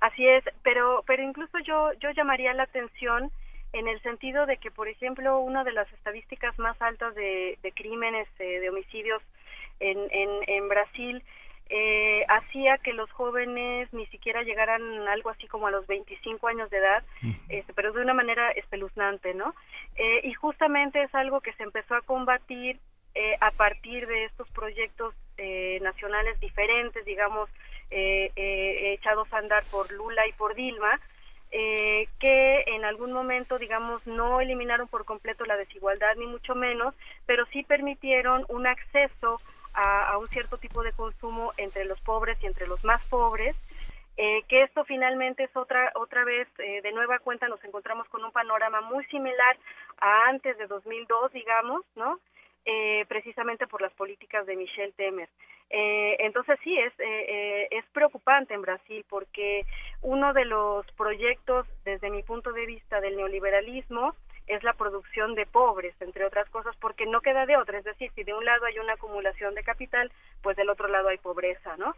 Así 0.01 0.27
es, 0.27 0.43
pero, 0.63 1.05
pero 1.07 1.23
incluso 1.23 1.59
yo, 1.67 1.93
yo 2.01 2.11
llamaría 2.11 2.55
la 2.55 2.63
atención 2.63 3.31
en 3.73 3.87
el 3.87 4.01
sentido 4.03 4.47
de 4.47 4.57
que, 4.57 4.71
por 4.71 4.89
ejemplo, 4.89 5.39
una 5.39 5.63
de 5.63 5.73
las 5.73 5.93
estadísticas 5.93 6.59
más 6.59 6.81
altas 6.81 7.15
de, 7.15 7.59
de 7.63 7.73
crímenes, 7.73 8.27
eh, 8.39 8.61
de 8.61 8.71
homicidios 8.71 9.23
en, 9.79 9.99
en, 10.11 10.31
en 10.47 10.69
Brasil, 10.69 11.23
eh, 11.73 12.25
hacía 12.29 12.79
que 12.79 12.93
los 12.93 13.11
jóvenes 13.13 13.89
ni 13.93 14.05
siquiera 14.07 14.43
llegaran 14.43 14.83
algo 15.07 15.31
así 15.31 15.47
como 15.47 15.69
a 15.69 15.71
los 15.71 15.87
25 15.87 16.49
años 16.49 16.69
de 16.69 16.79
edad, 16.79 17.05
este, 17.49 17.73
pero 17.75 17.93
de 17.93 18.03
una 18.03 18.13
manera 18.13 18.51
espeluznante, 18.51 19.35
¿no? 19.35 19.55
Eh, 19.95 20.21
y 20.25 20.35
justamente 20.35 21.01
es 21.01 21.15
algo 21.15 21.41
que 21.41 21.53
se 21.53 21.63
empezó 21.63 21.95
a 21.95 22.03
combatir 22.03 22.81
eh, 23.15 23.37
a 23.41 23.53
partir 23.53 24.09
de 24.09 24.25
estos 24.25 24.51
proyectos 24.51 25.15
eh, 25.39 25.79
nacionales 25.81 26.39
diferentes, 26.41 27.05
digamos, 27.05 27.49
echados 27.93 29.33
a 29.33 29.39
andar 29.39 29.65
por 29.71 29.91
Lula 29.91 30.25
y 30.29 30.33
por 30.35 30.55
Dilma, 30.55 31.01
que 31.51 32.65
en 32.69 32.85
algún 32.85 33.13
momento, 33.13 33.59
digamos, 33.59 34.07
no 34.07 34.41
eliminaron 34.41 34.87
por 34.87 35.05
completo 35.05 35.45
la 35.45 35.57
desigualdad, 35.57 36.15
ni 36.17 36.27
mucho 36.27 36.55
menos, 36.55 36.95
pero 37.27 37.47
sí 37.47 37.65
permitieron 37.65 38.45
un 38.49 38.69
acceso 38.69 39.41
a, 39.75 40.19
un 40.19 40.29
cierto 40.29 40.59
tipo 40.59 40.83
de 40.83 40.93
consumo 40.93 41.53
entre 41.57 41.85
los 41.85 42.01
pobres 42.01 42.39
y 42.43 42.47
entre 42.47 42.67
los 42.67 42.85
más 42.85 43.05
pobres, 43.09 43.57
eh, 44.17 44.43
que 44.49 44.63
esto 44.63 44.85
finalmente 44.85 45.45
es 45.45 45.57
otra 45.57 45.93
otra 45.95 46.25
vez 46.25 46.47
eh, 46.59 46.83
de 46.83 46.93
nueva 46.93 47.21
cuenta 47.21 47.49
nos 47.49 47.63
encontramos 47.65 48.07
con 48.09 48.23
un 48.23 48.33
panorama 48.33 48.81
muy 48.83 49.05
similar 49.07 49.57
a 49.99 50.29
antes 50.29 50.59
de 50.59 50.67
2002 50.67 51.33
digamos 51.33 51.87
no 51.95 52.19
eh, 52.67 53.07
precisamente 53.09 53.67
por 53.67 53.81
las 53.81 53.93
políticas 53.95 54.45
de 54.47 54.57
Michel 54.57 54.93
Temer. 54.95 55.29
Entonces 55.73 56.59
sí 56.65 56.77
es 56.77 56.93
es 56.99 57.85
preocupante 57.93 58.53
en 58.53 58.63
Brasil 58.63 59.07
porque 59.09 59.65
uno 60.03 60.33
de 60.33 60.45
los 60.45 60.85
proyectos 60.93 61.67
desde 61.85 62.11
mi 62.11 62.25
punto 62.25 62.53
de 62.53 62.67
vista 62.67 63.01
del 63.01 63.17
neoliberalismo 63.17 64.15
es 64.47 64.63
la 64.63 64.73
producción 64.73 65.35
de 65.35 65.47
pobres, 65.47 65.95
entre 66.01 66.25
otras 66.25 66.49
cosas, 66.51 66.75
porque 66.77 67.07
no 67.07 67.21
queda 67.21 67.47
de 67.47 67.57
otra. 67.57 67.79
Es 67.79 67.85
decir, 67.85 68.11
si 68.15 68.25
de 68.25 68.35
un 68.35 68.45
lado 68.45 68.67
hay 68.67 68.79
una 68.79 68.95
acumulación 68.95 69.55
de 69.55 69.63
capital, 69.63 70.11
pues 70.43 70.57
del 70.57 70.71
otro 70.71 70.89
lado 70.89 71.09
hay 71.09 71.19
pobreza, 71.19 71.77
¿no? 71.77 71.95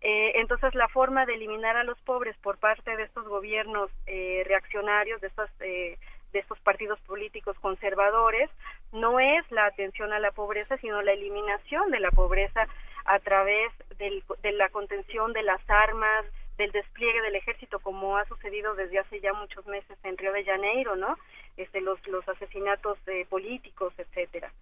Eh, 0.00 0.32
entonces, 0.40 0.74
la 0.74 0.88
forma 0.88 1.24
de 1.24 1.34
eliminar 1.34 1.76
a 1.76 1.84
los 1.84 1.98
pobres 2.02 2.36
por 2.38 2.58
parte 2.58 2.94
de 2.94 3.04
estos 3.04 3.26
gobiernos 3.26 3.90
eh, 4.06 4.44
reaccionarios, 4.46 5.20
de 5.22 5.28
estos, 5.28 5.48
eh, 5.60 5.98
de 6.32 6.38
estos 6.40 6.60
partidos 6.60 7.00
políticos 7.00 7.58
conservadores, 7.58 8.50
no 8.92 9.18
es 9.18 9.50
la 9.50 9.64
atención 9.64 10.12
a 10.12 10.18
la 10.18 10.30
pobreza, 10.30 10.76
sino 10.78 11.00
la 11.00 11.12
eliminación 11.12 11.90
de 11.90 12.00
la 12.00 12.10
pobreza 12.10 12.66
a 13.06 13.18
través 13.20 13.72
del, 13.96 14.22
de 14.42 14.52
la 14.52 14.68
contención 14.68 15.32
de 15.32 15.42
las 15.42 15.60
armas, 15.70 16.26
del 16.58 16.70
despliegue 16.70 17.20
del 17.22 17.36
ejército 17.36 17.80
como 17.80 18.16
ha 18.16 18.24
sucedido 18.26 18.74
desde 18.74 18.98
hace 18.98 19.20
ya 19.20 19.32
muchos 19.32 19.66
meses 19.66 19.98
en 20.04 20.16
Río 20.16 20.32
de 20.32 20.44
Janeiro, 20.44 20.96
¿no? 20.96 21.16
Este, 21.56 21.80
los, 21.80 22.04
los 22.08 22.28
asesinatos 22.28 22.98
eh, 23.06 23.26
políticos, 23.28 23.92
etcétera. 23.96 24.52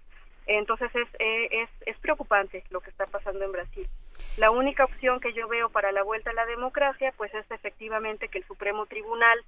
Entonces 0.47 0.91
es, 0.95 1.09
eh, 1.21 1.49
es, 1.63 1.71
es 1.87 1.97
preocupante 1.99 2.65
lo 2.71 2.81
que 2.81 2.91
está 2.91 3.07
pasando 3.07 3.45
en 3.45 3.53
Brasil. 3.53 3.89
La 4.37 4.51
única 4.51 4.85
opción 4.85 5.21
que 5.21 5.33
yo 5.33 5.49
veo 5.49 5.71
para 5.71 5.93
la 5.93 6.03
vuelta 6.03 6.31
a 6.31 6.35
la 6.35 6.47
democracia, 6.47 7.13
pues 7.17 7.33
es 7.35 7.49
efectivamente 7.51 8.29
que 8.29 8.39
el 8.39 8.47
Supremo 8.47 8.87
Tribunal 8.87 9.39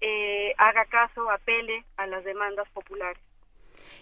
eh, 0.00 0.54
haga 0.58 0.84
caso, 0.86 1.30
apele 1.30 1.84
a 1.96 2.06
las 2.06 2.24
demandas 2.24 2.68
populares 2.70 3.22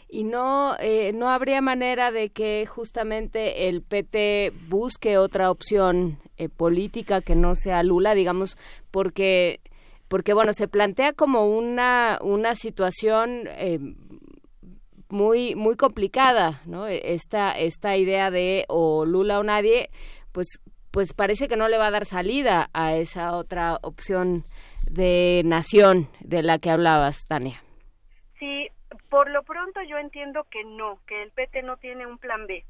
y 0.09 0.24
no 0.24 0.77
eh, 0.81 1.12
no 1.12 1.31
habría 1.31 1.61
manera 1.61 2.11
de 2.11 2.31
que 2.31 2.66
justamente 2.66 3.69
el 3.69 3.82
PT 3.82 4.52
busque 4.69 5.19
otra 5.19 5.51
opción 5.51 6.19
eh, 6.36 6.48
política 6.48 7.20
que 7.20 7.36
no 7.36 7.55
sea 7.55 7.82
Lula 7.82 8.15
digamos 8.15 8.59
porque 8.90 9.61
porque 10.11 10.35
bueno 10.35 10.53
se 10.53 10.69
plantea 10.69 11.15
como 11.15 11.47
una 11.47 12.19
una 12.20 12.55
situación 12.55 13.45
eh, 13.47 13.78
muy 15.09 15.55
muy 15.55 15.77
complicada 15.77 16.61
no 16.66 16.87
esta 16.87 17.53
esta 17.53 17.97
idea 17.97 18.31
de 18.31 18.66
o 18.69 19.07
Lula 19.07 19.39
o 19.39 19.43
nadie 19.43 19.89
pues 20.32 20.61
pues 20.91 21.15
parece 21.15 21.49
que 21.49 21.57
no 21.57 21.69
le 21.69 21.78
va 21.78 21.87
a 21.87 21.93
dar 21.93 22.05
salida 22.05 22.69
a 22.74 22.95
esa 22.95 23.37
otra 23.37 23.78
opción 23.82 24.45
de 24.91 25.41
nación 25.47 26.09
de 26.20 26.43
la 26.43 26.59
que 26.59 26.70
hablabas 26.70 27.24
Tania 27.27 27.62
sí 28.39 28.69
por 29.11 29.28
lo 29.28 29.43
pronto 29.43 29.82
yo 29.82 29.99
entiendo 29.99 30.45
que 30.45 30.65
no, 30.65 30.99
que 31.07 31.23
el 31.23 31.32
PT 31.32 31.62
no 31.62 31.77
tiene 31.77 32.07
un 32.07 32.19
plan 32.19 32.47
B. 32.47 32.65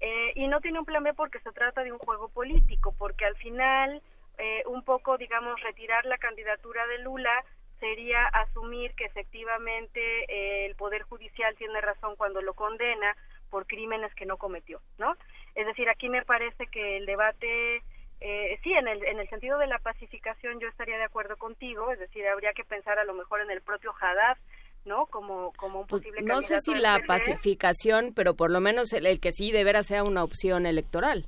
Eh, 0.00 0.32
y 0.34 0.48
no 0.48 0.60
tiene 0.60 0.78
un 0.78 0.84
plan 0.84 1.02
B 1.04 1.14
porque 1.14 1.38
se 1.40 1.52
trata 1.52 1.82
de 1.82 1.92
un 1.92 1.98
juego 1.98 2.28
político, 2.28 2.94
porque 2.98 3.24
al 3.24 3.36
final 3.36 4.02
eh, 4.38 4.62
un 4.66 4.82
poco, 4.82 5.16
digamos, 5.18 5.60
retirar 5.62 6.04
la 6.04 6.18
candidatura 6.18 6.86
de 6.86 6.98
Lula 6.98 7.44
sería 7.80 8.26
asumir 8.26 8.94
que 8.94 9.04
efectivamente 9.04 10.00
eh, 10.28 10.66
el 10.66 10.76
Poder 10.76 11.02
Judicial 11.02 11.54
tiene 11.56 11.80
razón 11.80 12.16
cuando 12.16 12.40
lo 12.40 12.54
condena 12.54 13.16
por 13.50 13.66
crímenes 13.66 14.14
que 14.14 14.26
no 14.26 14.36
cometió, 14.36 14.80
¿no? 14.98 15.14
Es 15.54 15.66
decir, 15.66 15.88
aquí 15.88 16.08
me 16.08 16.24
parece 16.24 16.66
que 16.66 16.96
el 16.98 17.06
debate, 17.06 17.82
eh, 18.20 18.58
sí, 18.62 18.72
en 18.72 18.88
el, 18.88 19.04
en 19.04 19.18
el 19.18 19.28
sentido 19.28 19.58
de 19.58 19.66
la 19.66 19.78
pacificación 19.78 20.58
yo 20.58 20.68
estaría 20.68 20.98
de 20.98 21.04
acuerdo 21.04 21.36
contigo, 21.36 21.92
es 21.92 21.98
decir, 21.98 22.26
habría 22.26 22.52
que 22.52 22.64
pensar 22.64 22.98
a 22.98 23.04
lo 23.04 23.14
mejor 23.14 23.40
en 23.40 23.50
el 23.50 23.62
propio 23.62 23.94
Haddad, 23.98 24.36
¿no? 24.84 25.06
Como, 25.06 25.52
como 25.56 25.80
un 25.80 25.86
pues, 25.86 26.02
posible 26.02 26.22
No 26.22 26.42
sé 26.42 26.60
si 26.60 26.74
la 26.74 27.00
pacificación, 27.06 28.12
pero 28.14 28.34
por 28.34 28.50
lo 28.50 28.60
menos 28.60 28.92
el, 28.92 29.20
que 29.20 29.32
sí 29.32 29.52
deberá 29.52 29.82
sea 29.82 30.02
una 30.02 30.24
opción 30.24 30.66
electoral. 30.66 31.26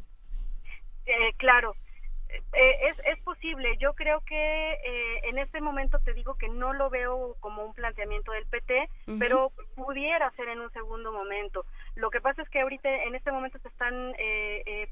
Eh, 1.07 1.33
claro, 1.37 1.75
eh, 2.29 2.89
es, 2.89 2.99
es 3.05 3.19
posible. 3.23 3.77
Yo 3.79 3.95
creo 3.95 4.21
que 4.21 4.73
eh, 4.73 5.21
en 5.25 5.39
este 5.39 5.61
momento 5.61 5.99
te 6.01 6.15
digo 6.15 6.35
que 6.35 6.49
no 6.49 6.73
lo 6.73 6.91
veo 6.91 7.37
como 7.41 7.65
un 7.65 7.75
planteamiento 7.75 8.33
del 8.33 8.47
PT, 8.47 8.89
pero 9.19 9.53
pudiera 9.75 10.31
ser 10.33 10.49
en 10.49 10.61
un 10.61 10.71
segundo 10.73 11.13
momento. 11.13 11.65
Lo 11.95 12.11
que 12.11 12.21
pasa 12.21 12.43
es 12.43 12.49
que 12.49 12.61
ahorita 12.61 13.05
en 13.05 13.15
este 13.15 13.33
momento 13.33 13.59
se 13.59 13.69
están 13.69 14.13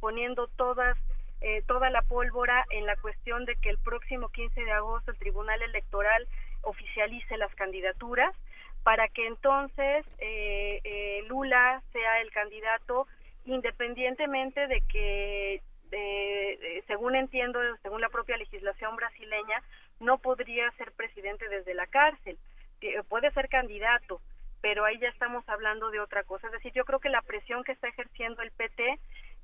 poniendo 0.00 0.48
todas 0.48 0.96
eh, 1.42 1.62
toda 1.66 1.90
la 1.90 2.00
pólvora 2.02 2.64
en 2.70 2.86
la 2.86 2.96
cuestión 2.96 3.44
de 3.44 3.56
que 3.56 3.68
el 3.68 3.78
próximo 3.78 4.30
15 4.30 4.64
de 4.64 4.72
agosto 4.72 5.10
el 5.10 5.18
Tribunal 5.18 5.60
Electoral 5.62 6.26
oficialice 6.62 7.36
las 7.36 7.54
candidaturas 7.54 8.34
para 8.82 9.06
que 9.08 9.26
entonces 9.26 10.06
eh, 10.18 10.80
eh, 10.82 11.24
Lula 11.28 11.82
sea 11.92 12.20
el 12.22 12.30
candidato 12.30 13.06
independientemente 13.44 14.66
de 14.66 14.80
que 14.88 15.62
según 16.86 17.16
entiendo 17.16 17.60
según 17.82 18.00
la 18.00 18.08
propia 18.08 18.36
legislación 18.36 18.96
brasileña 18.96 19.62
no 20.00 20.18
podría 20.18 20.70
ser 20.72 20.92
presidente 20.92 21.48
desde 21.48 21.74
la 21.74 21.86
cárcel. 21.86 22.38
Puede 23.08 23.30
ser 23.32 23.48
candidato 23.48 24.20
pero 24.62 24.84
ahí 24.84 24.98
ya 24.98 25.08
estamos 25.08 25.48
hablando 25.48 25.90
de 25.90 26.00
otra 26.00 26.24
cosa. 26.24 26.48
Es 26.48 26.54
decir 26.54 26.72
yo 26.72 26.84
creo 26.84 26.98
que 26.98 27.08
la 27.08 27.22
presión 27.22 27.62
que 27.62 27.72
está 27.72 27.88
ejerciendo 27.88 28.42
el 28.42 28.50
PT 28.50 28.98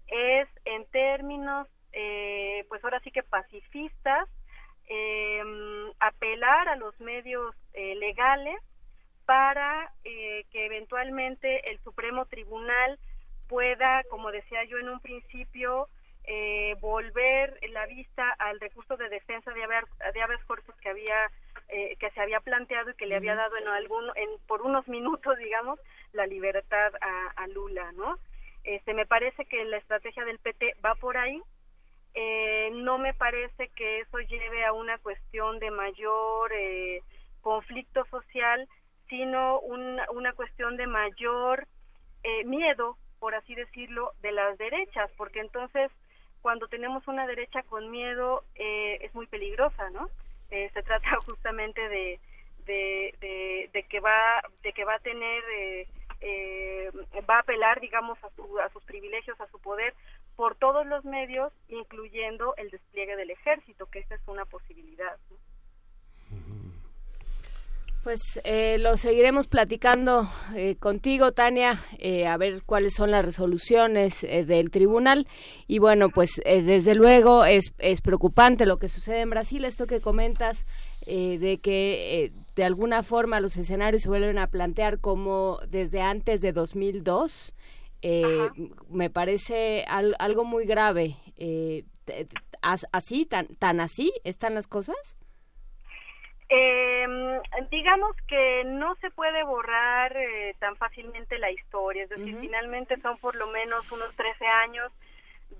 es 0.08 0.48
en 0.64 0.84
términos 0.86 1.68
eh, 1.92 2.64
pues 2.68 2.82
ahora 2.84 3.00
sí 3.00 3.10
que 3.10 3.22
pacifistas, 3.22 4.28
eh, 4.88 5.42
apelar 6.00 6.68
a 6.68 6.76
los 6.76 6.98
medios 7.00 7.54
eh, 7.74 7.94
legales 7.96 8.58
para 9.26 9.92
que 10.02 10.66
eventualmente 10.66 11.70
el 11.70 11.78
Supremo 11.80 12.26
Tribunal 12.26 12.98
pueda, 13.48 14.02
como 14.10 14.32
decía 14.32 14.64
yo 14.64 14.78
en 14.78 14.88
un 14.88 15.00
principio, 15.00 15.88
volver 16.80 17.58
la 17.70 17.86
vista 17.86 18.30
al 18.38 18.60
recurso 18.60 18.96
de 18.96 19.08
defensa 19.08 19.52
de 19.52 19.64
haber 19.64 19.84
de 20.14 20.22
habeas 20.22 20.44
corpus 20.44 20.74
que 20.76 20.88
había 20.88 21.30
que 21.68 22.10
se 22.14 22.20
había 22.20 22.40
planteado 22.40 22.90
y 22.90 22.94
que 22.94 23.06
le 23.06 23.16
había 23.16 23.34
dado 23.34 23.56
en 23.56 23.66
algún 23.68 24.04
en, 24.14 24.28
por 24.46 24.62
unos 24.62 24.86
minutos 24.88 25.36
digamos 25.38 25.80
la 26.12 26.26
libertad 26.26 26.92
a, 27.00 27.42
a 27.42 27.46
Lula 27.48 27.92
no 27.92 28.18
este 28.64 28.94
me 28.94 29.06
parece 29.06 29.44
que 29.46 29.64
la 29.64 29.78
estrategia 29.78 30.24
del 30.24 30.38
PT 30.38 30.76
va 30.84 30.94
por 30.94 31.16
ahí. 31.16 31.42
Eh, 32.14 32.70
no 32.74 32.98
me 32.98 33.14
parece 33.14 33.68
que 33.68 34.00
eso 34.00 34.18
lleve 34.18 34.64
a 34.64 34.72
una 34.72 34.98
cuestión 34.98 35.58
de 35.58 35.70
mayor 35.70 36.52
eh, 36.52 37.02
conflicto 37.40 38.04
social, 38.06 38.68
sino 39.08 39.60
una 39.60 40.32
cuestión 40.34 40.76
de 40.76 40.86
mayor 40.86 41.66
eh, 42.22 42.44
miedo, 42.44 42.96
por 43.18 43.34
así 43.34 43.54
decirlo, 43.54 44.12
de 44.20 44.32
las 44.32 44.56
derechas, 44.58 45.10
porque 45.16 45.40
entonces 45.40 45.90
cuando 46.42 46.68
tenemos 46.68 47.06
una 47.08 47.26
derecha 47.26 47.62
con 47.62 47.90
miedo 47.90 48.44
es 48.54 49.14
muy 49.14 49.26
peligrosa, 49.26 49.88
¿no? 49.90 50.08
se 50.50 50.82
trata 50.82 51.08
justamente 51.26 51.88
de, 51.88 52.20
de, 52.66 53.86
que 53.88 54.00
va 54.00 54.42
de 54.62 54.72
que 54.72 54.84
va 54.84 54.96
a 54.96 54.98
tener 54.98 55.42
va 57.28 57.36
a 57.36 57.40
apelar 57.40 57.80
digamos 57.80 58.18
a, 58.22 58.26
a 58.64 58.68
sus 58.70 58.84
privilegios 58.84 59.40
a 59.40 59.46
su 59.48 59.58
poder 59.58 59.94
por 60.36 60.54
todos 60.56 60.86
los 60.86 61.04
medios, 61.04 61.52
incluyendo 61.68 62.54
el 62.56 62.70
despliegue 62.70 63.16
del 63.16 63.30
ejército, 63.30 63.86
que 63.86 64.00
esa 64.00 64.14
es 64.14 64.22
una 64.26 64.44
posibilidad. 64.44 65.18
Pues 68.02 68.40
eh, 68.42 68.78
lo 68.78 68.96
seguiremos 68.96 69.46
platicando 69.46 70.28
eh, 70.56 70.76
contigo, 70.76 71.32
Tania, 71.32 71.84
eh, 71.98 72.26
a 72.26 72.36
ver 72.36 72.62
cuáles 72.64 72.94
son 72.94 73.12
las 73.12 73.24
resoluciones 73.24 74.22
del 74.22 74.70
tribunal. 74.70 75.28
Y 75.68 75.78
bueno, 75.78 76.08
pues 76.08 76.40
desde 76.44 76.94
luego 76.94 77.44
es, 77.44 77.72
es 77.78 78.00
preocupante 78.00 78.66
lo 78.66 78.78
que 78.78 78.88
sucede 78.88 79.20
en 79.20 79.30
Brasil, 79.30 79.64
esto 79.64 79.86
que 79.86 80.00
comentas 80.00 80.66
de 81.06 81.58
que 81.62 82.32
de 82.54 82.64
alguna 82.64 83.02
forma 83.02 83.40
los 83.40 83.56
escenarios 83.56 84.02
se 84.02 84.08
vuelven 84.08 84.38
a 84.38 84.46
plantear 84.46 85.00
como 85.00 85.58
desde 85.68 86.00
antes 86.00 86.40
de 86.40 86.52
2002 86.52 87.54
eh, 88.02 88.50
me 88.88 89.10
parece 89.10 89.84
algo 89.86 90.44
muy 90.44 90.66
grave. 90.66 91.16
Eh, 91.36 91.84
¿Así, 92.60 93.26
tan, 93.26 93.46
tan 93.56 93.80
así 93.80 94.12
están 94.24 94.54
las 94.54 94.66
cosas? 94.66 95.16
Eh, 96.54 97.40
digamos 97.70 98.14
que 98.28 98.62
no 98.66 98.94
se 98.96 99.10
puede 99.10 99.42
borrar 99.42 100.14
eh, 100.14 100.54
tan 100.58 100.76
fácilmente 100.76 101.38
la 101.38 101.50
historia, 101.50 102.04
es 102.04 102.10
decir, 102.10 102.36
finalmente 102.40 103.00
son 103.00 103.16
por 103.18 103.36
lo 103.36 103.46
menos 103.46 103.90
unos 103.90 104.14
13 104.16 104.46
años 104.46 104.92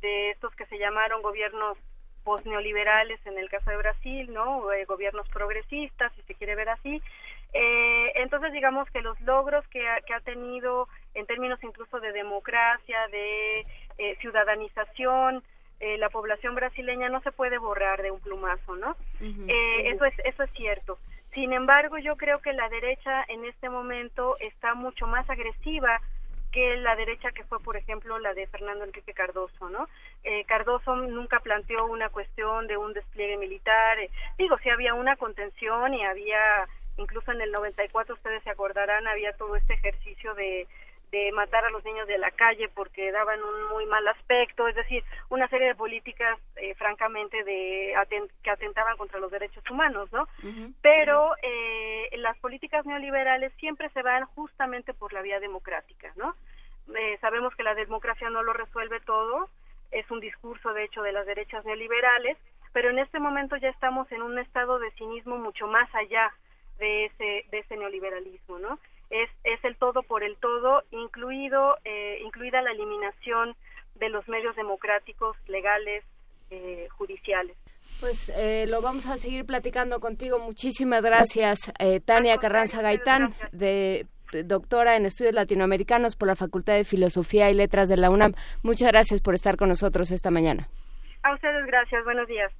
de 0.02 0.32
estos 0.32 0.55
que 0.55 0.66
se 0.66 0.78
llamaron 0.78 1.23
gobiernos 1.23 1.78
posneoliberales 2.24 3.24
en 3.27 3.39
el 3.39 3.48
caso 3.48 3.70
de 3.70 3.78
Brasil, 3.78 4.32
¿no? 4.35 4.70
Eh, 4.70 4.85
gobiernos 4.85 5.27
progresistas, 5.31 6.12
si 6.14 6.23
se 6.23 6.35
quiere 6.35 6.56
ver 6.56 6.69
así, 6.69 7.02
eh, 7.52 8.12
entonces, 8.14 8.52
digamos 8.52 8.89
que 8.90 9.02
los 9.02 9.20
logros 9.20 9.66
que 9.69 9.86
ha, 9.86 10.01
que 10.01 10.14
ha 10.14 10.20
tenido 10.20 10.89
en 11.14 11.27
términos 11.27 11.62
incluso 11.62 12.01
de 12.01 12.12
democracia, 12.12 13.06
de 13.09 13.60
eh, 13.98 14.16
ciudadanización, 14.20 15.43
eh, 15.83 15.99
la 15.99 16.11
población 16.11 16.55
brasileña 16.55 17.09
no 17.09 17.21
se 17.23 17.33
puede 17.33 17.59
borrar 17.59 18.03
de 18.03 18.13
un 18.13 18.21
plumazo, 18.21 18.77
¿no? 18.77 18.97
eh, 19.21 19.91
eso 19.91 20.05
es 20.05 20.15
eso 20.25 20.45
es 20.45 20.51
cierto. 20.53 20.99
Sin 21.35 21.53
embargo, 21.53 21.99
yo 21.99 22.17
creo 22.17 22.41
que 22.41 22.53
la 22.53 22.69
derecha 22.69 23.25
en 23.27 23.45
este 23.45 23.69
momento 23.69 24.37
está 24.39 24.75
mucho 24.75 25.09
más 25.09 25.29
agresiva 25.29 26.01
que 26.53 26.77
la 26.77 26.95
derecha 26.95 27.33
que 27.33 27.43
fue, 27.45 27.59
por 27.59 27.77
ejemplo, 27.77 28.19
la 28.21 28.33
de 28.33 28.47
Fernando 28.47 28.85
Enrique 28.85 29.13
Cardoso, 29.13 29.71
¿no? 29.71 29.89
Eh, 30.23 30.45
Cardoso 30.45 30.95
nunca 30.95 31.41
planteó 31.41 31.87
una 31.87 32.11
cuestión 32.11 32.69
de 32.69 32.77
un 32.77 32.93
despliegue 32.93 33.37
militar. 33.37 33.99
Eh, 33.99 34.11
digo, 34.39 34.57
sí 34.59 34.69
había 34.69 34.95
una 34.95 35.17
contención 35.17 35.95
y 35.95 36.05
había 36.05 36.69
incluso 36.99 37.33
en 37.33 37.41
el 37.41 37.51
94 37.51 38.15
ustedes 38.15 38.43
se 38.45 38.51
acordarán 38.51 39.09
había 39.09 39.33
todo 39.33 39.57
este 39.57 39.73
ejercicio 39.75 40.35
de 40.35 40.69
de 41.12 41.30
matar 41.32 41.64
a 41.66 41.70
los 41.70 41.84
niños 41.84 42.09
de 42.09 42.16
la 42.16 42.30
calle 42.30 42.70
porque 42.70 43.12
daban 43.12 43.39
un 43.43 43.68
muy 43.68 43.84
mal 43.84 44.09
aspecto, 44.09 44.66
es 44.66 44.74
decir, 44.74 45.05
una 45.28 45.47
serie 45.48 45.68
de 45.68 45.74
políticas 45.74 46.39
eh, 46.56 46.74
francamente 46.74 47.44
de 47.44 47.94
que 48.43 48.51
atentaban 48.51 48.97
contra 48.97 49.20
los 49.20 49.30
derechos 49.30 49.62
humanos, 49.70 50.10
¿no? 50.10 50.26
Pero 50.80 51.34
eh, 51.43 52.09
las 52.16 52.39
políticas 52.39 52.86
neoliberales 52.86 53.52
siempre 53.60 53.90
se 53.90 54.02
van 54.02 54.24
justamente 54.24 54.94
por 54.94 55.12
la 55.12 55.20
vía 55.20 55.39
democrática, 55.39 56.12
¿no? 56.16 56.34
Eh, 56.97 57.18
sabemos 57.20 57.55
que 57.55 57.62
la 57.62 57.74
democracia 57.74 58.30
no 58.30 58.43
lo 58.43 58.55
resuelve 58.55 58.98
todo, 59.01 59.51
es 59.90 60.10
un 60.10 60.20
discurso 60.20 60.72
de 60.72 60.84
hecho 60.84 61.02
de 61.02 61.12
las 61.12 61.26
derechas 61.26 61.62
neoliberales, 61.66 62.39
pero 62.72 62.89
en 62.89 62.98
este 62.98 63.18
momento 63.18 63.56
ya 63.59 63.68
estamos 63.68 64.10
en 64.12 64.22
un 64.22 64.39
estado 64.39 64.78
de 64.78 64.90
cinismo 64.93 65.36
mucho 65.36 65.66
más 65.66 65.94
allá 65.94 66.32
de 66.78 67.05
ese, 67.05 67.44
de 67.51 67.59
ese 67.59 67.76
neoliberalismo, 67.76 68.59
¿no? 68.59 68.78
Es, 69.12 69.30
es 69.44 69.62
el 69.64 69.76
todo 69.76 70.02
por 70.02 70.24
el 70.24 70.36
todo, 70.39 70.82
incluido, 70.90 71.76
eh, 71.84 72.18
incluida 72.24 72.60
la 72.62 72.72
eliminación 72.72 73.55
de 73.97 74.09
los 74.09 74.26
medios 74.26 74.56
democráticos, 74.56 75.36
legales, 75.47 76.02
eh, 76.51 76.89
judiciales. 76.97 77.56
Pues 78.01 78.32
eh, 78.34 78.66
lo 78.66 78.80
vamos 78.80 79.06
a 79.06 79.16
seguir 79.18 79.44
platicando 79.44 80.01
contigo. 80.01 80.39
Muchísimas 80.39 81.05
gracias, 81.05 81.72
Tania 82.05 82.39
Carranza 82.39 82.82
Gaitán, 82.82 83.34
de 83.52 84.06
doctora 84.44 84.97
en 84.97 85.05
estudios 85.05 85.34
latinoamericanos 85.34 86.16
por 86.16 86.26
la 86.26 86.34
Facultad 86.34 86.74
de 86.74 86.84
Filosofía 86.84 87.51
y 87.51 87.55
Letras 87.55 87.89
de 87.89 87.98
la 87.98 88.10
UNAM. 88.10 88.32
Muchas 88.62 88.90
gracias 88.90 89.20
por 89.20 89.34
estar 89.34 89.56
con 89.56 89.68
nosotros 89.68 90.10
esta 90.10 90.30
mañana. 90.30 90.68
A 91.22 91.34
ustedes 91.34 91.64
gracias. 91.66 92.02
Buenos 92.05 92.26
días. 92.26 92.51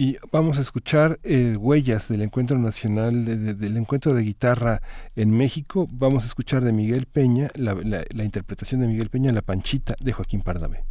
Y 0.00 0.16
vamos 0.30 0.58
a 0.58 0.60
escuchar 0.60 1.18
eh, 1.24 1.56
huellas 1.58 2.06
del 2.06 2.22
encuentro 2.22 2.56
nacional, 2.56 3.24
del 3.58 3.76
encuentro 3.76 4.14
de 4.14 4.22
guitarra 4.22 4.80
en 5.16 5.32
México. 5.32 5.88
Vamos 5.90 6.22
a 6.22 6.28
escuchar 6.28 6.62
de 6.62 6.72
Miguel 6.72 7.06
Peña, 7.06 7.48
la, 7.56 7.74
la 7.74 8.22
interpretación 8.22 8.80
de 8.80 8.86
Miguel 8.86 9.10
Peña, 9.10 9.32
La 9.32 9.42
Panchita 9.42 9.96
de 9.98 10.12
Joaquín 10.12 10.42
Pardame. 10.42 10.84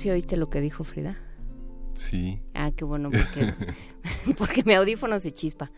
Sí 0.00 0.10
oíste 0.10 0.36
lo 0.36 0.48
que 0.48 0.60
dijo 0.60 0.84
Frida? 0.84 1.18
Sí. 1.94 2.40
Ah, 2.54 2.72
qué 2.74 2.84
bueno, 2.84 3.10
porque, 3.10 3.54
porque 4.38 4.64
mi 4.64 4.74
audífono 4.74 5.18
se 5.20 5.32
chispa. 5.32 5.70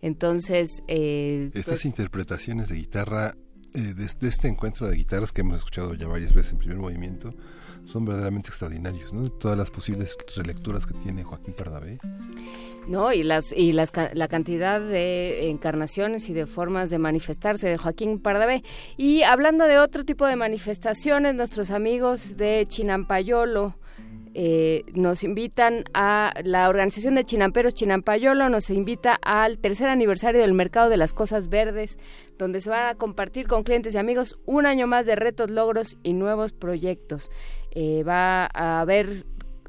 Entonces... 0.00 0.82
Eh, 0.88 1.50
Estas 1.54 1.64
pues, 1.66 1.84
interpretaciones 1.84 2.68
de 2.68 2.76
guitarra, 2.76 3.36
eh, 3.74 3.80
de, 3.80 3.94
de 3.94 4.28
este 4.28 4.48
encuentro 4.48 4.88
de 4.88 4.96
guitarras 4.96 5.32
que 5.32 5.42
hemos 5.42 5.58
escuchado 5.58 5.94
ya 5.94 6.08
varias 6.08 6.32
veces 6.34 6.52
en 6.52 6.58
primer 6.58 6.78
movimiento, 6.78 7.34
son 7.84 8.04
verdaderamente 8.04 8.48
extraordinarios, 8.48 9.12
¿no? 9.12 9.28
Todas 9.28 9.56
las 9.56 9.70
posibles 9.70 10.16
relecturas 10.34 10.86
que 10.86 10.94
tiene 10.94 11.22
Joaquín 11.22 11.54
Pardavé. 11.54 11.98
No, 12.86 13.12
y 13.12 13.24
las 13.24 13.52
y 13.52 13.72
las, 13.72 13.90
la 14.12 14.28
cantidad 14.28 14.80
de 14.80 15.48
encarnaciones 15.50 16.28
y 16.28 16.32
de 16.32 16.46
formas 16.46 16.88
de 16.88 16.98
manifestarse 16.98 17.68
de 17.68 17.78
Joaquín 17.78 18.20
Pardavé. 18.20 18.62
Y 18.96 19.22
hablando 19.22 19.64
de 19.64 19.78
otro 19.78 20.04
tipo 20.04 20.24
de 20.24 20.36
manifestaciones, 20.36 21.34
nuestros 21.34 21.70
amigos 21.72 22.36
de 22.36 22.64
Chinampayolo 22.68 23.74
eh, 24.38 24.84
nos 24.92 25.24
invitan 25.24 25.84
a 25.94 26.34
la 26.44 26.68
organización 26.68 27.14
de 27.14 27.24
Chinamperos 27.24 27.72
Chinampayolo 27.72 28.50
nos 28.50 28.68
invita 28.68 29.18
al 29.22 29.56
tercer 29.56 29.88
aniversario 29.88 30.42
del 30.42 30.52
mercado 30.52 30.90
de 30.90 30.98
las 30.98 31.14
cosas 31.14 31.48
verdes, 31.48 31.98
donde 32.36 32.60
se 32.60 32.68
van 32.68 32.86
a 32.86 32.94
compartir 32.96 33.46
con 33.46 33.62
clientes 33.62 33.94
y 33.94 33.98
amigos 33.98 34.38
un 34.44 34.66
año 34.66 34.86
más 34.86 35.06
de 35.06 35.16
retos, 35.16 35.50
logros 35.50 35.96
y 36.02 36.12
nuevos 36.12 36.52
proyectos. 36.52 37.30
Eh, 37.70 38.04
va 38.04 38.46
a 38.52 38.80
haber 38.80 39.24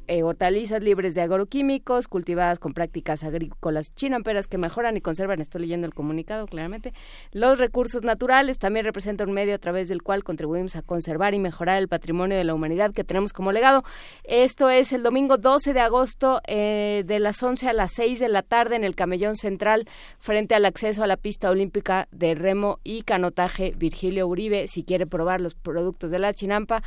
eh, 0.08 0.22
hortalizas 0.22 0.82
libres 0.82 1.14
de 1.14 1.22
agroquímicos, 1.22 2.08
cultivadas 2.08 2.58
con 2.58 2.72
prácticas 2.72 3.24
agrícolas 3.24 3.94
chinamperas 3.94 4.46
que 4.46 4.58
mejoran 4.58 4.96
y 4.96 5.00
conservan, 5.00 5.40
estoy 5.40 5.62
leyendo 5.62 5.86
el 5.86 5.94
comunicado 5.94 6.46
claramente, 6.46 6.92
los 7.32 7.58
recursos 7.58 8.02
naturales, 8.02 8.58
también 8.58 8.84
representa 8.84 9.24
un 9.24 9.32
medio 9.32 9.54
a 9.54 9.58
través 9.58 9.88
del 9.88 10.02
cual 10.02 10.24
contribuimos 10.24 10.76
a 10.76 10.82
conservar 10.82 11.34
y 11.34 11.38
mejorar 11.38 11.78
el 11.78 11.88
patrimonio 11.88 12.36
de 12.36 12.44
la 12.44 12.54
humanidad 12.54 12.92
que 12.92 13.04
tenemos 13.04 13.32
como 13.32 13.52
legado. 13.52 13.84
Esto 14.24 14.70
es 14.70 14.92
el 14.92 15.02
domingo 15.02 15.36
12 15.36 15.72
de 15.72 15.80
agosto 15.80 16.40
eh, 16.46 17.04
de 17.06 17.18
las 17.18 17.42
11 17.42 17.68
a 17.68 17.72
las 17.72 17.92
6 17.92 18.18
de 18.18 18.28
la 18.28 18.42
tarde 18.42 18.76
en 18.76 18.84
el 18.84 18.94
Camellón 18.94 19.36
Central 19.36 19.88
frente 20.18 20.54
al 20.54 20.64
acceso 20.64 21.04
a 21.04 21.06
la 21.06 21.16
pista 21.16 21.50
olímpica 21.50 22.08
de 22.10 22.34
remo 22.34 22.80
y 22.82 23.02
canotaje 23.02 23.74
Virgilio 23.76 24.26
Uribe. 24.26 24.68
Si 24.68 24.84
quiere 24.84 25.06
probar 25.06 25.40
los 25.40 25.54
productos 25.54 26.10
de 26.10 26.18
la 26.18 26.32
chinampa, 26.32 26.82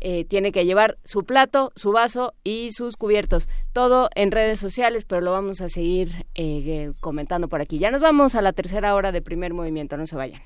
eh, 0.00 0.24
tiene 0.24 0.52
que 0.52 0.64
llevar 0.64 0.98
su 1.04 1.24
plato, 1.24 1.72
su 1.76 1.92
vaso 1.92 2.34
y 2.44 2.72
sus 2.72 2.96
cubiertos. 2.96 3.48
Todo 3.72 4.08
en 4.14 4.30
redes 4.30 4.58
sociales, 4.58 5.04
pero 5.04 5.20
lo 5.20 5.32
vamos 5.32 5.60
a 5.60 5.68
seguir 5.68 6.26
eh, 6.34 6.92
comentando 7.00 7.48
por 7.48 7.60
aquí. 7.60 7.78
Ya 7.78 7.90
nos 7.90 8.02
vamos 8.02 8.34
a 8.34 8.42
la 8.42 8.52
tercera 8.52 8.94
hora 8.94 9.12
de 9.12 9.22
primer 9.22 9.54
movimiento, 9.54 9.96
no 9.96 10.06
se 10.06 10.16
vayan. 10.16 10.42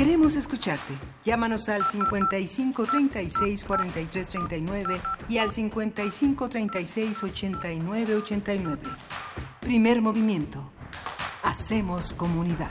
Queremos 0.00 0.34
escucharte. 0.34 0.94
Llámanos 1.24 1.68
al 1.68 1.84
55 1.84 2.86
36 2.86 3.64
43 3.64 4.28
39 4.28 4.98
y 5.28 5.36
al 5.36 5.52
55 5.52 6.48
36 6.48 7.22
89 7.22 8.16
89. 8.16 8.82
Primer 9.60 10.00
movimiento. 10.00 10.72
Hacemos 11.42 12.14
comunidad. 12.14 12.70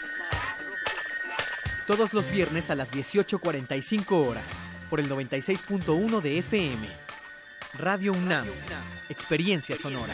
Todos 1.87 2.13
los 2.13 2.31
viernes 2.31 2.69
a 2.69 2.75
las 2.75 2.91
18.45 2.91 4.27
horas, 4.27 4.63
por 4.89 4.99
el 4.99 5.09
96.1 5.09 6.21
de 6.21 6.37
FM. 6.37 6.87
Radio 7.73 8.13
UNAM, 8.13 8.45
Experiencia 9.09 9.75
Sonora. 9.75 10.13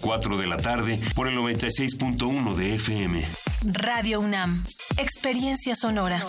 4 0.00 0.38
de 0.38 0.46
la 0.46 0.56
tarde 0.56 1.00
por 1.14 1.28
el 1.28 1.36
96.1 1.36 2.54
de 2.54 2.74
FM. 2.74 3.24
Radio 3.64 4.20
UNAM. 4.20 4.64
Experiencia 4.96 5.74
sonora. 5.74 6.22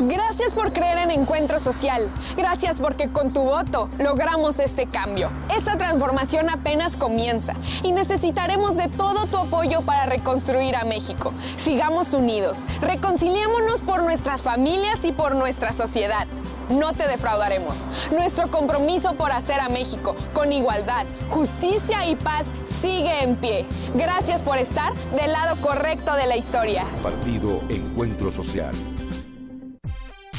Gracias 0.00 0.54
por 0.54 0.72
creer 0.72 0.98
en 0.98 1.10
Encuentro 1.10 1.60
Social. 1.60 2.08
Gracias 2.36 2.78
porque 2.78 3.10
con 3.10 3.32
tu 3.32 3.42
voto 3.42 3.88
logramos 3.98 4.58
este 4.58 4.86
cambio. 4.86 5.30
Esta 5.56 5.76
transformación 5.76 6.50
apenas 6.50 6.96
comienza 6.96 7.54
y 7.82 7.92
necesitaremos 7.92 8.76
de 8.76 8.88
todo 8.88 9.26
tu 9.26 9.36
apoyo 9.36 9.82
para 9.82 10.06
reconstruir 10.06 10.76
a 10.76 10.84
México. 10.84 11.32
Sigamos 11.56 12.12
unidos, 12.12 12.60
reconciliémonos 12.80 13.80
por 13.80 14.02
nuestras 14.02 14.42
familias 14.42 15.04
y 15.04 15.12
por 15.12 15.34
nuestra 15.34 15.72
sociedad. 15.72 16.26
No 16.70 16.92
te 16.92 17.06
defraudaremos. 17.06 17.88
Nuestro 18.12 18.48
compromiso 18.48 19.14
por 19.14 19.32
hacer 19.32 19.60
a 19.60 19.68
México 19.68 20.16
con 20.32 20.52
igualdad, 20.52 21.04
justicia 21.28 22.06
y 22.06 22.16
paz 22.16 22.46
sigue 22.80 23.22
en 23.22 23.36
pie. 23.36 23.66
Gracias 23.94 24.40
por 24.42 24.58
estar 24.58 24.92
del 25.14 25.32
lado 25.32 25.56
correcto 25.60 26.14
de 26.14 26.26
la 26.26 26.36
historia. 26.36 26.84
Partido 27.02 27.60
Encuentro 27.68 28.32
Social. 28.32 28.72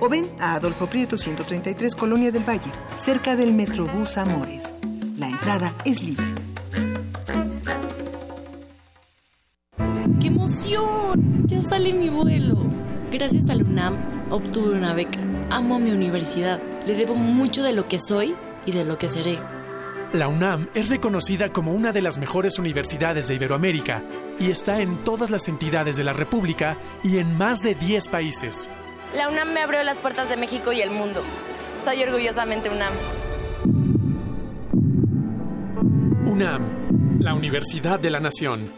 o 0.00 0.08
ven 0.08 0.26
a 0.40 0.54
Adolfo 0.54 0.86
Prieto 0.86 1.18
133 1.18 1.94
Colonia 1.94 2.30
del 2.30 2.48
Valle, 2.48 2.70
cerca 2.96 3.36
del 3.36 3.52
Metrobús 3.52 4.18
Amores. 4.18 4.74
La 5.16 5.28
entrada 5.28 5.74
es 5.84 6.02
libre. 6.02 6.26
¡Qué 10.20 10.26
emoción! 10.26 11.46
Ya 11.46 11.62
sale 11.62 11.92
mi 11.92 12.08
vuelo. 12.08 12.56
Gracias 13.10 13.48
a 13.48 13.54
la 13.54 13.64
UNAM 13.64 13.96
obtuve 14.30 14.76
una 14.76 14.94
beca. 14.94 15.18
Amo 15.50 15.78
mi 15.78 15.90
universidad. 15.90 16.60
Le 16.86 16.94
debo 16.94 17.14
mucho 17.14 17.62
de 17.62 17.72
lo 17.72 17.88
que 17.88 17.98
soy 17.98 18.34
y 18.66 18.72
de 18.72 18.84
lo 18.84 18.98
que 18.98 19.08
seré. 19.08 19.38
La 20.12 20.28
UNAM 20.28 20.68
es 20.74 20.88
reconocida 20.88 21.52
como 21.52 21.72
una 21.72 21.92
de 21.92 22.00
las 22.00 22.16
mejores 22.16 22.58
universidades 22.58 23.28
de 23.28 23.34
Iberoamérica 23.34 24.02
y 24.40 24.50
está 24.50 24.80
en 24.80 24.96
todas 25.04 25.30
las 25.30 25.48
entidades 25.48 25.96
de 25.96 26.04
la 26.04 26.14
República 26.14 26.78
y 27.02 27.18
en 27.18 27.36
más 27.36 27.60
de 27.60 27.74
10 27.74 28.08
países. 28.08 28.70
La 29.14 29.28
UNAM 29.28 29.52
me 29.54 29.60
abrió 29.60 29.82
las 29.82 29.96
puertas 29.96 30.28
de 30.28 30.36
México 30.36 30.70
y 30.70 30.82
el 30.82 30.90
mundo. 30.90 31.22
Soy 31.82 32.02
orgullosamente 32.02 32.68
UNAM. 32.68 32.92
UNAM, 36.26 37.18
la 37.18 37.32
Universidad 37.32 37.98
de 37.98 38.10
la 38.10 38.20
Nación. 38.20 38.70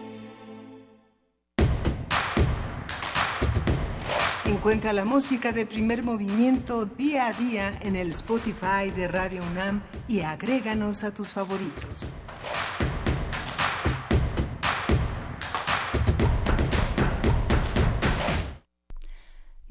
Encuentra 4.47 4.93
la 4.93 5.05
música 5.05 5.53
de 5.53 5.67
primer 5.67 6.05
movimiento 6.05 6.87
día 6.87 7.27
a 7.27 7.33
día 7.33 7.73
en 7.81 7.97
el 7.97 8.11
Spotify 8.11 8.91
de 8.95 9.09
Radio 9.09 9.43
UNAM 9.51 9.83
y 10.07 10.21
agréganos 10.21 11.03
a 11.03 11.13
tus 11.13 11.33
favoritos. 11.33 12.11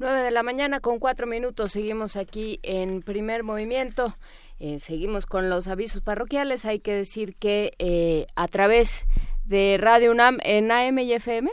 Nueve 0.00 0.22
de 0.22 0.30
la 0.30 0.42
mañana 0.42 0.80
con 0.80 0.98
cuatro 0.98 1.26
minutos. 1.26 1.72
Seguimos 1.72 2.16
aquí 2.16 2.58
en 2.62 3.02
primer 3.02 3.42
movimiento. 3.42 4.16
Eh, 4.58 4.78
seguimos 4.78 5.26
con 5.26 5.50
los 5.50 5.68
avisos 5.68 6.00
parroquiales. 6.00 6.64
Hay 6.64 6.80
que 6.80 6.94
decir 6.94 7.36
que 7.36 7.74
eh, 7.78 8.26
a 8.34 8.48
través 8.48 9.04
de 9.44 9.76
Radio 9.78 10.12
UNAM 10.12 10.38
en 10.42 10.72
AM 10.72 11.00
y 11.00 11.12
FM, 11.12 11.50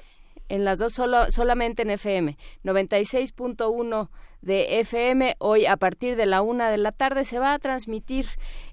en 0.50 0.66
las 0.66 0.80
dos 0.80 0.94
solo, 0.94 1.30
solamente 1.32 1.82
en 1.82 1.92
FM, 1.92 2.38
96.1 2.64 4.10
de 4.42 4.80
FM. 4.80 5.36
Hoy 5.40 5.66
a 5.66 5.78
partir 5.78 6.16
de 6.16 6.26
la 6.26 6.42
una 6.42 6.70
de 6.70 6.78
la 6.78 6.92
tarde 6.92 7.26
se 7.26 7.40
va 7.40 7.54
a 7.54 7.60
transmitir 7.60 8.28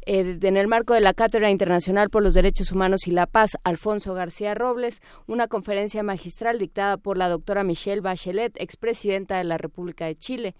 eh, 0.06 0.38
en 0.40 0.56
el 0.56 0.68
marco 0.68 0.94
de 0.94 1.00
la 1.00 1.14
Cátedra 1.14 1.50
Internacional 1.50 2.10
por 2.10 2.22
los 2.22 2.34
Derechos 2.34 2.72
Humanos 2.72 3.06
y 3.06 3.10
la 3.10 3.26
Paz, 3.26 3.56
Alfonso 3.64 4.14
García 4.14 4.54
Robles, 4.54 5.00
una 5.26 5.48
conferencia 5.48 6.02
magistral 6.02 6.58
dictada 6.58 6.96
por 6.96 7.16
la 7.16 7.28
doctora 7.28 7.64
Michelle 7.64 8.00
Bachelet, 8.00 8.60
expresidenta 8.60 9.38
de 9.38 9.44
la 9.44 9.58
República 9.58 10.06
de 10.06 10.16
Chile 10.16 10.54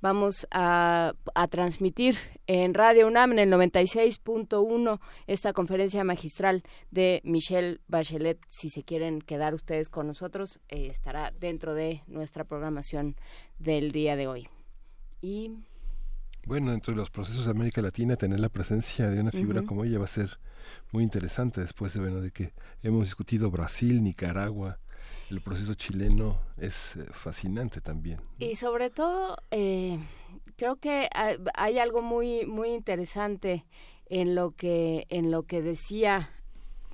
vamos 0.00 0.46
a, 0.50 1.14
a, 1.34 1.48
transmitir 1.48 2.16
en 2.46 2.74
Radio 2.74 3.06
UNAM 3.06 3.32
en 3.32 3.38
el 3.38 3.52
96.1 3.52 5.00
esta 5.26 5.52
conferencia 5.52 6.04
magistral 6.04 6.62
de 6.90 7.20
Michelle 7.24 7.80
Bachelet. 7.88 8.38
Si 8.48 8.70
se 8.70 8.82
quieren 8.82 9.20
quedar 9.20 9.54
ustedes 9.54 9.88
con 9.88 10.06
nosotros, 10.06 10.60
eh, 10.68 10.88
estará 10.90 11.32
dentro 11.38 11.74
de 11.74 12.02
nuestra 12.06 12.44
programación 12.44 13.16
del 13.58 13.92
día 13.92 14.16
de 14.16 14.26
hoy. 14.26 14.48
Y 15.20 15.52
bueno, 16.46 16.70
dentro 16.70 16.94
de 16.94 16.96
los 16.96 17.10
procesos 17.10 17.44
de 17.44 17.50
América 17.50 17.82
Latina, 17.82 18.16
tener 18.16 18.40
la 18.40 18.48
presencia 18.48 19.08
de 19.08 19.20
una 19.20 19.30
figura 19.30 19.62
como 19.62 19.84
ella 19.84 19.98
va 19.98 20.06
a 20.06 20.08
ser 20.08 20.38
muy 20.92 21.02
interesante 21.02 21.60
después 21.60 21.94
de, 21.94 22.00
bueno, 22.00 22.20
de 22.20 22.30
que 22.30 22.52
hemos 22.82 23.04
discutido 23.04 23.50
Brasil, 23.50 24.02
Nicaragua, 24.02 24.78
el 25.30 25.40
proceso 25.40 25.74
chileno 25.74 26.40
es 26.56 26.96
eh, 26.96 27.04
fascinante 27.12 27.80
también. 27.80 28.20
Y 28.38 28.56
sobre 28.56 28.90
todo, 28.90 29.36
eh, 29.50 29.98
creo 30.56 30.76
que 30.76 31.08
hay 31.54 31.78
algo 31.78 32.02
muy 32.02 32.46
muy 32.46 32.70
interesante 32.70 33.64
en 34.06 34.34
lo 34.34 34.52
que 34.52 35.06
en 35.10 35.30
lo 35.30 35.42
que 35.42 35.62
decía 35.62 36.30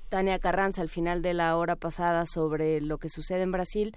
Tania 0.09 0.39
Carranza 0.39 0.81
al 0.81 0.89
final 0.89 1.21
de 1.21 1.33
la 1.33 1.55
hora 1.57 1.75
pasada 1.75 2.25
sobre 2.25 2.81
lo 2.81 2.97
que 2.97 3.09
sucede 3.09 3.43
en 3.43 3.51
Brasil 3.51 3.95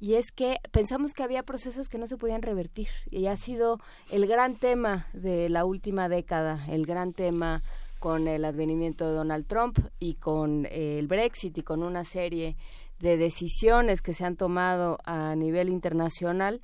y 0.00 0.14
es 0.14 0.32
que 0.32 0.58
pensamos 0.72 1.12
que 1.14 1.22
había 1.22 1.44
procesos 1.44 1.88
que 1.88 1.98
no 1.98 2.06
se 2.06 2.16
podían 2.16 2.42
revertir 2.42 2.88
y 3.10 3.26
ha 3.26 3.36
sido 3.36 3.78
el 4.10 4.26
gran 4.26 4.56
tema 4.56 5.06
de 5.12 5.48
la 5.48 5.64
última 5.64 6.08
década, 6.08 6.66
el 6.68 6.84
gran 6.84 7.12
tema 7.12 7.62
con 8.04 8.28
el 8.28 8.44
advenimiento 8.44 9.08
de 9.08 9.14
Donald 9.14 9.46
Trump 9.46 9.78
y 9.98 10.16
con 10.16 10.66
eh, 10.66 10.98
el 10.98 11.06
Brexit 11.06 11.56
y 11.56 11.62
con 11.62 11.82
una 11.82 12.04
serie 12.04 12.54
de 12.98 13.16
decisiones 13.16 14.02
que 14.02 14.12
se 14.12 14.26
han 14.26 14.36
tomado 14.36 14.98
a 15.06 15.34
nivel 15.36 15.70
internacional 15.70 16.60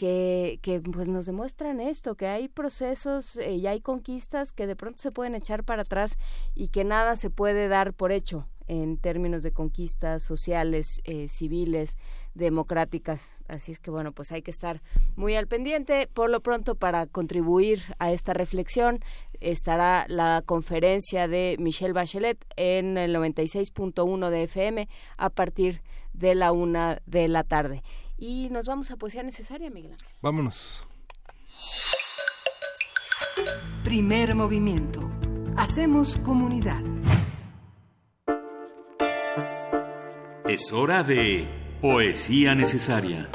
que, 0.00 0.60
que 0.62 0.80
pues 0.80 1.10
nos 1.10 1.26
demuestran 1.26 1.78
esto, 1.78 2.14
que 2.14 2.26
hay 2.26 2.48
procesos 2.48 3.36
eh, 3.36 3.56
y 3.56 3.66
hay 3.66 3.82
conquistas 3.82 4.50
que 4.50 4.66
de 4.66 4.74
pronto 4.74 5.02
se 5.02 5.12
pueden 5.12 5.34
echar 5.34 5.62
para 5.62 5.82
atrás 5.82 6.16
y 6.54 6.68
que 6.68 6.84
nada 6.84 7.16
se 7.16 7.28
puede 7.28 7.68
dar 7.68 7.92
por 7.92 8.10
hecho 8.10 8.46
en 8.66 8.96
términos 8.96 9.42
de 9.42 9.52
conquistas 9.52 10.22
sociales, 10.22 11.02
eh, 11.04 11.28
civiles, 11.28 11.98
democráticas. 12.32 13.40
Así 13.46 13.72
es 13.72 13.78
que 13.78 13.90
bueno, 13.90 14.12
pues 14.12 14.32
hay 14.32 14.40
que 14.40 14.50
estar 14.50 14.80
muy 15.16 15.34
al 15.34 15.48
pendiente. 15.48 16.08
Por 16.14 16.30
lo 16.30 16.40
pronto, 16.40 16.76
para 16.76 17.04
contribuir 17.04 17.82
a 17.98 18.10
esta 18.10 18.32
reflexión, 18.32 19.00
estará 19.38 20.06
la 20.08 20.42
conferencia 20.46 21.28
de 21.28 21.56
Michelle 21.58 21.92
Bachelet 21.92 22.42
en 22.56 22.96
el 22.96 23.14
96.1 23.14 24.30
de 24.30 24.44
FM 24.44 24.88
a 25.18 25.28
partir 25.28 25.82
de 26.14 26.34
la 26.34 26.52
una 26.52 27.02
de 27.04 27.28
la 27.28 27.44
tarde. 27.44 27.82
Y 28.20 28.50
nos 28.50 28.66
vamos 28.66 28.90
a 28.90 28.96
poesía 28.96 29.22
necesaria, 29.22 29.70
Miguel. 29.70 29.96
Vámonos. 30.20 30.86
Primer 33.82 34.34
movimiento. 34.34 35.10
Hacemos 35.56 36.18
comunidad. 36.18 36.82
Es 40.46 40.72
hora 40.72 41.02
de 41.02 41.48
Poesía 41.80 42.54
Necesaria. 42.54 43.28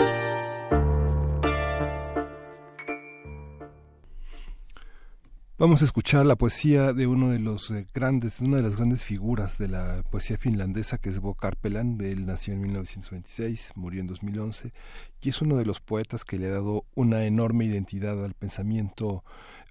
Vamos 5.58 5.82
a 5.82 5.86
escuchar 5.86 6.26
la 6.26 6.36
poesía 6.36 6.92
de 6.92 7.08
uno 7.08 7.30
de 7.30 7.40
los 7.40 7.72
eh, 7.72 7.86
grandes, 7.94 8.42
una 8.42 8.58
de 8.58 8.64
las 8.64 8.76
grandes 8.76 9.06
figuras 9.06 9.58
de 9.58 9.70
la 9.70 10.04
poesía 10.12 10.38
finlandesa, 10.38 10.98
que 10.98 11.08
es 11.08 11.22
Bo 11.22 11.34
Karpelan. 11.34 11.98
Él 12.02 12.26
nació 12.26 12.54
en 12.54 12.60
1926, 12.60 13.72
murió 13.76 14.02
en 14.02 14.08
2011 14.08 14.74
y 15.22 15.30
es 15.30 15.42
uno 15.42 15.56
de 15.56 15.66
los 15.66 15.80
poetas 15.80 16.26
que 16.26 16.38
le 16.38 16.48
ha 16.48 16.52
dado 16.52 16.84
una 16.94 17.24
enorme 17.24 17.64
identidad 17.64 18.22
al 18.26 18.34
pensamiento 18.34 19.24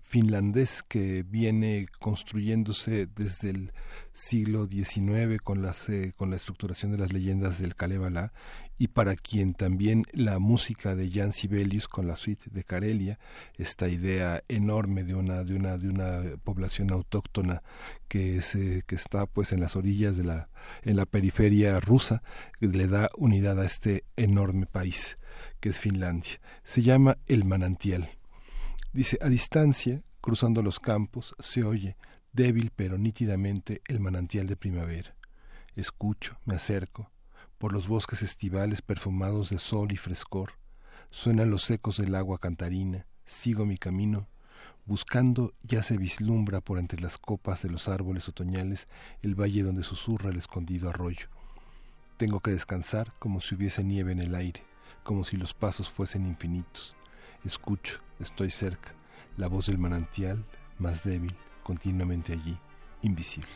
finlandés 0.04 0.82
que 0.82 1.24
viene 1.24 1.86
construyéndose 1.98 3.06
desde 3.06 3.50
el 3.50 3.72
siglo 4.12 4.68
XIX 4.70 5.40
con, 5.42 5.62
las, 5.62 5.88
eh, 5.88 6.12
con 6.16 6.30
la 6.30 6.36
estructuración 6.36 6.92
de 6.92 6.98
las 6.98 7.12
leyendas 7.12 7.58
del 7.60 7.74
Kalevala 7.74 8.32
y 8.78 8.88
para 8.88 9.14
quien 9.14 9.54
también 9.54 10.04
la 10.12 10.38
música 10.38 10.94
de 10.94 11.10
Jan 11.10 11.32
Sibelius 11.32 11.88
con 11.88 12.06
la 12.06 12.16
suite 12.16 12.50
de 12.50 12.64
Karelia, 12.64 13.18
esta 13.56 13.88
idea 13.88 14.42
enorme 14.48 15.04
de 15.04 15.14
una, 15.14 15.44
de 15.44 15.54
una, 15.54 15.78
de 15.78 15.88
una 15.88 16.36
población 16.42 16.92
autóctona 16.92 17.62
que, 18.08 18.40
se, 18.40 18.82
que 18.82 18.94
está 18.94 19.26
pues 19.26 19.52
en 19.52 19.60
las 19.60 19.76
orillas 19.76 20.16
de 20.16 20.24
la, 20.24 20.48
en 20.82 20.96
la 20.96 21.06
periferia 21.06 21.80
rusa, 21.80 22.22
le 22.60 22.86
da 22.88 23.08
unidad 23.16 23.60
a 23.60 23.64
este 23.64 24.04
enorme 24.16 24.66
país 24.66 25.16
que 25.60 25.70
es 25.70 25.78
Finlandia. 25.78 26.40
Se 26.62 26.82
llama 26.82 27.18
El 27.26 27.44
Manantial. 27.44 28.10
Dice, 28.94 29.18
a 29.20 29.28
distancia, 29.28 30.04
cruzando 30.20 30.62
los 30.62 30.78
campos, 30.78 31.34
se 31.40 31.64
oye, 31.64 31.96
débil 32.32 32.70
pero 32.76 32.96
nítidamente, 32.96 33.82
el 33.88 33.98
manantial 33.98 34.46
de 34.46 34.54
primavera. 34.54 35.16
Escucho, 35.74 36.38
me 36.44 36.54
acerco, 36.54 37.10
por 37.58 37.72
los 37.72 37.88
bosques 37.88 38.22
estivales 38.22 38.82
perfumados 38.82 39.50
de 39.50 39.58
sol 39.58 39.90
y 39.90 39.96
frescor, 39.96 40.52
suenan 41.10 41.50
los 41.50 41.68
ecos 41.72 41.96
del 41.96 42.14
agua 42.14 42.38
cantarina, 42.38 43.08
sigo 43.24 43.66
mi 43.66 43.78
camino, 43.78 44.28
buscando 44.86 45.54
ya 45.64 45.82
se 45.82 45.98
vislumbra 45.98 46.60
por 46.60 46.78
entre 46.78 47.00
las 47.00 47.18
copas 47.18 47.62
de 47.62 47.70
los 47.70 47.88
árboles 47.88 48.28
otoñales 48.28 48.86
el 49.22 49.34
valle 49.34 49.64
donde 49.64 49.82
susurra 49.82 50.30
el 50.30 50.36
escondido 50.36 50.88
arroyo. 50.88 51.26
Tengo 52.16 52.38
que 52.38 52.52
descansar 52.52 53.12
como 53.18 53.40
si 53.40 53.56
hubiese 53.56 53.82
nieve 53.82 54.12
en 54.12 54.20
el 54.20 54.36
aire, 54.36 54.62
como 55.02 55.24
si 55.24 55.36
los 55.36 55.52
pasos 55.52 55.90
fuesen 55.90 56.26
infinitos. 56.26 56.94
Escucho, 57.44 58.00
estoy 58.20 58.48
cerca, 58.48 58.94
la 59.36 59.48
voz 59.48 59.66
del 59.66 59.76
manantial, 59.76 60.42
más 60.78 61.04
débil, 61.04 61.36
continuamente 61.62 62.32
allí, 62.32 62.56
invisible. 63.02 63.52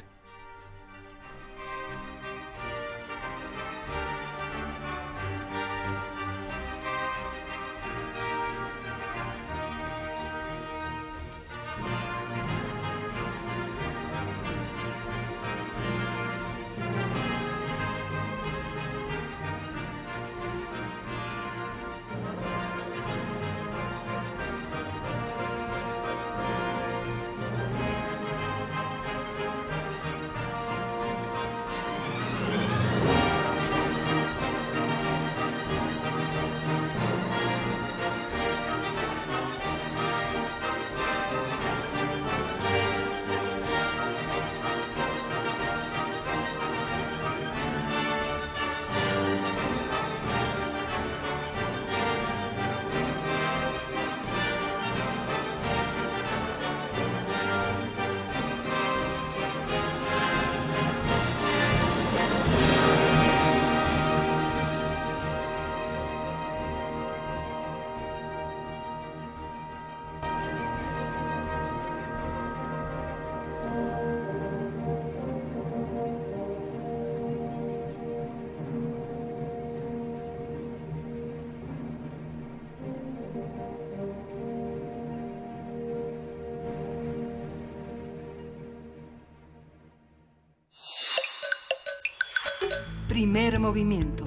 Primer 93.30 93.60
movimiento. 93.60 94.24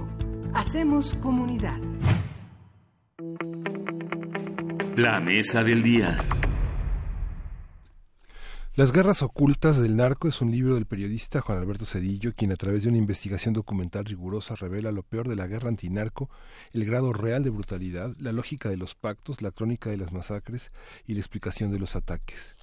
Hacemos 0.53 1.15
comunidad. 1.15 1.79
La 4.95 5.19
mesa 5.19 5.63
del 5.63 5.81
día. 5.81 6.23
Las 8.75 8.91
guerras 8.91 9.23
ocultas 9.23 9.79
del 9.79 9.95
narco 9.95 10.27
es 10.27 10.39
un 10.41 10.51
libro 10.51 10.75
del 10.75 10.85
periodista 10.85 11.41
Juan 11.41 11.57
Alberto 11.57 11.87
Cedillo, 11.87 12.35
quien 12.35 12.51
a 12.51 12.55
través 12.57 12.83
de 12.83 12.89
una 12.89 12.99
investigación 12.99 13.55
documental 13.55 14.05
rigurosa 14.05 14.53
revela 14.53 14.91
lo 14.91 15.01
peor 15.01 15.27
de 15.27 15.35
la 15.35 15.47
guerra 15.47 15.69
antinarco, 15.69 16.29
el 16.71 16.85
grado 16.85 17.11
real 17.11 17.41
de 17.41 17.49
brutalidad, 17.49 18.15
la 18.19 18.31
lógica 18.31 18.69
de 18.69 18.77
los 18.77 18.93
pactos, 18.93 19.41
la 19.41 19.49
crónica 19.49 19.89
de 19.89 19.97
las 19.97 20.11
masacres 20.11 20.71
y 21.07 21.15
la 21.15 21.21
explicación 21.21 21.71
de 21.71 21.79
los 21.79 21.95
ataques. 21.95 22.55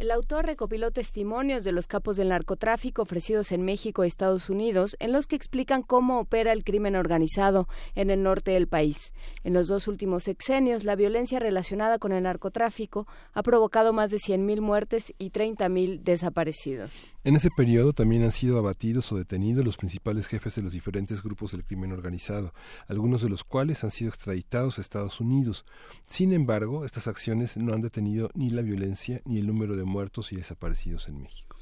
El 0.00 0.10
autor 0.12 0.46
recopiló 0.46 0.92
testimonios 0.92 1.62
de 1.62 1.72
los 1.72 1.86
capos 1.86 2.16
del 2.16 2.30
narcotráfico 2.30 3.02
ofrecidos 3.02 3.52
en 3.52 3.60
México 3.60 4.02
y 4.02 4.08
Estados 4.08 4.48
Unidos, 4.48 4.96
en 4.98 5.12
los 5.12 5.26
que 5.26 5.36
explican 5.36 5.82
cómo 5.82 6.20
opera 6.20 6.54
el 6.54 6.64
crimen 6.64 6.96
organizado 6.96 7.68
en 7.94 8.08
el 8.08 8.22
norte 8.22 8.52
del 8.52 8.66
país. 8.66 9.12
En 9.44 9.52
los 9.52 9.68
dos 9.68 9.88
últimos 9.88 10.22
sexenios, 10.22 10.84
la 10.84 10.96
violencia 10.96 11.38
relacionada 11.38 11.98
con 11.98 12.12
el 12.12 12.22
narcotráfico 12.22 13.06
ha 13.34 13.42
provocado 13.42 13.92
más 13.92 14.10
de 14.10 14.16
100.000 14.16 14.62
muertes 14.62 15.12
y 15.18 15.32
30.000 15.32 16.00
desaparecidos. 16.00 16.92
En 17.22 17.36
ese 17.36 17.50
periodo 17.54 17.92
también 17.92 18.24
han 18.24 18.32
sido 18.32 18.56
abatidos 18.56 19.12
o 19.12 19.18
detenidos 19.18 19.66
los 19.66 19.76
principales 19.76 20.26
jefes 20.26 20.54
de 20.54 20.62
los 20.62 20.72
diferentes 20.72 21.22
grupos 21.22 21.52
del 21.52 21.66
crimen 21.66 21.92
organizado, 21.92 22.54
algunos 22.88 23.20
de 23.20 23.28
los 23.28 23.44
cuales 23.44 23.84
han 23.84 23.90
sido 23.90 24.08
extraditados 24.08 24.78
a 24.78 24.80
Estados 24.80 25.20
Unidos. 25.20 25.66
Sin 26.06 26.32
embargo, 26.32 26.86
estas 26.86 27.06
acciones 27.06 27.58
no 27.58 27.74
han 27.74 27.82
detenido 27.82 28.30
ni 28.32 28.48
la 28.48 28.62
violencia 28.62 29.20
ni 29.26 29.36
el 29.36 29.46
número 29.46 29.76
de 29.76 29.89
muertos 29.90 30.32
y 30.32 30.36
desaparecidos 30.36 31.08
en 31.08 31.22
México. 31.22 31.56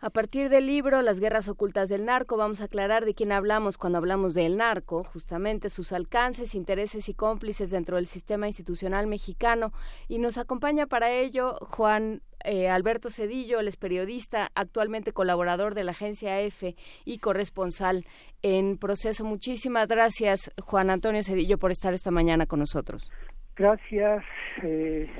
A 0.00 0.10
partir 0.10 0.48
del 0.48 0.68
libro 0.68 1.02
Las 1.02 1.18
guerras 1.18 1.48
ocultas 1.48 1.88
del 1.88 2.04
narco, 2.04 2.36
vamos 2.36 2.60
a 2.60 2.66
aclarar 2.66 3.04
de 3.04 3.14
quién 3.14 3.32
hablamos 3.32 3.76
cuando 3.76 3.98
hablamos 3.98 4.32
del 4.32 4.56
narco, 4.56 5.02
justamente 5.02 5.70
sus 5.70 5.92
alcances, 5.92 6.54
intereses 6.54 7.08
y 7.08 7.14
cómplices 7.14 7.72
dentro 7.72 7.96
del 7.96 8.06
sistema 8.06 8.46
institucional 8.46 9.08
mexicano. 9.08 9.72
Y 10.06 10.20
nos 10.20 10.38
acompaña 10.38 10.86
para 10.86 11.10
ello 11.10 11.56
Juan 11.62 12.22
eh, 12.44 12.68
Alberto 12.68 13.10
Cedillo, 13.10 13.58
él 13.58 13.66
es 13.66 13.76
periodista, 13.76 14.52
actualmente 14.54 15.12
colaborador 15.12 15.74
de 15.74 15.82
la 15.82 15.90
agencia 15.90 16.40
EFE 16.40 16.76
y 17.04 17.18
corresponsal 17.18 18.04
en 18.42 18.78
proceso. 18.78 19.24
Muchísimas 19.24 19.88
gracias, 19.88 20.52
Juan 20.62 20.90
Antonio 20.90 21.24
Cedillo, 21.24 21.58
por 21.58 21.72
estar 21.72 21.92
esta 21.92 22.12
mañana 22.12 22.46
con 22.46 22.60
nosotros. 22.60 23.10
Gracias. 23.56 24.24
Eh, 24.62 25.10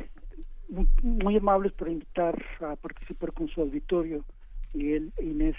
muy, 0.69 0.89
muy 1.03 1.37
amables 1.37 1.73
por 1.73 1.89
invitar 1.89 2.43
a 2.61 2.77
participar 2.77 3.33
con 3.33 3.49
su 3.49 3.61
auditorio, 3.61 4.25
Miguel 4.75 5.13
e 5.17 5.25
Inés. 5.25 5.57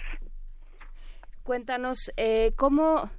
Cuéntanos, 1.42 2.12
eh, 2.16 2.52
¿cómo, 2.56 3.10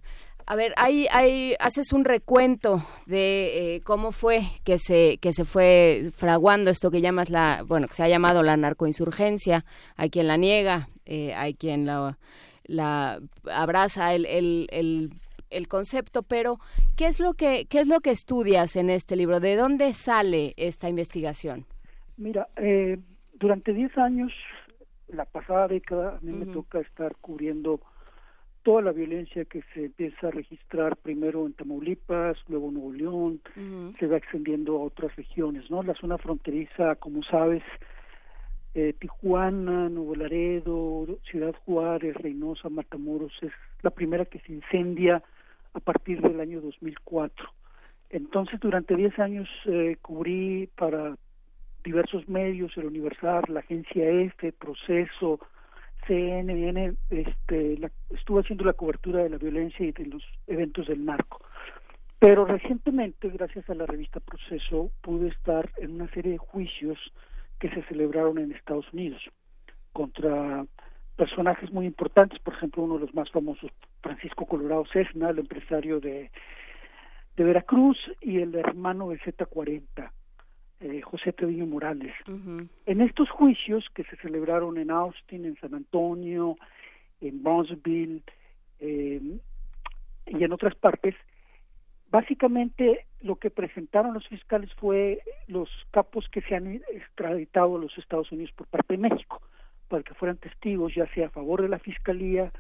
a 0.46 0.56
ver, 0.56 0.74
hay, 0.78 1.08
hay, 1.12 1.56
haces 1.60 1.92
un 1.92 2.06
recuento 2.06 2.84
de 3.06 3.76
eh, 3.76 3.82
cómo 3.82 4.12
fue 4.12 4.44
que 4.64 4.78
se, 4.78 5.18
que 5.18 5.34
se 5.34 5.44
fue 5.44 6.12
fraguando 6.16 6.72
esto 6.72 6.92
que 6.92 7.02
llamas 7.02 7.30
la, 7.30 7.64
bueno, 7.68 7.88
que 7.88 7.94
se 7.94 8.04
ha 8.04 8.10
llamado 8.10 8.44
la 8.44 8.58
narcoinsurgencia, 8.58 9.66
hay 9.98 10.10
quien 10.10 10.28
la 10.28 10.38
niega, 10.38 10.90
eh, 11.06 11.34
hay 11.34 11.56
quien 11.56 11.86
la, 11.86 12.18
la 12.64 13.20
abraza 13.52 14.14
el, 14.14 14.26
el, 14.26 14.68
el, 14.72 15.12
el 15.50 15.68
concepto, 15.68 16.24
pero 16.24 16.60
¿qué 16.96 17.08
es 17.08 17.20
lo 17.20 17.34
que, 17.34 17.66
qué 17.66 17.82
es 17.82 17.88
lo 17.88 18.00
que 18.00 18.12
estudias 18.12 18.76
en 18.76 18.90
este 18.90 19.16
libro? 19.16 19.40
¿De 19.40 19.56
dónde 19.56 19.94
sale 19.94 20.54
esta 20.58 20.88
investigación? 20.88 21.66
Mira, 22.22 22.48
eh, 22.56 23.00
durante 23.34 23.74
10 23.74 23.98
años, 23.98 24.32
la 25.08 25.26
pasada 25.26 25.68
década, 25.68 26.18
a 26.18 26.22
mí 26.22 26.32
me 26.32 26.46
toca 26.46 26.80
estar 26.80 27.16
cubriendo 27.20 27.82
toda 28.62 28.84
la 28.84 28.92
violencia 28.92 29.44
que 29.46 29.64
se 29.74 29.86
empieza 29.86 30.28
a 30.28 30.32
registrar 30.32 30.98
primero 30.98 31.48
en 31.48 31.54
Tamaulipas, 31.54 32.38
luego 32.48 32.68
en 32.68 32.76
Nuevo 32.76 32.94
León, 32.94 33.42
se 33.98 34.06
va 34.06 34.18
extendiendo 34.18 34.78
a 34.78 34.84
otras 34.84 35.16
regiones, 35.16 35.72
¿no? 35.72 35.82
La 35.82 35.96
zona 35.96 36.20
fronteriza, 36.20 36.94
como 36.98 37.24
sabes, 37.24 37.64
eh, 38.76 38.94
Tijuana, 39.00 39.90
Nuevo 39.90 40.14
Laredo, 40.14 41.08
Ciudad 41.24 41.56
Juárez, 41.66 42.14
Reynosa, 42.18 42.70
Matamoros, 42.70 43.34
es 43.42 43.52
la 43.82 43.90
primera 43.90 44.26
que 44.26 44.42
se 44.42 44.54
incendia 44.54 45.24
a 45.74 45.80
partir 45.80 46.22
del 46.22 46.40
año 46.40 46.62
2004. 46.62 47.50
Entonces, 48.12 48.60
durante 48.60 48.96
10 48.96 49.18
años 49.18 49.50
eh, 49.66 49.98
cubrí 50.04 50.70
para 50.78 51.16
diversos 51.84 52.28
medios, 52.30 52.76
el 52.78 52.86
Universal, 52.86 53.44
la 53.48 53.62
agencia 53.62 54.10
EFE, 54.10 54.52
Proceso, 54.54 55.40
CNN, 56.08 56.94
este, 57.10 57.78
la- 57.78 57.92
estuve 58.10 58.42
haciendo 58.42 58.66
la 58.66 58.74
cobertura 58.74 59.24
de 59.24 59.30
la 59.30 59.38
violencia 59.38 59.86
y 59.86 59.92
de 59.92 60.06
los 60.06 60.24
eventos 60.48 60.88
del 60.88 61.06
narco. 61.06 61.42
Pero 62.20 62.46
recientemente, 62.46 63.30
gracias 63.30 63.70
a 63.70 63.76
la 63.76 63.86
revista 63.86 64.20
Proceso, 64.20 64.92
pude 65.02 65.30
estar 65.30 65.72
en 65.78 65.92
una 65.96 66.08
serie 66.10 66.34
de 66.34 66.38
juicios 66.38 66.98
que 67.60 67.70
se 67.70 67.84
celebraron 67.84 68.38
en 68.40 68.52
Estados 68.52 68.92
Unidos 68.94 69.22
contra 69.94 70.66
personajes 71.16 71.72
muy 71.72 71.86
importantes, 71.86 72.40
por 72.40 72.54
ejemplo, 72.56 72.84
uno 72.84 72.96
de 72.96 73.02
los 73.02 73.14
más 73.14 73.30
famosos, 73.32 73.70
Francisco 74.02 74.46
Colorado 74.46 74.86
Cessna, 74.92 75.30
el 75.30 75.40
empresario 75.40 76.00
de, 76.00 76.32
de 77.36 77.44
Veracruz, 77.44 77.98
y 78.22 78.40
el 78.40 78.56
hermano 78.56 79.10
de 79.10 79.20
Z40, 79.20 80.12
eh, 80.82 81.02
José 81.02 81.32
Treviño 81.32 81.68
Morales. 81.68 82.14
En 82.86 83.02
estos 83.02 83.30
juicios 83.30 83.86
que 83.94 84.04
se 84.06 84.16
celebraron 84.18 84.78
en 84.78 84.90
Austin, 84.90 85.46
en 85.46 85.56
San 85.58 85.76
Antonio, 85.76 86.58
en 87.22 87.44
Brownsville 87.44 88.24
eh, 88.80 89.22
y 90.26 90.44
en 90.44 90.52
otras 90.52 90.74
partes, 90.76 91.16
básicamente 92.10 93.06
lo 93.22 93.36
que 93.36 93.52
presentaron 93.52 94.16
los 94.16 94.28
fiscales 94.28 94.74
fue 94.74 95.22
los 95.48 95.70
capos 95.92 96.28
que 96.30 96.42
se 96.42 96.56
han 96.56 96.82
extraditado 96.94 97.76
a 97.76 97.80
los 97.80 97.96
Estados 97.98 98.32
Unidos 98.32 98.52
por 98.54 98.66
parte 98.66 98.98
de 98.98 99.10
México, 99.10 99.42
para 99.88 100.02
que 100.02 100.16
fueran 100.16 100.38
testigos 100.38 100.96
ya 100.96 101.06
sea 101.14 101.28
a 101.28 101.32
favor 101.32 101.62
de 101.62 101.70
la 101.70 101.80
fiscalía 101.80 102.52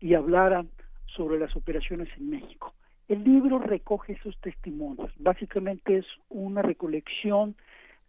y 0.00 0.14
hablaran 0.14 0.70
sobre 1.06 1.38
las 1.38 1.54
operaciones 1.56 2.08
en 2.16 2.30
México. 2.30 2.72
El 3.08 3.22
libro 3.22 3.58
recoge 3.58 4.14
esos 4.14 4.36
testimonios. 4.40 5.12
Básicamente 5.18 5.98
es 5.98 6.06
una 6.28 6.62
recolección 6.62 7.54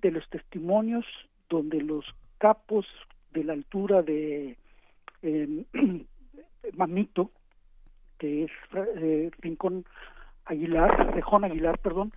de 0.02 0.12
los 0.12 0.28
testimonios 0.30 1.06
donde 1.50 1.82
los 1.82 2.06
capos 2.40 2.86
de 3.32 3.44
la 3.44 3.54
altura 3.54 4.02
de 4.02 4.58
eh, 5.22 5.66
Mamito, 6.74 7.32
que 8.18 8.46
es 8.46 8.52
eh, 8.76 9.30
Rincón 9.40 9.86
Aguilar, 10.46 11.14
Rejón 11.14 11.44
Aguilar, 11.44 11.78
perdón, 11.80 12.14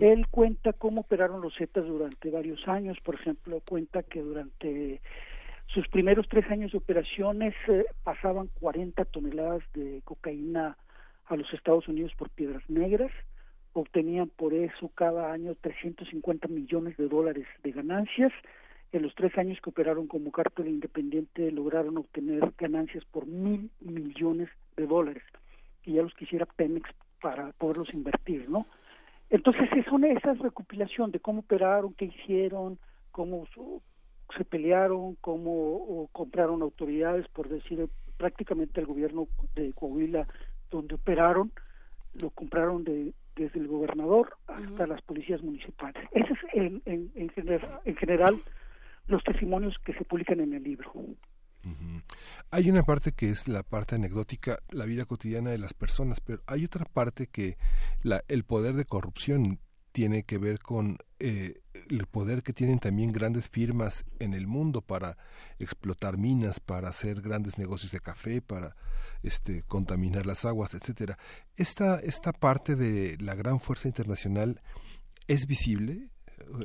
él 0.00 0.26
cuenta 0.30 0.72
cómo 0.72 1.00
operaron 1.00 1.40
los 1.40 1.56
Zetas 1.56 1.86
durante 1.86 2.30
varios 2.30 2.68
años, 2.68 2.98
por 3.02 3.14
ejemplo, 3.14 3.60
cuenta 3.66 4.02
que 4.02 4.20
durante 4.20 5.00
sus 5.66 5.88
primeros 5.88 6.28
tres 6.28 6.48
años 6.50 6.72
de 6.72 6.78
operaciones 6.78 7.54
eh, 7.68 7.86
pasaban 8.04 8.50
40 8.60 9.04
toneladas 9.06 9.62
de 9.72 10.02
cocaína 10.04 10.76
a 11.32 11.36
los 11.36 11.52
Estados 11.52 11.88
Unidos 11.88 12.12
por 12.16 12.30
piedras 12.30 12.62
negras, 12.68 13.10
obtenían 13.72 14.28
por 14.28 14.52
eso 14.52 14.90
cada 14.94 15.32
año 15.32 15.54
350 15.60 16.48
millones 16.48 16.96
de 16.96 17.08
dólares 17.08 17.46
de 17.62 17.72
ganancias. 17.72 18.32
En 18.92 19.02
los 19.02 19.14
tres 19.14 19.36
años 19.38 19.58
que 19.62 19.70
operaron 19.70 20.06
como 20.06 20.30
cártel 20.30 20.68
independiente 20.68 21.50
lograron 21.50 21.96
obtener 21.96 22.52
ganancias 22.58 23.04
por 23.06 23.26
mil 23.26 23.70
millones 23.80 24.50
de 24.76 24.86
dólares, 24.86 25.22
y 25.84 25.94
ya 25.94 26.02
los 26.02 26.14
quisiera 26.14 26.44
Pemex 26.44 26.90
para 27.22 27.52
poderlos 27.52 27.92
invertir, 27.94 28.50
¿no? 28.50 28.66
Entonces 29.30 29.70
son 29.88 30.04
esas 30.04 30.38
recopilación 30.38 31.10
de 31.10 31.20
cómo 31.20 31.40
operaron, 31.40 31.94
qué 31.94 32.04
hicieron, 32.06 32.78
cómo 33.10 33.46
se 34.36 34.44
pelearon, 34.44 35.16
cómo 35.22 36.08
compraron 36.12 36.60
autoridades, 36.60 37.26
por 37.28 37.48
decir 37.48 37.88
prácticamente 38.18 38.80
el 38.80 38.86
gobierno 38.86 39.28
de 39.54 39.72
Coahuila 39.72 40.26
donde 40.72 40.96
operaron, 40.96 41.52
lo 42.20 42.30
compraron 42.30 42.82
de, 42.82 43.14
desde 43.36 43.60
el 43.60 43.68
gobernador 43.68 44.36
hasta 44.48 44.86
las 44.86 45.00
policías 45.02 45.42
municipales. 45.42 46.08
Ese 46.12 46.32
es 46.32 46.38
en, 46.54 46.82
en, 46.86 47.12
en, 47.14 47.28
general, 47.30 47.80
en 47.84 47.96
general 47.96 48.42
los 49.06 49.22
testimonios 49.22 49.76
que 49.84 49.94
se 49.94 50.04
publican 50.04 50.40
en 50.40 50.54
el 50.54 50.62
libro. 50.62 50.92
Hay 52.50 52.68
una 52.68 52.82
parte 52.82 53.12
que 53.12 53.30
es 53.30 53.46
la 53.46 53.62
parte 53.62 53.94
anecdótica, 53.94 54.58
la 54.70 54.84
vida 54.84 55.04
cotidiana 55.04 55.50
de 55.50 55.58
las 55.58 55.74
personas, 55.74 56.20
pero 56.20 56.42
hay 56.46 56.64
otra 56.64 56.84
parte 56.84 57.28
que 57.28 57.56
la, 58.02 58.22
el 58.28 58.44
poder 58.44 58.74
de 58.74 58.84
corrupción 58.84 59.60
tiene 59.92 60.24
que 60.24 60.38
ver 60.38 60.58
con 60.58 60.96
eh, 61.20 61.60
el 61.90 62.06
poder 62.06 62.42
que 62.42 62.52
tienen 62.52 62.78
también 62.78 63.12
grandes 63.12 63.48
firmas 63.48 64.04
en 64.18 64.34
el 64.34 64.46
mundo 64.46 64.80
para 64.80 65.16
explotar 65.58 66.18
minas, 66.18 66.60
para 66.60 66.88
hacer 66.88 67.20
grandes 67.20 67.58
negocios 67.58 67.92
de 67.92 68.00
café, 68.00 68.42
para 68.42 68.74
este 69.22 69.62
contaminar 69.62 70.26
las 70.26 70.44
aguas, 70.44 70.74
etcétera. 70.74 71.18
Esta 71.56 71.98
esta 72.00 72.32
parte 72.32 72.76
de 72.76 73.16
la 73.20 73.34
gran 73.34 73.60
fuerza 73.60 73.88
internacional 73.88 74.60
es 75.28 75.46
visible, 75.46 76.08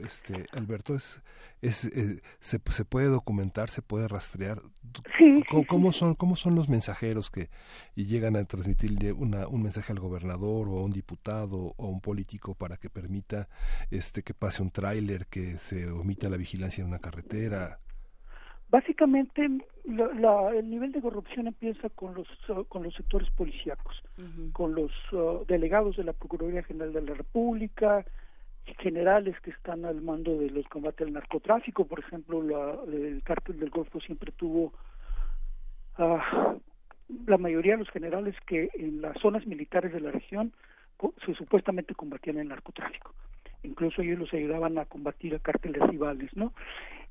este 0.03 0.45
Alberto 0.53 0.95
es 0.95 1.21
es 1.61 1.85
eh, 1.85 2.21
se, 2.39 2.59
se 2.69 2.85
puede 2.85 3.07
documentar 3.07 3.69
se 3.69 3.81
puede 3.81 4.07
rastrear 4.07 4.61
sí, 5.17 5.43
¿Cómo, 5.49 5.61
sí, 5.61 5.67
cómo 5.67 5.91
sí. 5.91 5.99
son 5.99 6.15
cómo 6.15 6.35
son 6.35 6.55
los 6.55 6.69
mensajeros 6.69 7.31
que 7.31 7.49
y 7.95 8.05
llegan 8.05 8.35
a 8.35 8.45
transmitirle 8.45 9.11
una, 9.11 9.47
un 9.47 9.63
mensaje 9.63 9.91
al 9.91 9.99
gobernador 9.99 10.67
o 10.69 10.79
a 10.79 10.83
un 10.83 10.91
diputado 10.91 11.73
o 11.77 11.85
a 11.85 11.89
un 11.89 11.99
político 11.99 12.53
para 12.53 12.77
que 12.77 12.89
permita 12.89 13.49
este 13.89 14.21
que 14.21 14.33
pase 14.33 14.61
un 14.61 14.69
tráiler 14.69 15.25
que 15.27 15.57
se 15.57 15.89
omita 15.89 16.29
la 16.29 16.37
vigilancia 16.37 16.81
en 16.81 16.87
una 16.87 16.99
carretera 16.99 17.79
Básicamente, 18.69 19.47
la- 19.85 20.13
la- 20.13 20.49
el 20.53 20.69
nivel 20.69 20.91
de 20.91 21.01
corrupción 21.01 21.47
empieza 21.47 21.89
con 21.89 22.13
los 22.15 22.27
uh, 22.49 22.65
con 22.65 22.83
los 22.83 22.93
sectores 22.95 23.29
policíacos, 23.31 24.01
con 24.51 24.75
los 24.75 24.91
uh, 25.13 25.45
delegados 25.47 25.95
de 25.97 26.03
la 26.03 26.13
Procuraduría 26.13 26.63
General 26.63 26.91
de 26.91 27.01
la 27.01 27.13
República, 27.13 28.05
generales 28.79 29.39
que 29.41 29.51
están 29.51 29.85
al 29.85 30.01
mando 30.01 30.37
de 30.37 30.49
los 30.49 30.67
combates 30.67 31.07
al 31.07 31.13
narcotráfico, 31.13 31.85
por 31.85 31.99
ejemplo, 31.99 32.41
la- 32.43 32.77
el 32.91 33.23
cártel 33.23 33.59
del 33.59 33.69
Golfo 33.69 34.01
siempre 34.01 34.31
tuvo 34.33 34.73
ah, 35.97 36.55
la 37.25 37.37
mayoría 37.37 37.73
de 37.73 37.79
los 37.79 37.89
generales 37.89 38.35
que 38.45 38.69
en 38.73 39.01
las 39.01 39.17
zonas 39.21 39.47
militares 39.47 39.93
de 39.93 40.01
la 40.01 40.11
región 40.11 40.51
se 41.25 41.33
supuestamente 41.35 41.95
combatían 41.95 42.37
el 42.37 42.49
narcotráfico. 42.49 43.13
Incluso 43.63 44.01
ellos 44.01 44.19
los 44.19 44.33
ayudaban 44.33 44.77
a 44.77 44.85
combatir 44.85 45.33
a 45.35 45.39
cárteles 45.39 45.81
rivales, 45.89 46.29
¿no? 46.35 46.53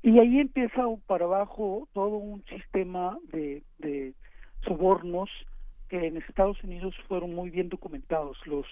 Y 0.01 0.19
ahí 0.19 0.39
empieza 0.39 0.83
para 1.05 1.25
abajo 1.25 1.87
todo 1.93 2.17
un 2.17 2.43
sistema 2.45 3.17
de, 3.31 3.63
de 3.79 4.13
sobornos 4.61 5.29
que 5.89 6.07
en 6.07 6.17
Estados 6.17 6.63
Unidos 6.63 6.95
fueron 7.07 7.33
muy 7.33 7.49
bien 7.49 7.69
documentados. 7.69 8.37
Los, 8.45 8.65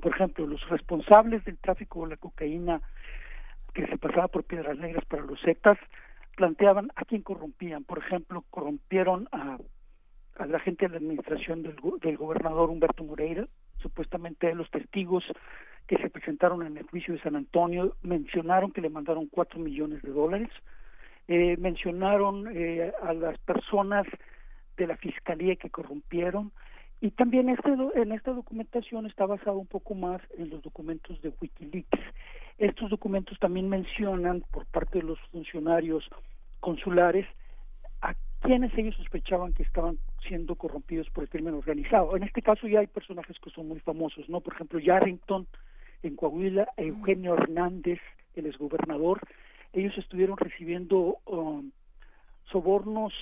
por 0.00 0.12
ejemplo, 0.12 0.46
los 0.46 0.66
responsables 0.68 1.44
del 1.44 1.58
tráfico 1.58 2.04
de 2.04 2.10
la 2.10 2.16
cocaína 2.16 2.80
que 3.74 3.86
se 3.86 3.98
pasaba 3.98 4.28
por 4.28 4.44
Piedras 4.44 4.78
Negras 4.78 5.04
para 5.06 5.24
los 5.24 5.40
Zetas 5.42 5.78
planteaban 6.36 6.90
a 6.96 7.04
quién 7.04 7.22
corrompían. 7.22 7.84
Por 7.84 7.98
ejemplo, 7.98 8.44
corrompieron 8.50 9.28
a, 9.32 9.58
a 10.36 10.46
la 10.46 10.58
gente 10.60 10.86
de 10.86 10.92
la 10.92 10.96
administración 10.98 11.62
del, 11.62 11.76
del 12.00 12.16
gobernador 12.16 12.70
Humberto 12.70 13.04
Moreira. 13.04 13.46
Supuestamente 13.78 14.54
los 14.54 14.70
testigos 14.70 15.24
que 15.86 15.96
se 15.98 16.10
presentaron 16.10 16.66
en 16.66 16.76
el 16.76 16.84
juicio 16.84 17.14
de 17.14 17.20
San 17.20 17.36
Antonio 17.36 17.96
mencionaron 18.02 18.72
que 18.72 18.80
le 18.80 18.88
mandaron 18.88 19.26
cuatro 19.26 19.60
millones 19.60 20.02
de 20.02 20.10
dólares. 20.10 20.48
Eh, 21.28 21.56
mencionaron 21.58 22.48
eh, 22.54 22.92
a 23.02 23.12
las 23.12 23.38
personas 23.38 24.06
de 24.76 24.86
la 24.86 24.96
fiscalía 24.96 25.56
que 25.56 25.70
corrompieron 25.70 26.52
y 27.00 27.10
también 27.10 27.48
este 27.48 27.70
en 27.96 28.12
esta 28.12 28.32
documentación 28.32 29.06
está 29.06 29.26
basado 29.26 29.58
un 29.58 29.66
poco 29.66 29.94
más 29.94 30.22
en 30.38 30.50
los 30.50 30.62
documentos 30.62 31.20
de 31.22 31.32
WikiLeaks. 31.40 32.00
Estos 32.58 32.88
documentos 32.88 33.38
también 33.38 33.68
mencionan 33.68 34.42
por 34.50 34.64
parte 34.66 34.98
de 34.98 35.04
los 35.04 35.20
funcionarios 35.32 36.08
consulares 36.60 37.26
a 38.00 38.14
quienes 38.40 38.72
ellos 38.78 38.94
sospechaban 38.96 39.52
que 39.52 39.64
estaban 39.64 39.98
siendo 40.26 40.54
corrompidos 40.54 41.10
por 41.10 41.24
el 41.24 41.30
crimen 41.30 41.54
organizado. 41.54 42.16
En 42.16 42.22
este 42.22 42.42
caso 42.42 42.66
ya 42.68 42.80
hay 42.80 42.86
personajes 42.86 43.38
que 43.38 43.50
son 43.50 43.68
muy 43.68 43.80
famosos, 43.80 44.28
¿no? 44.28 44.40
Por 44.40 44.54
ejemplo, 44.54 44.78
Yarrington 44.78 45.46
en 46.04 46.16
Coahuila, 46.16 46.68
Eugenio 46.76 47.34
Hernández, 47.34 48.00
el 48.34 48.46
exgobernador, 48.46 49.20
ellos 49.72 49.96
estuvieron 49.98 50.36
recibiendo 50.36 51.18
um, 51.26 51.70
sobornos 52.50 53.12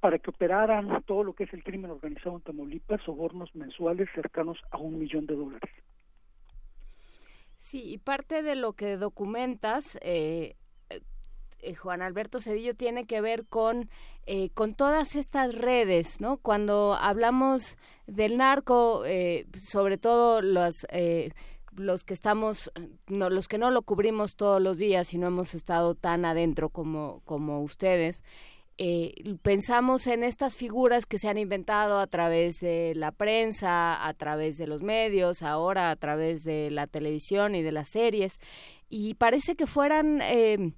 para 0.00 0.18
que 0.18 0.30
operaran 0.30 1.02
todo 1.06 1.24
lo 1.24 1.32
que 1.32 1.44
es 1.44 1.54
el 1.54 1.64
crimen 1.64 1.90
organizado 1.90 2.36
en 2.36 2.42
Tamaulipas, 2.42 3.00
sobornos 3.02 3.54
mensuales 3.54 4.08
cercanos 4.14 4.58
a 4.70 4.76
un 4.76 4.98
millón 4.98 5.26
de 5.26 5.34
dólares. 5.34 5.70
Sí, 7.58 7.82
y 7.82 7.96
parte 7.96 8.42
de 8.42 8.54
lo 8.54 8.74
que 8.74 8.98
documentas, 8.98 9.98
eh, 10.02 10.56
eh, 11.60 11.74
Juan 11.74 12.02
Alberto 12.02 12.40
Cedillo, 12.40 12.74
tiene 12.74 13.06
que 13.06 13.22
ver 13.22 13.46
con, 13.46 13.88
eh, 14.26 14.50
con 14.50 14.74
todas 14.74 15.16
estas 15.16 15.54
redes, 15.54 16.20
¿no? 16.20 16.36
Cuando 16.36 16.94
hablamos 16.94 17.78
del 18.06 18.36
narco, 18.36 19.04
eh, 19.06 19.46
sobre 19.56 19.96
todo 19.96 20.42
los... 20.42 20.86
Eh, 21.74 21.80
los 21.82 22.04
que 22.04 22.14
estamos, 22.14 22.70
no, 23.08 23.30
los 23.30 23.48
que 23.48 23.58
no 23.58 23.70
lo 23.70 23.82
cubrimos 23.82 24.36
todos 24.36 24.60
los 24.60 24.76
días 24.76 25.12
y 25.14 25.18
no 25.18 25.26
hemos 25.26 25.54
estado 25.54 25.94
tan 25.94 26.24
adentro 26.24 26.68
como, 26.68 27.20
como 27.24 27.62
ustedes, 27.62 28.22
eh, 28.76 29.36
pensamos 29.42 30.08
en 30.08 30.24
estas 30.24 30.56
figuras 30.56 31.06
que 31.06 31.18
se 31.18 31.28
han 31.28 31.38
inventado 31.38 32.00
a 32.00 32.08
través 32.08 32.58
de 32.58 32.94
la 32.96 33.12
prensa, 33.12 34.04
a 34.04 34.14
través 34.14 34.56
de 34.56 34.66
los 34.66 34.82
medios, 34.82 35.42
ahora 35.42 35.90
a 35.90 35.96
través 35.96 36.42
de 36.42 36.70
la 36.70 36.88
televisión 36.88 37.54
y 37.54 37.62
de 37.62 37.70
las 37.70 37.90
series, 37.90 38.40
y 38.88 39.14
parece 39.14 39.54
que 39.54 39.66
fueran 39.66 40.20
eh, 40.22 40.72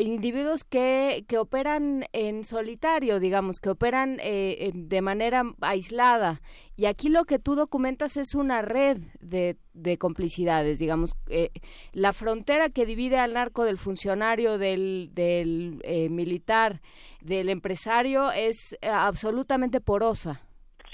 individuos 0.00 0.64
que, 0.64 1.24
que 1.28 1.38
operan 1.38 2.04
en 2.12 2.44
solitario, 2.44 3.20
digamos, 3.20 3.60
que 3.60 3.70
operan 3.70 4.18
eh, 4.20 4.70
de 4.74 5.02
manera 5.02 5.44
aislada. 5.60 6.40
Y 6.76 6.86
aquí 6.86 7.08
lo 7.08 7.24
que 7.24 7.38
tú 7.38 7.54
documentas 7.54 8.16
es 8.16 8.34
una 8.34 8.62
red 8.62 8.98
de, 9.20 9.56
de 9.74 9.98
complicidades, 9.98 10.78
digamos. 10.78 11.14
Eh, 11.28 11.50
la 11.92 12.12
frontera 12.12 12.70
que 12.70 12.86
divide 12.86 13.18
al 13.18 13.34
narco 13.34 13.64
del 13.64 13.78
funcionario, 13.78 14.58
del, 14.58 15.10
del 15.12 15.80
eh, 15.84 16.08
militar, 16.08 16.80
del 17.20 17.48
empresario 17.48 18.32
es 18.32 18.72
eh, 18.80 18.88
absolutamente 18.88 19.80
porosa. 19.80 20.42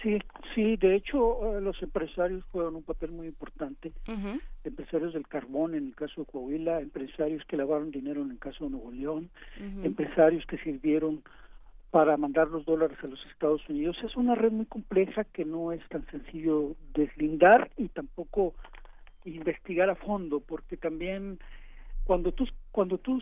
Sí, 0.03 0.19
sí, 0.55 0.77
de 0.77 0.95
hecho 0.95 1.59
eh, 1.59 1.61
los 1.61 1.83
empresarios 1.83 2.45
juegan 2.53 2.77
un 2.77 2.85
papel 2.85 3.11
muy 3.11 3.27
importante. 3.27 3.93
Empresarios 4.63 5.13
del 5.13 5.27
carbón 5.27 5.75
en 5.75 5.89
el 5.89 5.95
caso 5.95 6.21
de 6.21 6.27
Coahuila, 6.31 6.81
empresarios 6.81 7.45
que 7.47 7.57
lavaron 7.57 7.91
dinero 7.91 8.23
en 8.23 8.31
el 8.31 8.39
caso 8.39 8.65
de 8.65 8.71
Nuevo 8.71 8.93
León, 8.93 9.31
empresarios 9.83 10.47
que 10.47 10.59
sirvieron 10.59 11.23
para 11.91 12.17
mandar 12.17 12.49
los 12.49 12.65
dólares 12.65 12.99
a 13.03 13.07
los 13.07 13.25
Estados 13.33 13.67
Unidos. 13.69 13.97
Es 14.05 14.15
una 14.17 14.35
red 14.35 14.53
muy 14.53 14.67
compleja 14.67 15.25
que 15.25 15.45
no 15.45 15.73
es 15.73 15.87
tan 15.89 16.07
sencillo 16.11 16.77
deslindar 16.95 17.71
y 17.77 17.89
tampoco 17.89 18.55
investigar 19.25 19.91
a 19.91 19.97
fondo, 19.97 20.41
porque 20.41 20.77
también 20.77 21.39
cuando 22.05 22.33
tú 22.33 22.47
cuando 22.71 22.99
tú 22.99 23.21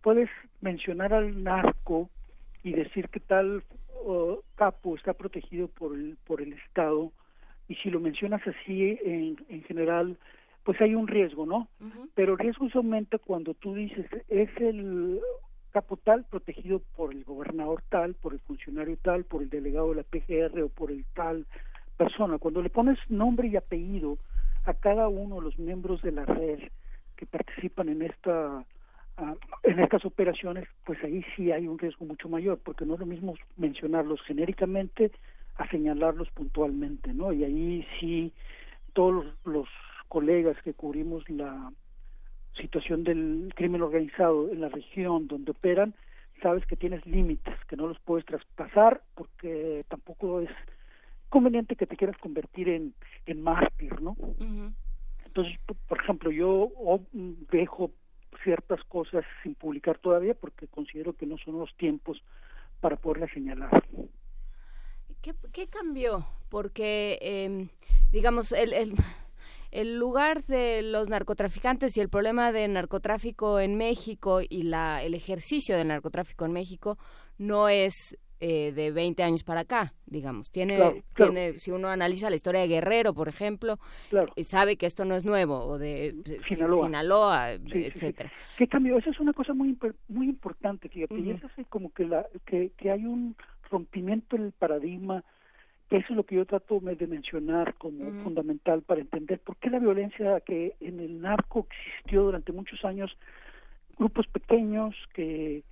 puedes 0.00 0.28
mencionar 0.60 1.14
al 1.14 1.42
narco 1.44 2.10
y 2.62 2.72
decir 2.72 3.08
que 3.08 3.20
tal 3.20 3.62
uh, 4.04 4.36
capo 4.54 4.96
está 4.96 5.12
protegido 5.14 5.68
por 5.68 5.94
el 5.94 6.16
por 6.24 6.40
el 6.40 6.52
Estado 6.52 7.12
y 7.68 7.74
si 7.76 7.90
lo 7.90 8.00
mencionas 8.00 8.42
así 8.46 8.98
en, 9.04 9.36
en 9.48 9.62
general 9.64 10.16
pues 10.64 10.80
hay 10.80 10.94
un 10.94 11.08
riesgo, 11.08 11.44
¿no? 11.44 11.66
Pero 12.14 12.34
el 12.34 12.38
riesgo 12.38 12.68
se 12.70 12.78
aumenta 12.78 13.18
cuando 13.18 13.54
tú 13.54 13.74
dices 13.74 14.06
es 14.28 14.48
el 14.60 15.20
capo 15.72 15.96
tal 15.96 16.24
protegido 16.24 16.82
por 16.96 17.12
el 17.12 17.24
gobernador 17.24 17.82
tal, 17.88 18.14
por 18.14 18.32
el 18.34 18.40
funcionario 18.40 18.96
tal, 19.02 19.24
por 19.24 19.42
el 19.42 19.48
delegado 19.48 19.90
de 19.90 19.96
la 19.96 20.02
PGR 20.02 20.62
o 20.62 20.68
por 20.68 20.90
el 20.90 21.04
tal 21.14 21.46
persona. 21.96 22.38
Cuando 22.38 22.62
le 22.62 22.70
pones 22.70 22.98
nombre 23.08 23.48
y 23.48 23.56
apellido 23.56 24.18
a 24.64 24.74
cada 24.74 25.08
uno 25.08 25.36
de 25.36 25.42
los 25.42 25.58
miembros 25.58 26.02
de 26.02 26.12
la 26.12 26.24
red 26.24 26.60
que 27.16 27.26
participan 27.26 27.88
en 27.88 28.02
esta 28.02 28.64
uh, 29.18 29.36
en 29.62 29.80
estas 29.80 30.04
operaciones, 30.04 30.68
pues 30.84 31.02
ahí 31.04 31.24
sí 31.36 31.52
hay 31.52 31.66
un 31.66 31.78
riesgo 31.78 32.04
mucho 32.04 32.28
mayor, 32.28 32.58
porque 32.58 32.84
no 32.84 32.94
es 32.94 33.00
lo 33.00 33.06
mismo 33.06 33.34
mencionarlos 33.56 34.20
genéricamente 34.22 35.12
a 35.56 35.68
señalarlos 35.68 36.30
puntualmente, 36.30 37.12
¿no? 37.12 37.32
Y 37.32 37.44
ahí 37.44 37.86
sí 37.98 38.32
todos 38.94 39.26
los, 39.44 39.68
colegas 40.12 40.58
que 40.62 40.74
cubrimos 40.74 41.26
la 41.30 41.72
situación 42.60 43.02
del 43.02 43.50
crimen 43.56 43.80
organizado 43.80 44.50
en 44.50 44.60
la 44.60 44.68
región 44.68 45.26
donde 45.26 45.52
operan, 45.52 45.94
sabes 46.42 46.66
que 46.66 46.76
tienes 46.76 47.06
límites, 47.06 47.54
que 47.66 47.76
no 47.76 47.86
los 47.86 47.98
puedes 48.00 48.26
traspasar 48.26 49.00
porque 49.14 49.86
tampoco 49.88 50.42
es 50.42 50.50
conveniente 51.30 51.76
que 51.76 51.86
te 51.86 51.96
quieras 51.96 52.18
convertir 52.18 52.68
en, 52.68 52.92
en 53.24 53.42
mártir, 53.42 54.02
¿no? 54.02 54.14
Entonces, 55.24 55.58
por 55.88 55.98
ejemplo, 55.98 56.30
yo 56.30 56.70
dejo 57.50 57.90
ciertas 58.42 58.82
cosas 58.84 59.24
sin 59.42 59.54
publicar 59.54 59.98
todavía 59.98 60.34
porque 60.34 60.66
considero 60.66 61.14
que 61.14 61.26
no 61.26 61.36
son 61.38 61.58
los 61.58 61.74
tiempos 61.76 62.22
para 62.80 62.96
poderlas 62.96 63.30
señalar. 63.32 63.70
¿Qué, 65.20 65.34
qué 65.52 65.68
cambió? 65.68 66.26
Porque, 66.48 67.18
eh, 67.22 67.68
digamos, 68.10 68.50
el, 68.52 68.72
el, 68.72 68.94
el, 69.70 69.98
lugar 69.98 70.44
de 70.46 70.82
los 70.82 71.08
narcotraficantes 71.08 71.96
y 71.96 72.00
el 72.00 72.08
problema 72.08 72.50
de 72.50 72.66
narcotráfico 72.66 73.60
en 73.60 73.76
México 73.76 74.40
y 74.40 74.64
la, 74.64 75.02
el 75.02 75.14
ejercicio 75.14 75.76
del 75.76 75.88
narcotráfico 75.88 76.44
en 76.44 76.52
México 76.52 76.98
no 77.38 77.68
es 77.68 78.18
eh, 78.44 78.72
de 78.72 78.90
20 78.90 79.22
años 79.22 79.44
para 79.44 79.60
acá, 79.60 79.94
digamos. 80.04 80.50
Tiene, 80.50 80.74
claro, 80.74 80.96
claro. 81.12 81.32
tiene, 81.32 81.58
si 81.58 81.70
uno 81.70 81.86
analiza 81.86 82.28
la 82.28 82.34
historia 82.34 82.62
de 82.62 82.66
Guerrero, 82.66 83.14
por 83.14 83.28
ejemplo, 83.28 83.78
claro. 84.10 84.32
sabe 84.42 84.74
que 84.76 84.86
esto 84.86 85.04
no 85.04 85.14
es 85.14 85.24
nuevo, 85.24 85.60
o 85.60 85.78
de 85.78 86.40
Sinaloa, 86.42 86.86
Sinaloa 86.86 87.56
sí, 87.72 87.84
etcétera. 87.84 88.30
Sí, 88.30 88.34
sí. 88.34 88.54
¿Qué 88.58 88.66
cambió? 88.66 88.98
Esa 88.98 89.10
es 89.10 89.20
una 89.20 89.32
cosa 89.32 89.54
muy 89.54 89.78
muy 90.08 90.28
importante, 90.28 90.88
fíjate, 90.88 91.14
uh 91.14 91.18
-huh. 91.18 91.24
y 91.24 91.30
es 91.30 91.44
así 91.44 91.64
como 91.66 91.92
que, 91.92 92.04
la, 92.04 92.26
que, 92.44 92.72
que 92.76 92.90
hay 92.90 93.06
un 93.06 93.36
rompimiento 93.70 94.34
en 94.34 94.42
el 94.42 94.52
paradigma 94.52 95.22
Eso 95.88 96.06
es 96.10 96.16
lo 96.16 96.24
que 96.24 96.34
yo 96.34 96.44
trato 96.44 96.80
de 96.80 97.06
mencionar 97.06 97.74
como 97.74 98.10
fundamental 98.24 98.82
para 98.82 99.02
entender 99.02 99.38
por 99.38 99.56
qué 99.58 99.70
la 99.70 99.78
violencia 99.78 100.40
que 100.40 100.74
en 100.80 100.98
el 100.98 101.20
narco 101.20 101.68
existió 101.70 102.24
durante 102.24 102.50
muchos 102.50 102.84
años, 102.84 103.16
grupos 103.96 104.26
pequeños 104.26 104.96
que 105.14 105.62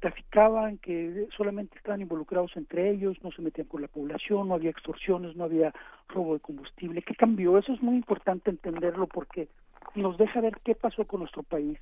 traficaban, 0.00 0.78
que 0.78 1.26
solamente 1.36 1.76
estaban 1.76 2.00
involucrados 2.00 2.56
entre 2.56 2.90
ellos, 2.90 3.16
no 3.22 3.30
se 3.32 3.42
metían 3.42 3.66
con 3.66 3.82
la 3.82 3.88
población, 3.88 4.48
no 4.48 4.54
había 4.54 4.70
extorsiones, 4.70 5.36
no 5.36 5.44
había 5.44 5.72
robo 6.08 6.34
de 6.34 6.40
combustible. 6.40 7.02
¿Qué 7.02 7.14
cambió? 7.14 7.58
Eso 7.58 7.72
es 7.72 7.82
muy 7.82 7.96
importante 7.96 8.50
entenderlo 8.50 9.06
porque 9.06 9.48
nos 9.94 10.18
deja 10.18 10.40
ver 10.40 10.58
qué 10.64 10.74
pasó 10.74 11.06
con 11.06 11.20
nuestro 11.20 11.42
país. 11.42 11.78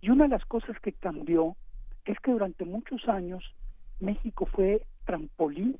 Y 0.00 0.10
una 0.10 0.24
de 0.24 0.30
las 0.30 0.44
cosas 0.44 0.78
que 0.80 0.92
cambió 0.92 1.56
es 2.04 2.18
que 2.20 2.30
durante 2.30 2.64
muchos 2.64 3.08
años 3.08 3.42
México 4.00 4.46
fue 4.46 4.82
trampolín 5.04 5.78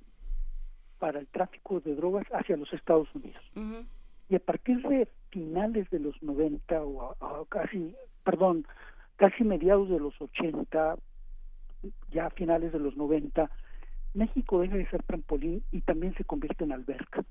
para 0.99 1.19
el 1.21 1.27
tráfico 1.27 1.81
de 1.81 1.95
drogas 1.95 2.27
hacia 2.33 2.57
los 2.57 2.73
Estados 2.73 3.09
Unidos. 3.15 3.43
Y 4.29 4.35
a 4.35 4.41
partir 4.41 4.81
de 4.89 5.09
finales 5.31 5.89
de 5.91 6.01
los 6.01 6.21
90 6.23 6.83
o 6.83 7.47
casi, 7.49 7.95
perdón, 8.25 8.67
casi 9.17 9.45
mediados 9.45 9.89
de 9.91 10.01
los 10.01 10.19
80, 10.21 10.97
ya 12.11 12.27
a 12.27 12.31
finales 12.31 12.73
de 12.73 12.79
los 12.79 12.97
90, 12.97 13.51
México 14.15 14.61
deja 14.61 14.77
de 14.77 14.89
ser 14.89 15.03
trampolín 15.03 15.63
y 15.73 15.81
también 15.83 16.15
se 16.15 16.25
convierte 16.25 16.65
en 16.65 16.73
alberca. 16.73 17.25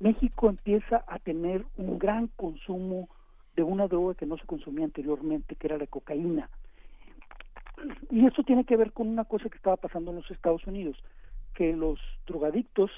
México 0.00 0.48
empieza 0.48 1.04
a 1.06 1.18
tener 1.18 1.64
un 1.76 1.98
gran 1.98 2.28
consumo 2.28 3.08
de 3.56 3.62
una 3.62 3.86
droga 3.86 4.14
que 4.14 4.26
no 4.26 4.36
se 4.36 4.46
consumía 4.46 4.84
anteriormente, 4.84 5.54
que 5.54 5.66
era 5.66 5.78
la 5.78 5.86
cocaína. 5.86 6.48
Y 8.10 8.26
esto 8.26 8.42
tiene 8.42 8.64
que 8.64 8.76
ver 8.76 8.92
con 8.92 9.08
una 9.08 9.24
cosa 9.24 9.48
que 9.48 9.56
estaba 9.56 9.76
pasando 9.76 10.10
en 10.10 10.18
los 10.18 10.30
Estados 10.30 10.66
Unidos 10.66 10.96
que 11.54 11.72
los 11.72 11.98
drogadictos 12.26 12.90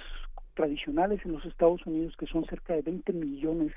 tradicionales 0.55 1.21
en 1.25 1.33
los 1.33 1.45
Estados 1.45 1.85
Unidos, 1.87 2.17
que 2.17 2.27
son 2.27 2.47
cerca 2.47 2.75
de 2.75 2.83
20 2.83 3.13
millones 3.13 3.73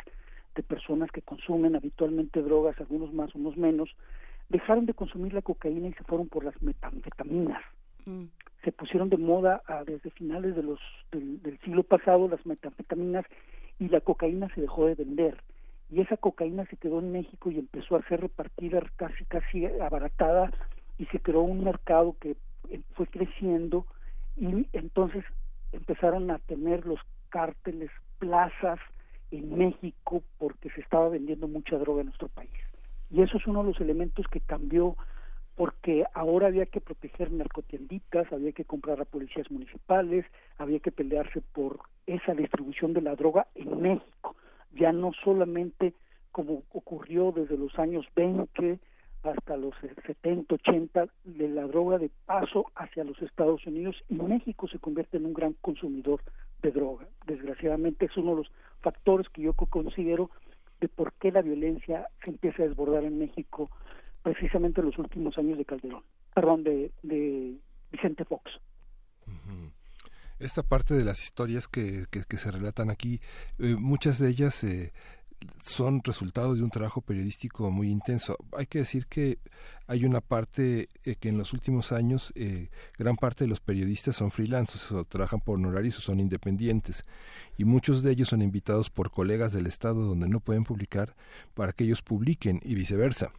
de 0.56 0.64
personas 0.64 1.12
que 1.12 1.22
consumen 1.22 1.76
habitualmente 1.76 2.42
drogas, 2.42 2.80
algunos 2.80 3.14
más, 3.14 3.36
unos 3.36 3.58
menos, 3.58 3.90
dejaron 4.50 4.86
de 4.86 4.94
consumir 4.94 5.34
la 5.34 5.42
cocaína 5.42 5.88
y 5.88 5.94
se 5.94 6.04
fueron 6.04 6.28
por 6.28 6.44
las 6.44 6.60
metanfetaminas. 6.62 7.62
Mm. 8.06 8.26
Se 8.64 8.72
pusieron 8.72 9.10
de 9.10 9.18
moda 9.18 9.62
ah, 9.68 9.84
desde 9.86 10.10
finales 10.12 10.56
de 10.56 10.64
los, 10.64 10.80
del, 11.12 11.42
del, 11.42 11.60
siglo 11.60 11.84
pasado 11.84 12.28
las 12.28 12.46
metanfetaminas 12.46 13.26
y 13.80 13.88
la 13.88 14.02
cocaína 14.02 14.50
se 14.54 14.62
dejó 14.62 14.86
de 14.86 14.96
vender. 14.96 15.42
Y 15.90 16.02
esa 16.02 16.18
cocaína 16.18 16.66
se 16.66 16.78
quedó 16.78 17.00
en 17.00 17.12
México 17.12 17.50
y 17.50 17.60
empezó 17.60 17.96
a 17.96 18.04
ser 18.04 18.22
repartida 18.22 18.82
casi, 18.96 19.26
casi 19.26 19.66
abaratada 19.66 20.52
y 20.98 21.06
se 21.06 21.20
creó 21.20 21.42
un 21.42 21.64
mercado 21.64 22.16
que 22.20 22.36
eh, 22.70 22.82
fue 22.94 23.08
creciendo 23.08 23.86
y 24.36 24.68
entonces 24.74 25.24
empezaron 25.72 26.30
a 26.32 26.40
tener 26.40 26.86
los 26.86 27.00
cárteles 27.30 27.90
plazas 28.20 28.80
en 29.32 29.58
México 29.58 30.24
porque 30.38 30.70
se 30.72 30.82
estaba 30.82 31.10
vendiendo 31.10 31.48
mucha 31.48 31.78
droga 31.78 32.02
en 32.02 32.08
nuestro 32.08 32.28
país. 32.30 32.52
Y 33.10 33.22
eso 33.22 33.38
es 33.38 33.48
uno 33.48 33.64
de 33.64 33.70
los 33.72 33.82
elementos 33.82 34.28
que 34.28 34.40
cambió 34.40 34.96
porque 35.56 36.06
ahora 36.14 36.48
había 36.48 36.68
que 36.68 36.80
proteger 36.80 37.34
narcotienditas, 37.34 38.32
había 38.32 38.54
que 38.54 38.64
comprar 38.64 39.02
a 39.02 39.06
policías 39.06 39.52
municipales, 39.52 40.26
había 40.58 40.80
que 40.80 40.92
pelearse 40.92 41.42
por 41.42 41.80
esa 42.08 42.34
distribución 42.34 42.94
de 42.94 43.02
la 43.02 43.16
droga 43.16 43.48
en 43.56 43.82
México, 43.82 44.36
ya 44.72 44.94
no 44.94 45.12
solamente 45.22 45.94
como 46.32 46.64
ocurrió 46.72 47.34
desde 47.34 47.58
los 47.58 47.78
años 47.78 48.06
20 48.16 48.80
hasta 49.24 49.58
los 49.58 49.76
70, 50.06 50.56
80 50.56 51.08
de 51.26 51.50
la 51.50 51.64
droga 51.64 51.98
de 51.98 52.10
paso 52.26 52.68
hacia 52.76 53.04
los 53.04 53.22
Estados 53.22 53.66
Unidos 53.68 54.02
y 54.08 54.16
México 54.16 54.68
se 54.70 54.80
convierte 54.80 55.18
en 55.18 55.26
un 55.26 55.34
gran 55.34 55.54
consumidor 55.60 56.22
de 56.62 56.72
droga. 56.72 57.06
Desgraciadamente 57.28 58.06
es 58.06 58.16
uno 58.16 58.32
de 58.32 58.38
los 58.38 58.52
factores 58.80 59.28
que 59.30 59.42
yo 59.42 59.54
considero 59.54 60.30
de 60.80 60.88
por 60.88 61.14
qué 61.14 61.32
la 61.32 61.42
violencia 61.42 62.08
se 62.24 62.32
empieza 62.32 62.64
a 62.64 62.68
desbordar 62.68 63.04
en 63.04 63.18
México 63.18 63.70
precisamente 64.22 64.82
en 64.82 64.88
los 64.88 64.98
últimos 64.98 65.38
años 65.38 65.58
de 65.58 65.66
Calderón, 65.66 66.04
perdón, 66.34 66.64
de, 66.64 66.92
Vicente 67.92 68.26
Fox. 68.26 68.52
Esta 70.40 70.64
parte 70.64 70.94
de 70.94 71.04
las 71.04 71.22
historias 71.24 71.68
que, 71.68 72.06
que, 72.10 72.38
se 72.38 72.52
relatan 72.52 72.90
aquí, 72.90 73.20
eh, 73.58 73.76
muchas 73.78 74.20
de 74.20 74.30
ellas 74.30 74.64
eh, 74.64 74.94
son 75.62 76.02
resultado 76.04 76.56
de 76.56 76.64
un 76.64 76.70
trabajo 76.70 77.02
periodístico 77.02 77.72
muy 77.72 77.90
intenso. 77.90 78.38
Hay 78.58 78.68
que 78.68 78.80
decir 78.80 79.08
que 79.08 79.40
hay 79.90 80.06
una 80.06 80.22
parte 80.22 80.88
eh, 81.04 81.16
que 81.16 81.30
en 81.30 81.40
los 81.40 81.52
últimos 81.52 81.92
años 81.92 82.32
eh, 82.36 82.70
gran 83.00 83.16
parte 83.16 83.44
de 83.44 83.50
los 83.50 83.60
periodistas 83.60 84.16
son 84.16 84.30
freelancers 84.30 84.92
o 84.92 85.04
trabajan 85.04 85.42
por 85.42 85.56
honorarios 85.56 85.98
o 85.98 86.02
son 86.02 86.20
independientes 86.20 87.04
y 87.58 87.66
muchos 87.66 88.04
de 88.04 88.12
ellos 88.12 88.30
son 88.30 88.44
invitados 88.44 88.92
por 88.92 89.10
colegas 89.10 89.52
del 89.52 89.66
Estado 89.66 90.06
donde 90.06 90.30
no 90.30 90.42
pueden 90.42 90.64
publicar 90.64 91.16
para 91.56 91.74
que 91.74 91.86
ellos 91.86 92.04
publiquen 92.04 92.60
y 92.64 92.76
viceversa. 92.76 93.34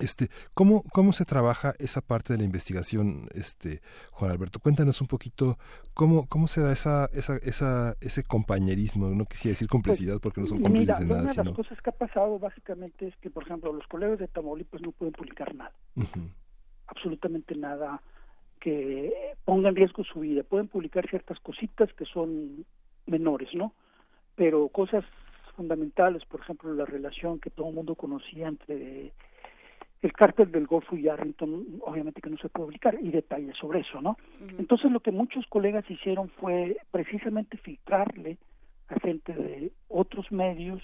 Este, 0.00 0.28
¿cómo, 0.54 0.82
¿Cómo 0.92 1.12
se 1.12 1.24
trabaja 1.24 1.74
esa 1.78 2.00
parte 2.00 2.32
de 2.32 2.38
la 2.38 2.44
investigación, 2.44 3.28
este, 3.34 3.80
Juan 4.12 4.30
Alberto? 4.30 4.60
Cuéntanos 4.60 5.00
un 5.00 5.06
poquito 5.06 5.58
cómo, 5.94 6.26
cómo 6.28 6.46
se 6.46 6.60
da 6.60 6.72
esa, 6.72 7.06
esa, 7.12 7.36
esa, 7.36 7.94
ese 8.00 8.22
compañerismo, 8.22 9.08
no 9.08 9.24
quisiera 9.24 9.52
decir 9.52 9.68
complicidad 9.68 10.18
porque 10.20 10.40
no 10.40 10.46
son 10.46 10.62
cómplices 10.62 10.98
de 10.98 11.06
nada. 11.06 11.22
Una 11.22 11.32
de 11.32 11.44
las 11.44 11.54
cosas 11.54 11.80
que 11.80 11.90
ha 11.90 11.94
pasado 11.94 12.38
básicamente 12.38 13.08
es 13.08 13.16
que, 13.16 13.30
por 13.30 13.44
ejemplo, 13.44 13.72
los 13.72 13.86
colegas 13.86 14.18
de 14.18 14.28
Tamaulipas 14.28 14.82
no 14.82 14.92
pueden 14.92 15.12
publicar 15.12 15.54
nada, 15.54 15.72
absolutamente 16.88 17.54
nada 17.54 18.02
que 18.60 19.34
ponga 19.44 19.68
en 19.68 19.76
riesgo 19.76 20.02
su 20.04 20.20
vida. 20.20 20.42
Pueden 20.42 20.68
publicar 20.68 21.08
ciertas 21.08 21.38
cositas 21.40 21.92
que 21.92 22.04
son 22.04 22.64
menores, 23.06 23.48
¿no? 23.54 23.72
Pero 24.34 24.68
cosas 24.68 25.04
fundamentales, 25.56 26.24
por 26.24 26.40
ejemplo, 26.40 26.72
la 26.74 26.84
relación 26.84 27.40
que 27.40 27.50
todo 27.50 27.68
el 27.68 27.74
mundo 27.74 27.94
conocía 27.94 28.48
entre 28.48 29.12
el 30.02 30.12
cártel 30.12 30.52
del 30.52 30.66
Golfo 30.66 30.96
y 30.96 31.08
Arlington, 31.08 31.80
obviamente 31.80 32.20
que 32.20 32.30
no 32.30 32.36
se 32.36 32.48
puede 32.48 32.66
publicar, 32.66 32.96
y 33.00 33.10
detalles 33.10 33.56
sobre 33.56 33.80
eso, 33.80 34.00
¿no? 34.00 34.16
Entonces 34.58 34.90
lo 34.90 35.00
que 35.00 35.10
muchos 35.10 35.46
colegas 35.46 35.90
hicieron 35.90 36.28
fue 36.28 36.76
precisamente 36.90 37.56
filtrarle 37.56 38.38
a 38.88 39.00
gente 39.00 39.32
de 39.32 39.72
otros 39.88 40.30
medios. 40.30 40.82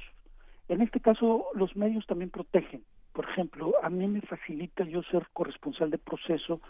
En 0.69 0.81
este 0.81 1.01
caso, 1.01 1.47
los 1.55 1.77
medios 1.77 2.07
también 2.07 2.31
protegen. 2.31 2.83
Por 3.13 3.29
ejemplo, 3.29 3.75
a 3.83 3.91
mí 3.91 4.07
me 4.09 4.23
facilita 4.23 4.85
yo 4.85 5.03
ser 5.05 5.27
corresponsal 5.33 5.91
de 5.91 5.99
proceso 5.99 6.61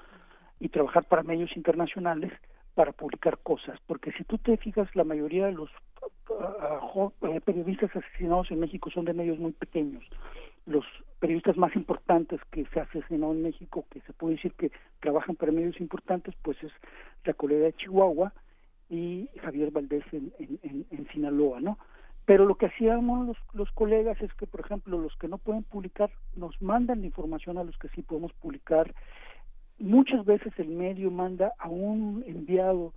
y 0.58 0.68
trabajar 0.68 1.04
para 1.04 1.22
medios 1.22 1.56
internacionales 1.56 2.32
para 2.74 2.92
publicar 2.92 3.38
cosas, 3.38 3.78
porque 3.86 4.12
si 4.12 4.24
tú 4.24 4.38
te 4.38 4.56
fijas, 4.56 4.88
la 4.96 5.04
mayoría 5.04 5.46
de 5.46 5.52
los 5.52 5.70
uh, 6.30 7.10
periodistas 7.44 7.94
asesinados 7.94 8.50
en 8.50 8.60
México 8.60 8.90
son 8.90 9.04
de 9.04 9.12
medios 9.12 9.38
muy 9.38 9.52
pequeños 9.52 10.02
los 10.66 10.84
periodistas 11.22 11.56
más 11.56 11.74
importantes 11.76 12.40
que 12.50 12.66
se 12.66 12.80
asesinado 12.80 13.32
en 13.32 13.42
México, 13.42 13.84
que 13.90 14.00
se 14.00 14.12
puede 14.12 14.34
decir 14.34 14.52
que 14.54 14.72
trabajan 15.00 15.36
para 15.36 15.52
medios 15.52 15.80
importantes, 15.80 16.34
pues 16.42 16.60
es 16.62 16.72
la 17.24 17.32
colega 17.32 17.66
de 17.66 17.74
Chihuahua 17.74 18.32
y 18.90 19.28
Javier 19.40 19.70
Valdés 19.70 20.04
en, 20.12 20.32
en, 20.38 20.86
en, 20.90 21.08
Sinaloa, 21.12 21.60
¿no? 21.60 21.78
Pero 22.24 22.44
lo 22.44 22.56
que 22.56 22.66
hacíamos 22.66 23.26
los, 23.26 23.36
los 23.52 23.70
colegas 23.72 24.20
es 24.20 24.34
que, 24.34 24.46
por 24.46 24.60
ejemplo, 24.60 24.98
los 24.98 25.14
que 25.16 25.28
no 25.28 25.38
pueden 25.38 25.62
publicar 25.62 26.10
nos 26.34 26.60
mandan 26.60 27.00
la 27.00 27.06
información 27.06 27.56
a 27.56 27.64
los 27.64 27.76
que 27.78 27.88
sí 27.90 28.02
podemos 28.02 28.32
publicar. 28.34 28.92
Muchas 29.78 30.24
veces 30.24 30.52
el 30.58 30.68
medio 30.68 31.10
manda 31.10 31.52
a 31.58 31.68
un 31.68 32.24
enviado 32.26 32.94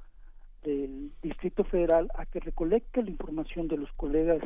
del 0.64 1.11
Distrito 1.22 1.64
Federal 1.64 2.10
a 2.16 2.26
que 2.26 2.40
recolecte 2.40 3.03
la 3.03 3.11
información 3.11 3.68
de 3.68 3.77
los 3.77 3.92
colegas 3.94 4.42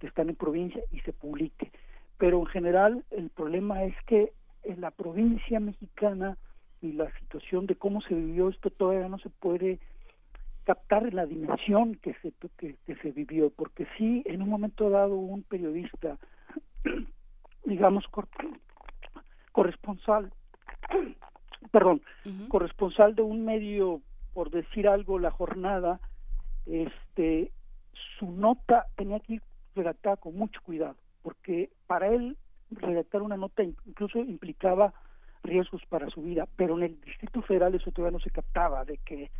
que 0.00 0.08
están 0.08 0.28
en 0.28 0.36
provincia 0.36 0.82
y 0.90 0.98
se 1.00 1.12
publique 1.12 1.70
pero 2.20 2.38
en 2.38 2.46
general 2.46 3.04
el 3.10 3.30
problema 3.30 3.82
es 3.84 3.94
que 4.06 4.34
en 4.62 4.82
la 4.82 4.90
provincia 4.90 5.58
mexicana 5.58 6.36
y 6.82 6.92
la 6.92 7.10
situación 7.18 7.66
de 7.66 7.76
cómo 7.76 8.02
se 8.02 8.14
vivió 8.14 8.50
esto 8.50 8.68
todavía 8.68 9.08
no 9.08 9.18
se 9.18 9.30
puede 9.30 9.80
captar 10.64 11.14
la 11.14 11.24
dimensión 11.24 11.94
que 11.94 12.14
se 12.20 12.32
que, 12.58 12.76
se 12.96 13.10
vivió 13.12 13.48
porque 13.48 13.86
sí 13.96 14.22
en 14.26 14.42
un 14.42 14.50
momento 14.50 14.90
dado 14.90 15.16
un 15.16 15.42
periodista 15.44 16.18
digamos 17.64 18.04
corresponsal 19.52 20.30
perdón 21.72 22.02
corresponsal 22.48 23.14
de 23.14 23.22
un 23.22 23.46
medio 23.46 24.02
por 24.34 24.50
decir 24.50 24.88
algo 24.88 25.18
la 25.18 25.30
jornada 25.30 26.00
este 26.66 27.50
su 28.18 28.30
nota 28.30 28.88
tenía 28.96 29.20
que 29.20 29.34
ir 29.34 29.42
redactada 29.74 30.18
con 30.18 30.36
mucho 30.36 30.60
cuidado 30.62 30.96
porque 31.22 31.70
para 31.86 32.08
él 32.08 32.36
redactar 32.70 33.22
una 33.22 33.36
nota 33.36 33.62
incluso 33.62 34.18
implicaba 34.18 34.92
riesgos 35.42 35.82
para 35.88 36.08
su 36.10 36.22
vida, 36.22 36.46
pero 36.56 36.76
en 36.76 36.84
el 36.84 37.00
Distrito 37.00 37.42
Federal 37.42 37.74
eso 37.74 37.90
todavía 37.90 38.18
no 38.18 38.22
se 38.22 38.30
captaba, 38.30 38.84
de 38.84 38.98
que 38.98 39.30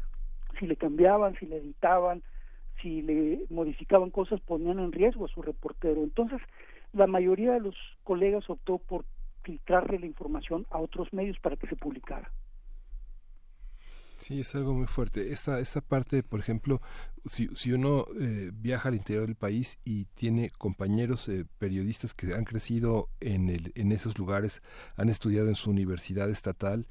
si 0.58 0.66
le 0.66 0.76
cambiaban, 0.76 1.36
si 1.36 1.46
le 1.46 1.58
editaban, 1.58 2.22
si 2.80 3.02
le 3.02 3.44
modificaban 3.50 4.10
cosas, 4.10 4.40
ponían 4.40 4.78
en 4.78 4.92
riesgo 4.92 5.26
a 5.26 5.28
su 5.28 5.42
reportero. 5.42 6.02
Entonces, 6.02 6.40
la 6.92 7.06
mayoría 7.06 7.52
de 7.52 7.60
los 7.60 7.76
colegas 8.04 8.48
optó 8.48 8.78
por 8.78 9.04
filtrarle 9.42 9.98
la 9.98 10.06
información 10.06 10.66
a 10.70 10.78
otros 10.78 11.12
medios 11.12 11.38
para 11.40 11.56
que 11.56 11.66
se 11.66 11.76
publicara. 11.76 12.30
Sí, 14.20 14.40
es 14.40 14.54
algo 14.54 14.74
muy 14.74 14.86
fuerte. 14.86 15.32
Esta, 15.32 15.60
esta 15.60 15.80
parte, 15.80 16.22
por 16.22 16.40
ejemplo, 16.40 16.82
si, 17.26 17.48
si 17.54 17.72
uno 17.72 18.04
eh, 18.20 18.50
viaja 18.52 18.90
al 18.90 18.94
interior 18.94 19.26
del 19.26 19.34
país 19.34 19.78
y 19.82 20.04
tiene 20.14 20.50
compañeros 20.50 21.26
eh, 21.30 21.46
periodistas 21.58 22.12
que 22.12 22.34
han 22.34 22.44
crecido 22.44 23.08
en, 23.20 23.48
el, 23.48 23.72
en 23.74 23.92
esos 23.92 24.18
lugares, 24.18 24.60
han 24.96 25.08
estudiado 25.08 25.48
en 25.48 25.54
su 25.54 25.70
universidad 25.70 26.28
estatal 26.28 26.86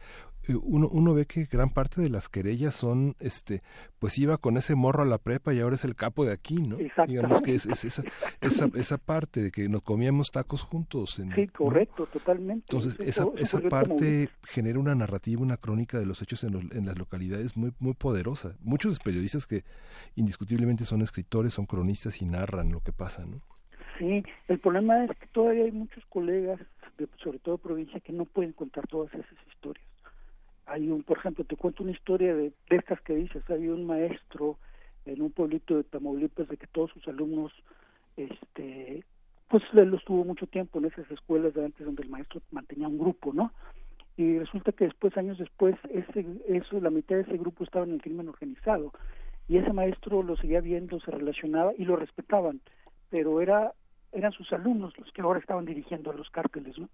uno, 0.56 0.88
uno 0.92 1.14
ve 1.14 1.26
que 1.26 1.46
gran 1.46 1.70
parte 1.70 2.02
de 2.02 2.10
las 2.10 2.30
querellas 2.30 2.76
son, 2.76 3.16
este, 3.20 3.62
pues 4.00 4.18
iba 4.18 4.38
con 4.38 4.58
ese 4.58 4.76
morro 4.76 5.04
a 5.04 5.06
la 5.06 5.18
prepa 5.18 5.54
y 5.54 5.60
ahora 5.60 5.76
es 5.76 5.84
el 5.84 5.96
capo 5.96 6.26
de 6.26 6.34
aquí, 6.34 6.56
¿no? 6.56 6.78
Digamos 7.08 7.42
que 7.42 7.56
es, 7.56 7.66
esa, 7.66 8.04
esa, 8.42 8.70
esa, 8.76 8.98
parte 8.98 9.42
de 9.42 9.52
que 9.52 9.70
nos 9.70 9.82
comíamos 9.82 10.32
tacos 10.32 10.64
juntos. 10.64 11.22
sí, 11.36 11.48
correcto, 11.48 12.08
totalmente. 12.08 12.66
Entonces, 12.70 13.00
esa, 13.00 13.28
esa 13.38 13.60
parte 13.62 14.30
genera 14.44 14.80
una 14.80 14.96
narrativa, 14.96 15.42
una 15.42 15.58
crónica 15.58 16.00
de 16.00 16.06
los 16.06 16.22
hechos 16.22 16.44
en, 16.44 16.56
en 16.72 16.86
las 16.86 16.98
localidades 16.98 17.56
muy, 17.56 17.74
muy 17.80 17.94
poderosa. 17.94 18.56
Muchos 18.62 19.00
periodistas 19.00 19.46
que 19.46 19.64
indiscutiblemente 20.16 20.86
son 20.86 21.02
escritores, 21.02 21.54
son 21.54 21.66
cronistas 21.66 22.22
y 22.22 22.26
narran 22.26 22.72
lo 22.72 22.82
que 22.82 22.92
pasa, 22.92 23.26
¿no? 23.26 23.42
Sí, 23.98 24.24
el 24.48 24.60
problema 24.60 25.04
es 25.04 25.12
que 25.18 25.28
todavía 25.28 25.66
hay 25.66 25.74
muchos 25.74 26.06
colegas, 26.06 26.60
de, 26.98 27.08
sobre 27.22 27.40
todo 27.40 27.58
de 27.58 27.64
provincia, 27.64 28.00
que 28.00 28.14
no 28.14 28.24
pueden 28.24 28.54
contar 28.54 28.88
todas 28.88 29.14
esas 29.14 29.26
historias 29.52 29.86
hay 30.70 30.90
un, 30.90 31.04
por 31.04 31.18
ejemplo, 31.18 31.44
te 31.44 31.56
cuento 31.56 31.84
una 31.84 31.92
historia 31.92 32.36
de, 32.36 32.54
de 32.70 32.76
estas 32.76 33.02
que 33.02 33.16
dices, 33.16 33.44
hay 33.50 33.68
un 33.68 33.86
maestro 33.86 34.58
en 35.06 35.22
un 35.22 35.32
pueblito 35.32 35.78
de 35.78 35.84
Tamaulipas 35.84 36.48
de 36.48 36.58
que 36.58 36.68
todos 36.68 36.92
sus 36.92 37.08
alumnos, 37.08 37.52
este, 38.18 39.04
pues 39.48 39.64
él 39.74 39.94
estuvo 39.94 40.24
mucho 40.24 40.48
tiempo 40.48 40.80
en 40.80 40.86
esas 40.86 41.10
escuelas 41.12 41.54
de 41.54 41.66
antes 41.66 41.86
donde 41.86 42.04
el 42.04 42.10
maestro 42.10 42.42
mantenía 42.52 42.88
un 42.88 43.00
grupo, 43.00 43.34
¿no? 43.34 43.52
Y 44.18 44.38
resulta 44.38 44.72
que 44.72 44.86
después, 44.86 45.16
años 45.18 45.38
después, 45.38 45.76
ese, 45.90 46.26
eso, 46.48 46.80
la 46.80 46.90
mitad 46.90 47.16
de 47.16 47.22
ese 47.22 47.38
grupo 47.38 47.64
estaba 47.64 47.86
en 47.86 47.94
el 47.94 48.02
crimen 48.02 48.28
organizado 48.28 48.92
y 49.48 49.58
ese 49.58 49.74
maestro 49.74 50.22
lo 50.22 50.36
seguía 50.38 50.62
viendo, 50.62 51.00
se 51.00 51.12
relacionaba 51.12 51.72
y 51.78 51.86
lo 51.86 51.96
respetaban, 51.96 52.62
pero 53.10 53.42
era 53.42 53.74
eran 54.12 54.32
sus 54.32 54.52
alumnos 54.54 54.98
los 54.98 55.12
que 55.12 55.22
ahora 55.22 55.40
estaban 55.40 55.66
dirigiendo 55.66 56.12
a 56.12 56.16
los 56.16 56.30
cárteles, 56.32 56.78
¿no? 56.78 56.90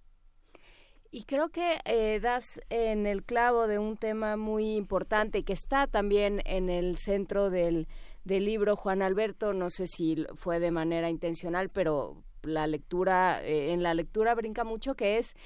Y 1.15 1.23
creo 1.23 1.47
que 1.47 1.79
eh, 1.85 2.19
das 2.21 2.59
en 2.69 3.05
el 3.05 3.23
clavo 3.23 3.67
de 3.67 3.79
un 3.79 3.95
tema 3.95 4.35
muy 4.35 4.75
importante 4.75 5.43
que 5.43 5.53
está 5.53 5.87
también 5.87 6.41
en 6.43 6.69
el 6.69 6.97
centro 6.97 7.49
del, 7.49 7.87
del 8.25 8.43
libro 8.43 8.75
Juan 8.75 9.01
Alberto, 9.01 9.53
no 9.53 9.69
sé 9.69 9.87
si 9.87 10.25
fue 10.35 10.59
de 10.59 10.71
manera 10.71 11.09
intencional, 11.09 11.69
pero 11.69 12.21
la 12.43 12.67
lectura, 12.67 13.41
eh, 13.41 13.71
en 13.71 13.81
la 13.81 13.93
lectura 13.93 14.35
brinca 14.35 14.65
mucho, 14.65 14.95
que 14.95 15.17
es 15.17 15.37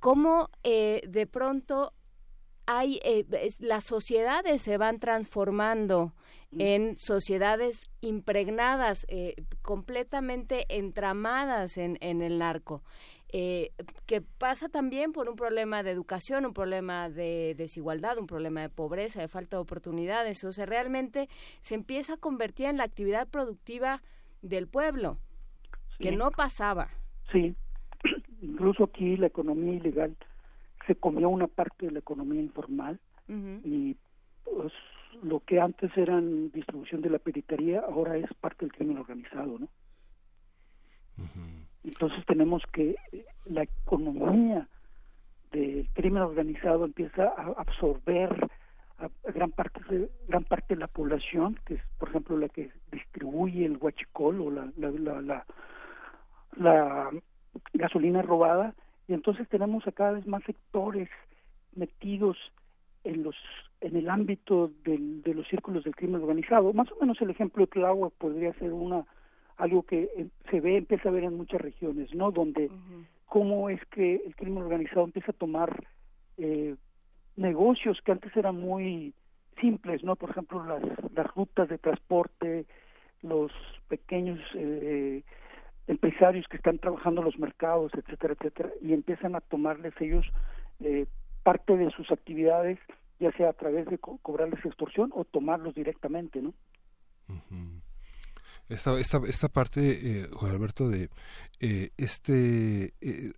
cómo 0.00 0.48
eh, 0.62 1.02
de 1.06 1.26
pronto 1.26 1.92
hay, 2.64 2.98
las 3.58 3.84
sociedades 3.84 4.62
se 4.62 4.78
van 4.78 4.98
transformando 4.98 6.14
mm. 6.52 6.60
en 6.62 6.96
sociedades 6.96 7.90
impregnadas, 8.00 9.06
completamente 9.60 10.64
entramadas 10.70 11.76
en, 11.76 11.98
en 12.00 12.22
el 12.22 12.38
narco 12.38 12.82
eh, 13.30 13.72
que 14.06 14.22
pasa 14.22 14.68
también 14.68 15.12
por 15.12 15.28
un 15.28 15.36
problema 15.36 15.82
de 15.82 15.90
educación, 15.90 16.46
un 16.46 16.54
problema 16.54 17.10
de 17.10 17.54
desigualdad, 17.56 18.18
un 18.18 18.26
problema 18.26 18.62
de 18.62 18.70
pobreza, 18.70 19.20
de 19.20 19.28
falta 19.28 19.56
de 19.56 19.62
oportunidades. 19.62 20.42
O 20.44 20.52
sea, 20.52 20.64
realmente 20.64 21.28
se 21.60 21.74
empieza 21.74 22.14
a 22.14 22.16
convertir 22.16 22.66
en 22.66 22.78
la 22.78 22.84
actividad 22.84 23.28
productiva 23.28 24.02
del 24.40 24.66
pueblo, 24.66 25.18
que 25.98 26.12
no 26.12 26.30
pasaba. 26.30 26.88
Sí, 27.30 27.54
incluso 28.40 28.84
aquí 28.84 29.16
la 29.16 29.26
economía 29.26 29.74
ilegal 29.74 30.16
se 30.86 30.94
comió 30.94 31.28
una 31.28 31.48
parte 31.48 31.86
de 31.86 31.92
la 31.92 31.98
economía 31.98 32.40
informal 32.40 32.98
y 33.62 33.94
pues 34.42 34.72
lo 35.22 35.40
que 35.40 35.60
antes 35.60 35.94
eran 35.98 36.50
distribución 36.50 37.02
de 37.02 37.10
la 37.10 37.18
peritaría 37.18 37.80
ahora 37.80 38.16
es 38.16 38.32
parte 38.40 38.64
del 38.64 38.72
crimen 38.72 38.96
organizado, 38.96 39.58
¿no? 39.58 39.68
Entonces 41.88 42.24
tenemos 42.26 42.62
que 42.70 42.96
eh, 43.12 43.24
la 43.46 43.62
economía 43.62 44.68
del 45.52 45.88
crimen 45.94 46.22
organizado 46.22 46.84
empieza 46.84 47.32
a 47.36 47.54
absorber 47.56 48.46
a 48.98 49.08
gran 49.32 49.52
parte 49.52 49.80
de, 49.88 50.10
gran 50.26 50.44
parte 50.44 50.74
de 50.74 50.80
la 50.80 50.86
población, 50.86 51.58
que 51.64 51.74
es 51.74 51.82
por 51.98 52.10
ejemplo 52.10 52.36
la 52.36 52.50
que 52.50 52.70
distribuye 52.92 53.64
el 53.64 53.78
huachicol 53.78 54.40
o 54.42 54.50
la, 54.50 54.70
la, 54.76 55.44
la, 56.58 57.10
gasolina 57.72 58.20
robada, 58.20 58.74
y 59.06 59.14
entonces 59.14 59.48
tenemos 59.48 59.86
a 59.86 59.92
cada 59.92 60.12
vez 60.12 60.26
más 60.26 60.42
sectores 60.44 61.08
metidos 61.74 62.36
en 63.04 63.22
los 63.22 63.36
en 63.80 63.96
el 63.96 64.10
ámbito 64.10 64.70
del, 64.84 65.22
de 65.22 65.34
los 65.34 65.46
círculos 65.48 65.84
del 65.84 65.96
crimen 65.96 66.20
organizado. 66.20 66.72
Más 66.74 66.90
o 66.92 66.96
menos 67.00 67.18
el 67.22 67.30
ejemplo 67.30 67.64
de 67.64 67.70
Tláhuac 67.70 68.12
podría 68.14 68.52
ser 68.54 68.72
una 68.72 69.06
algo 69.58 69.82
que 69.82 70.08
eh, 70.16 70.26
se 70.50 70.60
ve, 70.60 70.76
empieza 70.76 71.08
a 71.08 71.12
ver 71.12 71.24
en 71.24 71.36
muchas 71.36 71.60
regiones, 71.60 72.14
¿no? 72.14 72.30
Donde 72.30 72.70
cómo 73.26 73.68
es 73.68 73.84
que 73.86 74.22
el 74.24 74.34
crimen 74.34 74.62
organizado 74.62 75.04
empieza 75.04 75.32
a 75.32 75.34
tomar 75.34 75.84
eh, 76.38 76.76
negocios 77.36 78.00
que 78.02 78.12
antes 78.12 78.34
eran 78.36 78.56
muy 78.56 79.12
simples, 79.60 80.02
¿no? 80.02 80.16
Por 80.16 80.30
ejemplo, 80.30 80.64
las, 80.64 80.82
las 81.12 81.26
rutas 81.34 81.68
de 81.68 81.78
transporte, 81.78 82.66
los 83.22 83.52
pequeños 83.88 84.40
eh, 84.54 85.22
empresarios 85.86 86.46
que 86.48 86.56
están 86.56 86.78
trabajando 86.78 87.20
en 87.20 87.26
los 87.26 87.38
mercados, 87.38 87.92
etcétera, 87.94 88.34
etcétera, 88.34 88.70
y 88.80 88.92
empiezan 88.92 89.34
a 89.34 89.40
tomarles 89.40 89.94
ellos 90.00 90.26
eh, 90.80 91.06
parte 91.42 91.76
de 91.76 91.90
sus 91.90 92.10
actividades, 92.12 92.78
ya 93.18 93.32
sea 93.32 93.50
a 93.50 93.54
través 93.54 93.86
de 93.86 93.98
cobrarles 93.98 94.64
extorsión 94.64 95.10
o 95.14 95.24
tomarlos 95.24 95.74
directamente, 95.74 96.40
¿no? 96.40 96.54
Esta, 98.68 98.98
esta, 98.98 99.20
esta 99.26 99.48
parte, 99.48 100.22
eh, 100.22 100.28
Juan 100.32 100.52
Alberto, 100.52 100.88
de 100.88 101.10
eh, 101.60 101.90
este... 101.96 102.94
Eh, 103.00 103.32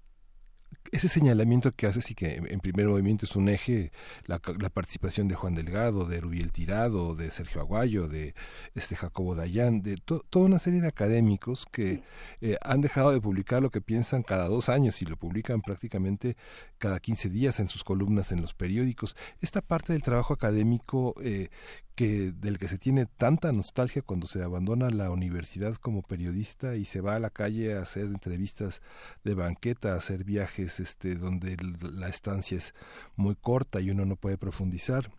ese 0.92 1.08
señalamiento 1.08 1.70
que 1.72 1.86
haces 1.86 2.10
y 2.10 2.14
que 2.14 2.34
en 2.34 2.60
primer 2.60 2.88
movimiento 2.88 3.24
es 3.24 3.36
un 3.36 3.48
eje, 3.48 3.92
la, 4.26 4.40
la 4.58 4.70
participación 4.70 5.28
de 5.28 5.36
Juan 5.36 5.54
Delgado, 5.54 6.04
de 6.04 6.20
Rubiel 6.20 6.50
Tirado, 6.52 7.14
de 7.14 7.30
Sergio 7.30 7.60
Aguayo, 7.60 8.08
de 8.08 8.34
este 8.74 8.96
Jacobo 8.96 9.34
Dayan, 9.34 9.82
de 9.82 9.96
toda 9.96 10.46
una 10.46 10.58
serie 10.58 10.80
de 10.80 10.88
académicos 10.88 11.66
que 11.70 12.02
eh, 12.40 12.56
han 12.62 12.80
dejado 12.80 13.12
de 13.12 13.20
publicar 13.20 13.62
lo 13.62 13.70
que 13.70 13.80
piensan 13.80 14.22
cada 14.22 14.48
dos 14.48 14.68
años 14.68 15.00
y 15.02 15.04
lo 15.04 15.16
publican 15.16 15.60
prácticamente 15.60 16.36
cada 16.80 16.98
15 16.98 17.28
días 17.28 17.60
en 17.60 17.68
sus 17.68 17.84
columnas 17.84 18.32
en 18.32 18.40
los 18.40 18.54
periódicos. 18.54 19.14
Esta 19.40 19.60
parte 19.60 19.92
del 19.92 20.02
trabajo 20.02 20.34
académico 20.34 21.14
eh, 21.22 21.50
que 21.94 22.32
del 22.32 22.58
que 22.58 22.66
se 22.66 22.78
tiene 22.78 23.04
tanta 23.06 23.52
nostalgia 23.52 24.02
cuando 24.02 24.26
se 24.26 24.42
abandona 24.42 24.90
la 24.90 25.10
universidad 25.10 25.76
como 25.76 26.02
periodista 26.02 26.74
y 26.76 26.86
se 26.86 27.02
va 27.02 27.16
a 27.16 27.20
la 27.20 27.30
calle 27.30 27.74
a 27.74 27.82
hacer 27.82 28.06
entrevistas 28.06 28.80
de 29.22 29.34
banqueta, 29.34 29.92
a 29.92 29.96
hacer 29.96 30.24
viajes 30.24 30.80
este 30.80 31.14
donde 31.14 31.56
la 31.92 32.08
estancia 32.08 32.56
es 32.56 32.74
muy 33.14 33.36
corta 33.36 33.80
y 33.80 33.90
uno 33.90 34.06
no 34.06 34.16
puede 34.16 34.38
profundizar. 34.38 35.12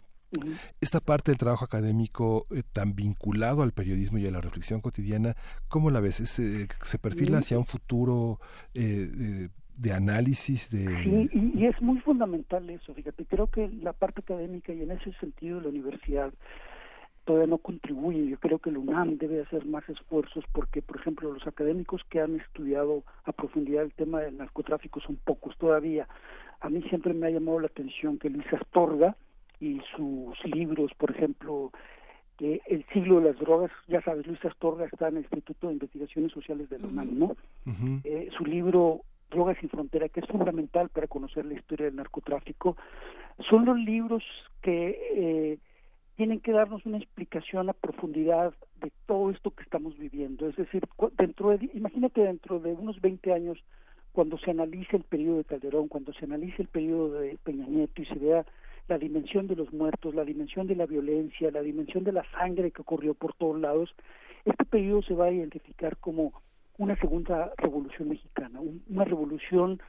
Esta 0.80 1.02
parte 1.02 1.32
del 1.32 1.38
trabajo 1.38 1.66
académico 1.66 2.48
eh, 2.52 2.64
tan 2.72 2.96
vinculado 2.96 3.64
al 3.64 3.74
periodismo 3.74 4.18
y 4.18 4.26
a 4.28 4.32
la 4.32 4.40
reflexión 4.40 4.80
cotidiana, 4.80 5.36
¿cómo 5.68 5.90
la 5.90 6.00
ves? 6.00 6.16
¿Se, 6.16 6.68
se 6.86 7.00
perfila 7.00 7.40
hacia 7.40 7.60
un 7.60 7.66
futuro 7.66 8.40
eh, 8.74 9.50
de 9.82 9.94
análisis 9.94 10.70
de 10.70 10.86
sí 11.04 11.30
y, 11.34 11.66
es 11.66 11.82
muy 11.82 12.00
fundamental 12.00 12.70
eso 12.70 12.94
fíjate. 12.94 13.26
Creo 13.26 13.48
que 13.48 13.68
la 13.82 13.94
parte 13.94 14.22
académica 14.22 14.74
y 14.74 14.84
en 14.84 14.92
ese 14.92 15.12
sentido 15.14 15.60
la 15.60 15.70
universidad 15.70 16.32
todavía 17.26 17.48
no 17.48 17.58
contribuye. 17.58 18.28
Yo 18.28 18.38
creo 18.40 18.60
que 18.60 18.70
el 18.70 18.78
UNAM 18.78 19.18
debe 19.18 19.42
hacer 19.42 19.66
más 19.66 19.88
esfuerzos 19.90 20.44
porque 20.52 20.82
por 20.82 20.98
ejemplo 20.98 21.34
los 21.34 21.48
académicos 21.48 22.02
que 22.10 22.22
han 22.22 22.40
estudiado 22.40 23.04
a 23.26 23.32
profundidad 23.32 23.84
el 23.84 23.94
tema 23.94 24.22
del 24.22 24.38
narcotráfico 24.38 25.00
son 25.00 25.16
pocos 25.16 25.58
todavía. 25.58 26.08
A 26.60 26.70
mí 26.70 26.84
siempre 26.84 27.14
me 27.14 27.28
ha 27.28 27.32
llamado 27.32 27.60
la 27.60 27.68
atención 27.68 28.20
que 28.20 28.30
Luis 28.30 28.46
Astorga 28.54 29.16
y 29.60 29.82
sus 29.96 30.38
libros 30.46 30.92
por 30.98 31.12
ejemplo 31.12 31.72
el 32.42 32.84
siglo 32.92 33.20
de 33.20 33.30
las 33.30 33.40
drogas, 33.40 33.72
ya 33.88 34.02
sabes, 34.02 34.26
Luis 34.26 34.44
Astorga 34.44 34.86
está 34.86 35.10
en 35.10 35.18
el 35.18 35.24
Instituto 35.24 35.68
de 35.68 35.74
Investigaciones 35.74 36.32
Sociales 36.32 36.70
de 36.70 36.78
UNAM, 36.78 37.20
¿no? 37.20 37.36
eh, 38.04 38.30
su 38.36 38.46
libro 38.46 39.02
Drogas 39.32 39.58
sin 39.60 39.70
Frontera, 39.70 40.10
que 40.10 40.20
es 40.20 40.28
fundamental 40.28 40.90
para 40.90 41.08
conocer 41.08 41.46
la 41.46 41.56
historia 41.56 41.88
del 41.88 41.96
narcotráfico, 41.96 42.78
son 43.50 43.66
los 43.66 43.78
libros 43.80 44.24
que 44.62 45.00
eh, 45.16 45.58
tienen 46.18 46.42
que 46.42 46.52
darnos 46.52 46.86
una 46.86 46.98
explicación 46.98 47.70
a 47.70 47.74
profundidad 47.74 48.54
de 48.82 48.92
todo 49.08 49.32
esto 49.32 49.52
que 49.52 49.64
estamos 49.64 49.98
viviendo. 49.98 50.48
Es 50.48 50.56
decir, 50.58 50.84
dentro 51.18 51.50
de, 51.50 51.72
imagínate 51.74 52.22
dentro 52.22 52.60
de 52.60 52.74
unos 52.74 53.00
20 53.02 53.34
años, 53.34 53.58
cuando 54.12 54.38
se 54.38 54.52
analice 54.52 54.98
el 54.98 55.04
periodo 55.04 55.38
de 55.38 55.46
Calderón, 55.46 55.88
cuando 55.88 56.14
se 56.14 56.26
analice 56.26 56.62
el 56.62 56.68
periodo 56.68 57.14
de 57.22 57.38
Peña 57.44 57.66
Nieto 57.66 58.02
y 58.02 58.06
se 58.06 58.16
vea 58.16 58.46
la 58.90 58.98
dimensión 58.98 59.48
de 59.48 59.56
los 59.56 59.72
muertos, 59.72 60.14
la 60.14 60.26
dimensión 60.26 60.68
de 60.68 60.76
la 60.76 60.86
violencia, 60.86 61.50
la 61.50 61.62
dimensión 61.62 62.04
de 62.04 62.12
la 62.12 62.30
sangre 62.32 62.72
que 62.72 62.82
ocurrió 62.82 63.14
por 63.14 63.34
todos 63.34 63.60
lados, 63.60 63.96
este 64.44 64.66
periodo 64.66 65.02
se 65.04 65.14
va 65.14 65.26
a 65.26 65.32
identificar 65.32 65.96
como 65.98 66.34
una 66.78 66.96
segunda 66.98 67.52
revolución 67.58 68.10
mexicana, 68.10 68.60
una 68.90 69.04
revolución 69.06 69.82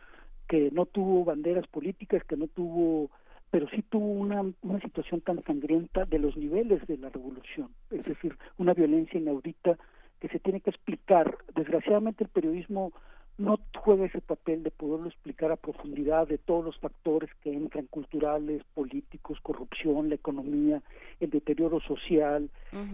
que 0.49 0.71
no 0.73 0.87
tuvo 0.87 1.25
banderas 1.25 1.67
políticas, 1.69 2.25
que 2.25 2.37
no 2.37 2.47
tuvo 2.49 3.11
pero 3.51 3.69
sí 3.69 3.83
tuvo 3.83 4.07
una, 4.07 4.43
una 4.63 4.81
situación 4.81 5.21
tan 5.21 5.45
sangrienta 5.45 6.07
de 6.07 6.19
los 6.19 6.39
niveles 6.39 6.87
de 6.87 6.97
la 6.97 7.11
revolución, 7.11 7.69
es 7.91 8.03
decir, 8.03 8.39
una 8.57 8.73
violencia 8.73 9.21
inaudita 9.21 9.77
que 10.21 10.29
se 10.29 10.39
tiene 10.39 10.63
que 10.63 10.71
explicar. 10.71 11.37
Desgraciadamente 11.55 12.25
el 12.25 12.31
periodismo 12.31 12.93
no 13.39 13.59
juega 13.77 14.07
ese 14.07 14.21
papel 14.21 14.63
de 14.63 14.71
poderlo 14.71 15.09
explicar 15.09 15.51
a 15.51 15.57
profundidad 15.57 16.29
de 16.29 16.39
todos 16.39 16.65
los 16.65 16.79
factores 16.79 17.31
que 17.43 17.53
entran, 17.53 17.87
culturales, 17.87 18.63
políticos, 18.75 19.39
corrupción, 19.43 20.09
la 20.09 20.15
economía, 20.15 20.83
el 21.19 21.31
deterioro 21.31 21.81
social, 21.81 22.51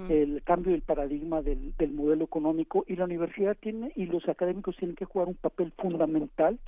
el 0.08 0.42
cambio 0.44 0.72
del 0.72 0.82
paradigma 0.82 1.42
del, 1.42 1.74
del 1.76 1.92
modelo 1.92 2.24
económico, 2.24 2.84
y 2.86 2.96
la 2.96 3.04
universidad 3.04 3.56
tiene, 3.60 3.92
y 3.96 4.06
los 4.06 4.28
académicos 4.28 4.76
tienen 4.76 4.96
que 4.96 5.04
jugar 5.04 5.28
un 5.28 5.34
papel 5.34 5.72
fundamental 5.76 6.58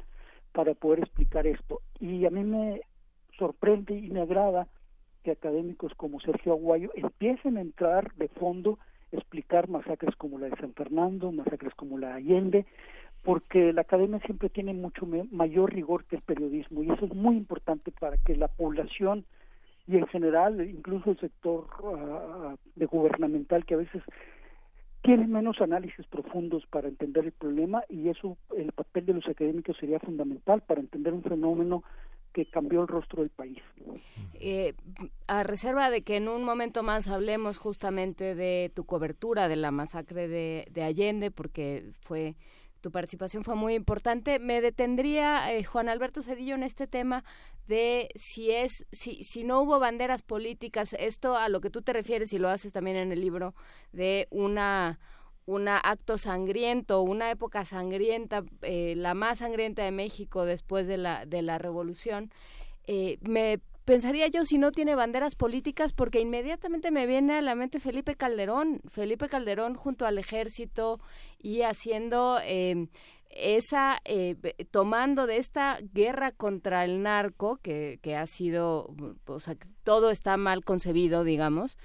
para 0.53 0.75
poder 0.75 1.01
explicar 1.01 1.47
esto. 1.47 1.81
Y 2.01 2.27
a 2.27 2.31
mí 2.31 2.45
me 2.45 2.83
sorprende 3.39 3.95
y 3.95 4.11
me 4.11 4.21
agrada 4.21 4.69
que 5.23 5.31
académicos 5.31 5.95
como 5.95 6.21
Sergio 6.21 6.53
Aguayo 6.53 6.91
empiecen 6.95 7.57
a 7.57 7.61
entrar 7.61 8.13
de 8.15 8.29
fondo, 8.29 8.79
explicar 9.13 9.69
masacres 9.69 10.15
como 10.17 10.39
la 10.39 10.49
de 10.49 10.57
San 10.57 10.73
Fernando, 10.73 11.33
masacres 11.33 11.75
como 11.75 11.99
la 11.99 12.09
de 12.09 12.15
Allende, 12.15 12.67
porque 13.23 13.73
la 13.73 13.83
academia 13.83 14.21
siempre 14.21 14.49
tiene 14.49 14.73
mucho 14.73 15.07
mayor 15.31 15.73
rigor 15.73 16.05
que 16.05 16.17
el 16.17 16.23
periodismo 16.23 16.83
y 16.83 16.91
eso 16.91 17.05
es 17.05 17.15
muy 17.15 17.37
importante 17.37 17.93
para 17.93 18.17
que 18.17 18.35
la 18.35 18.49
población 18.49 19.25
y 19.87 19.97
en 19.97 20.07
general 20.07 20.61
incluso 20.69 21.11
el 21.11 21.19
sector 21.19 21.67
uh, 21.83 22.57
de 22.77 22.87
gubernamental 22.87 23.65
que 23.67 23.75
a 23.75 23.79
veces 23.79 24.03
tiene 25.03 25.27
menos 25.27 25.61
análisis 25.61 26.07
profundos 26.07 26.65
para 26.67 26.89
entender 26.89 27.25
el 27.25 27.33
problema 27.33 27.83
y 27.89 28.09
eso 28.09 28.37
el 28.57 28.73
papel 28.73 29.07
de 29.07 29.15
los 29.15 29.27
académicos 29.27 29.77
sería 29.79 29.99
fundamental 29.99 30.63
para 30.63 30.81
entender 30.81 31.13
un 31.13 31.23
fenómeno 31.23 31.83
que 32.33 32.47
cambió 32.47 32.83
el 32.83 32.89
rostro 32.89 33.23
del 33.23 33.31
país. 33.31 33.59
Eh, 34.35 34.75
a 35.27 35.43
reserva 35.43 35.91
de 35.91 36.03
que 36.03 36.17
en 36.17 36.29
un 36.29 36.45
momento 36.45 36.83
más 36.83 37.09
hablemos 37.09 37.59
justamente 37.59 38.35
de 38.37 38.71
tu 38.75 38.85
cobertura 38.85 39.49
de 39.49 39.57
la 39.57 39.73
masacre 39.73 40.29
de, 40.29 40.69
de 40.71 40.83
Allende, 40.85 41.31
porque 41.33 41.91
fue 42.03 42.37
tu 42.81 42.91
participación 42.91 43.45
fue 43.45 43.55
muy 43.55 43.75
importante. 43.75 44.39
Me 44.39 44.61
detendría, 44.61 45.53
eh, 45.53 45.65
Juan 45.65 45.89
Alberto 45.89 46.23
Cedillo, 46.23 46.55
en 46.55 46.63
este 46.63 46.87
tema 46.87 47.25
de 47.67 48.09
si 48.17 48.51
es, 48.51 48.87
si, 48.91 49.23
si 49.23 49.45
no 49.45 49.61
hubo 49.63 49.79
banderas 49.79 50.23
políticas, 50.23 50.95
esto 50.99 51.37
a 51.37 51.49
lo 51.49 51.61
que 51.61 51.71
tú 51.71 51.83
te 51.83 51.93
refieres 51.93 52.33
y 52.33 52.39
lo 52.39 52.49
haces 52.49 52.73
también 52.73 52.97
en 52.97 53.13
el 53.13 53.21
libro, 53.21 53.55
de 53.93 54.27
una 54.31 54.99
un 55.47 55.69
acto 55.69 56.17
sangriento, 56.17 57.03
una 57.03 57.31
época 57.31 57.65
sangrienta, 57.65 58.45
eh, 58.63 58.95
la 58.97 59.15
más 59.15 59.39
sangrienta 59.39 59.83
de 59.83 59.91
México 59.91 60.45
después 60.45 60.87
de 60.87 60.97
la, 60.97 61.27
de 61.27 61.43
la 61.43 61.59
revolución, 61.59 62.31
eh, 62.87 63.19
me 63.23 63.61
pensaría 63.91 64.29
yo 64.29 64.45
si 64.45 64.57
no 64.57 64.71
tiene 64.71 64.95
banderas 64.95 65.35
políticas 65.35 65.93
porque 65.93 66.21
inmediatamente 66.21 66.93
me 66.93 67.09
viene 67.09 67.39
a 67.39 67.41
la 67.41 67.57
mente 67.57 67.81
Felipe 67.81 68.15
Calderón, 68.15 68.79
Felipe 68.87 69.29
Calderón 69.29 69.75
junto 69.75 70.07
al 70.07 70.17
ejército 70.17 71.01
y 71.41 71.63
haciendo 71.63 72.39
eh, 72.45 72.87
esa, 73.31 73.99
eh, 74.05 74.37
tomando 74.71 75.27
de 75.27 75.39
esta 75.39 75.79
guerra 75.93 76.31
contra 76.31 76.85
el 76.85 77.03
narco 77.03 77.57
que, 77.57 77.99
que 78.01 78.15
ha 78.15 78.29
sido, 78.29 78.95
o 79.27 79.41
sea, 79.41 79.57
todo 79.83 80.11
está 80.11 80.37
mal 80.37 80.65
concebido, 80.65 81.25
digamos, 81.25 81.77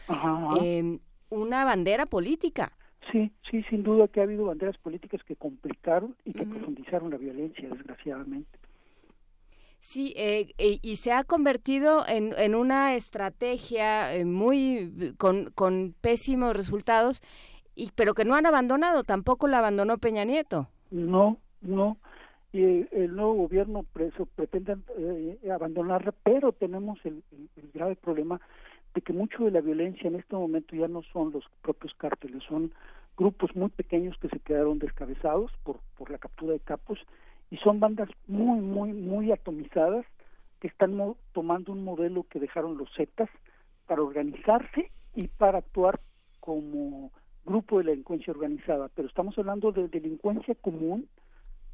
eh, 0.62 1.00
una 1.30 1.66
bandera 1.66 2.06
política. 2.06 2.74
Sí, 3.12 3.32
sí, 3.50 3.64
sin 3.64 3.82
duda 3.82 4.08
que 4.10 4.20
ha 4.20 4.24
habido 4.26 4.46
banderas 4.46 4.78
políticas 4.78 5.24
que 5.24 5.36
complicaron 5.36 6.16
y 6.24 6.34
que 6.34 6.46
profundizaron 6.46 7.10
la 7.10 7.18
violencia, 7.18 7.68
desgraciadamente. 7.68 8.60
Sí, 9.86 10.16
eh, 10.18 10.56
eh, 10.58 10.80
y 10.82 10.96
se 10.96 11.12
ha 11.12 11.24
convertido 11.24 12.08
en, 12.08 12.34
en 12.40 12.56
una 12.56 12.96
estrategia 12.96 14.16
eh, 14.16 14.26
muy 14.26 15.14
con, 15.20 15.52
con 15.52 15.94
pésimos 16.02 16.58
resultados, 16.58 17.22
y 17.76 17.92
pero 17.94 18.16
que 18.16 18.26
no 18.26 18.34
han 18.34 18.48
abandonado, 18.48 19.04
tampoco 19.04 19.48
la 19.48 19.60
abandonó 19.60 20.00
Peña 20.00 20.26
Nieto. 20.26 20.70
No, 20.90 21.38
no. 21.62 21.98
Y 22.52 22.64
el 22.64 23.16
nuevo 23.16 23.36
gobierno 23.36 23.84
preso 23.94 24.26
pretende 24.26 24.76
abandonarla, 25.54 26.16
pero 26.24 26.52
tenemos 26.52 26.98
el, 27.04 27.22
el, 27.56 27.70
grave 27.72 27.96
problema 27.96 28.42
de 28.96 29.02
que 29.02 29.14
mucho 29.14 29.44
de 29.44 29.52
la 29.52 29.62
violencia 29.62 30.08
en 30.08 30.16
este 30.16 30.36
momento 30.36 30.76
ya 30.76 30.88
no 30.88 31.04
son 31.14 31.32
los 31.32 31.44
propios 31.62 31.94
cárteles, 31.94 32.42
son 32.50 32.74
grupos 33.16 33.56
muy 33.56 33.70
pequeños 33.70 34.18
que 34.18 34.30
se 34.30 34.40
quedaron 34.40 34.80
descabezados 34.80 35.52
por, 35.64 35.80
por 35.96 36.10
la 36.10 36.18
captura 36.18 36.54
de 36.54 36.60
capos 36.60 36.98
y 37.52 37.58
son 37.58 37.80
bandas 37.80 38.10
muy, 38.28 38.60
muy, 38.60 38.94
muy 38.94 39.32
atomizadas 39.32 40.06
que 40.60 40.68
están 40.68 41.16
tomando 41.34 41.72
un 41.72 41.84
modelo 41.84 42.24
que 42.30 42.40
dejaron 42.40 42.78
los 42.78 42.90
Zetas 42.96 43.30
para 43.88 44.02
organizarse 44.02 44.92
y 45.14 45.28
para 45.28 45.60
actuar 45.60 46.00
como 46.40 47.12
grupo 47.46 47.78
de 47.78 47.86
delincuencia 47.86 48.34
organizada, 48.34 48.90
pero 48.96 49.08
estamos 49.08 49.38
hablando 49.38 49.72
de 49.72 49.88
delincuencia 49.88 50.56
común 50.56 51.08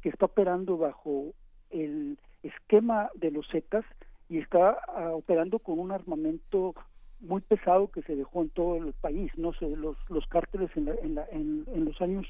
que 0.02 0.10
está 0.10 0.26
operando 0.26 0.76
bajo 0.76 1.32
el 1.70 2.18
esquema 2.42 3.10
de 3.14 3.30
los 3.30 3.48
Zetas 3.48 3.84
y 4.28 4.38
está 4.38 4.78
uh, 4.88 5.16
operando 5.16 5.58
con 5.58 5.78
un 5.78 5.92
armamento 5.92 6.74
muy 7.20 7.40
pesado 7.40 7.90
que 7.90 8.02
se 8.02 8.16
dejó 8.16 8.42
en 8.42 8.50
todo 8.50 8.76
el 8.76 8.92
país, 8.94 9.30
no 9.36 9.52
sé, 9.54 9.68
los, 9.76 9.96
los 10.10 10.26
cárteles 10.26 10.70
en, 10.76 10.86
la, 10.86 10.94
en, 10.94 11.14
la, 11.14 11.26
en, 11.30 11.64
en 11.72 11.84
los 11.84 12.00
años 12.02 12.26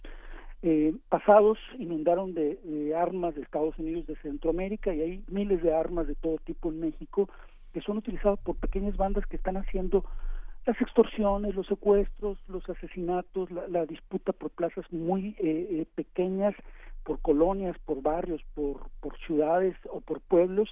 eh, 0.62 0.94
pasados 1.08 1.58
inundaron 1.78 2.34
de, 2.34 2.56
de, 2.62 2.94
armas 2.94 3.34
de 3.34 3.42
Estados 3.42 3.76
Unidos, 3.78 4.06
de 4.06 4.16
Centroamérica, 4.16 4.94
y 4.94 5.00
hay 5.00 5.24
miles 5.28 5.62
de 5.62 5.74
armas 5.74 6.06
de 6.06 6.14
todo 6.14 6.38
tipo 6.38 6.70
en 6.70 6.80
México 6.80 7.28
que 7.72 7.80
son 7.80 7.96
utilizadas 7.98 8.38
por 8.40 8.56
pequeñas 8.56 8.96
bandas 8.96 9.26
que 9.26 9.36
están 9.36 9.56
haciendo 9.56 10.04
las 10.66 10.80
extorsiones, 10.80 11.54
los 11.54 11.66
secuestros, 11.66 12.38
los 12.48 12.68
asesinatos, 12.68 13.50
la, 13.50 13.66
la 13.68 13.86
disputa 13.86 14.32
por 14.32 14.50
plazas 14.50 14.84
muy 14.92 15.34
eh, 15.38 15.66
eh, 15.70 15.86
pequeñas, 15.94 16.54
por 17.02 17.18
colonias, 17.20 17.76
por 17.84 18.00
barrios, 18.00 18.40
por, 18.54 18.88
por 19.00 19.18
ciudades 19.26 19.74
o 19.90 20.00
por 20.00 20.20
pueblos, 20.20 20.68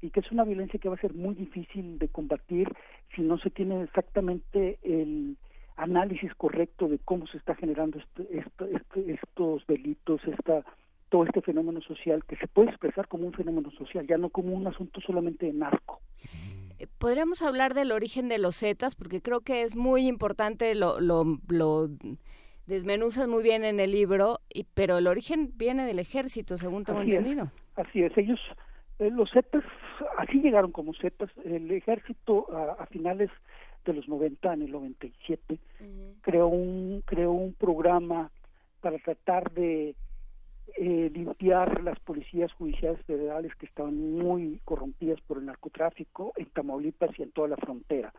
y 0.00 0.10
que 0.10 0.20
es 0.20 0.30
una 0.30 0.44
violencia 0.44 0.78
que 0.78 0.88
va 0.88 0.94
a 0.94 1.00
ser 1.00 1.14
muy 1.14 1.34
difícil 1.34 1.98
de 1.98 2.08
combatir 2.08 2.72
si 3.14 3.22
no 3.22 3.38
se 3.38 3.50
tiene 3.50 3.82
exactamente 3.82 4.78
el 4.82 5.36
análisis 5.76 6.34
correcto 6.34 6.88
de 6.88 6.98
cómo 6.98 7.26
se 7.26 7.38
está 7.38 7.54
generando 7.54 7.98
este, 7.98 8.38
este, 8.38 8.76
este, 8.76 9.12
estos 9.12 9.66
delitos, 9.66 10.20
esta, 10.26 10.64
todo 11.08 11.24
este 11.24 11.42
fenómeno 11.42 11.80
social 11.80 12.24
que 12.24 12.36
se 12.36 12.48
puede 12.48 12.70
expresar 12.70 13.08
como 13.08 13.26
un 13.26 13.32
fenómeno 13.32 13.70
social, 13.72 14.06
ya 14.06 14.18
no 14.18 14.30
como 14.30 14.54
un 14.54 14.66
asunto 14.66 15.00
solamente 15.00 15.46
de 15.46 15.52
narco. 15.52 16.00
Eh, 16.78 16.86
podríamos 16.98 17.42
hablar 17.42 17.74
del 17.74 17.92
origen 17.92 18.28
de 18.28 18.38
los 18.38 18.56
Zetas, 18.56 18.94
porque 18.96 19.20
creo 19.20 19.40
que 19.40 19.62
es 19.62 19.76
muy 19.76 20.06
importante, 20.06 20.74
lo, 20.74 21.00
lo, 21.00 21.38
lo 21.48 21.88
desmenuzas 22.66 23.28
muy 23.28 23.42
bien 23.42 23.64
en 23.64 23.80
el 23.80 23.92
libro, 23.92 24.40
y, 24.52 24.64
pero 24.74 24.98
el 24.98 25.06
origen 25.06 25.52
viene 25.56 25.84
del 25.84 25.98
ejército, 25.98 26.56
según 26.56 26.84
tengo 26.84 27.00
así 27.00 27.14
entendido. 27.14 27.44
Es, 27.44 27.86
así 27.86 28.02
es, 28.02 28.16
ellos, 28.16 28.40
eh, 28.98 29.10
los 29.10 29.30
Zetas, 29.32 29.64
así 30.18 30.40
llegaron 30.40 30.72
como 30.72 30.94
Zetas, 30.94 31.30
el 31.44 31.70
ejército 31.70 32.46
a, 32.54 32.82
a 32.82 32.86
finales 32.86 33.30
de 33.84 33.94
los 33.94 34.08
90 34.08 34.54
en 34.54 34.62
el 34.62 34.72
97 34.72 35.54
uh 35.54 35.84
-huh. 35.84 36.14
creó 36.22 36.48
un 36.48 37.02
creó 37.04 37.32
un 37.32 37.52
programa 37.54 38.30
para 38.80 38.98
tratar 38.98 39.50
de 39.52 39.94
eh, 40.76 41.10
limpiar 41.12 41.82
las 41.82 41.98
policías 42.00 42.52
judiciales 42.54 43.04
federales 43.04 43.54
que 43.56 43.66
estaban 43.66 43.96
muy 44.18 44.60
corrompidas 44.64 45.20
por 45.22 45.38
el 45.38 45.46
narcotráfico 45.46 46.32
en 46.36 46.46
Tamaulipas 46.46 47.10
y 47.18 47.22
en 47.22 47.30
toda 47.30 47.48
la 47.48 47.56
frontera. 47.56 48.12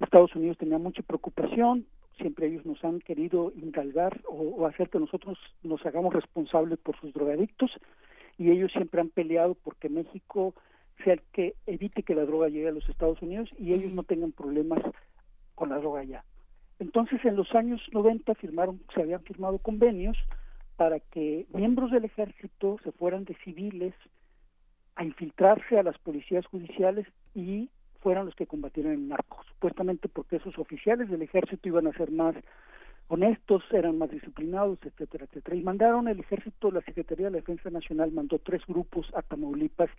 Estados 0.00 0.34
Unidos 0.36 0.58
tenía 0.58 0.78
mucha 0.78 1.02
preocupación, 1.02 1.86
siempre 2.18 2.46
ellos 2.46 2.64
nos 2.64 2.82
han 2.84 3.00
querido 3.00 3.52
ingalgar 3.56 4.20
o, 4.28 4.34
o 4.34 4.66
hacer 4.66 4.88
que 4.88 5.00
nosotros 5.00 5.38
nos 5.62 5.84
hagamos 5.84 6.14
responsables 6.14 6.78
por 6.78 6.98
sus 7.00 7.12
drogadictos 7.12 7.72
y 8.38 8.50
ellos 8.50 8.70
siempre 8.72 9.00
han 9.00 9.08
peleado 9.08 9.54
porque 9.54 9.88
México 9.88 10.54
sea 11.04 11.14
el 11.14 11.22
que 11.32 11.54
evite 11.66 12.02
que 12.02 12.14
la 12.14 12.24
droga 12.24 12.48
llegue 12.48 12.68
a 12.68 12.72
los 12.72 12.88
Estados 12.88 13.20
Unidos 13.22 13.48
y 13.58 13.72
ellos 13.72 13.92
no 13.92 14.02
tengan 14.02 14.32
problemas 14.32 14.82
con 15.54 15.70
la 15.70 15.78
droga 15.78 16.00
allá. 16.00 16.24
Entonces, 16.78 17.24
en 17.24 17.36
los 17.36 17.54
años 17.54 17.80
90 17.92 18.34
firmaron, 18.34 18.80
se 18.94 19.02
habían 19.02 19.22
firmado 19.22 19.58
convenios 19.58 20.16
para 20.76 21.00
que 21.00 21.46
miembros 21.54 21.90
del 21.90 22.04
ejército 22.04 22.78
se 22.84 22.92
fueran 22.92 23.24
de 23.24 23.34
civiles 23.44 23.94
a 24.94 25.04
infiltrarse 25.04 25.78
a 25.78 25.82
las 25.82 25.98
policías 25.98 26.44
judiciales 26.46 27.06
y 27.34 27.70
fueran 28.00 28.26
los 28.26 28.34
que 28.34 28.46
combatieran 28.46 28.92
el 28.92 29.08
narco, 29.08 29.42
supuestamente 29.48 30.08
porque 30.08 30.36
esos 30.36 30.58
oficiales 30.58 31.08
del 31.10 31.22
ejército 31.22 31.68
iban 31.68 31.86
a 31.86 31.92
ser 31.92 32.10
más 32.10 32.34
honestos, 33.08 33.62
eran 33.72 33.98
más 33.98 34.10
disciplinados, 34.10 34.78
etcétera, 34.82 35.26
etcétera. 35.26 35.56
Y 35.56 35.62
mandaron 35.62 36.08
el 36.08 36.20
ejército, 36.20 36.70
la 36.70 36.80
Secretaría 36.82 37.26
de 37.26 37.32
la 37.32 37.38
Defensa 37.38 37.70
Nacional 37.70 38.10
mandó 38.12 38.38
tres 38.38 38.62
grupos 38.66 39.06
a 39.14 39.22
Tamaulipas, 39.22 39.90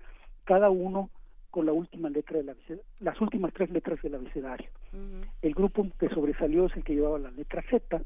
cada 0.47 0.69
uno 0.69 1.09
con 1.51 1.65
la 1.65 1.73
última 1.73 2.09
letra 2.09 2.37
de 2.37 2.45
la 2.45 2.55
las 3.01 3.19
últimas 3.19 3.53
tres 3.53 3.69
letras 3.69 4.01
del 4.01 4.15
abecedario. 4.15 4.69
Uh 4.93 4.97
-huh. 4.97 5.25
El 5.41 5.53
grupo 5.53 5.85
que 5.99 6.07
sobresalió 6.09 6.65
es 6.65 6.75
el 6.77 6.83
que 6.85 6.95
llevaba 6.95 7.19
la 7.19 7.31
letra 7.31 7.61
Z, 7.69 8.01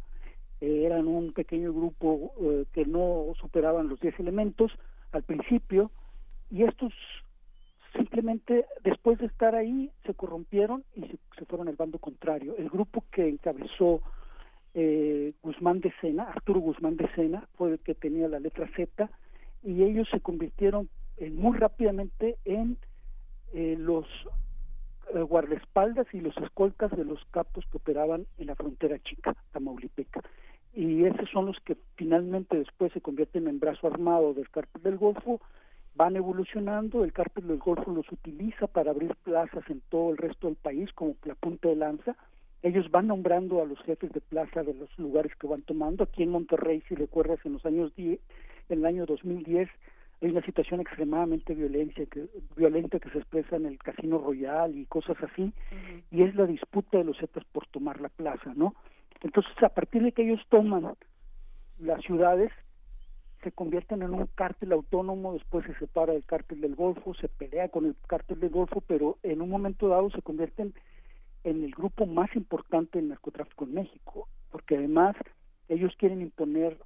eh, 0.60 0.84
eran 0.86 1.08
un 1.08 1.34
pequeño 1.34 1.72
grupo 1.72 2.34
eh, 2.42 2.66
que 2.74 2.86
no 2.86 3.34
superaban 3.40 3.90
los 3.90 4.00
10 4.00 4.20
elementos 4.20 4.72
al 5.12 5.24
principio, 5.24 5.92
y 6.50 6.64
estos 6.64 6.94
simplemente 7.96 8.66
después 8.84 9.20
de 9.20 9.28
estar 9.28 9.54
ahí 9.54 9.92
se 10.06 10.14
corrompieron 10.14 10.84
y 10.96 11.02
se, 11.02 11.18
se 11.38 11.46
fueron 11.46 11.68
al 11.68 11.76
bando 11.76 12.00
contrario. 12.00 12.56
El 12.58 12.70
grupo 12.70 13.04
que 13.12 13.28
encabezó 13.28 14.02
eh, 14.74 15.34
Guzmán 15.44 15.82
de 15.82 15.94
Sena, 16.02 16.24
Arturo 16.24 16.60
Guzmán 16.62 16.96
de 16.96 17.08
Sena, 17.14 17.48
fue 17.56 17.74
el 17.74 17.80
que 17.80 17.94
tenía 17.94 18.28
la 18.28 18.40
letra 18.40 18.68
Z, 18.76 19.10
y 19.64 19.84
ellos 19.84 20.08
se 20.10 20.22
convirtieron 20.22 20.90
muy 21.32 21.58
rápidamente 21.58 22.38
en 22.46 22.78
eh, 23.54 23.76
los 23.78 24.06
eh, 25.14 25.22
guardaespaldas 25.22 26.08
y 26.14 26.22
los 26.22 26.36
escoltas 26.38 26.92
de 26.92 27.04
los 27.04 27.20
capos 27.32 27.66
que 27.70 27.78
operaban 27.78 28.26
en 28.38 28.48
la 28.48 28.56
frontera 28.56 28.98
chica, 29.00 29.36
Tamaulipeca. 29.52 30.22
Y 30.74 31.04
esos 31.04 31.30
son 31.30 31.48
los 31.48 31.60
que 31.60 31.76
finalmente 31.96 32.58
después 32.58 32.94
se 32.94 33.02
convierten 33.02 33.48
en 33.48 33.60
brazo 33.60 33.88
armado 33.88 34.34
del 34.34 34.50
cártel 34.50 34.82
del 34.84 34.98
Golfo, 34.98 35.42
van 35.96 36.16
evolucionando, 36.16 37.04
el 37.04 37.12
cártel 37.12 37.48
del 37.48 37.60
Golfo 37.60 37.92
los 37.92 38.10
utiliza 38.10 38.68
para 38.68 38.92
abrir 38.92 39.14
plazas 39.18 39.70
en 39.70 39.82
todo 39.90 40.12
el 40.12 40.18
resto 40.18 40.48
del 40.48 40.56
país 40.56 40.92
como 40.94 41.16
la 41.26 41.36
punta 41.36 41.68
de 41.68 41.76
lanza, 41.76 42.16
ellos 42.64 42.90
van 42.90 43.08
nombrando 43.08 43.62
a 43.62 43.66
los 43.66 43.80
jefes 43.80 44.12
de 44.14 44.22
plaza 44.22 44.64
de 44.64 44.74
los 44.74 44.98
lugares 44.98 45.36
que 45.36 45.48
van 45.48 45.62
tomando. 45.62 46.04
Aquí 46.04 46.24
en 46.24 46.30
Monterrey, 46.30 46.82
si 46.88 46.96
recuerdas, 46.96 47.40
en 47.44 47.54
los 47.54 47.66
años 47.66 47.94
10, 47.96 48.20
en 48.70 48.80
el 48.80 48.86
año 48.86 49.06
2010 49.06 49.68
hay 50.22 50.30
una 50.30 50.42
situación 50.44 50.82
extremadamente 50.82 51.56
violencia 51.56 52.06
que, 52.06 52.28
violenta 52.56 53.00
que 53.00 53.10
se 53.10 53.18
expresa 53.18 53.56
en 53.56 53.66
el 53.66 53.80
Casino 53.80 54.20
Royal 54.20 54.76
y 54.78 54.86
cosas 54.86 55.18
así, 55.24 55.52
y 56.12 56.24
es 56.24 56.36
la 56.36 56.46
disputa 56.46 57.00
de 57.00 57.04
los 57.04 57.18
Zetas 57.18 57.44
por 57.46 57.66
tomar 57.68 58.00
la 58.00 58.10
plaza, 58.10 58.54
¿no? 58.56 58.76
Entonces, 59.22 59.52
a 59.64 59.70
partir 59.70 60.04
de 60.04 60.12
que 60.12 60.24
ellos 60.24 60.42
toman 60.50 60.96
las 61.80 62.02
ciudades, 62.04 62.52
se 63.44 63.52
convierten 63.52 64.04
en 64.04 64.14
un 64.14 64.28
cártel 64.36 64.72
autónomo, 64.72 65.34
después 65.34 65.66
se 65.66 65.74
separa 65.76 66.14
del 66.14 66.26
cártel 66.26 66.62
del 66.62 66.76
Golfo, 66.76 67.16
se 67.16 67.28
pelea 67.28 67.70
con 67.70 67.86
el 67.86 67.96
cártel 68.08 68.40
del 68.40 68.52
Golfo, 68.52 68.82
pero 68.82 69.18
en 69.24 69.42
un 69.42 69.50
momento 69.50 69.88
dado 69.88 70.12
se 70.12 70.22
convierten 70.22 70.74
en 71.44 71.64
el 71.64 71.72
grupo 71.72 72.06
más 72.06 72.36
importante 72.36 73.00
del 73.00 73.10
narcotráfico 73.10 73.66
en 73.66 73.74
México, 73.74 74.28
porque 74.52 74.78
además 74.78 75.16
ellos 75.70 75.96
quieren 75.98 76.22
imponer 76.22 76.78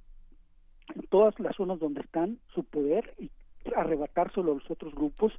en 0.94 1.02
todas 1.08 1.38
las 1.40 1.56
zonas 1.56 1.78
donde 1.78 2.00
están 2.00 2.38
su 2.54 2.64
poder 2.64 3.14
y 3.18 3.30
arrebatárselo 3.74 4.52
a 4.52 4.54
los 4.56 4.70
otros 4.70 4.94
grupos 4.94 5.32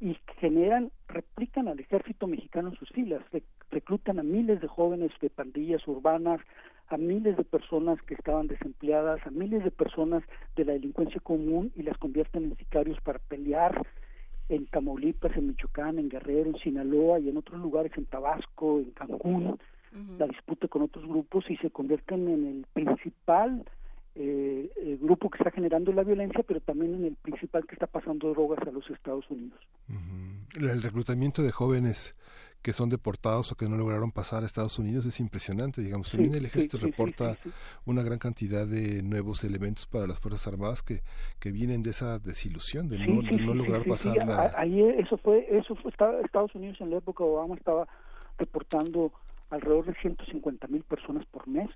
y 0.00 0.16
generan, 0.40 0.90
replican 1.06 1.68
al 1.68 1.78
ejército 1.78 2.26
mexicano 2.26 2.70
en 2.70 2.76
sus 2.76 2.88
filas, 2.90 3.22
reclutan 3.70 4.18
a 4.18 4.24
miles 4.24 4.60
de 4.60 4.66
jóvenes 4.66 5.12
de 5.20 5.30
pandillas 5.30 5.86
urbanas, 5.86 6.40
a 6.88 6.96
miles 6.96 7.36
de 7.36 7.44
personas 7.44 8.02
que 8.02 8.14
estaban 8.14 8.48
desempleadas, 8.48 9.24
a 9.24 9.30
miles 9.30 9.62
de 9.62 9.70
personas 9.70 10.24
de 10.56 10.64
la 10.64 10.72
delincuencia 10.72 11.20
común 11.20 11.72
y 11.76 11.82
las 11.82 11.96
convierten 11.98 12.44
en 12.44 12.56
sicarios 12.56 13.00
para 13.00 13.20
pelear 13.20 13.86
en 14.48 14.66
Tamaulipas, 14.66 15.36
en 15.36 15.46
Michoacán, 15.46 15.98
en 15.98 16.08
Guerrero, 16.08 16.50
en 16.50 16.58
Sinaloa 16.58 17.20
y 17.20 17.28
en 17.28 17.36
otros 17.36 17.60
lugares, 17.60 17.92
en 17.96 18.06
Tabasco, 18.06 18.80
en 18.80 18.90
Cancún, 18.90 19.58
la 20.18 20.26
disputa 20.26 20.68
con 20.68 20.82
otros 20.82 21.06
grupos 21.06 21.44
y 21.48 21.56
se 21.58 21.70
convierten 21.70 22.26
en 22.28 22.46
el 22.46 22.66
principal 22.72 23.64
eh, 24.14 24.70
el 24.76 24.98
grupo 24.98 25.30
que 25.30 25.38
está 25.38 25.50
generando 25.50 25.92
la 25.92 26.02
violencia, 26.02 26.42
pero 26.46 26.60
también 26.60 26.94
en 26.94 27.04
el 27.06 27.16
principal 27.16 27.66
que 27.66 27.74
está 27.74 27.86
pasando 27.86 28.30
drogas 28.30 28.58
a 28.66 28.70
los 28.70 28.88
Estados 28.90 29.24
Unidos. 29.30 29.58
El 30.56 30.82
reclutamiento 30.82 31.42
de 31.42 31.50
jóvenes 31.50 32.14
que 32.62 32.72
son 32.72 32.88
deportados 32.90 33.50
o 33.50 33.56
que 33.56 33.68
no 33.68 33.76
lograron 33.76 34.12
pasar 34.12 34.44
a 34.44 34.46
Estados 34.46 34.78
Unidos 34.78 35.04
es 35.04 35.18
impresionante, 35.18 35.82
digamos. 35.82 36.10
También 36.10 36.34
el 36.34 36.44
ejército 36.44 36.78
reporta 36.78 37.36
una 37.86 38.02
gran 38.02 38.18
cantidad 38.18 38.66
de 38.66 39.02
nuevos 39.02 39.42
elementos 39.42 39.86
para 39.86 40.06
las 40.06 40.20
Fuerzas 40.20 40.46
Armadas 40.46 40.82
que, 40.82 41.02
que 41.40 41.50
vienen 41.50 41.82
de 41.82 41.90
esa 41.90 42.20
desilusión 42.20 42.88
de 42.88 42.98
no, 42.98 43.22
no 43.22 43.54
lograr 43.54 43.84
pasar 43.84 44.16
la... 44.16 44.52
Ahí 44.56 44.80
eso 44.80 45.16
fue, 45.18 45.46
eso 45.50 45.74
fue, 45.74 45.90
Estados 45.90 46.54
Unidos 46.54 46.80
en 46.80 46.90
la 46.90 46.98
época 46.98 47.24
de 47.24 47.30
Obama 47.30 47.56
estaba 47.56 47.88
reportando 48.38 49.12
alrededor 49.50 49.86
de 49.86 49.94
150 49.94 50.68
mil 50.68 50.84
personas 50.84 51.26
por 51.26 51.48
mes 51.48 51.68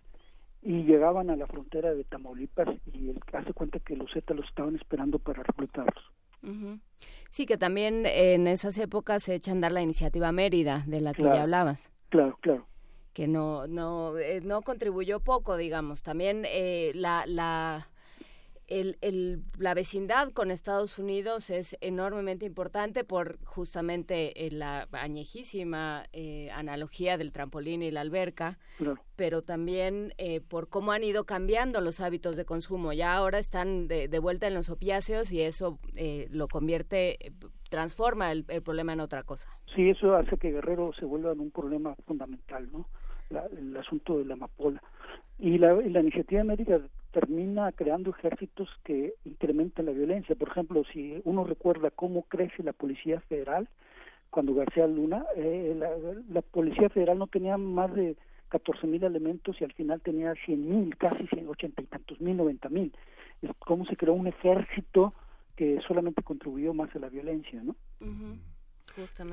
y 0.66 0.82
llegaban 0.82 1.30
a 1.30 1.36
la 1.36 1.46
frontera 1.46 1.94
de 1.94 2.02
Tamaulipas 2.02 2.66
y 2.92 3.10
él 3.10 3.20
hace 3.32 3.52
cuenta 3.52 3.78
que 3.78 3.94
los 3.94 4.12
Zetas 4.12 4.36
los 4.36 4.48
estaban 4.48 4.74
esperando 4.74 5.20
para 5.20 5.44
reclutarlos. 5.44 6.04
Sí, 7.30 7.46
que 7.46 7.56
también 7.56 8.04
en 8.04 8.48
esas 8.48 8.76
épocas 8.78 9.22
se 9.22 9.36
echa 9.36 9.52
a 9.52 9.54
andar 9.54 9.70
la 9.70 9.82
iniciativa 9.82 10.32
Mérida, 10.32 10.82
de 10.88 11.00
la 11.00 11.14
que 11.14 11.22
ya 11.22 11.42
hablabas. 11.42 11.92
Claro, 12.08 12.36
claro. 12.40 12.66
Que 13.12 13.28
no, 13.28 13.68
no, 13.68 14.18
eh, 14.18 14.40
no 14.42 14.62
contribuyó 14.62 15.20
poco, 15.20 15.56
digamos. 15.56 16.02
También 16.02 16.42
eh, 16.46 16.90
la, 16.94 17.24
la 17.26 17.88
el, 18.68 18.96
el, 19.00 19.42
la 19.58 19.74
vecindad 19.74 20.32
con 20.32 20.50
Estados 20.50 20.98
Unidos 20.98 21.50
es 21.50 21.76
enormemente 21.80 22.46
importante 22.46 23.04
por 23.04 23.38
justamente 23.44 24.46
eh, 24.46 24.50
la 24.50 24.88
añejísima 24.92 26.04
eh, 26.12 26.50
analogía 26.52 27.16
del 27.16 27.32
trampolín 27.32 27.82
y 27.82 27.90
la 27.90 28.00
alberca, 28.00 28.58
pero 29.14 29.42
también 29.42 30.12
eh, 30.18 30.40
por 30.40 30.68
cómo 30.68 30.92
han 30.92 31.04
ido 31.04 31.24
cambiando 31.24 31.80
los 31.80 32.00
hábitos 32.00 32.36
de 32.36 32.44
consumo. 32.44 32.92
Ya 32.92 33.14
ahora 33.14 33.38
están 33.38 33.86
de, 33.88 34.18
vuelta 34.18 34.48
en 34.48 34.54
los 34.54 34.68
opiáceos 34.68 35.30
y 35.30 35.42
eso 35.42 35.78
lo 36.30 36.48
convierte, 36.48 37.18
transforma 37.70 38.32
el, 38.32 38.44
problema 38.64 38.92
en 38.92 39.00
otra 39.00 39.22
cosa. 39.22 39.48
Sí, 39.74 39.90
eso 39.90 40.16
hace 40.16 40.36
que 40.38 40.50
Guerrero 40.50 40.92
se 40.98 41.04
vuelva 41.04 41.32
en 41.32 41.40
un 41.40 41.50
problema 41.50 41.94
fundamental, 42.06 42.68
¿no? 42.72 42.86
el 43.30 43.76
asunto 43.76 44.18
de 44.18 44.24
la 44.24 44.34
amapola. 44.34 44.82
Y 45.38 45.58
la, 45.58 45.74
la 45.74 46.00
iniciativa 46.00 46.44
médica 46.44 46.80
termina 47.16 47.72
creando 47.72 48.10
ejércitos 48.10 48.68
que 48.84 49.14
incrementan 49.24 49.86
la 49.86 49.92
violencia. 49.92 50.36
Por 50.36 50.50
ejemplo, 50.50 50.84
si 50.92 51.18
uno 51.24 51.44
recuerda 51.44 51.90
cómo 51.90 52.24
crece 52.24 52.62
la 52.62 52.74
Policía 52.74 53.20
Federal, 53.20 53.70
cuando 54.28 54.52
García 54.52 54.86
Luna, 54.86 55.24
eh, 55.34 55.74
la, 56.28 56.42
Policía 56.42 56.90
Federal 56.90 57.18
no 57.18 57.26
tenía 57.26 57.56
más 57.56 57.94
de 57.94 58.18
14 58.50 58.86
mil 58.86 59.02
elementos 59.02 59.58
y 59.58 59.64
al 59.64 59.72
final 59.72 60.02
tenía 60.02 60.34
100 60.44 60.68
mil, 60.68 60.96
casi 60.98 61.26
80 61.46 61.80
y 61.80 61.86
tantos 61.86 62.20
mil, 62.20 62.36
90 62.36 62.68
mil. 62.68 62.92
Cómo 63.60 63.86
se 63.86 63.96
creó 63.96 64.12
un 64.12 64.26
ejército 64.26 65.14
que 65.56 65.80
solamente 65.88 66.22
contribuyó 66.22 66.74
más 66.74 66.94
a 66.94 66.98
la 66.98 67.08
violencia, 67.08 67.62
¿no? 67.62 67.76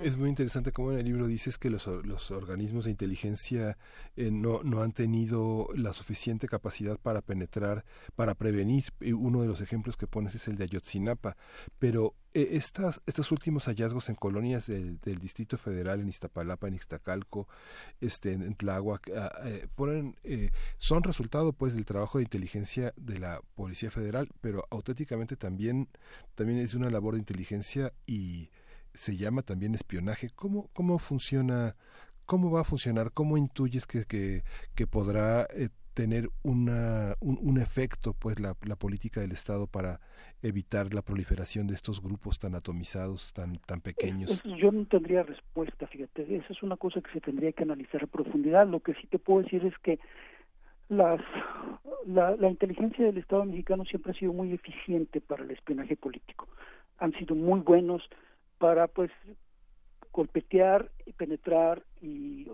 Es 0.01 0.17
muy 0.17 0.29
interesante 0.29 0.71
como 0.71 0.91
en 0.91 0.99
el 0.99 1.05
libro 1.05 1.27
dices 1.27 1.57
que 1.57 1.69
los, 1.69 1.87
los 1.87 2.31
organismos 2.31 2.85
de 2.85 2.91
inteligencia 2.91 3.77
eh, 4.17 4.29
no, 4.29 4.61
no 4.63 4.81
han 4.81 4.91
tenido 4.91 5.67
la 5.75 5.93
suficiente 5.93 6.47
capacidad 6.47 6.99
para 6.99 7.21
penetrar, 7.21 7.85
para 8.15 8.35
prevenir. 8.35 8.85
Uno 9.01 9.41
de 9.41 9.47
los 9.47 9.61
ejemplos 9.61 9.95
que 9.95 10.07
pones 10.07 10.35
es 10.35 10.47
el 10.47 10.57
de 10.57 10.65
Ayotzinapa, 10.65 11.37
pero 11.79 12.13
eh, 12.33 12.49
estas, 12.51 13.01
estos 13.05 13.31
últimos 13.31 13.65
hallazgos 13.65 14.09
en 14.09 14.15
colonias 14.15 14.67
del, 14.67 14.99
del, 14.99 15.19
Distrito 15.19 15.57
Federal, 15.57 16.01
en 16.01 16.09
Iztapalapa, 16.09 16.67
en 16.67 16.73
Iztacalco, 16.75 17.47
este, 18.01 18.33
en, 18.33 18.55
Tláhuac, 18.55 19.09
ah, 19.15 19.31
eh, 19.45 19.67
ponen, 19.75 20.15
son 20.77 21.03
resultado 21.03 21.53
pues 21.53 21.73
del 21.73 21.85
trabajo 21.85 22.17
de 22.17 22.25
inteligencia 22.25 22.93
de 22.97 23.19
la 23.19 23.41
Policía 23.55 23.91
Federal, 23.91 24.27
pero 24.41 24.67
auténticamente 24.71 25.37
también, 25.37 25.87
también 26.35 26.59
es 26.59 26.73
una 26.73 26.89
labor 26.89 27.13
de 27.13 27.19
inteligencia 27.19 27.93
y 28.05 28.49
se 28.93 29.17
llama 29.17 29.41
también 29.41 29.75
espionaje. 29.75 30.29
¿Cómo, 30.35 30.69
cómo 30.73 30.99
funciona, 30.99 31.75
cómo 32.25 32.51
va 32.51 32.61
a 32.61 32.65
funcionar? 32.65 33.11
¿Cómo 33.11 33.37
intuyes 33.37 33.85
que, 33.85 34.05
que, 34.05 34.87
podrá 34.87 35.47
eh, 35.55 35.69
tener 35.93 36.29
una, 36.43 37.13
un, 37.19 37.57
efecto 37.57 38.13
pues 38.13 38.39
la, 38.39 38.55
la, 38.65 38.75
política 38.75 39.21
del 39.21 39.31
Estado 39.31 39.67
para 39.67 39.99
evitar 40.41 40.93
la 40.93 41.01
proliferación 41.01 41.67
de 41.67 41.75
estos 41.75 42.01
grupos 42.01 42.39
tan 42.39 42.55
atomizados, 42.55 43.33
tan, 43.33 43.57
tan 43.65 43.81
pequeños? 43.81 44.41
yo 44.43 44.71
no 44.71 44.85
tendría 44.85 45.23
respuesta, 45.23 45.87
fíjate, 45.87 46.35
esa 46.35 46.47
es 46.53 46.63
una 46.63 46.77
cosa 46.77 47.01
que 47.01 47.11
se 47.11 47.21
tendría 47.21 47.51
que 47.51 47.63
analizar 47.63 48.03
a 48.03 48.07
profundidad. 48.07 48.67
Lo 48.67 48.79
que 48.79 48.93
sí 48.95 49.07
te 49.07 49.19
puedo 49.19 49.43
decir 49.43 49.65
es 49.65 49.77
que 49.79 49.99
las, 50.89 51.21
la, 52.05 52.35
la 52.35 52.49
inteligencia 52.49 53.05
del 53.05 53.17
Estado 53.17 53.45
mexicano 53.45 53.85
siempre 53.85 54.11
ha 54.11 54.15
sido 54.15 54.33
muy 54.33 54.53
eficiente 54.53 55.21
para 55.21 55.43
el 55.43 55.51
espionaje 55.51 55.95
político. 55.95 56.47
Han 56.99 57.13
sido 57.13 57.35
muy 57.35 57.61
buenos 57.61 58.03
para 58.63 58.87
pues 58.87 59.11
golpetear 60.13 60.89
y 61.05 61.11
penetrar 61.11 61.83
y 62.01 62.47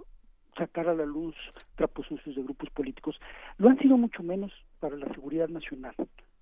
sacar 0.58 0.90
a 0.90 0.96
la 0.96 1.06
luz 1.06 1.36
trapos 1.76 2.08
sucios 2.08 2.36
de 2.36 2.42
grupos 2.42 2.68
políticos. 2.72 3.22
Lo 3.60 3.70
han 3.70 3.78
sido 3.78 3.96
mucho 3.96 4.24
menos 4.24 4.52
para 4.80 4.98
la 4.98 5.08
seguridad 5.14 5.50
nacional. 5.50 5.94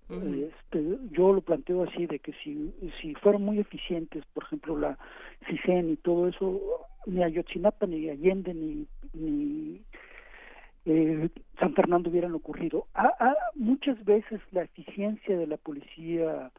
este, 0.09 0.99
yo 1.11 1.33
lo 1.33 1.41
planteo 1.41 1.83
así 1.83 2.05
de 2.05 2.19
que 2.19 2.31
si, 2.41 2.73
si 3.01 3.13
fueron 3.15 3.41
muy 3.41 3.59
eficientes, 3.59 4.23
por 4.33 4.45
ejemplo 4.45 4.79
la 4.79 4.97
CISEN 5.49 5.89
y 5.89 5.97
todo 5.97 6.29
eso, 6.29 6.61
ni 7.05 7.21
Ayotzinapa, 7.21 7.87
ni 7.87 8.09
Allende, 8.09 8.53
ni, 8.53 8.87
ni 9.11 9.81
eh, 10.85 11.27
San 11.59 11.73
Fernando 11.73 12.09
hubieran 12.09 12.33
ocurrido. 12.35 12.87
muchas 13.55 14.01
veces 14.05 14.39
la 14.51 14.61
eficiencia 14.61 15.37
de 15.37 15.45
la 15.45 15.57
policía 15.57 16.53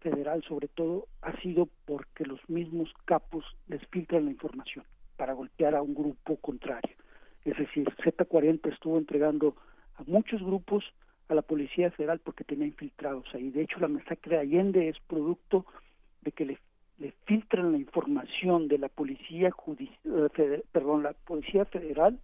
federal 0.00 0.42
sobre 0.42 0.68
todo 0.68 1.06
ha 1.22 1.38
sido 1.40 1.68
porque 1.84 2.24
los 2.24 2.40
mismos 2.48 2.92
capos 3.04 3.44
les 3.68 3.84
filtran 3.88 4.24
la 4.24 4.30
información 4.32 4.84
para 5.16 5.34
golpear 5.34 5.74
a 5.74 5.82
un 5.82 5.94
grupo 5.94 6.36
contrario. 6.36 6.96
Es 7.44 7.56
decir, 7.56 7.86
Z40 7.96 8.72
estuvo 8.72 8.98
entregando 8.98 9.56
a 9.96 10.02
muchos 10.04 10.42
grupos 10.42 10.84
a 11.28 11.34
la 11.34 11.42
Policía 11.42 11.90
Federal 11.90 12.20
porque 12.20 12.44
tenía 12.44 12.66
infiltrados 12.66 13.26
ahí. 13.34 13.50
De 13.50 13.62
hecho, 13.62 13.78
la 13.80 13.88
masacre 13.88 14.36
de 14.36 14.42
Allende 14.42 14.88
es 14.88 14.98
producto 15.06 15.64
de 16.22 16.32
que 16.32 16.44
le, 16.44 16.58
le 16.98 17.12
filtran 17.24 17.72
la 17.72 17.78
información 17.78 18.68
de 18.68 18.78
la 18.78 18.88
policía 18.88 19.50
eh, 19.78 20.62
perdón, 20.72 21.02
la 21.02 21.12
policía 21.12 21.64
federal 21.66 22.18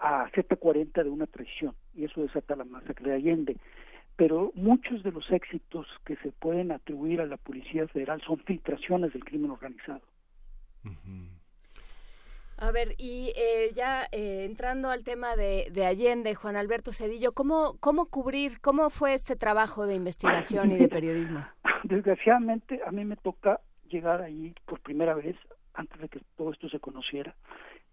a 0.00 0.30
Z40 0.30 1.02
de 1.02 1.10
una 1.10 1.26
traición 1.26 1.74
y 1.94 2.04
eso 2.04 2.22
desata 2.22 2.56
la 2.56 2.64
masacre 2.64 3.10
de 3.10 3.16
Allende. 3.16 3.56
Pero 4.16 4.50
muchos 4.54 5.02
de 5.02 5.12
los 5.12 5.30
éxitos 5.30 5.86
que 6.04 6.16
se 6.16 6.32
pueden 6.32 6.72
atribuir 6.72 7.20
a 7.20 7.26
la 7.26 7.36
Policía 7.36 7.86
Federal 7.88 8.22
son 8.22 8.38
filtraciones 8.40 9.12
del 9.12 9.24
crimen 9.24 9.50
organizado. 9.50 10.02
A 12.58 12.70
ver, 12.70 12.94
y 12.96 13.32
eh, 13.36 13.72
ya 13.74 14.04
eh, 14.12 14.46
entrando 14.46 14.88
al 14.88 15.04
tema 15.04 15.36
de, 15.36 15.68
de, 15.70 15.84
Allende, 15.84 16.34
Juan 16.34 16.56
Alberto 16.56 16.90
Cedillo, 16.90 17.32
¿cómo, 17.32 17.76
¿cómo 17.80 18.06
cubrir, 18.06 18.60
cómo 18.62 18.88
fue 18.88 19.12
este 19.12 19.36
trabajo 19.36 19.86
de 19.86 19.94
investigación 19.94 20.72
y 20.72 20.78
de 20.78 20.88
periodismo? 20.88 21.46
Desgraciadamente, 21.84 22.80
a 22.86 22.92
mí 22.92 23.04
me 23.04 23.16
toca 23.16 23.60
llegar 23.90 24.22
ahí 24.22 24.54
por 24.64 24.80
primera 24.80 25.14
vez, 25.14 25.36
antes 25.74 26.00
de 26.00 26.08
que 26.08 26.20
todo 26.36 26.50
esto 26.50 26.70
se 26.70 26.80
conociera. 26.80 27.34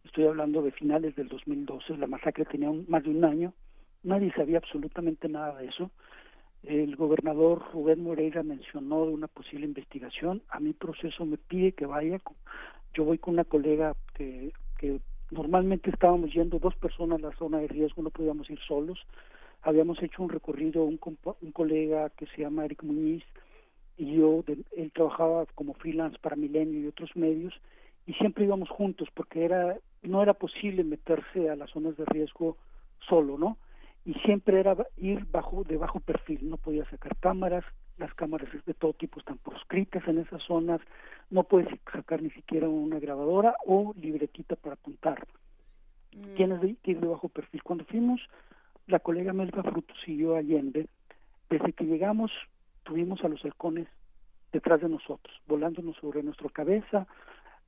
Estoy 0.06 0.28
hablando 0.28 0.62
de 0.62 0.72
finales 0.72 1.14
del 1.18 1.28
2012, 1.28 1.98
la 1.98 2.08
masacre 2.08 2.46
tenía 2.46 2.72
más 2.88 3.04
de 3.04 3.10
un 3.10 3.26
año, 3.26 3.54
nadie 4.04 4.32
sabía 4.34 4.58
absolutamente 4.58 5.28
nada 5.28 5.58
de 5.58 5.68
eso. 5.68 5.92
El 6.64 6.96
gobernador 6.96 7.64
Rubén 7.74 8.04
Moreira 8.04 8.44
mencionó 8.44 9.06
de 9.06 9.14
una 9.14 9.28
posible 9.28 9.66
investigación. 9.66 10.42
A 10.50 10.60
mi 10.60 10.74
proceso 10.74 11.26
me 11.26 11.38
pide 11.38 11.74
que 11.74 11.86
vaya 11.86 12.20
yo 12.94 13.06
voy 13.06 13.18
con 13.18 13.34
una 13.34 13.44
colega 13.44 13.96
que, 14.14 14.54
que 14.78 15.00
normalmente 15.32 15.90
estábamos 15.90 16.32
yendo 16.32 16.60
dos 16.60 16.76
personas 16.76 17.20
a 17.20 17.30
la 17.30 17.36
zona 17.38 17.58
de 17.58 17.68
riesgo, 17.68 18.04
no 18.04 18.12
podíamos 18.12 18.50
ir 18.50 18.60
solos. 18.68 19.00
Habíamos 19.64 20.02
hecho 20.04 20.22
un 20.22 20.30
recorrido, 20.30 20.84
un, 20.84 21.00
un 21.42 21.52
colega 21.52 22.12
que 22.12 22.28
se 22.28 22.42
llama 22.42 22.66
Eric 22.66 22.84
Muñiz 22.84 23.24
y 23.98 24.16
yo, 24.18 24.44
él 24.48 24.92
trabajaba 24.94 25.46
como 25.56 25.74
freelance 25.74 26.18
para 26.20 26.36
Milenio 26.36 26.80
y 26.80 26.88
otros 26.88 27.16
medios 27.16 27.54
y 28.06 28.14
siempre 28.14 28.46
íbamos 28.46 28.70
juntos 28.70 29.08
porque 29.14 29.46
era 29.46 29.78
no 30.02 30.22
era 30.22 30.34
posible 30.34 30.84
meterse 30.84 31.50
a 31.50 31.56
las 31.56 31.70
zonas 31.72 31.96
de 31.96 32.06
riesgo 32.06 32.58
solo, 33.08 33.38
¿no? 33.38 33.58
Y 34.06 34.14
siempre 34.26 34.60
era 34.60 34.76
ir 34.98 35.26
bajo 35.26 35.64
de 35.64 35.78
bajo 35.78 36.00
perfil, 36.00 36.50
no 36.50 36.58
podía 36.58 36.84
sacar 36.90 37.16
cámaras, 37.18 37.64
las 37.98 38.14
cámaras 38.16 38.50
de 38.66 38.74
todo 38.74 38.94
tipo 38.94 39.20
están 39.20 39.38
proscritas 39.38 40.06
en 40.08 40.20
esas 40.20 40.42
zonas, 40.44 40.82
no 41.30 41.44
puedes 41.44 41.70
sacar 41.92 42.22
ni 42.22 42.30
siquiera 42.32 42.68
una 42.68 43.00
grabadora 43.00 43.56
o 43.66 43.94
libretita 43.96 44.56
para 44.56 44.74
apuntar. 44.74 45.26
Mm. 46.12 46.36
Tienes 46.36 46.78
que 46.82 46.92
ir 46.92 47.00
de 47.00 47.08
bajo 47.08 47.30
perfil. 47.30 47.64
Cuando 47.64 47.86
fuimos, 47.86 48.20
la 48.88 49.00
colega 49.00 49.32
Melba 49.32 49.64
Frutos 49.64 49.98
y 50.06 50.18
yo 50.18 50.36
Allende, 50.36 50.88
desde 51.50 51.74
que 51.74 51.86
llegamos 51.86 52.32
tuvimos 52.84 53.24
a 53.24 53.30
los 53.30 53.44
halcones 53.46 53.88
detrás 54.52 54.82
de 54.82 54.90
nosotros, 54.90 55.34
volándonos 55.48 55.96
sobre 55.98 56.22
nuestra 56.24 56.50
cabeza. 56.50 57.08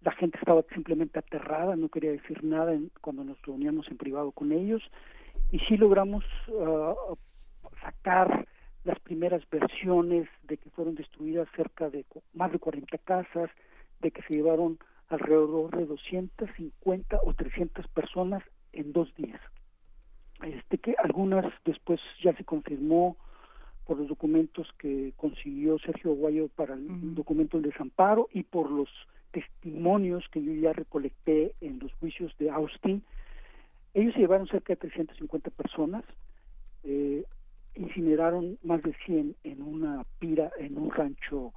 La 0.06 0.12
gente 0.12 0.38
estaba 0.38 0.64
simplemente 0.72 1.18
aterrada, 1.18 1.76
no 1.76 1.90
quería 1.90 2.12
decir 2.12 2.44
nada 2.44 2.78
cuando 3.02 3.24
nos 3.24 3.42
reuníamos 3.42 3.90
en 3.90 3.98
privado 3.98 4.32
con 4.32 4.52
ellos. 4.52 4.84
Y 5.52 5.58
sí 5.60 5.78
logramos 5.78 6.24
ah, 6.62 6.94
sacar 7.82 8.48
las 8.84 9.00
primeras 9.00 9.42
versiones 9.50 10.30
de 10.44 10.58
que 10.58 10.70
fueron 10.70 10.94
destruidas 10.94 11.48
cerca 11.56 11.90
de 11.90 12.06
más 12.36 12.52
de 12.52 12.60
40 12.60 12.96
casas, 13.00 13.50
de 14.00 14.12
que 14.12 14.22
se 14.22 14.36
llevaron 14.36 14.78
alrededor 15.10 15.76
de 15.76 15.88
250 15.88 17.22
o 17.24 17.34
300 17.34 17.88
personas 17.88 18.44
en 18.74 18.94
dos 18.94 19.12
días. 19.16 19.42
Este 20.44 20.78
que 20.78 20.94
algunas 21.04 21.52
después 21.66 22.00
ya 22.24 22.32
se 22.36 22.44
confirmó 22.44 23.18
por 23.88 23.98
los 23.98 24.08
documentos 24.08 24.72
que 24.78 25.14
consiguió 25.18 25.80
Sergio 25.80 26.14
Guayo 26.14 26.48
para 26.50 26.76
el 26.76 27.16
documento 27.16 27.58
del 27.58 27.72
desamparo 27.72 28.30
y 28.32 28.44
por 28.44 28.70
los 28.70 28.90
testimonios 29.36 30.24
que 30.32 30.42
yo 30.42 30.54
ya 30.54 30.72
recolecté 30.72 31.54
en 31.60 31.80
los 31.80 31.94
juicios 31.96 32.34
de 32.38 32.50
Austin. 32.50 33.04
Ellos 33.94 34.14
se 34.14 34.22
llevaron 34.22 34.48
cerca 34.48 34.74
de 34.74 34.78
350 34.78 35.52
personas. 35.52 36.06
Eh, 36.84 37.24
incineraron 37.76 38.58
más 38.64 38.82
de 38.82 38.94
100 39.06 39.36
en 39.44 39.62
una 39.62 40.06
pira 40.20 40.50
en 40.58 40.78
un 40.78 40.90
rancho 40.90 41.52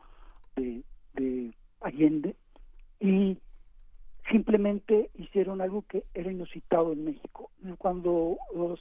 de, 0.56 0.82
de 1.14 1.52
Allende 1.80 2.34
y 2.98 3.38
simplemente 4.28 5.10
hicieron 5.14 5.60
algo 5.60 5.82
que 5.82 6.02
era 6.14 6.32
inusitado 6.32 6.92
en 6.92 7.04
México. 7.04 7.52
Cuando 7.78 8.36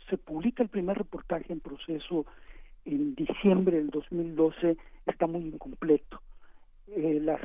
se 0.09 0.17
publica 0.17 0.63
el 0.63 0.69
primer 0.69 0.97
reportaje 0.97 1.53
en 1.53 1.59
proceso 1.59 2.25
en 2.85 3.13
diciembre 3.13 3.77
del 3.77 3.91
2012 3.91 4.75
está 5.05 5.27
muy 5.27 5.41
incompleto. 5.41 6.19
Eh, 6.87 7.19
las 7.21 7.41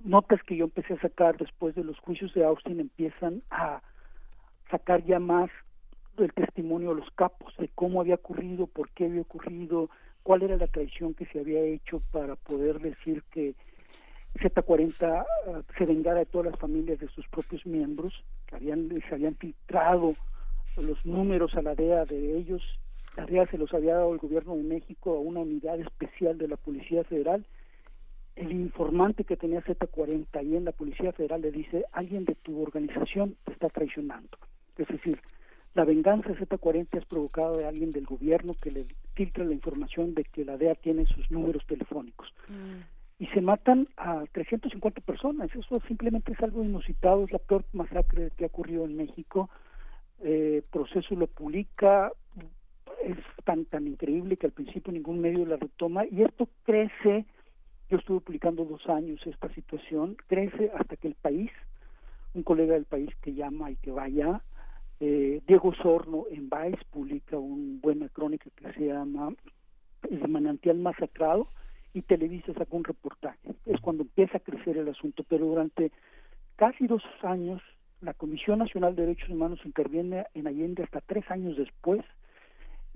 notas 0.00 0.42
que 0.42 0.56
yo 0.56 0.64
empecé 0.64 0.94
a 0.94 1.00
sacar 1.00 1.36
después 1.36 1.74
de 1.74 1.84
los 1.84 1.98
juicios 1.98 2.32
de 2.34 2.44
Austin 2.44 2.80
empiezan 2.80 3.42
a 3.50 3.82
sacar 4.70 5.04
ya 5.04 5.18
más 5.18 5.50
el 6.18 6.32
testimonio 6.32 6.90
de 6.90 7.00
los 7.00 7.10
capos, 7.12 7.56
de 7.58 7.68
cómo 7.74 8.00
había 8.00 8.14
ocurrido, 8.14 8.66
por 8.66 8.90
qué 8.90 9.06
había 9.06 9.22
ocurrido, 9.22 9.90
cuál 10.22 10.42
era 10.42 10.56
la 10.56 10.66
traición 10.66 11.14
que 11.14 11.26
se 11.26 11.40
había 11.40 11.60
hecho 11.60 12.00
para 12.12 12.36
poder 12.36 12.80
decir 12.80 13.22
que 13.30 13.54
Z40 14.36 15.24
uh, 15.46 15.62
se 15.76 15.86
vengara 15.86 16.20
de 16.20 16.26
todas 16.26 16.52
las 16.52 16.60
familias 16.60 16.98
de 16.98 17.08
sus 17.08 17.26
propios 17.28 17.64
miembros, 17.66 18.12
que 18.46 18.56
habían, 18.56 18.88
se 19.08 19.14
habían 19.14 19.36
filtrado 19.36 20.14
los 20.76 21.04
números 21.06 21.54
a 21.54 21.62
la 21.62 21.74
DEA 21.74 22.04
de 22.04 22.36
ellos, 22.36 22.62
la 23.16 23.26
DEA 23.26 23.46
se 23.46 23.58
los 23.58 23.72
había 23.72 23.94
dado 23.94 24.12
el 24.12 24.18
gobierno 24.18 24.56
de 24.56 24.64
México 24.64 25.16
a 25.16 25.20
una 25.20 25.40
unidad 25.40 25.78
especial 25.78 26.36
de 26.36 26.48
la 26.48 26.56
Policía 26.56 27.04
Federal, 27.04 27.44
el 28.36 28.52
informante 28.52 29.24
que 29.24 29.36
tenía 29.36 29.62
Z40 29.62 30.26
ahí 30.34 30.56
en 30.56 30.64
la 30.64 30.72
Policía 30.72 31.12
Federal 31.12 31.40
le 31.40 31.52
dice, 31.52 31.84
alguien 31.92 32.24
de 32.24 32.34
tu 32.34 32.60
organización 32.60 33.36
te 33.44 33.52
está 33.52 33.68
traicionando. 33.68 34.36
Es 34.76 34.88
decir, 34.88 35.20
la 35.74 35.84
venganza 35.84 36.30
Z40 36.30 36.98
es 36.98 37.04
provocada 37.04 37.56
de 37.56 37.66
alguien 37.66 37.90
del 37.90 38.06
gobierno 38.06 38.54
que 38.60 38.70
le 38.70 38.86
filtra 39.14 39.44
la 39.44 39.54
información 39.54 40.14
de 40.14 40.24
que 40.24 40.44
la 40.44 40.56
DEA 40.56 40.74
tiene 40.76 41.06
sus 41.06 41.30
números 41.30 41.64
telefónicos. 41.66 42.32
Mm. 42.48 43.22
Y 43.22 43.26
se 43.28 43.40
matan 43.40 43.88
a 43.96 44.24
350 44.32 45.00
personas. 45.00 45.50
Eso 45.54 45.80
simplemente 45.86 46.32
es 46.32 46.40
algo 46.40 46.64
inusitado. 46.64 47.24
Es 47.24 47.32
la 47.32 47.38
peor 47.38 47.64
masacre 47.72 48.30
que 48.36 48.44
ha 48.44 48.48
ocurrido 48.48 48.84
en 48.84 48.96
México. 48.96 49.50
Eh, 50.22 50.62
proceso 50.72 51.14
lo 51.14 51.26
publica. 51.28 52.12
Es 53.02 53.16
tan, 53.44 53.64
tan 53.66 53.86
increíble 53.86 54.36
que 54.36 54.46
al 54.46 54.52
principio 54.52 54.92
ningún 54.92 55.20
medio 55.20 55.46
la 55.46 55.56
retoma. 55.56 56.04
Y 56.06 56.22
esto 56.22 56.48
crece. 56.64 57.24
Yo 57.90 57.98
estuve 57.98 58.20
publicando 58.20 58.64
dos 58.64 58.88
años 58.88 59.20
esta 59.26 59.52
situación. 59.54 60.16
Crece 60.26 60.70
hasta 60.74 60.96
que 60.96 61.08
el 61.08 61.14
país, 61.14 61.50
un 62.34 62.42
colega 62.42 62.74
del 62.74 62.86
país 62.86 63.10
que 63.20 63.34
llama 63.34 63.70
y 63.70 63.76
que 63.76 63.90
vaya, 63.90 64.42
eh, 65.00 65.42
Diego 65.46 65.74
Sorno 65.74 66.24
en 66.30 66.48
Vice 66.48 66.84
publica 66.90 67.36
una 67.38 67.80
buena 67.82 68.08
crónica 68.08 68.48
que 68.56 68.72
se 68.72 68.86
llama 68.86 69.34
El 70.08 70.28
manantial 70.28 70.78
masacrado 70.78 71.48
y 71.92 72.02
Televisa 72.02 72.54
saca 72.54 72.76
un 72.76 72.84
reportaje. 72.84 73.54
Es 73.66 73.80
cuando 73.80 74.02
empieza 74.02 74.38
a 74.38 74.40
crecer 74.40 74.78
el 74.78 74.88
asunto, 74.88 75.24
pero 75.28 75.46
durante 75.46 75.92
casi 76.56 76.86
dos 76.86 77.02
años 77.22 77.60
la 78.00 78.14
Comisión 78.14 78.58
Nacional 78.58 78.94
de 78.94 79.02
Derechos 79.02 79.30
Humanos 79.30 79.60
interviene 79.64 80.26
en 80.34 80.46
Allende 80.46 80.82
hasta 80.82 81.00
tres 81.00 81.30
años 81.30 81.56
después 81.56 82.02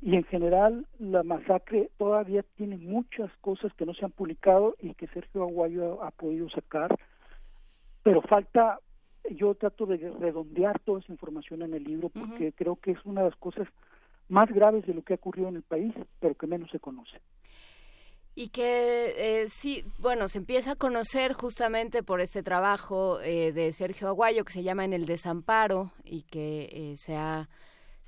y 0.00 0.14
en 0.14 0.24
general 0.24 0.86
la 0.98 1.22
masacre 1.22 1.90
todavía 1.98 2.44
tiene 2.56 2.76
muchas 2.76 3.30
cosas 3.40 3.72
que 3.74 3.86
no 3.86 3.94
se 3.94 4.04
han 4.04 4.12
publicado 4.12 4.76
y 4.80 4.94
que 4.94 5.08
Sergio 5.08 5.42
Aguayo 5.42 6.02
ha 6.04 6.10
podido 6.12 6.48
sacar, 6.50 6.96
pero 8.02 8.22
falta 8.22 8.78
yo 9.30 9.54
trato 9.54 9.86
de 9.86 9.96
redondear 9.96 10.78
toda 10.80 11.00
esa 11.00 11.12
información 11.12 11.62
en 11.62 11.74
el 11.74 11.84
libro 11.84 12.08
porque 12.08 12.52
creo 12.52 12.76
que 12.76 12.92
es 12.92 12.98
una 13.04 13.22
de 13.22 13.30
las 13.30 13.38
cosas 13.38 13.68
más 14.28 14.48
graves 14.50 14.86
de 14.86 14.94
lo 14.94 15.02
que 15.02 15.14
ha 15.14 15.16
ocurrido 15.16 15.48
en 15.48 15.56
el 15.56 15.62
país, 15.62 15.92
pero 16.20 16.34
que 16.34 16.46
menos 16.46 16.70
se 16.70 16.80
conoce. 16.80 17.20
Y 18.34 18.50
que 18.50 19.14
eh, 19.16 19.48
sí, 19.48 19.84
bueno, 19.98 20.28
se 20.28 20.38
empieza 20.38 20.72
a 20.72 20.76
conocer 20.76 21.32
justamente 21.32 22.04
por 22.04 22.20
este 22.20 22.44
trabajo 22.44 23.20
eh, 23.20 23.52
de 23.52 23.72
Sergio 23.72 24.06
Aguayo 24.06 24.44
que 24.44 24.52
se 24.52 24.62
llama 24.62 24.84
En 24.84 24.92
el 24.92 25.06
Desamparo 25.06 25.90
y 26.04 26.22
que 26.22 26.68
eh, 26.70 26.96
se 26.96 27.16
ha 27.16 27.48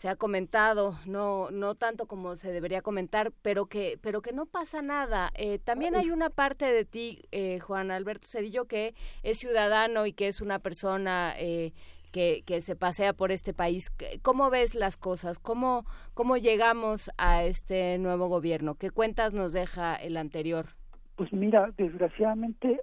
se 0.00 0.08
ha 0.08 0.16
comentado, 0.16 0.94
no, 1.04 1.50
no 1.50 1.74
tanto 1.74 2.06
como 2.06 2.34
se 2.34 2.52
debería 2.52 2.80
comentar, 2.80 3.32
pero 3.42 3.66
que, 3.66 3.98
pero 4.00 4.22
que 4.22 4.32
no 4.32 4.46
pasa 4.46 4.80
nada. 4.80 5.30
Eh, 5.34 5.58
también 5.58 5.94
hay 5.94 6.10
una 6.10 6.30
parte 6.30 6.64
de 6.72 6.86
ti, 6.86 7.20
eh, 7.32 7.58
Juan 7.58 7.90
Alberto 7.90 8.26
Cedillo, 8.26 8.64
que 8.64 8.94
es 9.22 9.36
ciudadano 9.36 10.06
y 10.06 10.14
que 10.14 10.26
es 10.28 10.40
una 10.40 10.58
persona 10.58 11.34
eh, 11.36 11.74
que, 12.12 12.44
que 12.46 12.62
se 12.62 12.76
pasea 12.76 13.12
por 13.12 13.30
este 13.30 13.52
país. 13.52 13.92
¿Cómo 14.22 14.48
ves 14.48 14.74
las 14.74 14.96
cosas? 14.96 15.38
¿Cómo, 15.38 15.84
¿Cómo 16.14 16.38
llegamos 16.38 17.10
a 17.18 17.44
este 17.44 17.98
nuevo 17.98 18.28
gobierno? 18.28 18.76
¿Qué 18.76 18.90
cuentas 18.90 19.34
nos 19.34 19.52
deja 19.52 19.96
el 19.96 20.16
anterior? 20.16 20.68
Pues 21.16 21.30
mira, 21.30 21.74
desgraciadamente 21.76 22.80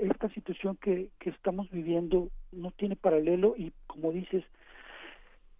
esta 0.00 0.28
situación 0.30 0.76
que, 0.82 1.10
que 1.20 1.30
estamos 1.30 1.70
viviendo 1.70 2.30
no 2.50 2.72
tiene 2.72 2.96
paralelo 2.96 3.54
y 3.56 3.72
como 3.86 4.10
dices, 4.10 4.42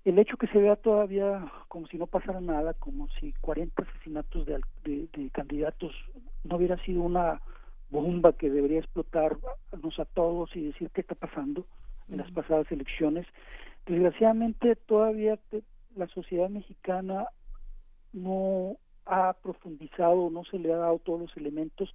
el 0.04 0.18
hecho 0.18 0.36
que 0.36 0.46
se 0.48 0.58
vea 0.58 0.76
todavía 0.76 1.50
como 1.68 1.86
si 1.88 1.98
no 1.98 2.06
pasara 2.06 2.40
nada, 2.40 2.74
como 2.74 3.08
si 3.20 3.32
40 3.40 3.82
asesinatos 3.82 4.46
de, 4.46 4.60
de, 4.84 5.30
candidatos 5.30 5.94
no 6.44 6.56
hubiera 6.56 6.76
sido 6.84 7.02
una 7.02 7.40
bomba 7.90 8.32
que 8.32 8.50
debería 8.50 8.78
explotarnos 8.78 9.98
a 9.98 10.04
todos 10.04 10.54
y 10.54 10.66
decir 10.66 10.90
qué 10.90 11.00
está 11.00 11.14
pasando 11.14 11.66
en 12.08 12.18
las 12.18 12.30
pasadas 12.30 12.70
elecciones. 12.70 13.26
Desgraciadamente 13.86 14.76
todavía 14.76 15.38
la 15.96 16.06
sociedad 16.08 16.48
mexicana 16.48 17.26
no 18.12 18.76
ha 19.06 19.34
profundizado, 19.34 20.30
no 20.30 20.44
se 20.44 20.58
le 20.58 20.72
ha 20.72 20.76
dado 20.76 20.98
todos 20.98 21.20
los 21.20 21.36
elementos 21.36 21.94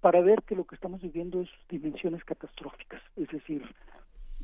para 0.00 0.20
ver 0.20 0.42
que 0.42 0.54
lo 0.54 0.64
que 0.64 0.74
estamos 0.74 1.00
viviendo 1.00 1.40
es 1.40 1.48
dimensiones 1.70 2.22
catastróficas, 2.24 3.00
es 3.16 3.28
decir, 3.28 3.64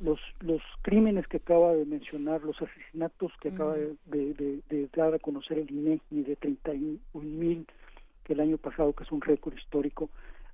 los 0.01 0.19
los 0.41 0.63
crímenes 0.83 1.27
que 1.29 1.37
acaba 1.37 1.75
de 1.75 1.85
mencionar, 1.85 2.43
los 2.43 2.61
asesinatos 2.61 3.33
que 3.41 3.51
acaba 3.51 3.77
de, 3.77 3.93
de, 4.07 4.89
dar 4.95 5.15
a 5.15 5.19
conocer 5.19 5.59
el 5.59 5.71
INEGI 5.71 6.23
de 6.23 6.37
31 6.37 7.01
mil 7.15 7.67
que 8.25 8.33
el 8.33 8.41
año 8.41 8.59
pasado, 8.59 8.93
que 8.93 9.05
es 9.05 9.13
un 9.13 9.21
récord 9.21 9.57
histórico, 9.57 10.11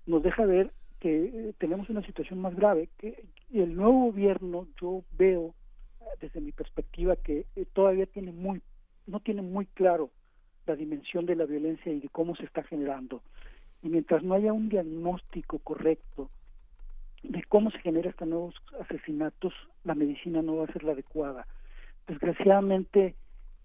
nos 0.07 0.23
deja 0.23 0.45
ver 0.45 0.71
que 1.01 1.25
eh, 1.25 1.55
tenemos 1.59 1.89
una 1.91 2.05
situación 2.05 2.41
más 2.41 2.55
grave, 2.57 2.89
que 2.99 3.25
el 3.53 3.75
nuevo 3.75 4.07
gobierno 4.07 4.67
yo 4.81 5.03
veo 5.17 5.55
desde 6.21 6.41
mi 6.41 6.53
perspectiva 6.53 7.17
que 7.17 7.47
eh, 7.55 7.67
todavía 7.73 8.07
tiene 8.07 8.33
muy 8.33 8.63
no 9.07 9.21
tiene 9.21 9.43
muy 9.43 9.67
claro 9.67 10.11
la 10.67 10.75
dimensión 10.75 11.27
de 11.27 11.37
la 11.37 11.45
violencia 11.45 11.93
y 11.93 12.01
de 12.01 12.09
cómo 12.09 12.35
se 12.35 12.45
está 12.45 12.65
generando. 12.65 13.23
Y 13.83 13.89
mientras 13.89 14.25
no 14.25 14.35
haya 14.35 14.53
un 14.53 14.69
diagnóstico 14.69 15.61
correcto 15.61 16.29
de 17.29 17.43
cómo 17.45 17.71
se 17.71 17.79
generan 17.79 18.11
estos 18.11 18.29
nuevos 18.29 18.55
asesinatos, 18.81 19.53
la 19.85 19.95
medicina 19.95 20.43
no 20.43 20.57
va 20.57 20.65
a 20.65 20.73
ser 20.73 20.85
la 20.85 20.93
adecuada. 20.93 21.47
Desgraciadamente, 22.07 23.15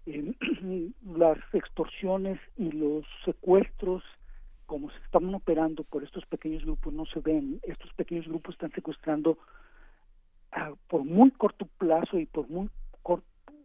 eh, 0.06 0.34
las 1.16 1.38
extorsiones 1.52 2.38
y 2.56 2.70
los 2.72 3.04
secuestros, 3.24 4.02
como 4.66 4.90
se 4.90 4.98
están 5.04 5.34
operando 5.34 5.84
por 5.84 6.02
estos 6.02 6.24
pequeños 6.26 6.64
grupos, 6.64 6.92
no 6.92 7.06
se 7.06 7.20
ven. 7.20 7.60
Estos 7.62 7.92
pequeños 7.94 8.26
grupos 8.26 8.54
están 8.54 8.72
secuestrando 8.72 9.38
por 10.88 11.04
muy 11.04 11.30
corto 11.30 11.66
plazo 11.78 12.18
y 12.18 12.26
por 12.26 12.48
muy 12.48 12.68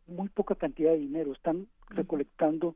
muy 0.07 0.29
poca 0.29 0.55
cantidad 0.55 0.91
de 0.91 0.99
dinero. 0.99 1.33
Están 1.33 1.67
recolectando 1.89 2.75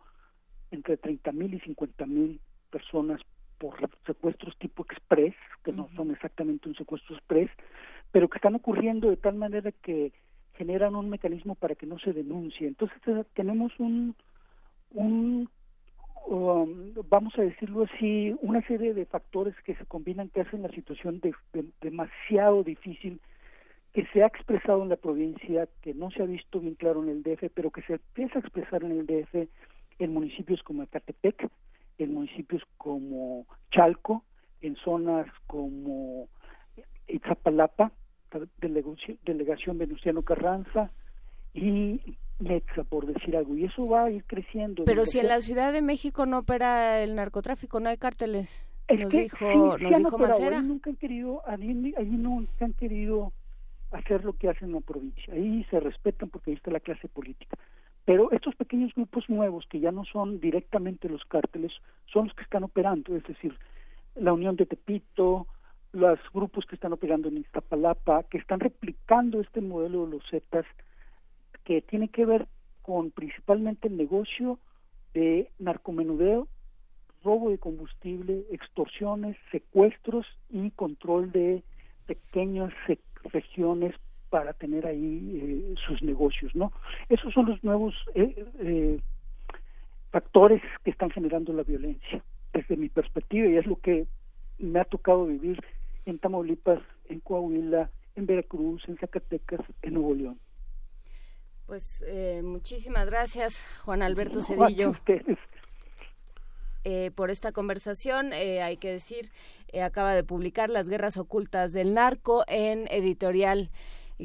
entre 0.70 0.98
30 0.98 1.32
mil 1.32 1.54
y 1.54 1.60
50 1.62 2.06
mil 2.06 2.42
personas 2.70 3.22
por 3.62 3.76
secuestros 4.08 4.58
tipo 4.58 4.84
express, 4.84 5.36
que 5.64 5.72
no 5.72 5.88
son 5.96 6.10
exactamente 6.10 6.68
un 6.68 6.74
secuestro 6.74 7.16
express, 7.16 7.52
pero 8.12 8.28
que 8.28 8.40
están 8.40 8.56
ocurriendo 8.56 9.12
de 9.12 9.18
tal 9.18 9.36
manera 9.36 9.72
que 9.72 10.12
generan 10.56 10.96
un 10.96 11.12
mecanismo 11.12 11.54
para 11.54 11.76
que 11.76 11.86
no 11.86 12.00
se 12.00 12.12
denuncie. 12.12 12.68
Entonces 12.68 12.98
eh, 13.06 13.24
tenemos 13.36 13.72
un, 13.80 14.16
un 14.90 15.48
um, 16.26 16.94
vamos 17.08 17.38
a 17.38 17.44
decirlo 17.44 17.84
así, 17.84 18.36
una 18.42 18.66
serie 18.66 18.96
de 18.96 19.06
factores 19.06 19.54
que 19.64 19.76
se 19.76 19.86
combinan 19.86 20.30
que 20.30 20.42
hacen 20.42 20.64
la 20.64 20.70
situación 20.70 21.20
de, 21.20 21.36
demasiado 21.82 22.64
difícil 22.64 23.22
que 23.94 24.08
se 24.08 24.24
ha 24.24 24.28
expresado 24.28 24.82
en 24.82 24.90
la 24.90 24.96
provincia, 24.96 25.68
que 25.82 25.94
no 25.94 26.10
se 26.10 26.24
ha 26.24 26.26
visto 26.26 26.60
bien 26.60 26.76
claro 26.76 27.04
en 27.04 27.10
el 27.10 27.22
DF, 27.22 27.52
pero 27.54 27.70
que 27.70 27.84
se 27.84 27.94
empieza 27.94 28.40
a 28.40 28.42
expresar 28.42 28.84
en 28.84 28.92
el 28.94 29.06
DF 29.06 29.48
en 30.00 30.14
municipios 30.14 30.64
como 30.64 30.82
Ecatepec, 30.82 31.48
en 32.04 32.14
municipios 32.14 32.62
como 32.78 33.46
Chalco, 33.72 34.24
en 34.62 34.76
zonas 34.78 35.28
como 35.48 36.28
Izapalapa, 37.08 37.92
delegación, 38.60 39.18
delegación 39.26 39.78
Venustiano 39.78 40.22
Carranza 40.22 40.92
y 41.54 42.00
Mexa, 42.40 42.84
por 42.84 43.06
decir 43.06 43.36
algo. 43.36 43.56
Y 43.56 43.66
eso 43.66 43.88
va 43.88 44.06
a 44.06 44.12
ir 44.12 44.24
creciendo. 44.26 44.86
Pero 44.86 45.06
si 45.06 45.20
en 45.20 45.28
la 45.28 45.42
Ciudad 45.42 45.74
de 45.74 45.82
México 45.82 46.26
no 46.26 46.40
opera 46.40 47.02
el 47.04 47.16
narcotráfico, 47.16 47.80
no 47.80 47.90
hay 47.90 47.98
cárteles. 47.98 48.68
nos 48.90 49.10
dijo, 49.10 49.78
nos 49.78 49.80
dijo 49.80 50.18
Mancera. 50.18 50.62
nunca 50.62 50.90
han 50.90 50.96
querido, 50.96 51.42
allí 51.48 51.74
nunca 51.74 52.66
han 52.66 52.74
querido 52.74 53.34
hacer 53.92 54.24
lo 54.24 54.34
que 54.34 54.50
hacen 54.50 54.70
en 54.70 54.76
la 54.76 54.82
provincia. 54.82 55.34
Ahí 55.34 55.66
se 55.70 55.80
respetan 55.80 56.30
porque 56.30 56.52
ahí 56.52 56.58
está 56.58 56.72
la 56.72 56.80
clase 56.80 57.08
política. 57.08 57.58
Pero 58.06 58.32
estos 58.32 58.56
pequeños 58.56 58.94
grupos 58.96 59.30
nuevos, 59.30 59.66
que 59.68 59.80
ya 59.80 59.92
no 59.92 60.06
son 60.06 60.40
directamente 60.40 61.08
los 61.08 61.24
cárteles, 61.26 61.72
son 62.12 62.26
los 62.26 62.36
que 62.36 62.44
están 62.44 62.64
operando, 62.64 63.16
es 63.16 63.24
decir, 63.24 63.56
la 64.16 64.34
Unión 64.34 64.56
de 64.56 64.66
Tepito, 64.66 65.48
los 65.94 66.20
grupos 66.34 66.66
que 66.66 66.76
están 66.76 66.94
operando 66.94 67.28
en 67.28 67.38
Iztapalapa, 67.38 68.24
que 68.24 68.38
están 68.38 68.60
replicando 68.60 69.40
este 69.40 69.62
modelo 69.62 70.06
de 70.06 70.12
los 70.12 70.30
Zetas, 70.30 70.66
que 71.64 71.82
tiene 71.82 72.10
que 72.10 72.26
ver 72.26 72.48
con 72.82 73.12
principalmente 73.12 73.88
el 73.88 73.98
negocio 73.98 74.60
de 75.14 75.52
narcomenudeo, 75.60 76.48
robo 77.24 77.52
de 77.52 77.60
combustible, 77.60 78.46
extorsiones, 78.52 79.38
secuestros 79.52 80.26
y 80.50 80.72
control 80.72 81.32
de 81.32 81.64
pequeñas 82.08 82.74
regiones 83.26 83.96
para 84.32 84.54
tener 84.54 84.88
ahí 84.88 85.42
eh, 85.44 85.76
sus 85.86 86.02
negocios, 86.02 86.56
¿no? 86.56 86.72
Esos 87.10 87.34
son 87.34 87.48
los 87.48 87.62
nuevos 87.66 87.94
eh, 88.16 88.46
eh, 88.60 89.00
factores 90.10 90.62
que 90.86 90.92
están 90.92 91.12
generando 91.12 91.52
la 91.52 91.64
violencia, 91.64 92.24
desde 92.54 92.78
mi 92.78 92.88
perspectiva, 92.88 93.48
y 93.48 93.58
es 93.58 93.66
lo 93.68 93.76
que 93.76 94.08
me 94.58 94.80
ha 94.80 94.86
tocado 94.86 95.26
vivir 95.26 95.62
en 96.06 96.18
Tamaulipas, 96.18 96.80
en 97.10 97.20
Coahuila, 97.20 97.90
en 98.16 98.26
Veracruz, 98.26 98.82
en 98.88 98.98
Zacatecas, 98.98 99.60
en 99.82 99.94
Nuevo 99.96 100.16
León. 100.16 100.40
Pues 101.66 102.04
muchísimas 102.44 103.06
gracias, 103.08 103.82
Juan 103.84 104.02
Alberto 104.02 104.42
Cedillo. 104.42 104.94
por 107.16 107.32
esta 107.32 107.52
conversación. 107.52 108.34
hay 108.34 108.78
que 108.78 108.92
decir, 108.92 109.30
acaba 109.82 110.14
de 110.14 110.24
publicar 110.24 110.70
Las 110.70 110.90
Guerras 110.90 111.18
Ocultas 111.18 111.72
del 111.72 111.94
Narco 111.94 112.44
en 112.48 112.88
editorial 112.92 113.70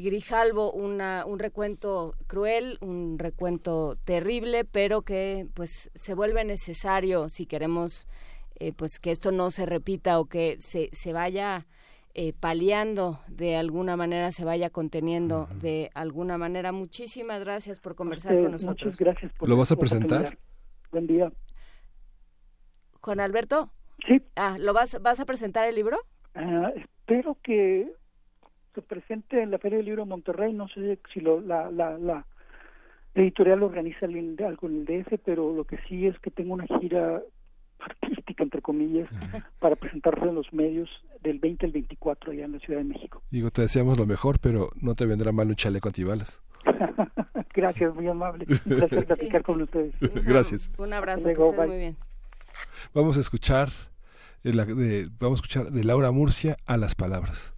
Grijalvo 0.03 0.71
una, 0.71 1.25
un 1.25 1.39
recuento 1.39 2.15
cruel, 2.27 2.77
un 2.81 3.17
recuento 3.17 3.97
terrible, 4.03 4.63
pero 4.63 5.01
que 5.01 5.47
pues 5.53 5.89
se 5.95 6.13
vuelve 6.13 6.43
necesario 6.43 7.29
si 7.29 7.45
queremos 7.45 8.07
eh, 8.59 8.73
pues 8.73 8.99
que 8.99 9.11
esto 9.11 9.31
no 9.31 9.51
se 9.51 9.65
repita 9.65 10.19
o 10.19 10.25
que 10.25 10.57
se, 10.59 10.89
se 10.91 11.13
vaya 11.13 11.65
eh, 12.13 12.33
paliando 12.33 13.19
de 13.27 13.55
alguna 13.55 13.95
manera, 13.95 14.31
se 14.31 14.43
vaya 14.43 14.71
conteniendo 14.71 15.47
de 15.61 15.91
alguna 15.93 16.37
manera. 16.37 16.71
Muchísimas 16.71 17.41
gracias 17.41 17.79
por 17.79 17.93
conversar 17.93 18.33
con 18.33 18.51
nosotros. 18.51 18.85
Muchas 18.85 18.99
gracias. 18.99 19.31
Por 19.33 19.47
¿Lo 19.47 19.57
vas 19.57 19.71
a 19.71 19.75
presentar? 19.75 20.37
Buen 20.91 21.05
día. 21.05 21.31
Juan 23.01 23.19
Alberto. 23.19 23.71
Sí. 24.07 24.21
Ah, 24.35 24.57
¿lo 24.59 24.73
vas, 24.73 24.99
vas 25.01 25.19
a 25.19 25.25
presentar 25.25 25.67
el 25.67 25.75
libro? 25.75 25.99
Ah, 26.33 26.71
espero 26.75 27.37
que 27.43 27.91
presente 28.81 29.41
en 29.41 29.51
la 29.51 29.57
Feria 29.57 29.77
del 29.77 29.85
Libro 29.85 30.03
de 30.03 30.09
Monterrey, 30.09 30.53
no 30.53 30.67
sé 30.69 30.99
si 31.13 31.19
lo, 31.19 31.41
la, 31.41 31.71
la, 31.71 31.97
la 31.97 32.25
editorial 33.15 33.63
organiza 33.63 34.05
algo 34.05 34.67
en 34.67 34.75
el 34.75 34.85
DF, 34.85 35.19
pero 35.25 35.53
lo 35.53 35.63
que 35.63 35.77
sí 35.87 36.07
es 36.07 36.17
que 36.19 36.31
tengo 36.31 36.53
una 36.53 36.65
gira 36.79 37.21
artística, 37.79 38.43
entre 38.43 38.61
comillas, 38.61 39.09
para 39.59 39.75
presentarse 39.75 40.25
en 40.25 40.35
los 40.35 40.51
medios 40.53 40.89
del 41.21 41.39
20 41.39 41.65
al 41.65 41.71
24 41.71 42.31
allá 42.31 42.45
en 42.45 42.51
la 42.53 42.59
Ciudad 42.59 42.79
de 42.79 42.85
México. 42.85 43.21
Digo, 43.31 43.51
te 43.51 43.61
deseamos 43.61 43.97
lo 43.97 44.05
mejor, 44.05 44.39
pero 44.39 44.69
no 44.81 44.95
te 44.95 45.05
vendrá 45.05 45.31
mal 45.31 45.47
un 45.47 45.55
chaleco 45.55 45.89
antibalas. 45.89 46.41
Gracias, 47.53 47.93
muy 47.95 48.07
amable. 48.07 48.45
Gracias 48.65 49.05
platicar 49.05 49.43
con 49.43 49.61
ustedes. 49.61 49.93
Gracias. 49.99 50.69
Un 50.77 50.93
abrazo, 50.93 51.29
muy 51.67 51.77
bien. 51.77 51.97
Vamos 52.93 53.17
a 53.17 53.19
escuchar 53.19 53.69
eh, 54.43 54.51
de, 54.51 55.09
vamos 55.19 55.39
a 55.39 55.41
escuchar 55.41 55.71
de 55.71 55.83
Laura 55.83 56.11
Murcia 56.11 56.57
a 56.65 56.77
las 56.77 56.95
palabras. 56.95 57.53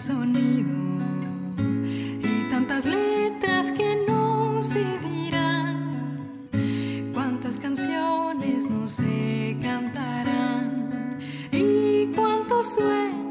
Sonido 0.00 0.70
y 2.22 2.50
tantas 2.50 2.86
letras 2.86 3.70
que 3.72 4.02
no 4.08 4.62
se 4.62 4.98
dirán. 5.00 6.50
Cuántas 7.12 7.58
canciones 7.58 8.70
no 8.70 8.88
se 8.88 9.58
cantarán 9.62 11.18
y 11.52 12.06
cuántos 12.14 12.74
sueños 12.76 13.29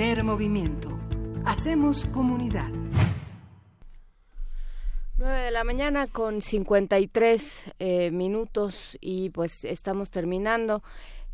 Primer 0.00 0.24
movimiento. 0.24 0.98
Hacemos 1.44 2.06
comunidad. 2.06 2.70
9 5.18 5.40
de 5.40 5.50
la 5.50 5.62
mañana 5.62 6.06
con 6.06 6.40
53 6.40 7.74
eh, 7.78 8.10
minutos 8.10 8.96
y 9.02 9.28
pues 9.28 9.62
estamos 9.66 10.10
terminando 10.10 10.82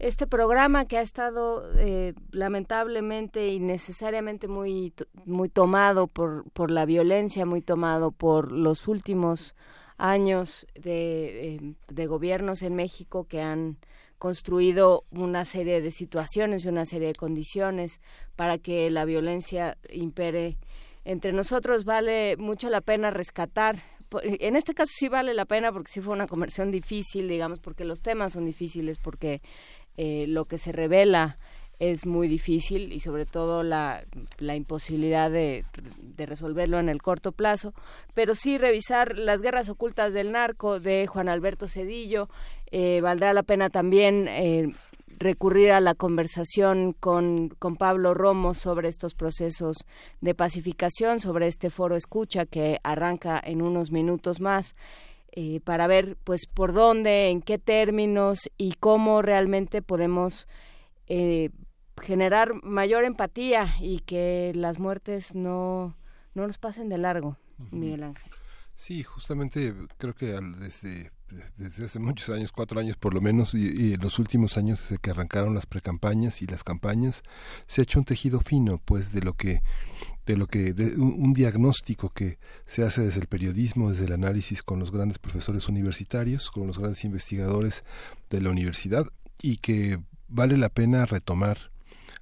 este 0.01 0.27
programa 0.27 0.85
que 0.87 0.99
ha 0.99 1.03
estado 1.03 1.63
eh, 1.79 2.15
lamentablemente 2.33 3.51
y 3.51 3.61
necesariamente 3.61 4.49
muy 4.49 4.93
muy 5.27 5.49
tomado 5.49 6.09
por 6.09 6.51
por 6.51 6.73
la 6.73 6.87
violencia, 6.87 7.47
muy 7.47 7.63
tomado 7.63 8.11
por 8.11 8.51
los 8.51 8.89
últimos 8.89 9.55
años 9.97 10.67
de, 10.75 11.55
eh, 11.55 11.75
de 11.87 12.07
gobiernos 12.09 12.63
en 12.63 12.75
México 12.75 13.29
que 13.29 13.43
han 13.43 13.79
construido 14.19 15.05
una 15.11 15.45
serie 15.45 15.81
de 15.81 15.91
situaciones 15.91 16.65
y 16.65 16.69
una 16.69 16.85
serie 16.85 17.09
de 17.09 17.15
condiciones 17.15 18.01
para 18.35 18.59
que 18.59 18.91
la 18.91 19.05
violencia 19.05 19.77
impere 19.91 20.59
entre 21.05 21.33
nosotros 21.33 21.85
vale 21.85 22.37
mucho 22.37 22.69
la 22.69 22.81
pena 22.81 23.11
rescatar. 23.11 23.81
En 24.23 24.57
este 24.57 24.75
caso 24.75 24.91
sí 24.97 25.09
vale 25.09 25.35
la 25.35 25.45
pena 25.45 25.73
porque 25.73 25.93
sí 25.93 26.01
fue 26.01 26.13
una 26.13 26.27
conversión 26.27 26.73
difícil, 26.73 27.29
digamos, 27.29 27.61
porque 27.61 27.85
los 27.85 28.01
temas 28.01 28.33
son 28.33 28.45
difíciles, 28.45 28.99
porque 28.99 29.41
eh, 29.97 30.27
lo 30.27 30.47
que 30.47 30.59
se 30.59 30.73
revela 30.73 31.39
es 31.79 32.07
muy 32.07 32.27
difícil 32.27 32.93
y 32.93 33.01
sobre 33.01 33.27
todo 33.27 33.63
la, 33.63 34.05
la 34.39 34.57
imposibilidad 34.57 35.31
de, 35.31 35.65
de 36.01 36.27
resolverlo 36.27 36.79
en 36.79 36.89
el 36.89 37.03
corto 37.03 37.33
plazo, 37.33 37.75
pero 38.15 38.35
sí 38.35 38.59
revisar 38.59 39.19
las 39.19 39.43
guerras 39.43 39.69
ocultas 39.69 40.15
del 40.15 40.33
narco 40.33 40.81
de 40.81 41.07
Juan 41.07 41.29
Alberto 41.29 41.69
Cedillo, 41.69 42.29
eh, 42.71 43.01
valdrá 43.03 43.33
la 43.33 43.43
pena 43.43 43.71
también 43.71 44.27
eh, 44.29 44.73
recurrir 45.19 45.73
a 45.73 45.81
la 45.81 45.95
conversación 45.95 46.93
con, 46.93 47.49
con 47.59 47.77
Pablo 47.77 48.13
Romo 48.15 48.55
sobre 48.55 48.89
estos 48.89 49.15
procesos 49.15 49.79
de 50.21 50.35
pacificación, 50.35 51.21
sobre 51.21 51.47
este 51.47 51.71
foro 51.71 51.97
escucha 51.97 52.45
que 52.47 52.79
arranca 52.83 53.41
en 53.43 53.63
unos 53.63 53.91
minutos 53.91 54.41
más. 54.41 54.75
eh, 55.39 55.61
para 55.61 55.87
ver 55.87 56.17
pues 56.25 56.47
por 56.47 56.73
dónde, 56.73 57.29
en 57.29 57.43
qué 57.43 57.59
términos 57.59 58.49
y 58.57 58.73
cómo 58.81 59.21
realmente 59.21 59.83
podemos 59.83 60.47
eh, 61.09 61.51
generar 62.01 62.53
mayor 62.63 63.05
empatía 63.05 63.75
y 63.81 63.99
que 64.01 64.53
las 64.55 64.79
muertes 64.79 65.35
no, 65.35 65.95
no 66.35 66.47
nos 66.47 66.57
pasen 66.59 66.89
de 66.89 66.97
largo, 66.99 67.37
Miguel 67.71 68.03
Ángel. 68.03 68.31
Sí, 68.75 69.03
justamente 69.03 69.75
creo 69.99 70.15
que 70.15 70.35
al- 70.35 70.59
desde, 70.59 71.11
desde 71.57 71.85
hace 71.85 71.99
muchos 71.99 72.31
años, 72.31 72.53
cuatro 72.53 72.81
años 72.81 72.97
por 72.97 73.15
lo 73.15 73.21
menos, 73.21 73.55
y, 73.55 73.97
los 73.97 74.19
últimos 74.19 74.57
años 74.57 74.81
desde 74.81 74.99
que 74.99 75.11
arrancaron 75.11 75.55
las 75.55 75.67
precampañas 75.67 76.43
y 76.43 76.47
las 76.47 76.65
campañas, 76.65 77.23
se 77.67 77.81
ha 77.81 77.85
hecho 77.85 77.99
un 77.99 78.05
tejido 78.05 78.41
fino, 78.41 78.81
pues, 78.85 79.13
de 79.13 79.23
lo 79.23 79.33
que, 79.35 79.63
de 80.27 80.37
lo 80.37 80.47
que, 80.47 80.73
de 80.73 80.97
un, 80.97 81.15
un 81.19 81.33
diagnóstico 81.33 82.11
que 82.11 82.39
se 82.67 82.85
hace 82.85 83.03
desde 83.03 83.21
el 83.21 83.27
periodismo, 83.27 83.91
desde 83.91 84.05
el 84.05 84.13
análisis 84.13 84.63
con 84.63 84.79
los 84.79 84.91
grandes 84.93 85.19
profesores 85.19 85.69
universitarios, 85.69 86.51
con 86.51 86.67
los 86.67 86.79
grandes 86.79 87.05
investigadores 87.05 87.85
de 88.31 88.41
la 88.41 88.51
universidad, 88.51 89.07
y 89.43 89.57
que 89.59 89.99
vale 90.29 90.57
la 90.57 90.69
pena 90.69 91.07
retomar 91.07 91.71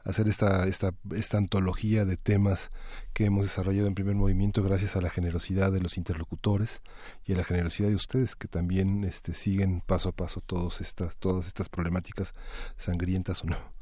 hacer 0.04 0.28
esta, 0.28 0.66
esta, 0.66 0.94
esta 1.14 1.38
antología 1.38 2.04
de 2.04 2.16
temas 2.16 2.70
que 3.12 3.24
hemos 3.24 3.44
desarrollado 3.44 3.88
en 3.88 3.94
primer 3.94 4.14
movimiento 4.14 4.62
gracias 4.62 4.96
a 4.96 5.00
la 5.00 5.10
generosidad 5.10 5.72
de 5.72 5.80
los 5.80 5.96
interlocutores 5.96 6.82
y 7.24 7.32
a 7.32 7.36
la 7.36 7.44
generosidad 7.44 7.88
de 7.88 7.94
ustedes 7.94 8.36
que 8.36 8.48
también 8.48 9.04
este, 9.04 9.32
siguen 9.32 9.80
paso 9.80 10.10
a 10.10 10.12
paso 10.12 10.40
todos 10.40 10.80
estas, 10.80 11.16
todas 11.16 11.46
estas 11.46 11.68
problemáticas 11.68 12.32
sangrientas 12.76 13.42
o 13.44 13.48
no. 13.48 13.74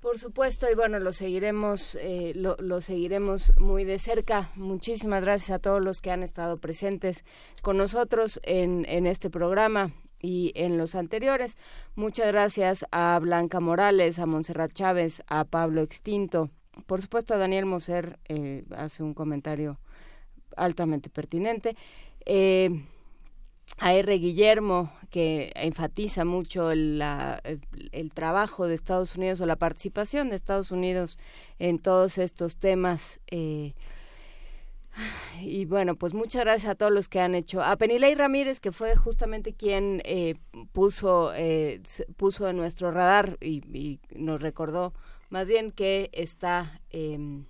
Por 0.00 0.20
supuesto, 0.20 0.70
y 0.70 0.74
bueno, 0.76 1.00
lo 1.00 1.10
seguiremos, 1.10 1.96
eh, 1.96 2.32
lo, 2.36 2.80
seguiremos 2.80 3.52
muy 3.58 3.82
de 3.82 3.98
cerca. 3.98 4.52
Muchísimas 4.54 5.20
gracias 5.20 5.50
a 5.50 5.58
todos 5.58 5.82
los 5.82 6.00
que 6.00 6.12
han 6.12 6.22
estado 6.22 6.58
presentes 6.58 7.24
con 7.60 7.76
nosotros 7.76 8.38
en, 8.44 8.84
en 8.88 9.08
este 9.08 9.30
programa 9.30 9.90
y 10.20 10.52
en 10.54 10.78
los 10.78 10.94
anteriores. 10.94 11.56
Muchas 11.94 12.26
gracias 12.28 12.86
a 12.90 13.18
Blanca 13.20 13.60
Morales, 13.60 14.18
a 14.18 14.26
Montserrat 14.26 14.72
Chávez, 14.72 15.22
a 15.26 15.44
Pablo 15.44 15.82
Extinto. 15.82 16.50
Por 16.86 17.00
supuesto, 17.02 17.34
a 17.34 17.38
Daniel 17.38 17.66
Moser 17.66 18.18
eh, 18.28 18.64
hace 18.76 19.02
un 19.02 19.14
comentario 19.14 19.78
altamente 20.56 21.10
pertinente. 21.10 21.76
Eh, 22.24 22.82
a 23.78 23.94
R. 23.94 24.18
Guillermo, 24.18 24.92
que 25.10 25.52
enfatiza 25.54 26.24
mucho 26.24 26.70
el, 26.70 27.02
trabajo 28.14 28.66
de 28.66 28.74
Estados 28.74 29.16
Unidos 29.16 29.40
o 29.40 29.46
la 29.46 29.56
participación 29.56 30.30
de 30.30 30.36
Estados 30.36 30.70
Unidos 30.70 31.18
en 31.58 31.78
todos 31.78 32.18
estos 32.18 32.56
temas. 32.56 33.20
Eh, 33.26 33.74
y 35.40 35.64
bueno, 35.64 35.96
pues 35.96 36.14
muchas 36.14 36.44
gracias 36.44 36.70
a 36.70 36.74
todos 36.74 36.92
los 36.92 37.08
que 37.08 37.20
han 37.20 37.34
hecho. 37.34 37.62
A 37.62 37.76
Penilei 37.76 38.14
Ramírez, 38.14 38.60
que 38.60 38.72
fue 38.72 38.96
justamente 38.96 39.54
quien 39.54 40.02
eh, 40.04 40.36
puso, 40.72 41.32
eh, 41.34 41.80
puso 42.16 42.48
en 42.48 42.56
nuestro 42.56 42.90
radar 42.90 43.38
y, 43.40 44.00
nos 44.14 44.40
recordó 44.40 44.92
más 45.30 45.46
bien 45.46 45.70
que 45.70 46.10
está. 46.12 46.80
Eh, 46.90 47.44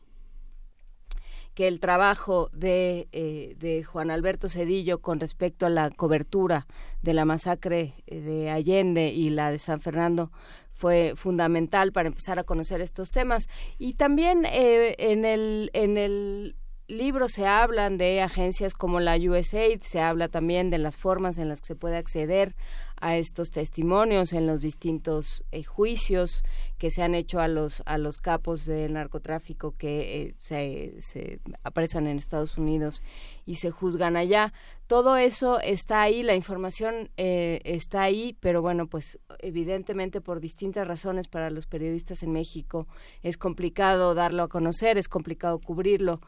que 1.55 1.69
el 1.69 1.81
trabajo 1.81 2.51
de, 2.53 3.09
eh, 3.13 3.57
de, 3.59 3.83
Juan 3.83 4.11
Alberto 4.11 4.51
Cedillo 4.51 5.01
con 5.01 5.21
respecto 5.21 5.65
a 5.65 5.71
la 5.71 5.89
cobertura 5.89 6.67
de 7.01 7.15
la 7.15 7.25
masacre 7.25 7.95
de 8.07 8.51
Allende 8.51 9.09
y 9.09 9.31
la 9.31 9.51
de 9.51 9.59
San 9.59 9.81
Fernando 9.81 10.31
fue 10.77 11.15
fundamental 11.17 11.93
para 11.93 12.09
empezar 12.09 12.39
a 12.39 12.45
conocer 12.45 12.81
estos 12.81 13.11
temas. 13.11 13.49
Y 13.79 13.95
también 13.95 14.45
eh, 14.45 14.95
en, 14.99 15.25
el, 15.25 15.71
en 15.73 15.97
el 15.97 16.57
libro 16.89 17.29
se 17.29 17.47
hablan 17.47 17.99
de 17.99 18.23
agencias 18.23 18.75
como 18.75 19.01
la 19.01 19.17
USAID, 19.17 19.83
se 19.83 20.01
habla 20.01 20.29
también 20.29 20.71
de 20.71 20.79
las 20.79 20.97
formas 20.97 21.39
en 21.39 21.49
las 21.49 21.61
que 21.61 21.67
se 21.67 21.77
puede 21.77 21.97
acceder 21.97 22.55
a 22.99 23.17
estos 23.17 23.51
testimonios 23.51 24.33
en 24.33 24.47
los 24.47 24.63
distintos 24.63 25.45
eh, 25.53 25.63
juicios 25.65 26.43
que 26.79 26.91
se 26.91 27.03
han 27.03 27.15
hecho 27.15 27.41
a 27.41 27.49
los 27.49 27.83
a 27.85 27.99
los 27.99 28.21
capos 28.23 28.65
del 28.65 28.95
narcotráfico 28.95 29.75
que 29.77 30.23
eh, 30.23 30.35
se, 30.41 30.95
se 30.99 31.41
aparecen 31.63 32.07
en 32.07 32.17
Estados 32.17 32.57
Unidos 32.57 33.03
y 33.45 33.57
se 33.57 33.71
juzgan 33.71 34.17
allá. 34.17 34.55
Todo 34.87 35.17
eso 35.17 35.61
está 35.61 36.01
ahí, 36.01 36.23
la 36.23 36.37
información 36.37 37.11
eh, 37.17 37.61
está 37.65 38.03
ahí, 38.03 38.37
pero 38.41 38.63
bueno, 38.63 38.87
pues 38.87 39.19
evidentemente 39.41 40.21
por 40.21 40.41
distintas 40.41 40.87
razones 40.87 41.29
para 41.29 41.51
los 41.51 41.67
periodistas 41.67 42.23
en 42.23 42.33
México 42.33 42.87
es 43.23 43.37
complicado 43.37 44.15
darlo 44.15 44.45
a 44.45 44.49
conocer, 44.49 44.97
es 44.97 45.09
complicado 45.09 45.59
cubrirlo 45.59 46.21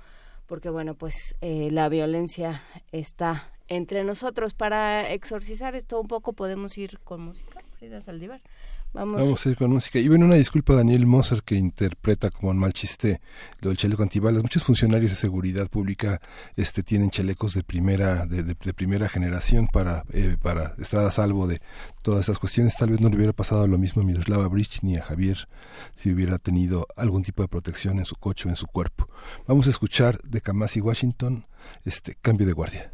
porque 0.48 0.70
bueno, 0.70 0.94
pues 0.94 1.36
eh, 1.42 1.68
la 1.70 1.88
violencia 1.88 2.62
está 2.90 3.52
entre 3.68 4.02
nosotros. 4.02 4.54
Para 4.54 5.12
exorcizar 5.12 5.76
esto 5.76 6.00
un 6.00 6.08
poco 6.08 6.32
podemos 6.32 6.76
ir 6.78 6.98
con 7.00 7.20
música, 7.20 7.62
Frida 7.78 8.00
Saldívar. 8.00 8.40
Vamos. 8.92 9.46
A 9.46 9.50
ir 9.50 9.56
con 9.56 9.70
música. 9.70 9.98
Y 9.98 10.08
bueno, 10.08 10.26
una 10.26 10.34
disculpa 10.34 10.72
a 10.72 10.76
Daniel 10.76 11.06
Moser 11.06 11.42
que 11.42 11.54
interpreta 11.54 12.30
como 12.30 12.50
un 12.50 12.58
mal 12.58 12.72
chiste 12.72 13.20
lo 13.60 13.68
del 13.68 13.78
chaleco 13.78 14.02
antibalas. 14.02 14.42
Muchos 14.42 14.64
funcionarios 14.64 15.10
de 15.12 15.16
seguridad 15.16 15.68
pública 15.68 16.20
este, 16.56 16.82
tienen 16.82 17.10
chalecos 17.10 17.54
de 17.54 17.62
primera, 17.62 18.26
de, 18.26 18.42
de, 18.42 18.54
de 18.54 18.74
primera 18.74 19.08
generación 19.08 19.68
para, 19.68 20.04
eh, 20.12 20.36
para 20.40 20.74
estar 20.78 21.04
a 21.04 21.10
salvo 21.10 21.46
de 21.46 21.60
todas 22.02 22.24
esas 22.24 22.38
cuestiones. 22.38 22.76
Tal 22.76 22.90
vez 22.90 23.00
no 23.00 23.08
le 23.08 23.16
hubiera 23.16 23.32
pasado 23.32 23.66
lo 23.66 23.78
mismo 23.78 24.02
a 24.02 24.04
Miroslava 24.04 24.48
Bridge 24.48 24.80
ni 24.82 24.96
a 24.96 25.02
Javier 25.02 25.48
si 25.94 26.10
hubiera 26.12 26.38
tenido 26.38 26.86
algún 26.96 27.22
tipo 27.22 27.42
de 27.42 27.48
protección 27.48 27.98
en 27.98 28.04
su 28.04 28.16
coche 28.16 28.48
o 28.48 28.50
en 28.50 28.56
su 28.56 28.66
cuerpo. 28.66 29.08
Vamos 29.46 29.66
a 29.66 29.70
escuchar 29.70 30.18
de 30.22 30.40
Kamasi 30.40 30.80
Washington 30.80 31.46
este 31.84 32.14
cambio 32.14 32.46
de 32.46 32.52
guardia. 32.52 32.90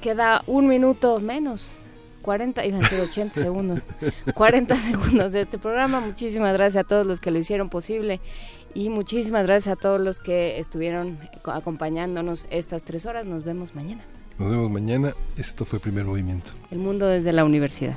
Queda 0.00 0.42
un 0.46 0.66
minuto 0.66 1.20
menos. 1.20 1.80
40, 2.22 2.66
iban 2.66 2.84
a 2.84 2.88
ser 2.88 3.00
80 3.00 3.34
segundos, 3.40 3.80
40 4.34 4.76
segundos 4.76 5.32
de 5.32 5.40
este 5.40 5.56
programa. 5.56 6.00
Muchísimas 6.00 6.52
gracias 6.52 6.84
a 6.84 6.86
todos 6.86 7.06
los 7.06 7.20
que 7.20 7.30
lo 7.30 7.38
hicieron 7.38 7.70
posible 7.70 8.20
y 8.74 8.90
muchísimas 8.90 9.46
gracias 9.46 9.72
a 9.72 9.76
todos 9.76 10.00
los 10.00 10.20
que 10.20 10.58
estuvieron 10.58 11.18
acompañándonos 11.44 12.46
estas 12.50 12.84
tres 12.84 13.06
horas. 13.06 13.24
Nos 13.24 13.44
vemos 13.44 13.74
mañana. 13.74 14.02
Nos 14.38 14.50
vemos 14.50 14.70
mañana. 14.70 15.14
Esto 15.36 15.64
fue 15.64 15.80
Primer 15.80 16.04
Movimiento. 16.04 16.52
El 16.70 16.78
mundo 16.78 17.06
desde 17.06 17.32
la 17.32 17.44
universidad. 17.44 17.96